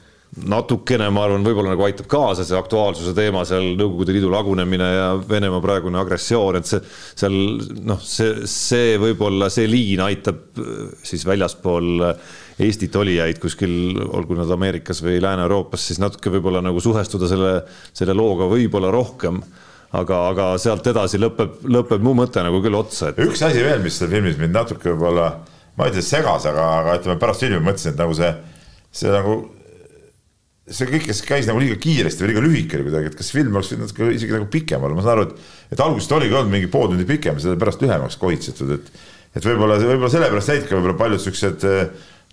natukene, 0.50 1.08
ma 1.14 1.28
arvan, 1.28 1.44
võib-olla 1.46 1.74
nagu 1.74 1.86
aitab 1.86 2.08
kaasa 2.10 2.46
see 2.48 2.58
aktuaalsuse 2.58 3.14
teema 3.18 3.44
seal 3.46 3.76
Nõukogude 3.78 4.16
Liidu 4.16 4.32
lagunemine 4.34 4.88
ja 4.90 5.10
Venemaa 5.30 5.62
praegune 5.62 6.00
agressioon, 6.02 6.58
et 6.58 6.70
see 6.70 6.80
seal 7.22 7.36
noh, 7.86 8.02
see, 8.02 8.48
see 8.50 8.96
võib-olla 9.02 9.52
see 9.54 9.70
liin 9.70 10.02
aitab 10.08 10.42
siis 11.06 11.26
väljaspool 11.30 12.08
Eestit 12.64 12.96
olijaid 12.96 13.40
kuskil, 13.44 13.74
olgu 14.16 14.38
nad 14.38 14.52
Ameerikas 14.54 15.02
või 15.04 15.20
Lääne-Euroopas, 15.24 15.90
siis 15.90 16.00
natuke 16.02 16.32
võib-olla 16.34 16.62
nagu 16.64 16.82
suhestuda 16.84 17.30
selle, 17.32 17.54
selle 17.96 18.16
looga 18.18 18.48
võib-olla 18.52 18.92
rohkem. 18.94 19.42
Aga, 19.94 20.20
aga 20.32 20.46
sealt 20.58 20.88
edasi 20.90 21.20
lõpeb, 21.22 21.60
lõpeb 21.70 22.02
mu 22.02 22.16
mõte 22.18 22.42
nagu 22.42 22.58
küll 22.64 22.74
otsa 22.74 23.12
et.... 23.12 23.20
üks 23.22 23.44
asi 23.46 23.62
veel, 23.62 23.84
mis 23.84 24.00
seal 24.00 24.10
filmis 24.10 24.40
mind 24.40 24.56
natuke 24.58 24.90
võib-olla, 24.90 25.28
ma 25.78 25.86
ei 25.86 25.94
ütle 25.94 26.02
segas, 26.02 26.48
aga, 26.50 26.64
aga 26.80 26.96
ütleme 26.98 27.20
pärast 27.22 27.46
filmi 27.46 27.60
mõtlesin, 27.62 27.94
et 27.94 28.02
nagu 28.02 28.16
see, 28.18 28.32
see 28.90 29.12
nagu 29.14 29.36
see 30.66 30.88
kõik, 30.90 31.12
käis 31.28 31.46
nagu 31.50 31.62
liiga 31.62 31.76
kiiresti 31.84 32.24
või 32.24 32.32
liiga 32.32 32.44
lühike 32.48 32.80
oli 32.80 32.88
kuidagi, 32.88 33.12
et 33.12 33.20
kas 33.20 33.30
film 33.36 33.54
oleks 33.54 33.70
võinud 33.74 33.86
natuke 33.86 34.10
isegi 34.16 34.34
nagu 34.34 34.48
pikem 34.50 34.86
olla, 34.88 34.98
ma 34.98 35.06
saan 35.06 35.18
aru, 35.20 35.28
et, 35.28 35.48
et 35.76 35.84
alguses 35.86 36.18
oligi 36.18 36.38
olnud 36.40 36.54
mingi 36.56 36.72
pool 36.74 36.90
tundi 36.90 37.06
pikem, 37.10 37.38
seda 37.44 37.60
pärast 37.62 37.84
lühemaks 37.84 38.18
kohitsetud, 38.22 38.74
et, 38.78 38.90
et 39.36 39.46
võib-olla, 39.46 39.78
võib-olla 39.84 40.12
sellepärast 40.14 40.54
jäid 40.54 40.66
ka 40.70 40.78
võib-olla 40.80 40.98
paljud 41.04 41.22
siuksed 41.26 41.68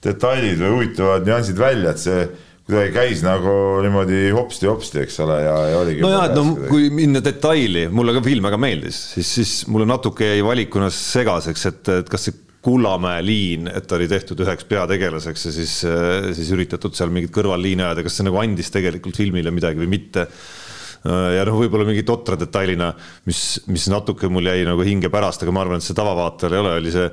detailid 0.04 0.60
või 0.60 0.76
huvitavad 0.76 1.26
nüansid 1.28 1.58
välja, 1.60 1.94
et 1.94 2.02
see 2.02 2.22
kuidagi 2.70 2.92
käis 2.94 3.24
nagu 3.26 3.52
niimoodi 3.84 4.28
hopsti-hopsti, 4.34 5.02
eks 5.04 5.18
ole, 5.24 5.40
ja, 5.42 5.56
ja 5.72 5.80
oligi. 5.80 6.04
nojah, 6.04 6.28
et 6.28 6.36
no 6.38 6.68
kui 6.70 6.86
minna 6.94 7.22
detaili, 7.24 7.88
mulle 7.92 8.14
ka 8.16 8.22
film 8.24 8.46
väga 8.46 8.60
meeldis, 8.62 9.00
siis, 9.16 9.32
siis 9.40 9.56
mulle 9.72 9.88
natuke 9.90 10.28
jäi 10.28 10.44
valikuna 10.46 10.90
segaseks, 10.94 11.66
et, 11.72 11.92
et 12.00 12.12
kas 12.12 12.28
see 12.28 12.46
Kullamäe 12.60 13.22
liin, 13.24 13.70
et 13.72 13.86
ta 13.88 13.96
oli 13.96 14.04
tehtud 14.04 14.42
üheks 14.44 14.66
peategelaseks 14.68 15.46
ja 15.46 15.52
siis, 15.54 15.78
siis 16.36 16.50
üritatud 16.52 16.92
seal 16.92 17.08
mingit 17.08 17.32
kõrvalliine 17.32 17.86
ajada, 17.86 18.04
kas 18.04 18.18
see 18.18 18.26
nagu 18.26 18.36
andis 18.36 18.68
tegelikult 18.74 19.16
filmile 19.16 19.48
midagi 19.48 19.80
või 19.80 19.88
mitte 19.94 20.26
ja 21.08 21.46
noh, 21.48 21.56
võib-olla 21.56 21.86
mingi 21.88 22.04
totra 22.04 22.36
detailina, 22.36 22.90
mis, 23.24 23.62
mis 23.72 23.86
natuke 23.88 24.28
mul 24.28 24.50
jäi 24.50 24.66
nagu 24.68 24.84
hinge 24.84 25.08
pärast, 25.08 25.40
aga 25.40 25.54
ma 25.56 25.64
arvan, 25.64 25.80
et 25.80 25.86
see 25.86 25.96
tavavaatajal 25.96 26.56
ei 26.56 26.60
ole, 26.60 26.74
oli 26.82 26.92
see 26.92 27.06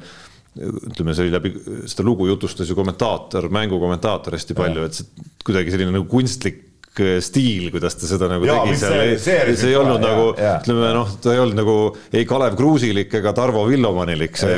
ütleme, 0.57 1.13
see 1.17 1.27
oli 1.27 1.33
läbi, 1.35 1.51
seda 1.89 2.05
lugu 2.07 2.27
jutustas 2.29 2.69
ju 2.69 2.75
kommentaator, 2.77 3.49
mängu 3.53 3.79
kommentaator 3.81 4.35
hästi 4.37 4.55
palju, 4.57 4.85
et 4.87 4.97
see 4.97 5.27
kuidagi 5.47 5.73
selline 5.73 5.93
nagu 5.95 6.07
kunstlik 6.11 6.63
äh, 6.99 7.17
stiil, 7.23 7.67
kuidas 7.73 7.95
ta 7.99 8.09
seda 8.09 8.29
nagu 8.31 8.47
Jaa, 8.47 8.63
tegi 8.65 8.79
seal, 8.81 8.95
see- 8.97 9.17
see 9.25 9.37
oli 9.45 9.55
see 9.61 9.69
ei 9.73 9.77
olnud 9.79 10.01
jaa, 10.01 10.07
nagu 10.11 10.23
jaa. 10.41 10.55
ütleme 10.63 10.93
noh, 10.97 11.11
ta 11.23 11.35
ei 11.35 11.41
olnud 11.43 11.59
nagu 11.61 11.75
ei 12.17 12.25
Kalev 12.29 12.55
Kruusilik 12.59 13.13
ega 13.21 13.33
Tarvo 13.37 13.65
Villomanilik, 13.69 14.39
see, 14.39 14.55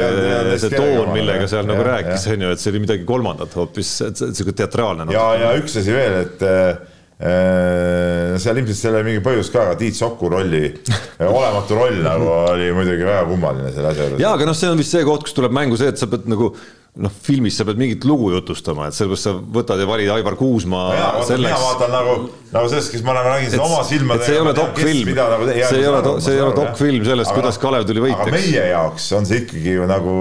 see 0.64 0.72
toon, 0.76 1.12
millega 1.16 1.50
seal 1.52 1.68
nagu 1.70 1.84
Jah, 1.84 1.92
rääkis, 1.98 2.30
on 2.36 2.48
ju, 2.48 2.54
et 2.56 2.64
see 2.64 2.72
oli 2.74 2.84
midagi 2.88 3.08
kolmandat 3.10 3.58
hoopis, 3.60 3.92
sihuke 4.22 4.56
teatraalne 4.64 5.10
ja, 5.14 5.28
ja 5.44 5.52
üks 5.60 5.76
asi 5.84 5.94
veel, 5.96 6.22
et 6.26 6.48
äh, 6.48 6.89
seal 7.20 8.60
ilmselt 8.62 8.80
seal 8.80 8.96
oli 8.96 9.10
mingi 9.10 9.24
põhjus 9.24 9.50
ka, 9.52 9.66
aga 9.68 9.78
Tiit 9.80 9.98
Soku 9.98 10.30
rolli, 10.32 10.70
olematu 11.28 11.76
roll 11.76 11.98
nagu 12.06 12.30
oli 12.54 12.70
muidugi 12.76 13.04
väga 13.04 13.26
kummaline 13.28 13.74
selle 13.76 13.92
asja 13.92 14.06
juures. 14.08 14.22
jaa, 14.24 14.36
aga 14.38 14.48
noh, 14.48 14.56
see 14.56 14.70
on 14.72 14.80
vist 14.80 14.96
see 14.96 15.08
koht, 15.08 15.26
kus 15.28 15.36
tuleb 15.36 15.56
mängu 15.56 15.80
see, 15.80 15.92
et 15.92 16.00
sa 16.00 16.08
pead 16.08 16.30
nagu 16.32 16.54
noh, 16.98 17.14
filmis 17.24 17.58
sa 17.60 17.66
pead 17.68 17.80
mingit 17.80 18.06
lugu 18.08 18.32
jutustama, 18.34 18.90
et 18.90 18.98
sellepärast 18.98 19.28
sa 19.28 19.34
võtad 19.58 19.82
ja 19.82 19.88
valid 19.90 20.12
Aivar 20.14 20.36
Kuusmaa 20.40 20.90
vaatan, 20.90 21.14
mina 21.14 21.28
selleks 21.30 21.64
vaatan 21.64 21.94
nagu, 21.94 22.16
nagu 22.56 22.72
sellest, 22.72 22.92
kes 22.96 23.06
ma 23.06 23.16
nagu 23.20 23.32
nägin 23.34 23.54
seda 23.54 23.68
oma 23.68 23.84
silmadega. 23.88 24.26
see 24.26 24.36
ei 24.36 24.44
ole 24.44 24.56
dokfilm, 24.58 25.14
see 25.14 25.80
ei 25.80 25.88
ole, 25.92 26.04
see 26.26 26.36
ei 26.36 26.44
ole 26.44 26.58
dokfilm 26.58 27.08
sellest, 27.08 27.34
kuidas 27.38 27.62
Kalev 27.62 27.88
tuli 27.90 28.04
võitjaks. 28.08 28.36
meie 28.36 28.68
jaoks 28.74 29.10
on 29.20 29.30
see 29.30 29.44
ikkagi 29.46 29.78
ju 29.78 29.90
nagu, 29.90 30.20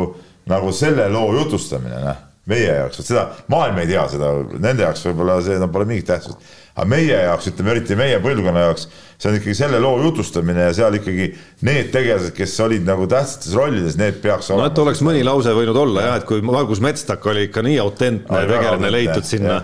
nagu 0.50 0.72
selle 0.76 1.08
loo 1.14 1.32
jutustamine, 1.40 2.02
noh. 2.04 2.22
meie 2.52 2.70
jaoks, 2.82 3.00
vot 3.00 3.10
seda, 3.10 3.26
maailm 3.54 3.82
ei 3.82 3.90
tea 3.90 4.06
seda, 4.12 4.32
nende 4.58 4.86
jaoks 4.86 5.06
võib-olla 5.08 5.40
see 5.46 5.58
no, 5.62 5.70
pole 5.72 5.88
mingit 5.88 6.10
tähtsust. 6.12 6.58
Aga 6.78 6.86
meie 6.88 7.20
jaoks, 7.26 7.50
ütleme 7.50 7.72
eriti 7.74 7.96
meie 7.98 8.18
põlvkonna 8.22 8.62
jaoks, 8.68 8.86
see 9.18 9.30
on 9.32 9.38
ikkagi 9.40 9.54
selle 9.58 9.80
loo 9.82 9.96
jutustamine 10.04 10.68
ja 10.68 10.74
seal 10.76 10.94
ikkagi 10.98 11.28
need 11.66 11.90
tegelased, 11.94 12.30
kes 12.36 12.54
olid 12.62 12.86
nagu 12.86 13.08
tähtsates 13.10 13.54
rollides, 13.58 13.96
need 13.98 14.20
peaks 14.22 14.52
no 14.54 14.62
et 14.66 14.78
oleks 14.78 15.02
mõni 15.06 15.24
lause 15.26 15.54
võinud 15.56 15.78
olla 15.82 16.06
jah, 16.06 16.18
et 16.20 16.28
kui 16.28 16.44
Margus 16.46 16.82
Metstak 16.84 17.26
oli 17.30 17.48
ikka 17.48 17.64
nii 17.66 17.80
autentne 17.82 18.44
tegelane 18.50 18.92
leitud 18.94 19.26
sinna 19.26 19.60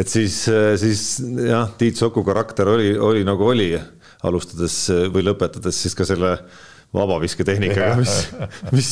et 0.00 0.08
siis, 0.08 0.40
siis 0.80 1.04
jah, 1.44 1.68
Tiit 1.80 2.00
Soku 2.00 2.24
karakter 2.26 2.72
oli, 2.72 2.94
oli 2.96 3.26
nagu 3.28 3.50
oli, 3.52 3.74
alustades 4.24 4.78
või 5.12 5.26
lõpetades 5.28 5.84
siis 5.84 5.96
ka 5.98 6.08
selle 6.08 6.38
vabavisketehnikaga, 6.94 7.98
mis, 7.98 8.16
mis, 8.72 8.90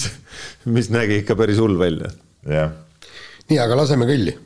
mis 0.67 0.91
nägi 0.93 1.23
ikka 1.23 1.39
päris 1.39 1.63
hull 1.63 1.79
välja. 1.79 2.11
Jah, 2.51 2.75
nii, 3.47 3.63
aga 3.63 3.79
laseme 3.85 4.11
kõlli. 4.11 4.37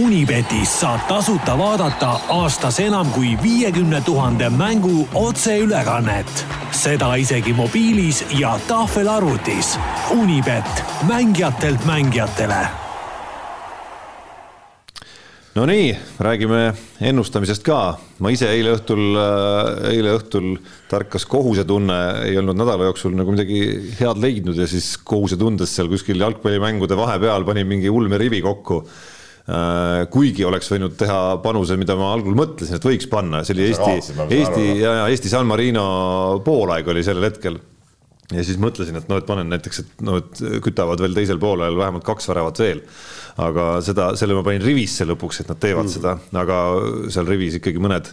Unibetis 0.00 0.70
saab 0.80 1.02
tasuta 1.08 1.52
vaadata 1.58 2.14
aastas 2.32 2.78
enam 2.80 3.10
kui 3.12 3.34
viiekümne 3.42 4.00
tuhande 4.06 4.48
mängu 4.48 5.08
otseülekannet. 5.14 6.46
seda 6.72 7.14
isegi 7.14 7.52
mobiilis 7.52 8.24
ja 8.38 8.58
tahvelarvutis. 8.68 9.78
Unibet, 10.10 10.84
mängijatelt 11.08 11.84
mängijatele 11.84 12.68
no 15.54 15.66
nii, 15.66 15.92
räägime 16.18 16.72
ennustamisest 17.00 17.62
ka. 17.66 17.98
ma 18.18 18.30
ise 18.30 18.48
eile 18.48 18.72
õhtul, 18.78 19.04
eile 19.90 20.16
õhtul 20.16 20.54
tärkas 20.88 21.26
kohusetunne, 21.26 22.00
ei 22.30 22.38
olnud 22.38 22.56
nädala 22.56 22.86
jooksul 22.88 23.16
nagu 23.18 23.34
midagi 23.34 23.60
head 24.00 24.20
leidnud 24.22 24.56
ja 24.56 24.68
siis 24.70 24.94
kohusetundes 25.04 25.74
seal 25.76 25.90
kuskil 25.92 26.20
jalgpallimängude 26.22 26.96
vahepeal 26.96 27.44
panin 27.44 27.66
mingi 27.66 27.90
ulme 27.90 28.18
rivi 28.18 28.40
kokku. 28.40 28.84
Kuigi 30.12 30.44
oleks 30.46 30.68
võinud 30.70 30.94
teha 31.00 31.38
panuse, 31.42 31.74
mida 31.80 31.96
ma 31.98 32.12
algul 32.14 32.36
mõtlesin, 32.38 32.76
et 32.76 32.84
võiks 32.86 33.08
panna, 33.10 33.40
see 33.42 33.56
oli 33.56 33.66
Eesti 33.70 34.14
ma 34.18 34.28
Eesti 34.30 34.66
ja, 34.78 34.92
Eesti 35.10 35.32
San 35.32 35.48
Marino 35.48 35.84
poolaeg 36.46 36.88
oli 36.92 37.02
sellel 37.06 37.26
hetkel 37.30 37.58
ja 38.30 38.44
siis 38.46 38.60
mõtlesin, 38.62 38.98
et 39.00 39.08
noh, 39.10 39.18
et 39.20 39.26
panen 39.26 39.48
näiteks, 39.50 39.82
et 39.82 40.04
noh, 40.06 40.20
et 40.20 40.42
kütavad 40.64 41.02
veel 41.02 41.16
teisel 41.16 41.40
poolel 41.42 41.78
vähemalt 41.78 42.06
kaks 42.06 42.30
väravat 42.30 42.62
veel. 42.62 42.84
aga 43.40 43.64
seda, 43.84 44.10
selle 44.20 44.36
ma 44.36 44.44
panin 44.44 44.62
rivisse 44.62 45.06
lõpuks, 45.08 45.42
et 45.42 45.50
nad 45.50 45.58
teevad 45.62 45.86
mm. 45.86 45.92
seda, 45.94 46.16
aga 46.36 46.60
seal 47.10 47.28
rivis 47.30 47.56
ikkagi 47.58 47.82
mõned 47.82 48.10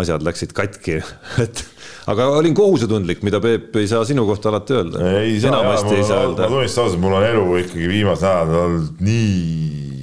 asjad 0.00 0.22
läksid 0.22 0.52
katki, 0.54 1.00
et 1.44 1.64
aga 2.10 2.28
olin 2.38 2.54
kohusetundlik, 2.56 3.24
mida 3.26 3.42
Peep 3.42 3.76
ei 3.80 3.88
saa 3.90 4.04
sinu 4.08 4.24
kohta 4.28 4.52
alati 4.52 4.78
öelda. 4.78 5.06
enamasti 5.26 5.96
ei 5.96 6.04
saa 6.04 6.22
ma 6.22 6.28
öelda. 6.28 6.50
tunnistan 6.52 6.86
ausalt, 6.86 7.02
mul 7.02 7.18
on 7.20 7.26
elu 7.26 7.46
ikkagi 7.64 7.90
viimasel 7.90 8.44
nädalal 8.44 8.68
olnud 8.68 9.02
nii 9.04 9.99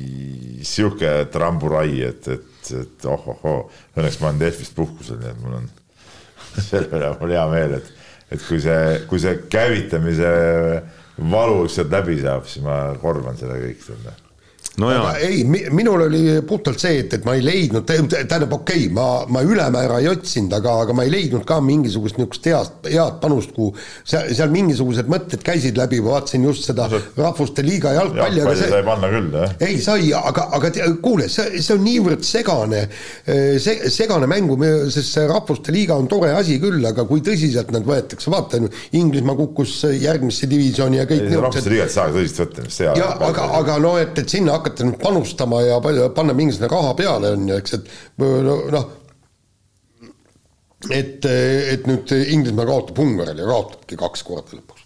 sihuke 0.75 1.13
tramburai, 1.33 2.01
et, 2.09 2.29
et, 2.33 2.71
et 2.81 3.07
ohohoo, 3.07 3.67
õnneks 3.95 4.19
ma 4.21 4.31
olen 4.31 4.41
Delfist 4.41 4.75
puhkusel, 4.77 5.21
nii 5.21 5.33
et 5.33 5.41
mul 5.43 5.57
on 5.61 5.67
selle 6.67 6.91
üle 6.99 7.11
mul 7.21 7.35
hea 7.37 7.47
meel, 7.51 7.79
et, 7.79 7.91
et 8.35 8.47
kui 8.47 8.61
see, 8.63 9.01
kui 9.09 9.23
see 9.23 9.35
käivitamise 9.51 10.31
valu 11.17 11.65
sealt 11.71 11.93
läbi 11.93 12.19
saab, 12.21 12.45
siis 12.49 12.65
ma 12.65 12.79
korvan 13.01 13.39
selle 13.39 13.59
kõik 13.63 13.83
selle 13.85 14.15
no 14.81 14.91
jaa, 14.91 15.13
ei, 15.25 15.41
minul 15.73 16.03
oli 16.05 16.23
puhtalt 16.47 16.81
see, 16.81 16.99
et, 17.01 17.13
et 17.17 17.23
ma 17.25 17.33
ei 17.37 17.41
leidnud, 17.45 17.85
tähendab, 17.87 18.51
okei 18.59 18.85
okay,, 18.85 18.93
ma, 18.93 19.07
ma 19.33 19.41
ülemäära 19.41 19.97
ei 20.03 20.09
otsinud, 20.11 20.53
aga, 20.53 20.75
aga 20.83 20.95
ma 20.97 21.05
ei 21.07 21.13
leidnud 21.13 21.45
ka 21.49 21.57
mingisugust 21.65 22.19
niisugust 22.19 22.45
head, 22.45 22.89
head 22.91 23.17
panust, 23.23 23.55
kuhu 23.55 23.71
seal, 24.05 24.29
seal 24.37 24.53
mingisugused 24.53 25.09
mõtted 25.09 25.41
käisid 25.45 25.79
läbi, 25.79 26.01
ma 26.05 26.17
vaatasin 26.17 26.45
just 26.45 26.67
seda 26.69 26.85
Rahvuste 26.91 27.65
Liiga 27.65 27.95
jalgpalli, 27.97 28.43
aga 28.43 28.53
see 28.59 28.69
sai 28.75 28.83
panna 28.85 29.09
küll, 29.11 29.31
jah. 29.33 29.55
ei 29.65 29.79
sai, 29.81 30.11
aga, 30.17 30.47
aga 30.59 30.71
tea, 30.77 30.91
kuule, 31.01 31.25
see, 31.31 31.57
see 31.57 31.73
on 31.73 31.83
niivõrd 31.87 32.27
segane, 32.27 32.83
see 33.25 33.91
segane 33.93 34.29
mängu, 34.29 34.59
sest 34.93 35.17
see 35.17 35.25
Rahvuste 35.29 35.73
Liiga 35.73 35.97
on 35.97 36.05
tore 36.11 36.35
asi 36.37 36.59
küll, 36.61 36.85
aga 36.85 37.07
kui 37.09 37.25
tõsiselt 37.25 37.73
nad 37.73 37.87
võetakse, 37.87 38.29
vaata 38.33 38.61
Inglismaa 38.97 39.37
kukkus 39.41 39.79
järgmisse 39.97 40.49
divisjoni 40.49 41.01
ja 41.01 41.09
kõik 41.09 41.27
rahvuste 41.33 41.73
liigat 41.73 41.89
ei 41.89 41.97
saa 41.97 42.13
tõsiselt 42.13 42.43
võtta, 42.45 42.67
mis 42.67 42.79
see 42.81 42.93
ja 43.01 43.09
aga, 43.25 43.49
aga 43.57 43.77
no 43.81 43.97
et, 43.99 44.13
et 44.21 44.37
sinna 44.37 44.57
hakata 44.67 44.87
nüüd 44.87 45.01
panustama 45.01 45.61
ja 45.65 45.81
palju 45.83 46.09
panna 46.15 46.35
mingisugune 46.37 46.71
raha 46.71 46.95
peale 46.97 47.33
on 47.35 47.47
ju, 47.49 47.59
eks, 47.61 47.77
et 47.77 48.25
noh, 48.77 48.89
et, 50.93 51.25
et 51.25 51.87
nüüd 51.89 52.11
Inglismaa 52.35 52.67
kaotab 52.69 52.99
Ungarile 53.01 53.43
ja 53.43 53.49
kaotabki 53.49 53.97
kaks 53.99 54.25
korda 54.27 54.59
lõpuks. 54.59 54.85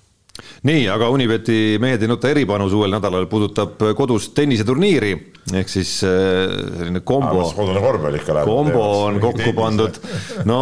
nii, 0.70 0.86
aga 0.94 1.10
Unibeti 1.14 1.78
mehed 1.82 2.02
ei 2.02 2.10
nuta 2.12 2.32
eripanus 2.32 2.74
uuel 2.78 2.94
nädalal 2.95 3.28
puudutab 3.32 3.82
kodust 3.98 4.34
tenniseturniiri 4.38 5.14
ehk 5.58 5.70
siis 5.70 5.98
äh, 6.08 6.53
selline 6.78 7.03
kombo. 7.03 7.49
kodune 7.58 7.82
korvpall 7.84 8.20
ikka 8.22 8.38
läheb. 8.38 8.52
kombo 8.53 8.86
on 9.08 9.20
kokku 9.24 9.56
pandud. 9.58 9.99
no 10.45 10.62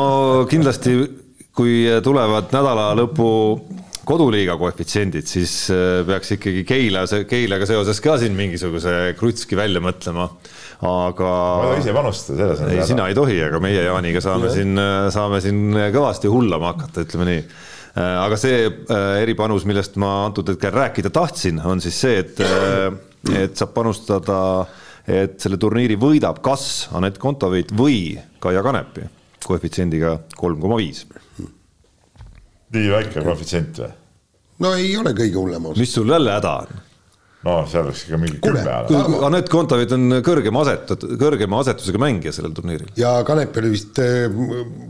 kindlasti, 0.50 0.98
kui 1.56 1.84
tulevad 2.04 2.54
nädala 2.56 2.92
lõpu 2.98 3.30
koduliiga 4.10 4.56
koefitsiendid, 4.60 5.28
siis 5.30 5.54
äh, 5.74 6.02
peaks 6.08 6.34
ikkagi 6.36 6.64
Keila, 6.68 7.04
Keilaga 7.30 7.68
seoses 7.70 8.02
ka 8.04 8.18
siin 8.22 8.36
mingisuguse 8.38 9.14
krutski 9.20 9.58
välja 9.60 9.82
mõtlema. 9.84 10.30
aga 10.80 11.30
ma 11.30 11.66
ei 11.66 11.74
tohi 11.74 11.84
ise 11.84 11.96
panustada, 11.96 12.38
selles 12.40 12.64
on 12.64 12.72
ei, 12.74 12.86
sina 12.88 13.10
ei 13.12 13.18
tohi, 13.18 13.38
aga 13.46 13.60
meie 13.64 13.84
Jaaniga 13.86 14.24
saame 14.24 14.52
siin, 14.54 14.80
saame 15.14 15.42
siin 15.44 15.78
kõvasti 15.94 16.32
hullama 16.32 16.74
hakata, 16.74 17.04
ütleme 17.06 17.30
nii. 17.30 17.46
aga 18.00 18.40
see 18.40 18.66
äh, 18.66 19.06
eripanus, 19.22 19.68
millest 19.70 20.00
ma 20.02 20.26
antud 20.26 20.50
hetkel 20.54 20.74
rääkida 20.76 21.14
tahtsin, 21.14 21.62
on 21.62 21.84
siis 21.84 22.02
see, 22.02 22.24
et, 22.24 22.42
et 23.36 23.56
saab 23.60 23.76
panustada, 23.76 24.42
et 25.10 25.40
selle 25.42 25.60
turniiri 25.62 26.00
võidab 26.00 26.42
kas 26.46 26.90
Anett 26.98 27.22
Kontaveit 27.22 27.76
või 27.76 28.18
Kaia 28.40 28.64
Kanepi 28.66 29.10
koefitsiendiga 29.46 30.18
kolm 30.38 30.60
koma 30.62 30.80
viis. 30.80 31.06
Nii 32.76 32.92
väike 32.94 33.24
koefitsient 33.26 33.82
või? 33.84 33.90
no 34.66 34.76
ei 34.78 34.94
ole 35.00 35.16
kõige 35.18 35.40
hullem 35.40 35.72
osa. 35.72 35.80
mis 35.80 35.94
sul 35.96 36.12
jälle 36.12 36.36
häda 36.36 36.54
on? 36.64 36.80
no 37.48 37.56
seal 37.72 37.86
oleks 37.88 38.04
ikka 38.06 38.20
mingi 38.20 38.40
kümme 38.44 38.64
hääle. 38.66 39.04
Anett 39.28 39.52
Kontaveit 39.52 39.94
on 39.96 40.18
kõrgema 40.26 40.64
aset, 40.66 40.92
kõrgema 41.22 41.62
asetusega 41.64 42.02
mängija 42.02 42.34
sellel 42.36 42.56
turniiril. 42.56 42.90
ja 43.00 43.14
Kanep 43.28 43.56
oli 43.62 43.72
vist 43.76 44.02
äh, 44.04 44.28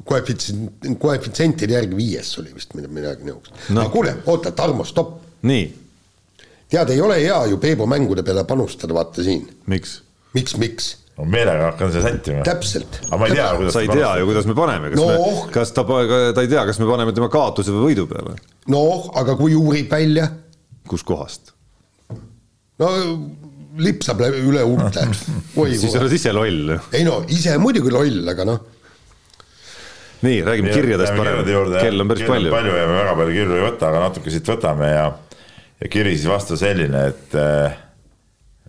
koefitsient, 0.09 0.89
koefitsientide 1.01 1.77
järgi 1.77 1.99
viies 1.99 2.31
oli 2.41 2.55
vist 2.55 2.73
midagi, 2.79 3.27
niisugust 3.27 3.53
no.. 3.69 3.75
No. 3.75 3.83
aga 3.85 3.93
kuule, 3.93 4.15
oota, 4.25 4.53
Tarmo, 4.57 4.87
stopp. 4.87 5.19
nii, 5.49 5.67
tead, 6.69 6.95
ei 6.95 7.01
ole 7.05 7.19
hea 7.21 7.43
ju 7.51 7.61
Peebu 7.61 7.87
mängude 7.89 8.25
peale 8.25 8.45
panustada, 8.49 8.97
vaata 8.97 9.25
siin. 9.25 9.45
miks? 9.69 9.99
miks, 10.33 10.57
miks? 10.57 10.95
No 11.19 11.27
meelega 11.27 11.69
hakkan 11.73 11.91
seda 11.93 12.13
sättima. 12.13 12.43
täpselt. 12.47 13.01
aga 13.09 13.19
ma 13.19 13.27
ei 13.27 13.35
tea, 13.35 13.49
kuidas 13.59 13.75
sa 13.75 13.83
ei 13.83 13.91
tea 13.91 14.11
ju, 14.21 14.29
kuidas 14.29 14.47
me 14.47 14.55
paneme, 14.57 14.93
kas 14.93 15.01
No. 15.01 15.09
me, 15.11 15.51
kas 15.53 15.73
ta, 15.75 15.83
ta 15.83 16.45
ei 16.45 16.51
tea, 16.51 16.63
kas 16.69 16.79
me 16.79 16.87
paneme 16.89 17.15
tema 17.17 17.29
kaotuse 17.33 17.75
või 17.75 17.89
võidu 17.91 18.07
peale, 18.09 18.37
noh, 18.71 19.09
aga 19.19 19.35
kui 19.39 19.57
uurib 19.59 19.91
välja, 19.91 20.29
kuskohast? 20.89 21.53
no 22.79 22.89
lipsab 23.79 24.19
läbi 24.23 24.41
üle 24.49 24.63
huulte. 24.65 25.05
siis 25.81 25.95
oled 25.99 26.15
ise 26.15 26.33
loll. 26.35 26.75
ei 26.95 27.05
no 27.07 27.21
ise 27.31 27.55
muidugi 27.61 27.91
loll, 27.93 28.21
aga 28.31 28.47
noh, 28.47 28.63
nii, 30.23 30.39
räägime 30.47 30.71
kirjadest 30.75 31.19
parem, 31.19 31.43
kell 31.79 32.03
on 32.05 32.13
päris 32.13 32.27
palju. 32.31 32.55
palju 32.55 32.79
ja 32.79 32.87
me 32.87 32.97
väga 33.01 33.19
palju 33.19 33.35
kirju 33.41 33.59
ei 33.59 33.67
võta, 33.67 33.91
aga 33.91 34.07
natuke 34.07 34.33
siit 34.33 34.55
võtame 34.55 34.89
ja, 34.93 35.05
ja 35.83 35.91
kiri 35.91 36.15
siis 36.15 36.31
vastu 36.31 36.57
selline, 36.59 37.05
et 37.11 37.37
äh, 37.39 37.77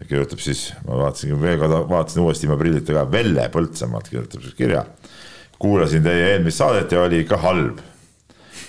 kirjutab 0.08 0.40
siis, 0.42 0.70
ma 0.86 0.98
vaatasin 1.02 1.36
veel 1.40 1.58
kord, 1.60 1.76
vaatasin 1.90 2.22
uuesti 2.24 2.46
ilma 2.48 2.58
prillita 2.60 2.96
ka, 2.96 3.04
Velle 3.12 3.46
Põltsamaalt 3.52 4.08
kirjutab 4.10 4.44
siis 4.44 4.56
kirja. 4.58 4.84
kuulasin 5.60 6.02
teie 6.02 6.32
eelmist 6.32 6.62
saadet 6.62 6.92
ja 6.92 7.02
oli 7.04 7.20
ikka 7.24 7.36
halb. 7.42 7.80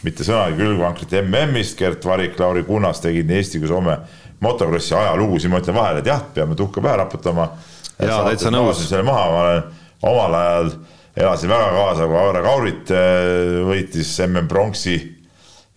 mitte 0.03 0.25
sõnagi 0.25 0.57
külgvankrit 0.57 1.13
MM-ist, 1.21 1.77
Gert 1.77 2.05
Varik, 2.05 2.39
Lauri 2.39 2.63
Kunnas 2.63 2.99
tegid 3.01 3.27
nii 3.29 3.37
Eesti 3.37 3.59
kui 3.61 3.69
Soome 3.69 3.97
motokrossi 4.41 4.95
ajalugu, 4.97 5.39
siin 5.39 5.53
ma 5.53 5.59
ütlen 5.61 5.77
vahele, 5.77 6.01
et 6.01 6.09
jah, 6.09 6.23
peame 6.33 6.55
tuhka 6.57 6.81
pähe 6.81 6.97
raputama. 6.97 7.51
jaa, 7.99 8.23
täitsa 8.25 8.51
nõus. 8.51 8.81
selle 8.87 9.05
maha, 9.05 9.29
ma 9.29 9.43
olen 9.45 9.63
omal 10.01 10.35
ajal 10.39 10.71
elasin 11.15 11.49
väga 11.49 11.69
kaasa, 11.75 12.07
kui 12.07 12.17
Aare 12.17 12.41
Kaurit 12.45 12.91
äh, 12.95 13.61
võitis 13.67 14.11
MM 14.25 14.47
pronksi 14.49 14.97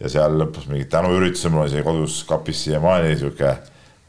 ja 0.00 0.10
seal 0.10 0.38
lõpus 0.40 0.66
mingid 0.70 0.90
tänuüritused, 0.92 1.52
mul 1.52 1.64
on 1.64 1.70
isegi 1.70 1.84
kodus 1.86 2.22
kapis 2.28 2.64
siiamaani 2.66 3.16
sihuke 3.20 3.54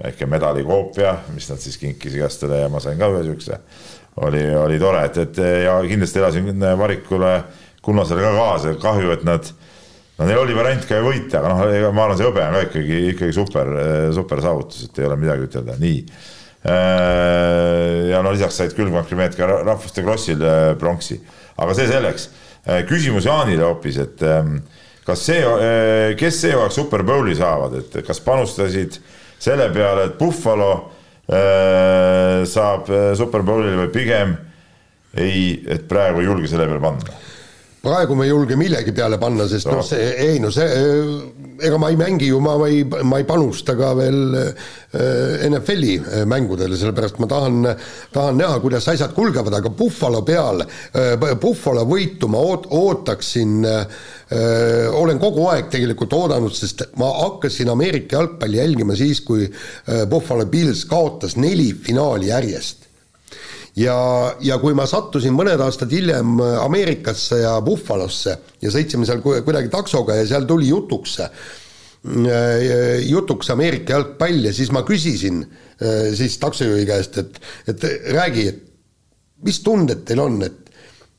väike 0.03 0.27
medalikoopia, 0.27 1.13
mis 1.33 1.47
nad 1.49 1.61
siis 1.63 1.77
kinkis 1.79 2.17
igastele 2.17 2.63
ja 2.65 2.71
ma 2.71 2.81
sain 2.83 2.99
ka 2.99 3.09
ühe 3.13 3.23
siukse. 3.27 3.59
oli, 4.25 4.43
oli 4.55 4.79
tore, 4.79 5.05
et, 5.05 5.17
et 5.17 5.39
ja 5.65 5.75
kindlasti 5.83 6.19
elasin 6.19 6.67
Varikule, 6.79 7.35
Kunnasele 7.85 8.21
ka 8.23 8.31
kaasa, 8.33 8.75
kahju, 8.81 9.11
et 9.13 9.23
nad 9.27 9.49
no 10.17 10.27
neil 10.27 10.39
oli 10.39 10.55
variant 10.55 10.87
ka 10.87 10.99
ju 10.99 11.09
võita, 11.09 11.41
aga 11.41 11.51
noh, 11.51 11.65
ega 11.75 11.91
ma 11.91 12.05
arvan, 12.05 12.17
see 12.17 12.27
hõbe 12.27 12.45
on 12.45 12.55
ka 12.55 12.63
ikkagi, 12.69 13.01
ikkagi 13.11 13.35
super, 13.35 13.71
super 14.15 14.41
saavutus, 14.41 14.87
et 14.87 15.01
ei 15.01 15.09
ole 15.09 15.19
midagi 15.21 15.49
ütelda, 15.49 15.75
nii. 15.81 15.99
Äh, 16.65 18.09
ja 18.09 18.23
no 18.25 18.31
lisaks 18.33 18.57
said 18.57 18.73
külgvankrimehed 18.73 19.35
ka 19.37 19.45
rahvuste 19.51 20.01
krossil 20.01 20.41
äh, 20.41 20.71
pronksi, 20.81 21.19
aga 21.61 21.75
see 21.77 21.91
selleks. 21.91 22.29
Äh, 22.65 22.81
küsimus 22.89 23.27
Jaanile 23.29 23.67
hoopis, 23.67 23.99
et 24.01 24.23
ähm, 24.25 24.57
kas 25.05 25.27
see, 25.27 25.43
kes 26.17 26.39
seekord 26.41 26.73
Super 26.73 27.03
Bowli 27.05 27.35
saavad, 27.37 27.75
et 27.77 27.99
kas 28.07 28.17
panustasid 28.25 28.97
selle 29.45 29.69
peale, 29.73 30.09
et 30.09 30.17
Buffalo 30.19 30.73
saab 31.25 32.89
Super 33.17 33.41
Bowlile 33.41 33.79
või 33.79 33.89
pigem 33.89 34.35
ei, 35.17 35.63
et 35.65 35.87
praegu 35.89 36.21
ei 36.21 36.27
julge 36.27 36.51
selle 36.51 36.67
peale 36.69 36.83
panna 36.83 37.24
praegu 37.85 38.15
me 38.17 38.25
ei 38.25 38.31
julge 38.31 38.57
millegi 38.57 38.93
peale 38.95 39.19
panna, 39.21 39.45
sest 39.49 39.69
noh, 39.69 39.83
see 39.85 40.13
ei 40.25 40.39
no 40.41 40.49
see, 40.53 40.65
ega 41.61 41.77
ma 41.81 41.91
ei 41.91 41.99
mängi 41.99 42.29
ju, 42.31 42.39
ma 42.43 42.55
ei, 42.67 42.83
ma 42.83 43.19
ei 43.21 43.27
panusta 43.27 43.75
ka 43.77 43.91
veel 43.97 44.37
äh, 44.39 45.45
NFL-i 45.49 45.95
äh, 45.99 46.23
mängudele, 46.29 46.77
sellepärast 46.79 47.19
ma 47.21 47.29
tahan, 47.31 47.59
tahan 48.15 48.39
näha, 48.41 48.59
kuidas 48.63 48.87
asjad 48.91 49.13
kulgevad, 49.15 49.53
aga 49.59 49.71
Buffalo 49.71 50.23
peal, 50.25 50.65
äh, 50.65 51.13
Buffalo 51.41 51.85
võitu 51.89 52.29
ma 52.31 52.41
oot-, 52.41 52.69
ootaksin 52.73 53.61
olen 54.95 55.19
kogu 55.21 55.43
aeg 55.51 55.67
tegelikult 55.69 56.13
oodanud, 56.17 56.53
sest 56.57 56.81
ma 56.97 57.11
hakkasin 57.19 57.69
Ameerika 57.69 58.17
jalgpalli 58.17 58.57
jälgima 58.57 58.95
siis, 58.97 59.21
kui 59.21 59.45
Buffalo 60.09 60.47
Bills 60.49 60.81
kaotas 60.89 61.37
neli 61.37 61.69
finaali 61.77 62.31
järjest 62.31 62.84
ja, 63.79 63.97
ja 64.43 64.57
kui 64.61 64.75
ma 64.77 64.85
sattusin 64.89 65.35
mõned 65.35 65.61
aastad 65.61 65.91
hiljem 65.93 66.39
äh, 66.39 66.55
Ameerikasse 66.63 67.41
ja 67.43 67.55
Buffalosse 67.65 68.37
ja 68.63 68.71
sõitsime 68.73 69.07
seal 69.07 69.21
kuidagi 69.23 69.71
taksoga 69.73 70.17
ja 70.19 70.27
seal 70.29 70.47
tuli 70.49 70.69
jutuks 70.71 71.19
äh, 71.25 71.31
jutuks 73.05 73.49
Ameerika 73.53 73.97
jalgpall 73.97 74.47
ja 74.47 74.53
siis 74.55 74.71
ma 74.75 74.85
küsisin 74.87 75.43
äh, 75.43 76.13
siis 76.15 76.37
taksojuhi 76.41 76.85
käest, 76.87 77.19
et, 77.21 77.41
et 77.71 77.87
räägi, 78.15 78.47
et 78.53 78.63
mis 79.45 79.59
tunded 79.65 80.05
teil 80.07 80.23
on, 80.23 80.39
et, 80.45 80.61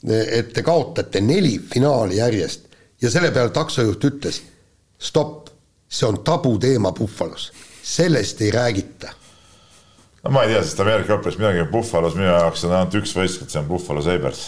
et 0.07 0.53
te 0.55 0.65
kaotate 0.65 1.21
neli 1.21 1.59
finaali 1.61 2.21
järjest? 2.21 2.65
Ja 3.03 3.11
selle 3.13 3.29
peale 3.29 3.53
taksojuht 3.53 4.05
ütles, 4.09 4.39
stopp, 4.97 5.51
see 5.85 6.09
on 6.09 6.23
tabuteema 6.25 6.95
Buffalos, 6.97 7.51
sellest 7.85 8.41
ei 8.41 8.49
räägita 8.55 9.13
no 10.27 10.33
ma 10.35 10.43
ei 10.45 10.53
tea, 10.53 10.63
sest 10.67 10.81
Ameerika 10.83 11.15
jalgpallis 11.15 11.39
midagi, 11.41 11.67
Buffalos 11.71 12.17
minu 12.19 12.27
jaoks 12.29 12.65
on 12.67 12.75
ainult 12.75 12.97
üks 13.01 13.13
võistkond, 13.17 13.53
see 13.53 13.61
on 13.61 13.69
Buffalo 13.69 14.03
Sabres. 14.05 14.43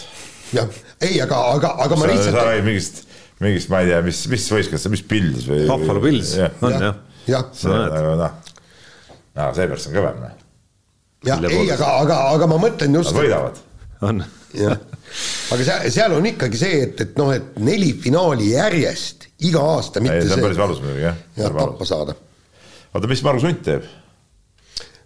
jah, 0.55 0.67
ei, 1.05 1.19
aga, 1.23 1.39
aga, 1.55 1.73
aga 1.85 1.99
ma 1.99 2.09
lihtsalt. 2.09 2.35
sa 2.35 2.45
räägid 2.49 2.67
mingist, 2.67 3.01
mingist, 3.43 3.71
ma 3.71 3.83
ei 3.83 3.91
tea, 3.93 4.01
mis, 4.05 4.23
mis 4.31 4.47
võistkond 4.55 4.83
see, 4.83 4.93
mis 4.95 5.05
Pils 5.07 5.47
või? 5.47 5.61
Buffalo 5.69 6.03
Pils, 6.03 6.33
on 6.65 6.75
jah. 6.75 6.99
jah. 7.29 7.47
see 7.55 7.71
on 7.71 7.85
nagu 7.95 8.17
noh, 8.19 8.35
no 9.39 9.47
Sabres 9.55 9.87
on 9.89 9.95
kõvem. 9.95 10.19
Noh. 10.25 10.35
jah, 11.29 11.47
ei, 11.51 11.63
aga, 11.77 11.93
aga, 12.03 12.19
aga 12.35 12.51
ma 12.51 12.59
mõtlen 12.67 12.99
just. 12.99 13.13
Nad 13.13 13.21
võidavad. 13.21 13.63
on. 14.09 14.25
jah, 14.57 14.75
aga 15.55 15.61
seal, 15.61 15.87
seal 15.95 16.17
on 16.17 16.27
ikkagi 16.33 16.59
see, 16.59 16.83
et, 16.89 17.05
et 17.07 17.15
noh, 17.21 17.31
et 17.35 17.55
neli 17.63 17.93
finaali 18.03 18.51
järjest 18.51 19.29
iga 19.47 19.63
aasta, 19.77 20.03
mitte 20.03 20.19
ei, 20.19 20.27
see 20.27 20.41
on 20.41 20.49
päris 20.49 20.59
valus 20.59 20.83
muidugi 20.83 21.07
jah. 21.07 21.23
jah, 21.39 21.55
tappa 21.55 21.87
saada. 21.87 22.17
oota, 22.91 23.11
mis 23.11 23.23
Margus 23.23 23.47
Hunt 23.47 23.63
teeb? 23.63 23.87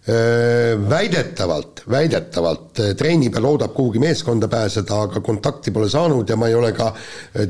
Väidetavalt, 0.04 1.80
väidetavalt 1.88 2.80
trenni 2.98 3.30
peal 3.32 3.46
loodab 3.46 3.72
kuhugi 3.72 4.02
meeskonda 4.02 4.50
pääseda, 4.52 4.98
aga 5.06 5.22
kontakti 5.24 5.72
pole 5.72 5.88
saanud 5.88 6.28
ja 6.28 6.36
ma 6.36 6.50
ei 6.50 6.58
ole 6.58 6.74
ka 6.76 6.90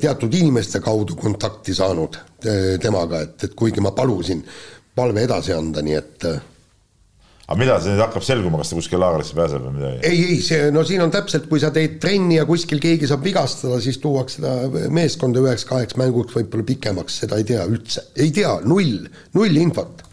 teatud 0.01 0.35
inimeste 0.39 0.79
kaudu 0.81 1.17
kontakti 1.19 1.75
saanud 1.75 2.19
temaga, 2.81 3.25
et, 3.27 3.49
et 3.49 3.59
kuigi 3.59 3.83
ma 3.83 3.91
palusin 3.91 4.45
palve 4.95 5.27
edasi 5.27 5.55
anda, 5.57 5.83
nii 5.83 5.99
et 5.99 6.29
aga 7.45 7.59
millal 7.61 7.83
see 7.83 7.93
nüüd 7.93 8.05
hakkab 8.05 8.25
selguma, 8.25 8.63
kas 8.63 8.71
ta 8.73 8.79
kuskile 8.79 9.03
laagrisse 9.03 9.37
pääseb 9.37 9.67
või 9.67 9.75
midagi? 9.77 9.99
ei, 10.09 10.23
ei, 10.31 10.39
see, 10.45 10.71
no 10.73 10.85
siin 10.87 11.03
on 11.05 11.13
täpselt, 11.13 11.51
kui 11.51 11.61
sa 11.61 11.73
teed 11.75 11.99
trenni 12.01 12.39
ja 12.39 12.47
kuskil 12.49 12.81
keegi 12.81 13.11
saab 13.11 13.27
vigastada, 13.27 13.83
siis 13.85 13.99
tuuakse 14.01 14.47
ta 14.47 14.55
meeskonda 14.95 15.43
üheks-kaheks 15.43 15.99
mänguks, 16.01 16.39
võib-olla 16.39 16.71
pikemaks, 16.71 17.21
seda 17.25 17.41
ei 17.41 17.51
tea 17.51 17.67
üldse, 17.69 18.09
ei 18.17 18.33
tea, 18.35 18.57
null, 18.65 19.11
null 19.37 19.61
infot 19.61 20.07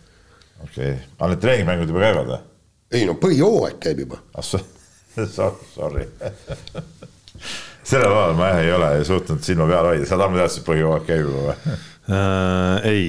okei 0.64 0.94
okay., 0.94 1.10
aga 1.18 1.32
need 1.34 1.44
treeningmängud 1.44 1.92
juba 1.94 2.06
käivad 2.06 2.32
või? 2.32 2.40
ei 2.98 3.08
no 3.08 3.18
põhijooaeg 3.22 3.82
käib 3.82 4.06
juba. 4.06 4.22
ah 4.36 4.46
sorry 5.76 6.08
sellel 7.84 8.12
alal 8.12 8.38
ma 8.38 8.54
jah 8.54 8.64
ei 8.64 8.72
ole 8.76 8.94
suutnud 9.08 9.44
silma 9.44 9.68
peal 9.70 9.92
hoida, 9.92 10.08
sa 10.08 10.20
Tarmo 10.22 10.40
teadsid, 10.40 10.64
et 10.64 10.70
põhijooaeg 10.70 11.06
käib 11.10 11.28
juba 11.28 11.46
või 11.50 11.56
äh,? 11.58 12.90
ei 12.92 13.06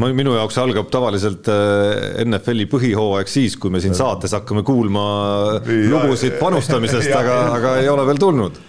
ma, 0.00 0.12
minu 0.16 0.36
jaoks 0.36 0.60
algab 0.62 0.88
tavaliselt 0.92 1.50
äh, 1.52 2.22
NFL-i 2.26 2.68
põhihooaeg 2.70 3.30
siis, 3.30 3.58
kui 3.60 3.72
me 3.72 3.82
siin 3.82 3.96
saates 3.98 4.36
hakkame 4.36 4.64
kuulma 4.66 5.04
lugusid 5.66 6.38
panustamisest, 6.40 7.12
aga, 7.20 7.42
aga 7.58 7.76
ei 7.82 7.90
ole 7.92 8.06
veel 8.08 8.22
tulnud. 8.22 8.62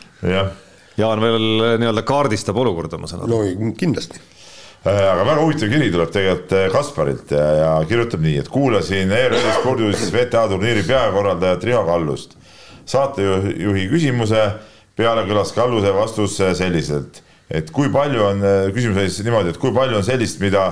Jaan 1.00 1.22
veel 1.24 1.46
nii-öelda 1.80 2.04
kaardistab 2.06 2.58
olukorda, 2.62 3.00
ma 3.00 3.08
saan 3.08 3.24
aru. 3.24 3.40
no 3.40 3.72
kindlasti 3.80 4.20
Äh, 4.20 4.41
aga 4.90 5.24
väga 5.26 5.42
huvitav 5.44 5.70
kiri 5.70 5.92
tuleb 5.94 6.12
tegelikult 6.14 6.54
äh, 6.58 6.68
Kasparilt 6.74 7.32
ja, 7.36 7.48
ja 7.60 7.72
kirjutab 7.86 8.24
nii, 8.26 8.40
et 8.42 8.48
kuulasin 8.50 9.12
ERR-i 9.14 9.56
spordiuudistes 9.60 10.10
VTA 10.14 10.48
turniiri 10.50 10.82
peakorraldajat 10.88 11.66
Riho 11.70 11.84
Kallust. 11.86 12.34
saatejuhi 12.90 13.84
küsimuse 13.92 14.42
peale 14.98 15.28
kõlas 15.30 15.54
Kalluse 15.54 15.92
vastus 15.94 16.40
äh, 16.42 16.56
selliselt, 16.58 17.22
et 17.52 17.70
kui 17.72 17.92
palju 17.94 18.24
on, 18.26 18.42
küsimus 18.74 18.98
oli 19.04 19.12
siis 19.12 19.28
niimoodi, 19.28 19.54
et 19.54 19.60
kui 19.62 19.74
palju 19.76 20.00
on 20.00 20.08
sellist, 20.08 20.42
mida 20.42 20.72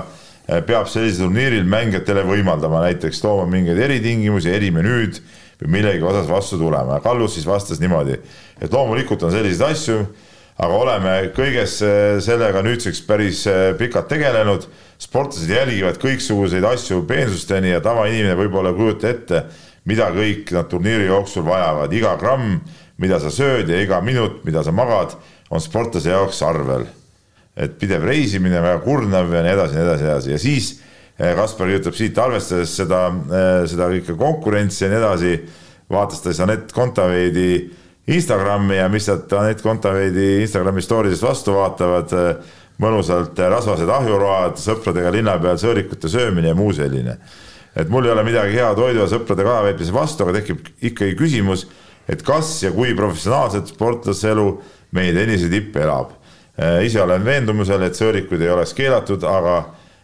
peab 0.65 0.87
sellisel 0.89 1.27
turniiril 1.27 1.67
mängijatele 1.69 2.23
võimaldama, 2.25 2.79
näiteks 2.87 3.21
tooma 3.21 3.45
mingeid 3.51 3.77
eritingimusi, 3.77 4.49
erimenüüd 4.49 5.19
või 5.59 5.73
millegi 5.75 6.01
osas 6.01 6.25
vastu 6.31 6.57
tulema 6.57 6.97
ja 6.97 7.03
Kallus 7.05 7.35
siis 7.37 7.45
vastas 7.45 7.77
niimoodi, 7.83 8.17
et 8.57 8.73
loomulikult 8.73 9.27
on 9.27 9.35
selliseid 9.35 9.69
asju 9.69 9.99
aga 10.59 10.75
oleme 10.75 11.13
kõiges 11.35 11.79
äh, 11.85 12.19
sellega 12.23 12.61
nüüdseks 12.65 13.01
päris 13.07 13.45
äh, 13.47 13.71
pikalt 13.79 14.09
tegelenud. 14.11 14.67
sportlased 14.99 15.47
jälgivad 15.47 15.95
kõiksuguseid 16.01 16.65
asju 16.67 17.05
peensusteni 17.07 17.69
ja 17.71 17.79
tavainimene 17.79 18.35
võib-olla 18.35 18.73
ei 18.73 18.75
kujuta 18.75 19.07
ette, 19.09 19.43
mida 19.87 20.09
kõik 20.11 20.51
nad 20.51 20.67
turniiri 20.67 21.05
jooksul 21.07 21.45
vajavad, 21.47 21.93
iga 21.95 22.17
gramm, 22.19 22.59
mida 22.99 23.19
sa 23.23 23.31
sööd 23.31 23.71
ja 23.71 23.79
iga 23.79 24.01
minut, 24.03 24.43
mida 24.43 24.63
sa 24.63 24.75
magad, 24.75 25.15
on 25.49 25.63
sportlase 25.63 26.11
jaoks 26.11 26.41
arvel. 26.43 26.85
et 27.59 27.73
pidev 27.79 28.03
reisimine, 28.07 28.61
väga 28.61 28.79
kurnav 28.83 29.33
ja 29.33 29.41
nii 29.43 29.51
edasi, 29.51 29.75
nii 29.75 29.83
edasi, 29.83 30.03
nii 30.03 30.11
edasi 30.11 30.31
ja 30.31 30.37
siis 30.39 30.67
äh, 31.19 31.35
Kaspar 31.35 31.67
kirjutab 31.67 31.95
siit, 31.95 32.17
arvestades 32.19 32.75
seda, 32.75 33.01
seda 33.67 33.87
kõike 33.95 34.15
konkurentsi 34.19 34.83
ja 34.83 34.91
nii 34.91 34.99
edasi, 34.99 35.33
vaatas 35.91 36.19
ta 36.19 36.31
siis 36.33 36.43
Anett 36.43 36.75
Kontaveidi 36.75 37.51
Instagrami 38.09 38.79
ja 38.79 38.87
mis 38.89 39.07
nad 39.07 39.33
Anett 39.37 39.61
Kontaveidi 39.61 40.39
Instagrami 40.41 40.81
story 40.81 41.11
dest 41.13 41.23
vastu 41.25 41.53
vaatavad, 41.53 42.13
mõnusalt 42.81 43.37
rasvased 43.37 43.89
ahjuroad, 43.91 44.57
sõpradega 44.57 45.11
linna 45.13 45.35
peal 45.41 45.59
sõõrikute 45.61 46.09
söömine 46.09 46.49
ja 46.49 46.57
muu 46.57 46.73
selline. 46.73 47.17
et 47.75 47.89
mul 47.89 48.05
ei 48.05 48.11
ole 48.11 48.23
midagi 48.25 48.57
hea 48.57 48.71
toidu 48.75 49.03
ja 49.03 49.07
sõprade 49.07 49.43
kajaveetmise 49.45 49.93
vastu, 49.93 50.23
aga 50.23 50.39
tekib 50.39 50.71
ikkagi 50.81 51.15
küsimus, 51.15 51.67
et 52.09 52.23
kas 52.25 52.63
ja 52.63 52.71
kui 52.71 52.95
professionaalset 52.97 53.69
sportlase 53.75 54.31
elu 54.31 54.47
meie 54.91 55.13
tennise 55.13 55.49
tipp 55.49 55.77
elab. 55.77 56.15
ise 56.83 57.01
olen 57.01 57.25
veendumusel, 57.25 57.83
et 57.83 57.95
sõõrikuid 57.95 58.41
ei 58.41 58.49
oleks 58.49 58.73
keelatud, 58.73 59.23
aga 59.23 59.59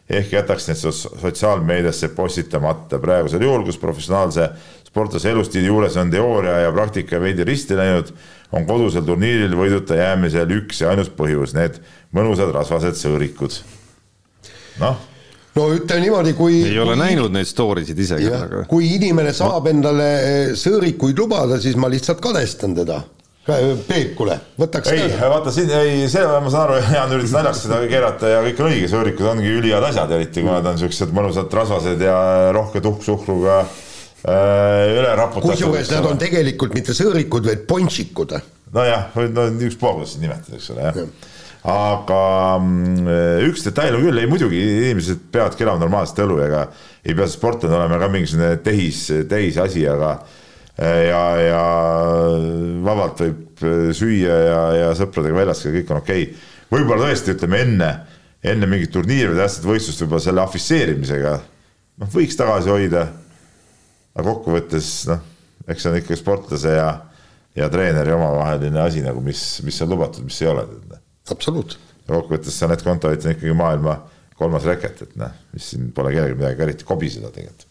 ehk 0.10 0.32
jätaks 0.32 0.68
need 0.68 0.78
sotsiaalmeediasse 0.94 2.14
postitamata. 2.16 3.00
praegusel 3.00 3.42
juhul, 3.42 3.66
kus 3.66 3.78
professionaalse 3.78 4.50
sportlase 4.96 5.34
elustiili 5.36 5.68
juures 5.68 5.98
on 6.00 6.12
teooria 6.12 6.62
ja 6.64 6.72
praktika 6.72 7.20
veidi 7.20 7.44
risti 7.44 7.76
läinud, 7.76 8.14
on 8.56 8.64
kodusel 8.64 9.04
turniiril 9.04 9.52
võiduta 9.60 9.98
jäämisel 10.00 10.54
üks 10.62 10.80
ja 10.86 10.94
ainus 10.94 11.10
põhjus, 11.12 11.52
need 11.58 11.82
mõnusad 12.16 12.54
rasvased 12.56 12.96
sõõrikud. 13.02 13.60
noh 14.80 14.96
no 15.56 15.66
ütleme 15.76 16.04
niimoodi, 16.04 16.32
kui 16.36 16.62
ei 16.68 16.80
ole 16.80 16.94
kui, 16.94 17.02
näinud 17.02 17.36
neid 17.36 17.48
story 17.48 17.84
sid 17.88 18.00
isegi. 18.00 18.32
Aga... 18.32 18.64
kui 18.72 18.88
inimene 18.96 19.34
saab 19.36 19.68
ma... 19.68 19.74
endale 19.76 20.08
eh, 20.16 20.56
sõõrikuid 20.60 21.20
lubada, 21.20 21.60
siis 21.64 21.76
ma 21.80 21.92
lihtsalt 21.92 22.24
kadestan 22.24 22.76
teda. 22.80 23.02
Peep, 23.46 24.16
kuule, 24.18 24.40
võtaks 24.58 24.90
ei, 24.90 25.04
vaata 25.22 25.52
siin, 25.54 25.70
ei, 25.78 26.08
see 26.10 26.24
ma 26.26 26.50
saan 26.50 26.64
aru, 26.64 26.80
Jaan 26.96 27.12
üritas 27.14 27.36
naljaks 27.36 27.66
seda 27.68 27.84
keerata 27.92 28.32
ja 28.32 28.40
kõik 28.48 28.64
on 28.64 28.72
õige, 28.72 28.88
sõõrikud 28.90 29.28
ongi 29.36 29.52
ülihead 29.60 29.86
asjad, 29.92 30.16
eriti 30.18 30.42
kui 30.42 30.50
nad 30.50 30.66
on 30.72 30.80
siuksed 30.82 31.14
mõnusad 31.14 31.54
rasvased 31.54 32.02
ja 32.02 32.16
rohke 32.56 32.82
tuhksuhkruga 32.82 33.60
üle 34.26 35.14
raputatud. 35.20 35.52
kusjuures 35.52 35.92
nad 35.94 36.10
on 36.10 36.20
tegelikult 36.22 36.74
mitte 36.74 36.96
sõõrikud, 36.98 37.46
vaid 37.46 37.66
ponšikud. 37.70 38.36
nojah, 38.76 39.10
no 39.36 39.48
ükspuha, 39.70 39.96
kuidas 40.00 40.16
seda 40.16 40.28
nimetada, 40.28 40.60
eks 40.60 40.74
ole, 40.74 40.92
jah 40.92 41.32
aga 41.66 42.18
mm, 42.62 43.08
üks 43.48 43.64
detail 43.66 43.98
on 43.98 44.04
küll, 44.06 44.22
ei 44.22 44.30
muidugi 44.30 44.60
inimesed 44.62 45.24
peavadki 45.34 45.66
elama 45.66 45.82
normaalset 45.82 46.22
elu, 46.22 46.38
ega 46.46 46.66
ei 47.02 47.16
pea 47.18 47.26
sportlane 47.30 47.80
olema 47.80 47.98
ka 48.02 48.10
mingisugune 48.14 48.52
tehis, 48.66 49.00
tehisasi, 49.30 49.86
aga 49.90 50.12
ja, 50.78 51.24
ja 51.42 51.64
vabalt 52.86 53.24
võib 53.24 53.66
süüa 53.98 54.38
ja, 54.46 54.62
ja 54.82 54.94
sõpradega 54.98 55.40
väljas 55.40 55.64
käia, 55.64 55.80
kõik 55.80 55.94
on 55.94 56.02
okei 56.04 56.28
okay.. 56.28 56.48
võib-olla 56.74 57.08
tõesti 57.08 57.34
ütleme 57.34 57.62
enne, 57.66 57.92
enne 58.46 58.70
mingit 58.70 58.94
turniiri 58.94 59.32
või 59.32 59.42
tähtsat 59.42 59.66
võistlust 59.66 60.04
võib-olla 60.04 60.26
selle 60.28 60.44
afišeerimisega 60.46 61.36
noh, 61.40 62.12
võiks 62.14 62.38
tagasi 62.38 62.74
hoida. 62.74 63.08
Aga 64.16 64.26
kokkuvõttes 64.30 64.90
noh, 65.12 65.24
eks 65.68 65.84
see 65.84 65.92
on 65.92 66.00
ikka 66.00 66.18
sportlase 66.20 66.76
ja, 66.78 66.90
ja 67.58 67.70
treeneri 67.72 68.16
omavaheline 68.16 68.82
asi 68.82 69.04
nagu, 69.04 69.22
mis, 69.24 69.44
mis 69.68 69.82
on 69.84 69.92
lubatud, 69.92 70.26
mis 70.28 70.40
ei 70.44 70.52
ole. 70.52 70.66
absoluutselt. 71.32 71.94
kokkuvõttes 72.08 72.62
Anett 72.64 72.86
Kontaveit 72.86 73.26
on 73.26 73.36
ikkagi 73.36 73.56
maailma 73.58 74.00
kolmas 74.40 74.66
reket, 74.68 75.02
et 75.06 75.16
noh, 75.20 75.32
mis 75.56 75.72
siin 75.72 75.92
pole 75.96 76.14
kellelgi 76.14 76.40
midagi 76.40 76.68
eriti 76.68 76.88
kobiseda 76.88 77.32
tegelikult. 77.36 77.68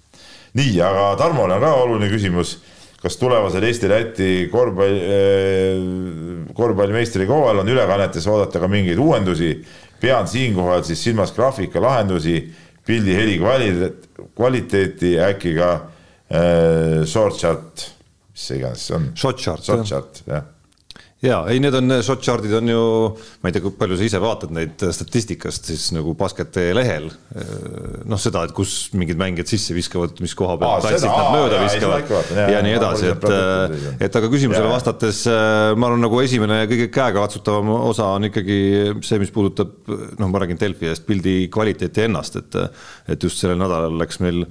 nii, 0.59 0.79
aga 0.85 1.11
Tarmole 1.21 1.57
on 1.57 1.65
ka 1.65 1.75
oluline 1.83 2.13
küsimus 2.13 2.59
kas 3.05 3.19
tulevasel 3.21 3.65
Eesti-Läti 3.69 4.29
korvpalli, 4.49 5.01
eh, 5.13 6.53
korvpallimeistrikogu 6.57 7.51
ajal 7.51 7.61
on 7.61 7.73
ülekannetes 7.75 8.25
oodata 8.33 8.63
ka 8.63 8.69
mingeid 8.69 8.99
uuendusi. 8.99 9.65
pean 10.01 10.29
siinkohal 10.29 10.83
siis 10.85 11.01
silmas 11.05 11.33
graafika 11.33 11.81
lahendusi, 11.81 12.53
pildi 12.87 13.15
heli 13.17 13.39
kvaliteet, 13.39 14.09
kvaliteeti, 14.37 15.15
äkki 15.21 15.55
ka 15.57 15.69
äh, 15.73 15.94
short 17.11 17.39
chart, 17.41 17.87
mis 18.33 18.49
see 18.49 18.59
iganes 18.61 18.89
see 18.89 18.99
on. 18.99 19.13
Short 19.19 19.41
chart, 19.41 19.69
jah, 19.69 20.05
jah 20.27 20.51
ja 21.25 21.39
ei, 21.51 21.61
need 21.63 21.75
on, 21.77 21.93
shot 22.05 22.23
chart'id 22.25 22.53
on 22.59 22.69
ju, 22.69 22.81
ma 23.43 23.51
ei 23.51 23.55
tea, 23.55 23.63
kui 23.65 23.75
palju 23.79 23.99
sa 23.99 24.07
ise 24.07 24.21
vaatad 24.23 24.53
neid 24.55 24.83
statistikast 24.97 25.71
siis 25.71 25.87
nagu 25.97 26.15
basketi 26.19 26.67
lehel. 26.77 27.11
noh, 28.11 28.21
seda, 28.21 28.45
et 28.47 28.55
kus 28.57 28.91
mingid 28.99 29.19
mängijad 29.21 29.51
sisse 29.51 29.77
viskavad, 29.77 30.19
mis 30.25 30.35
koha 30.39 30.59
pealt 30.61 30.85
platsilt 30.85 31.11
nad 31.11 31.31
mööda 31.35 31.59
aa, 31.59 31.69
viskavad 31.69 32.35
ja, 32.37 32.47
ja 32.57 32.61
nii 32.65 32.77
edasi, 32.79 33.11
et, 33.15 33.27
et 34.09 34.21
aga 34.21 34.31
küsimusele 34.33 34.69
ja. 34.69 34.75
vastates 34.75 35.25
äh, 35.31 35.73
ma 35.79 35.91
arvan, 35.91 36.05
nagu 36.05 36.21
esimene 36.23 36.61
ja 36.63 36.69
kõige 36.71 36.91
käegakatsutavam 36.95 37.73
osa 37.81 38.13
on 38.19 38.29
ikkagi 38.29 38.61
see, 39.07 39.21
mis 39.23 39.33
puudutab, 39.35 39.75
noh, 39.89 40.31
ma 40.31 40.45
räägin 40.45 40.61
Delfi 40.61 40.93
eest, 40.93 41.07
pildi 41.09 41.49
kvaliteeti 41.55 42.07
ennast, 42.09 42.39
et, 42.43 42.61
et 43.11 43.29
just 43.29 43.41
sellel 43.41 43.61
nädalal 43.61 43.97
läks 44.03 44.21
meil 44.25 44.45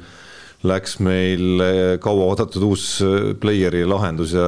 läks 0.68 0.98
meil 1.04 1.62
eh, 1.64 1.82
kauaoodatud 2.04 2.64
uus 2.70 2.88
eh, 3.04 3.32
player'i 3.40 3.84
lahendus 3.88 4.34
ja, 4.36 4.48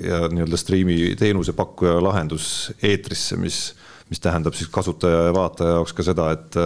ja 0.00 0.24
nii-öelda 0.32 0.58
striimi 0.60 0.98
teenusepakkuja 1.20 1.98
lahendus 2.02 2.46
eetrisse, 2.82 3.36
mis, 3.40 3.58
mis 4.08 4.22
tähendab 4.24 4.56
siis 4.56 4.72
kasutaja 4.72 5.28
ja 5.28 5.34
vaataja 5.36 5.78
jaoks 5.78 5.96
ka 5.96 6.06
seda, 6.06 6.30
et 6.36 6.60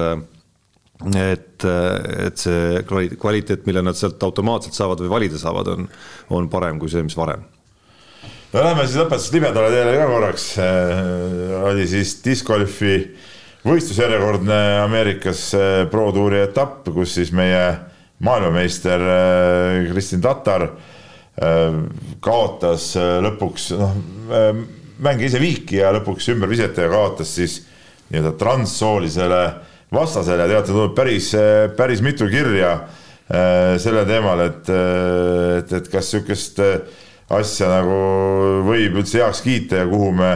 et, 1.14 1.62
et 1.62 2.40
see 2.42 2.80
kvaliteet, 2.88 3.62
mille 3.68 3.84
nad 3.86 3.94
sealt 3.94 4.22
automaatselt 4.26 4.74
saavad 4.74 4.98
või 5.04 5.12
valida 5.12 5.38
saavad, 5.38 5.68
on, 5.70 5.86
on 6.34 6.48
parem 6.50 6.80
kui 6.82 6.90
see, 6.90 7.04
mis 7.06 7.14
varem 7.18 7.44
no 8.52 8.64
lähme 8.64 8.86
siis 8.86 8.98
lõpetuseks 8.98 9.34
libedale 9.36 9.70
teele 9.74 9.94
ka 9.94 10.08
korraks. 10.10 10.48
oli 11.68 11.86
siis 11.90 12.16
discgolfi 12.24 12.96
võistlusjärjekordne 13.66 14.58
Ameerikas 14.82 15.44
Pro 15.90 16.10
Touri 16.14 16.42
etapp, 16.46 16.88
kus 16.94 17.14
siis 17.18 17.30
meie 17.34 17.62
maailmameister 18.18 19.00
äh, 19.00 19.92
Kristin 19.92 20.20
Tatar 20.20 20.62
äh, 20.62 21.78
kaotas 22.20 22.90
äh, 22.98 23.18
lõpuks 23.24 23.70
noh, 23.78 23.96
mängi 24.98 25.28
ise 25.28 25.40
viiki 25.42 25.78
ja 25.78 25.92
lõpuks 25.94 26.30
ümber 26.34 26.50
visata 26.50 26.86
ja 26.86 26.92
kaotas 26.92 27.34
siis 27.38 27.60
nii-öelda 28.08 28.34
transsoolisele 28.40 29.42
vastasele. 29.94 30.44
Ja 30.44 30.48
teate, 30.56 30.72
tuleb 30.72 30.94
päris, 30.96 31.30
päris 31.76 32.02
mitu 32.04 32.26
kirja 32.28 32.72
sellel 33.28 34.06
teemal, 34.08 34.40
et, 34.40 34.70
et, 35.58 35.72
et 35.76 35.88
kas 35.92 36.08
niisugust 36.14 36.60
asja 37.36 37.68
nagu 37.68 37.98
võib 38.64 38.96
üldse 39.02 39.20
heaks 39.20 39.42
kiita 39.44 39.82
ja 39.82 39.88
kuhu 39.88 40.14
me 40.16 40.30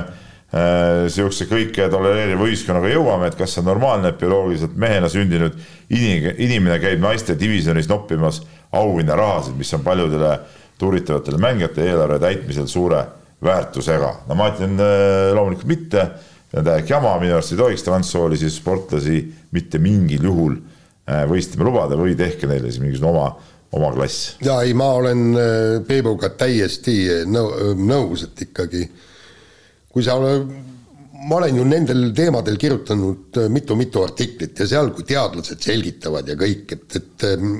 niisuguse 0.52 1.46
kõike 1.48 1.86
tolereeriva 1.88 2.44
ühiskonnaga 2.44 2.90
jõuame, 2.92 3.30
et 3.30 3.36
kas 3.38 3.54
see 3.54 3.62
on 3.62 3.70
normaalne, 3.70 4.10
et 4.12 4.18
bioloogiliselt 4.20 4.74
mehena 4.76 5.08
sündinud 5.08 5.54
inimene, 5.88 6.34
inimene 6.44 6.76
käib 6.82 7.00
naiste 7.00 7.36
divisjonis 7.40 7.88
noppimas 7.88 8.42
auhinnarahasid, 8.76 9.56
mis 9.56 9.72
on 9.72 9.84
paljudele 9.86 10.34
tuuritavatele 10.78 11.38
mängijate 11.40 11.86
eelarve 11.88 12.18
täitmisel 12.20 12.66
suure 12.68 13.04
väärtusega. 13.42 14.12
no 14.28 14.34
ma 14.34 14.50
ütlen 14.52 14.76
äh, 14.80 15.30
loomulikult 15.34 15.70
mitte, 15.70 16.04
see 16.50 16.60
on 16.60 16.66
täielik 16.66 16.90
jama, 16.90 17.14
minu 17.22 17.36
arust 17.36 17.54
ei 17.54 17.60
tohiks 17.60 17.86
transsoolisi 17.86 18.50
sportlasi 18.50 19.22
mitte 19.56 19.80
mingil 19.82 20.28
juhul 20.28 20.58
äh, 20.58 21.24
võistlema 21.30 21.68
lubada 21.68 21.98
või 21.98 22.16
tehke 22.18 22.50
neile 22.50 22.70
siis 22.70 22.82
mingisugune 22.82 23.12
oma, 23.12 23.30
oma 23.72 23.92
klass. 23.96 24.36
ja 24.44 24.60
ei, 24.66 24.74
ma 24.78 24.92
olen 24.98 25.24
äh, 25.32 25.80
Peebuga 25.86 26.32
täiesti 26.38 26.98
nõus, 27.24 28.28
et 28.28 28.46
ikkagi 28.48 28.84
kui 29.92 30.04
sa 30.04 30.16
ma 31.28 31.36
olen 31.36 31.56
ju 31.56 31.64
nendel 31.68 32.10
teemadel 32.16 32.56
kirjutanud 32.58 33.38
mitu-mitu 33.52 34.00
äh, 34.00 34.08
artiklit 34.08 34.58
ja 34.58 34.66
seal, 34.66 34.90
kui 34.94 35.06
teadlased 35.06 35.62
selgitavad 35.62 36.28
ja 36.28 36.36
kõik, 36.38 36.74
et, 36.74 36.96
et 36.98 37.26
ähm, 37.28 37.52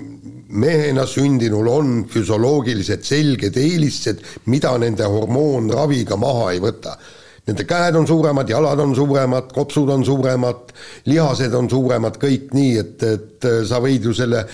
mehena 0.49 1.07
sündinul 1.07 1.71
on 1.71 1.93
füsioloogilised 2.11 3.05
selged 3.07 3.57
eelised, 3.61 4.25
mida 4.51 4.75
nende 4.83 5.07
hormoonraviga 5.09 6.19
maha 6.21 6.51
ei 6.57 6.63
võta 6.65 6.97
Nende 7.43 7.65
käed 7.67 7.97
on 7.99 8.07
suuremad, 8.07 8.47
jalad 8.47 8.79
on 8.79 8.93
suuremad, 8.95 9.49
kopsud 9.51 9.89
on 9.91 10.05
suuremad, 10.07 10.69
lihased 11.11 11.55
on 11.59 11.67
suuremad, 11.71 12.15
kõik 12.23 12.53
nii, 12.55 12.77
et, 12.79 13.03
et 13.03 13.47
sa 13.67 13.81
võid 13.83 14.05
ju 14.07 14.13
selle, 14.15 14.45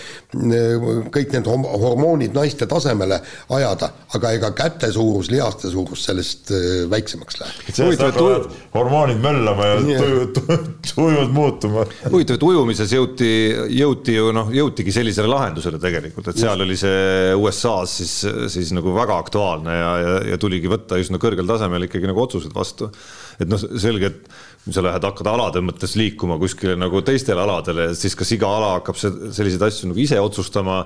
kõik 1.12 1.35
need 1.35 1.48
hormoonid 1.48 2.32
naiste 2.32 2.65
tasemele 2.70 3.19
ajada, 3.52 3.90
aga 4.16 4.31
ega 4.39 4.51
käte 4.56 4.89
suurus, 4.94 5.28
lihaste 5.28 5.69
suurus 5.73 6.06
sellest 6.09 6.52
äh, 6.56 6.65
väiksemaks 6.89 7.40
läheb. 7.43 7.59
sellest 7.77 8.05
hakkavad 8.06 8.48
hormoonid 8.73 9.20
möllama 9.20 9.69
ja 9.69 9.77
tujud 10.89 11.32
muutuma. 11.36 11.85
huvitav, 12.09 12.39
et 12.39 12.48
ujumises 12.48 12.97
jõuti, 12.97 13.31
jõuti 13.82 14.16
ju 14.16 14.32
noh, 14.32 14.48
jõutigi 14.55 14.97
sellisele 14.97 15.28
lahendusele 15.28 15.81
tegelikult, 15.82 16.32
et 16.32 16.40
seal 16.40 16.65
oli 16.65 16.81
see 16.81 17.36
USA-s 17.36 18.01
siis, 18.01 18.16
siis 18.56 18.73
nagu 18.77 18.97
väga 18.97 19.20
aktuaalne 19.27 19.77
ja, 19.77 19.93
ja, 20.01 20.19
ja 20.32 20.40
tuligi 20.40 20.73
võtta 20.73 20.97
üsna 21.01 21.20
kõrgel 21.20 21.48
tasemel 21.48 21.85
ikkagi 21.89 22.09
nagu 22.09 22.24
otsused 22.24 22.55
vastu 22.56 22.77
vastu. 22.78 22.90
et 23.38 23.48
noh, 23.48 23.60
selge, 23.78 24.06
et 24.06 24.28
kui 24.64 24.74
sa 24.74 24.82
lähed, 24.82 25.05
hakkad 25.05 25.28
alade 25.30 25.62
mõttes 25.62 25.94
liikuma 25.96 26.38
kuskile 26.40 26.74
nagu 26.76 27.00
teistele 27.06 27.40
aladele, 27.40 27.92
siis 27.94 28.16
kas 28.18 28.32
iga 28.34 28.48
ala 28.50 28.72
hakkab 28.78 28.98
selliseid 28.98 29.62
asju 29.62 29.90
nagu 29.92 30.02
ise 30.02 30.18
otsustama 30.20 30.82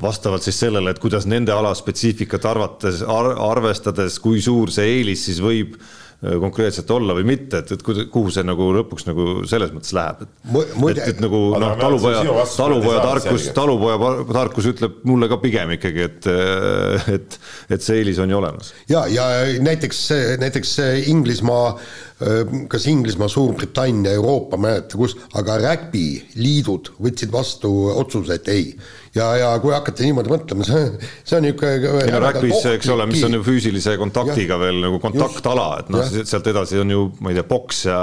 vastavalt 0.00 0.46
siis 0.46 0.58
sellele, 0.62 0.90
et 0.90 1.02
kuidas 1.02 1.26
nende 1.26 1.52
ala 1.52 1.74
spetsiifikat 1.74 2.46
arvates 2.46 3.02
ar, 3.02 3.34
arvestades, 3.50 4.20
kui 4.22 4.40
suur 4.40 4.70
see 4.70 5.00
eelis 5.00 5.26
siis 5.28 5.42
võib 5.42 5.76
konkreetselt 6.20 6.90
olla 6.90 7.14
või 7.16 7.26
mitte, 7.28 7.60
et, 7.60 7.72
et 7.76 7.82
kuhu 8.12 8.30
see 8.32 8.44
nagu 8.46 8.70
lõpuks 8.72 9.04
nagu 9.04 9.26
selles 9.48 9.72
mõttes 9.74 9.92
läheb, 9.96 10.22
et 10.24 10.54
et, 10.94 11.00
et 11.12 11.20
nagu 11.20 11.40
noh, 11.60 11.74
talupoja, 11.80 12.22
talupoja 12.56 13.02
tarkus, 13.04 13.48
talupoja 13.56 14.14
tarkus 14.32 14.70
ütleb 14.72 15.02
mulle 15.08 15.28
ka 15.28 15.38
pigem 15.42 15.74
ikkagi, 15.76 16.08
et, 16.08 16.30
äh, 16.32 17.10
et, 17.18 17.38
et 17.76 17.84
see 17.84 18.00
eelis 18.00 18.20
on 18.24 18.32
ju 18.32 18.40
olemas. 18.40 18.72
ja, 18.88 19.04
ja 19.12 19.28
näiteks, 19.60 20.02
näiteks 20.40 20.74
Inglismaa, 21.12 21.74
äh, 22.24 22.58
kas 22.72 22.88
Inglismaa, 22.88 23.28
Suurbritannia, 23.28 24.16
Euroopa, 24.16 24.56
ma 24.56 24.72
ei 24.72 24.80
mäleta 24.80 25.00
kus, 25.00 25.18
aga 25.36 25.60
rägbiliidud 25.66 26.94
võtsid 26.96 27.34
vastu 27.34 27.74
otsuse, 27.92 28.40
et 28.40 28.54
ei 28.56 28.70
ja, 29.16 29.26
ja 29.40 29.50
kui 29.62 29.72
hakata 29.74 30.04
niimoodi 30.04 30.30
mõtlema, 30.32 30.66
see, 30.66 31.10
see 31.26 31.38
on 31.38 31.46
niisugune 31.46 32.02
ei 32.04 32.12
no 32.12 32.20
räkvis, 32.22 32.64
eks 32.74 32.90
ole, 32.92 33.06
mis 33.10 33.24
on 33.26 33.38
ju 33.38 33.42
füüsilise 33.46 33.96
kontaktiga 34.00 34.56
ja, 34.56 34.60
veel 34.60 34.80
nagu 34.84 35.00
kontaktala, 35.02 35.68
et 35.82 35.92
noh, 35.92 36.04
sealt 36.18 36.50
edasi 36.52 36.80
on 36.82 36.92
ju, 36.92 37.04
ma 37.24 37.32
ei 37.32 37.38
tea, 37.38 37.46
poks 37.48 37.84
ja 37.88 38.00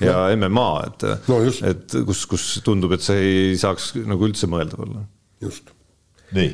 ja, 0.00 0.26
ja 0.30 0.36
MMA, 0.36 0.70
et 0.88 1.06
no, 1.30 1.40
et 1.70 1.98
kus, 2.08 2.24
kus 2.30 2.46
tundub, 2.66 2.96
et 2.96 3.04
see 3.04 3.20
ei 3.22 3.60
saaks 3.60 3.92
nagu 4.06 4.26
üldse 4.28 4.50
mõeldav 4.50 4.82
olla. 4.86 5.04
just. 5.44 5.70
nii. 6.36 6.50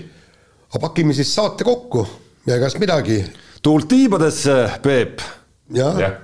aga 0.71 0.83
pakime 0.87 1.17
siis 1.17 1.33
saate 1.35 1.67
kokku 1.67 2.05
ja 2.49 2.61
kas 2.63 2.77
midagi. 2.83 3.23
tuult 3.65 3.89
tiibadesse, 3.91 4.59
Peep. 4.85 5.25
jah 5.75 6.01
ja. 6.01 6.15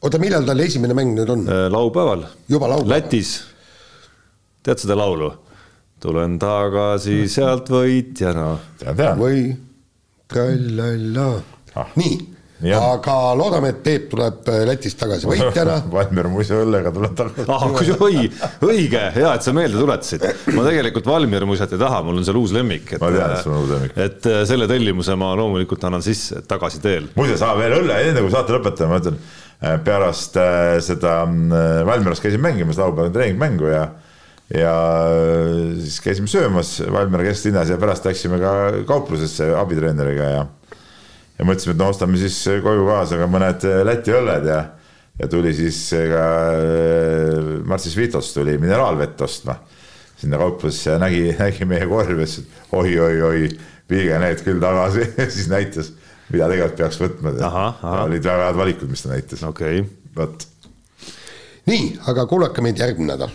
oota, 0.00 0.20
millal 0.22 0.46
tal 0.48 0.64
esimene 0.64 0.96
mäng 0.96 1.16
nüüd 1.16 1.36
on? 1.36 1.48
Äh, 1.48 1.66
laupäeval. 1.72 2.28
juba 2.48 2.72
laupäeval. 2.72 2.96
Lätis. 2.96 3.36
tead 4.64 4.80
seda 4.80 4.96
laulu? 4.98 5.34
Tulen 6.04 6.38
tagasi 6.40 7.22
mm. 7.22 7.32
sealt 7.32 7.72
võitjana. 7.72 8.52
või 9.18 9.48
trallalla 10.28 11.28
ah.. 11.80 11.90
nii. 11.96 12.16
aga 12.76 13.14
loodame, 13.38 13.70
et 13.74 13.80
Peep 13.84 14.06
tuleb 14.12 14.48
äh, 14.52 14.62
Lätist 14.68 14.98
tagasi 15.00 15.28
võitjana 15.28 15.78
Valmier 15.94 16.28
Muiso 16.32 16.60
õllega 16.64 16.92
tuleb 16.94 17.16
tagasi. 17.18 17.46
ah, 17.48 17.64
oi, 18.04 18.28
õige, 18.68 19.02
hea, 19.16 19.32
et 19.32 19.46
sa 19.46 19.56
meelde 19.56 19.80
tuletasid. 19.80 20.28
ma 20.56 20.66
tegelikult 20.68 21.08
Valmier 21.08 21.48
Muisat 21.48 21.72
ei 21.76 21.80
taha, 21.80 22.02
mul 22.06 22.20
on 22.20 22.28
seal 22.28 22.40
uus 22.40 22.54
lemmik. 22.56 22.96
ma 23.00 23.12
tean, 23.14 23.36
et 23.36 23.44
sul 23.46 23.56
on 23.56 23.64
uus 23.64 23.74
lemmik. 23.76 23.98
et 24.06 24.30
äh, 24.32 24.42
selle 24.48 24.68
tellimuse 24.70 25.16
ma 25.20 25.32
loomulikult 25.40 25.88
annan 25.88 26.04
sisse, 26.04 26.42
et 26.42 26.48
tagasi 26.50 26.84
teel. 26.84 27.08
muide, 27.16 27.40
sa 27.40 27.54
veel 27.58 27.80
õlle, 27.80 28.00
enne 28.10 28.24
kui 28.24 28.32
saate 28.34 28.56
lõpetame, 28.56 28.92
ma 28.92 29.02
ütlen, 29.02 29.20
äh, 29.60 29.76
pärast 29.88 30.40
seda 30.84 31.20
Valmieras 31.88 32.20
käisin 32.24 32.44
mängimas 32.44 32.80
laupäeval 32.80 33.12
treeningmängu 33.14 33.72
ja 33.72 33.86
ja 34.52 34.74
siis 35.80 36.00
käisime 36.04 36.28
söömas 36.28 36.76
Valmiera 36.92 37.24
kesklinnas 37.24 37.70
ja 37.72 37.78
pärast 37.80 38.04
läksime 38.04 38.38
ka 38.42 38.52
kauplusesse 38.86 39.48
abitreeneriga 39.56 40.30
ja 40.34 40.46
ja 41.38 41.46
mõtlesime, 41.46 41.74
et 41.74 41.80
no 41.80 41.88
ostame 41.90 42.18
siis 42.20 42.36
koju 42.62 42.84
kaasa 42.86 43.18
ka 43.18 43.28
mõned 43.30 43.64
Läti 43.88 44.14
õlled 44.14 44.50
ja 44.50 44.60
ja 45.18 45.28
tuli 45.30 45.54
siis 45.54 45.78
ka 46.10 46.24
äh, 46.50 47.38
Martti 47.64 47.90
Svitos 47.90 48.32
tuli 48.34 48.58
mineraalvett 48.58 49.20
ostma 49.24 49.56
sinna 50.18 50.38
kauplusesse 50.38 50.90
ja 50.90 50.98
nägi, 50.98 51.28
nägi 51.42 51.68
meie 51.68 51.86
korvi, 51.90 52.24
ütles, 52.24 52.40
et 52.42 52.74
oi-oi-oi, 52.74 53.46
viige 53.90 54.18
need 54.22 54.42
küll 54.46 54.62
tagasi 54.62 55.06
siis 55.36 55.48
näitas, 55.52 55.92
mida 56.32 56.48
tegelikult 56.50 56.80
peaks 56.80 57.00
võtma. 57.02 57.34
olid 58.04 58.24
väga 58.24 58.50
head 58.50 58.60
valikud, 58.60 58.90
mis 58.90 59.04
ta 59.04 59.14
näitas. 59.14 59.46
okei 59.46 59.80
okay.. 59.80 59.96
vot. 60.16 60.46
nii, 61.70 61.88
aga 62.10 62.26
kuulake 62.30 62.64
meid 62.64 62.80
järgmine 62.80 63.14
nädal 63.14 63.34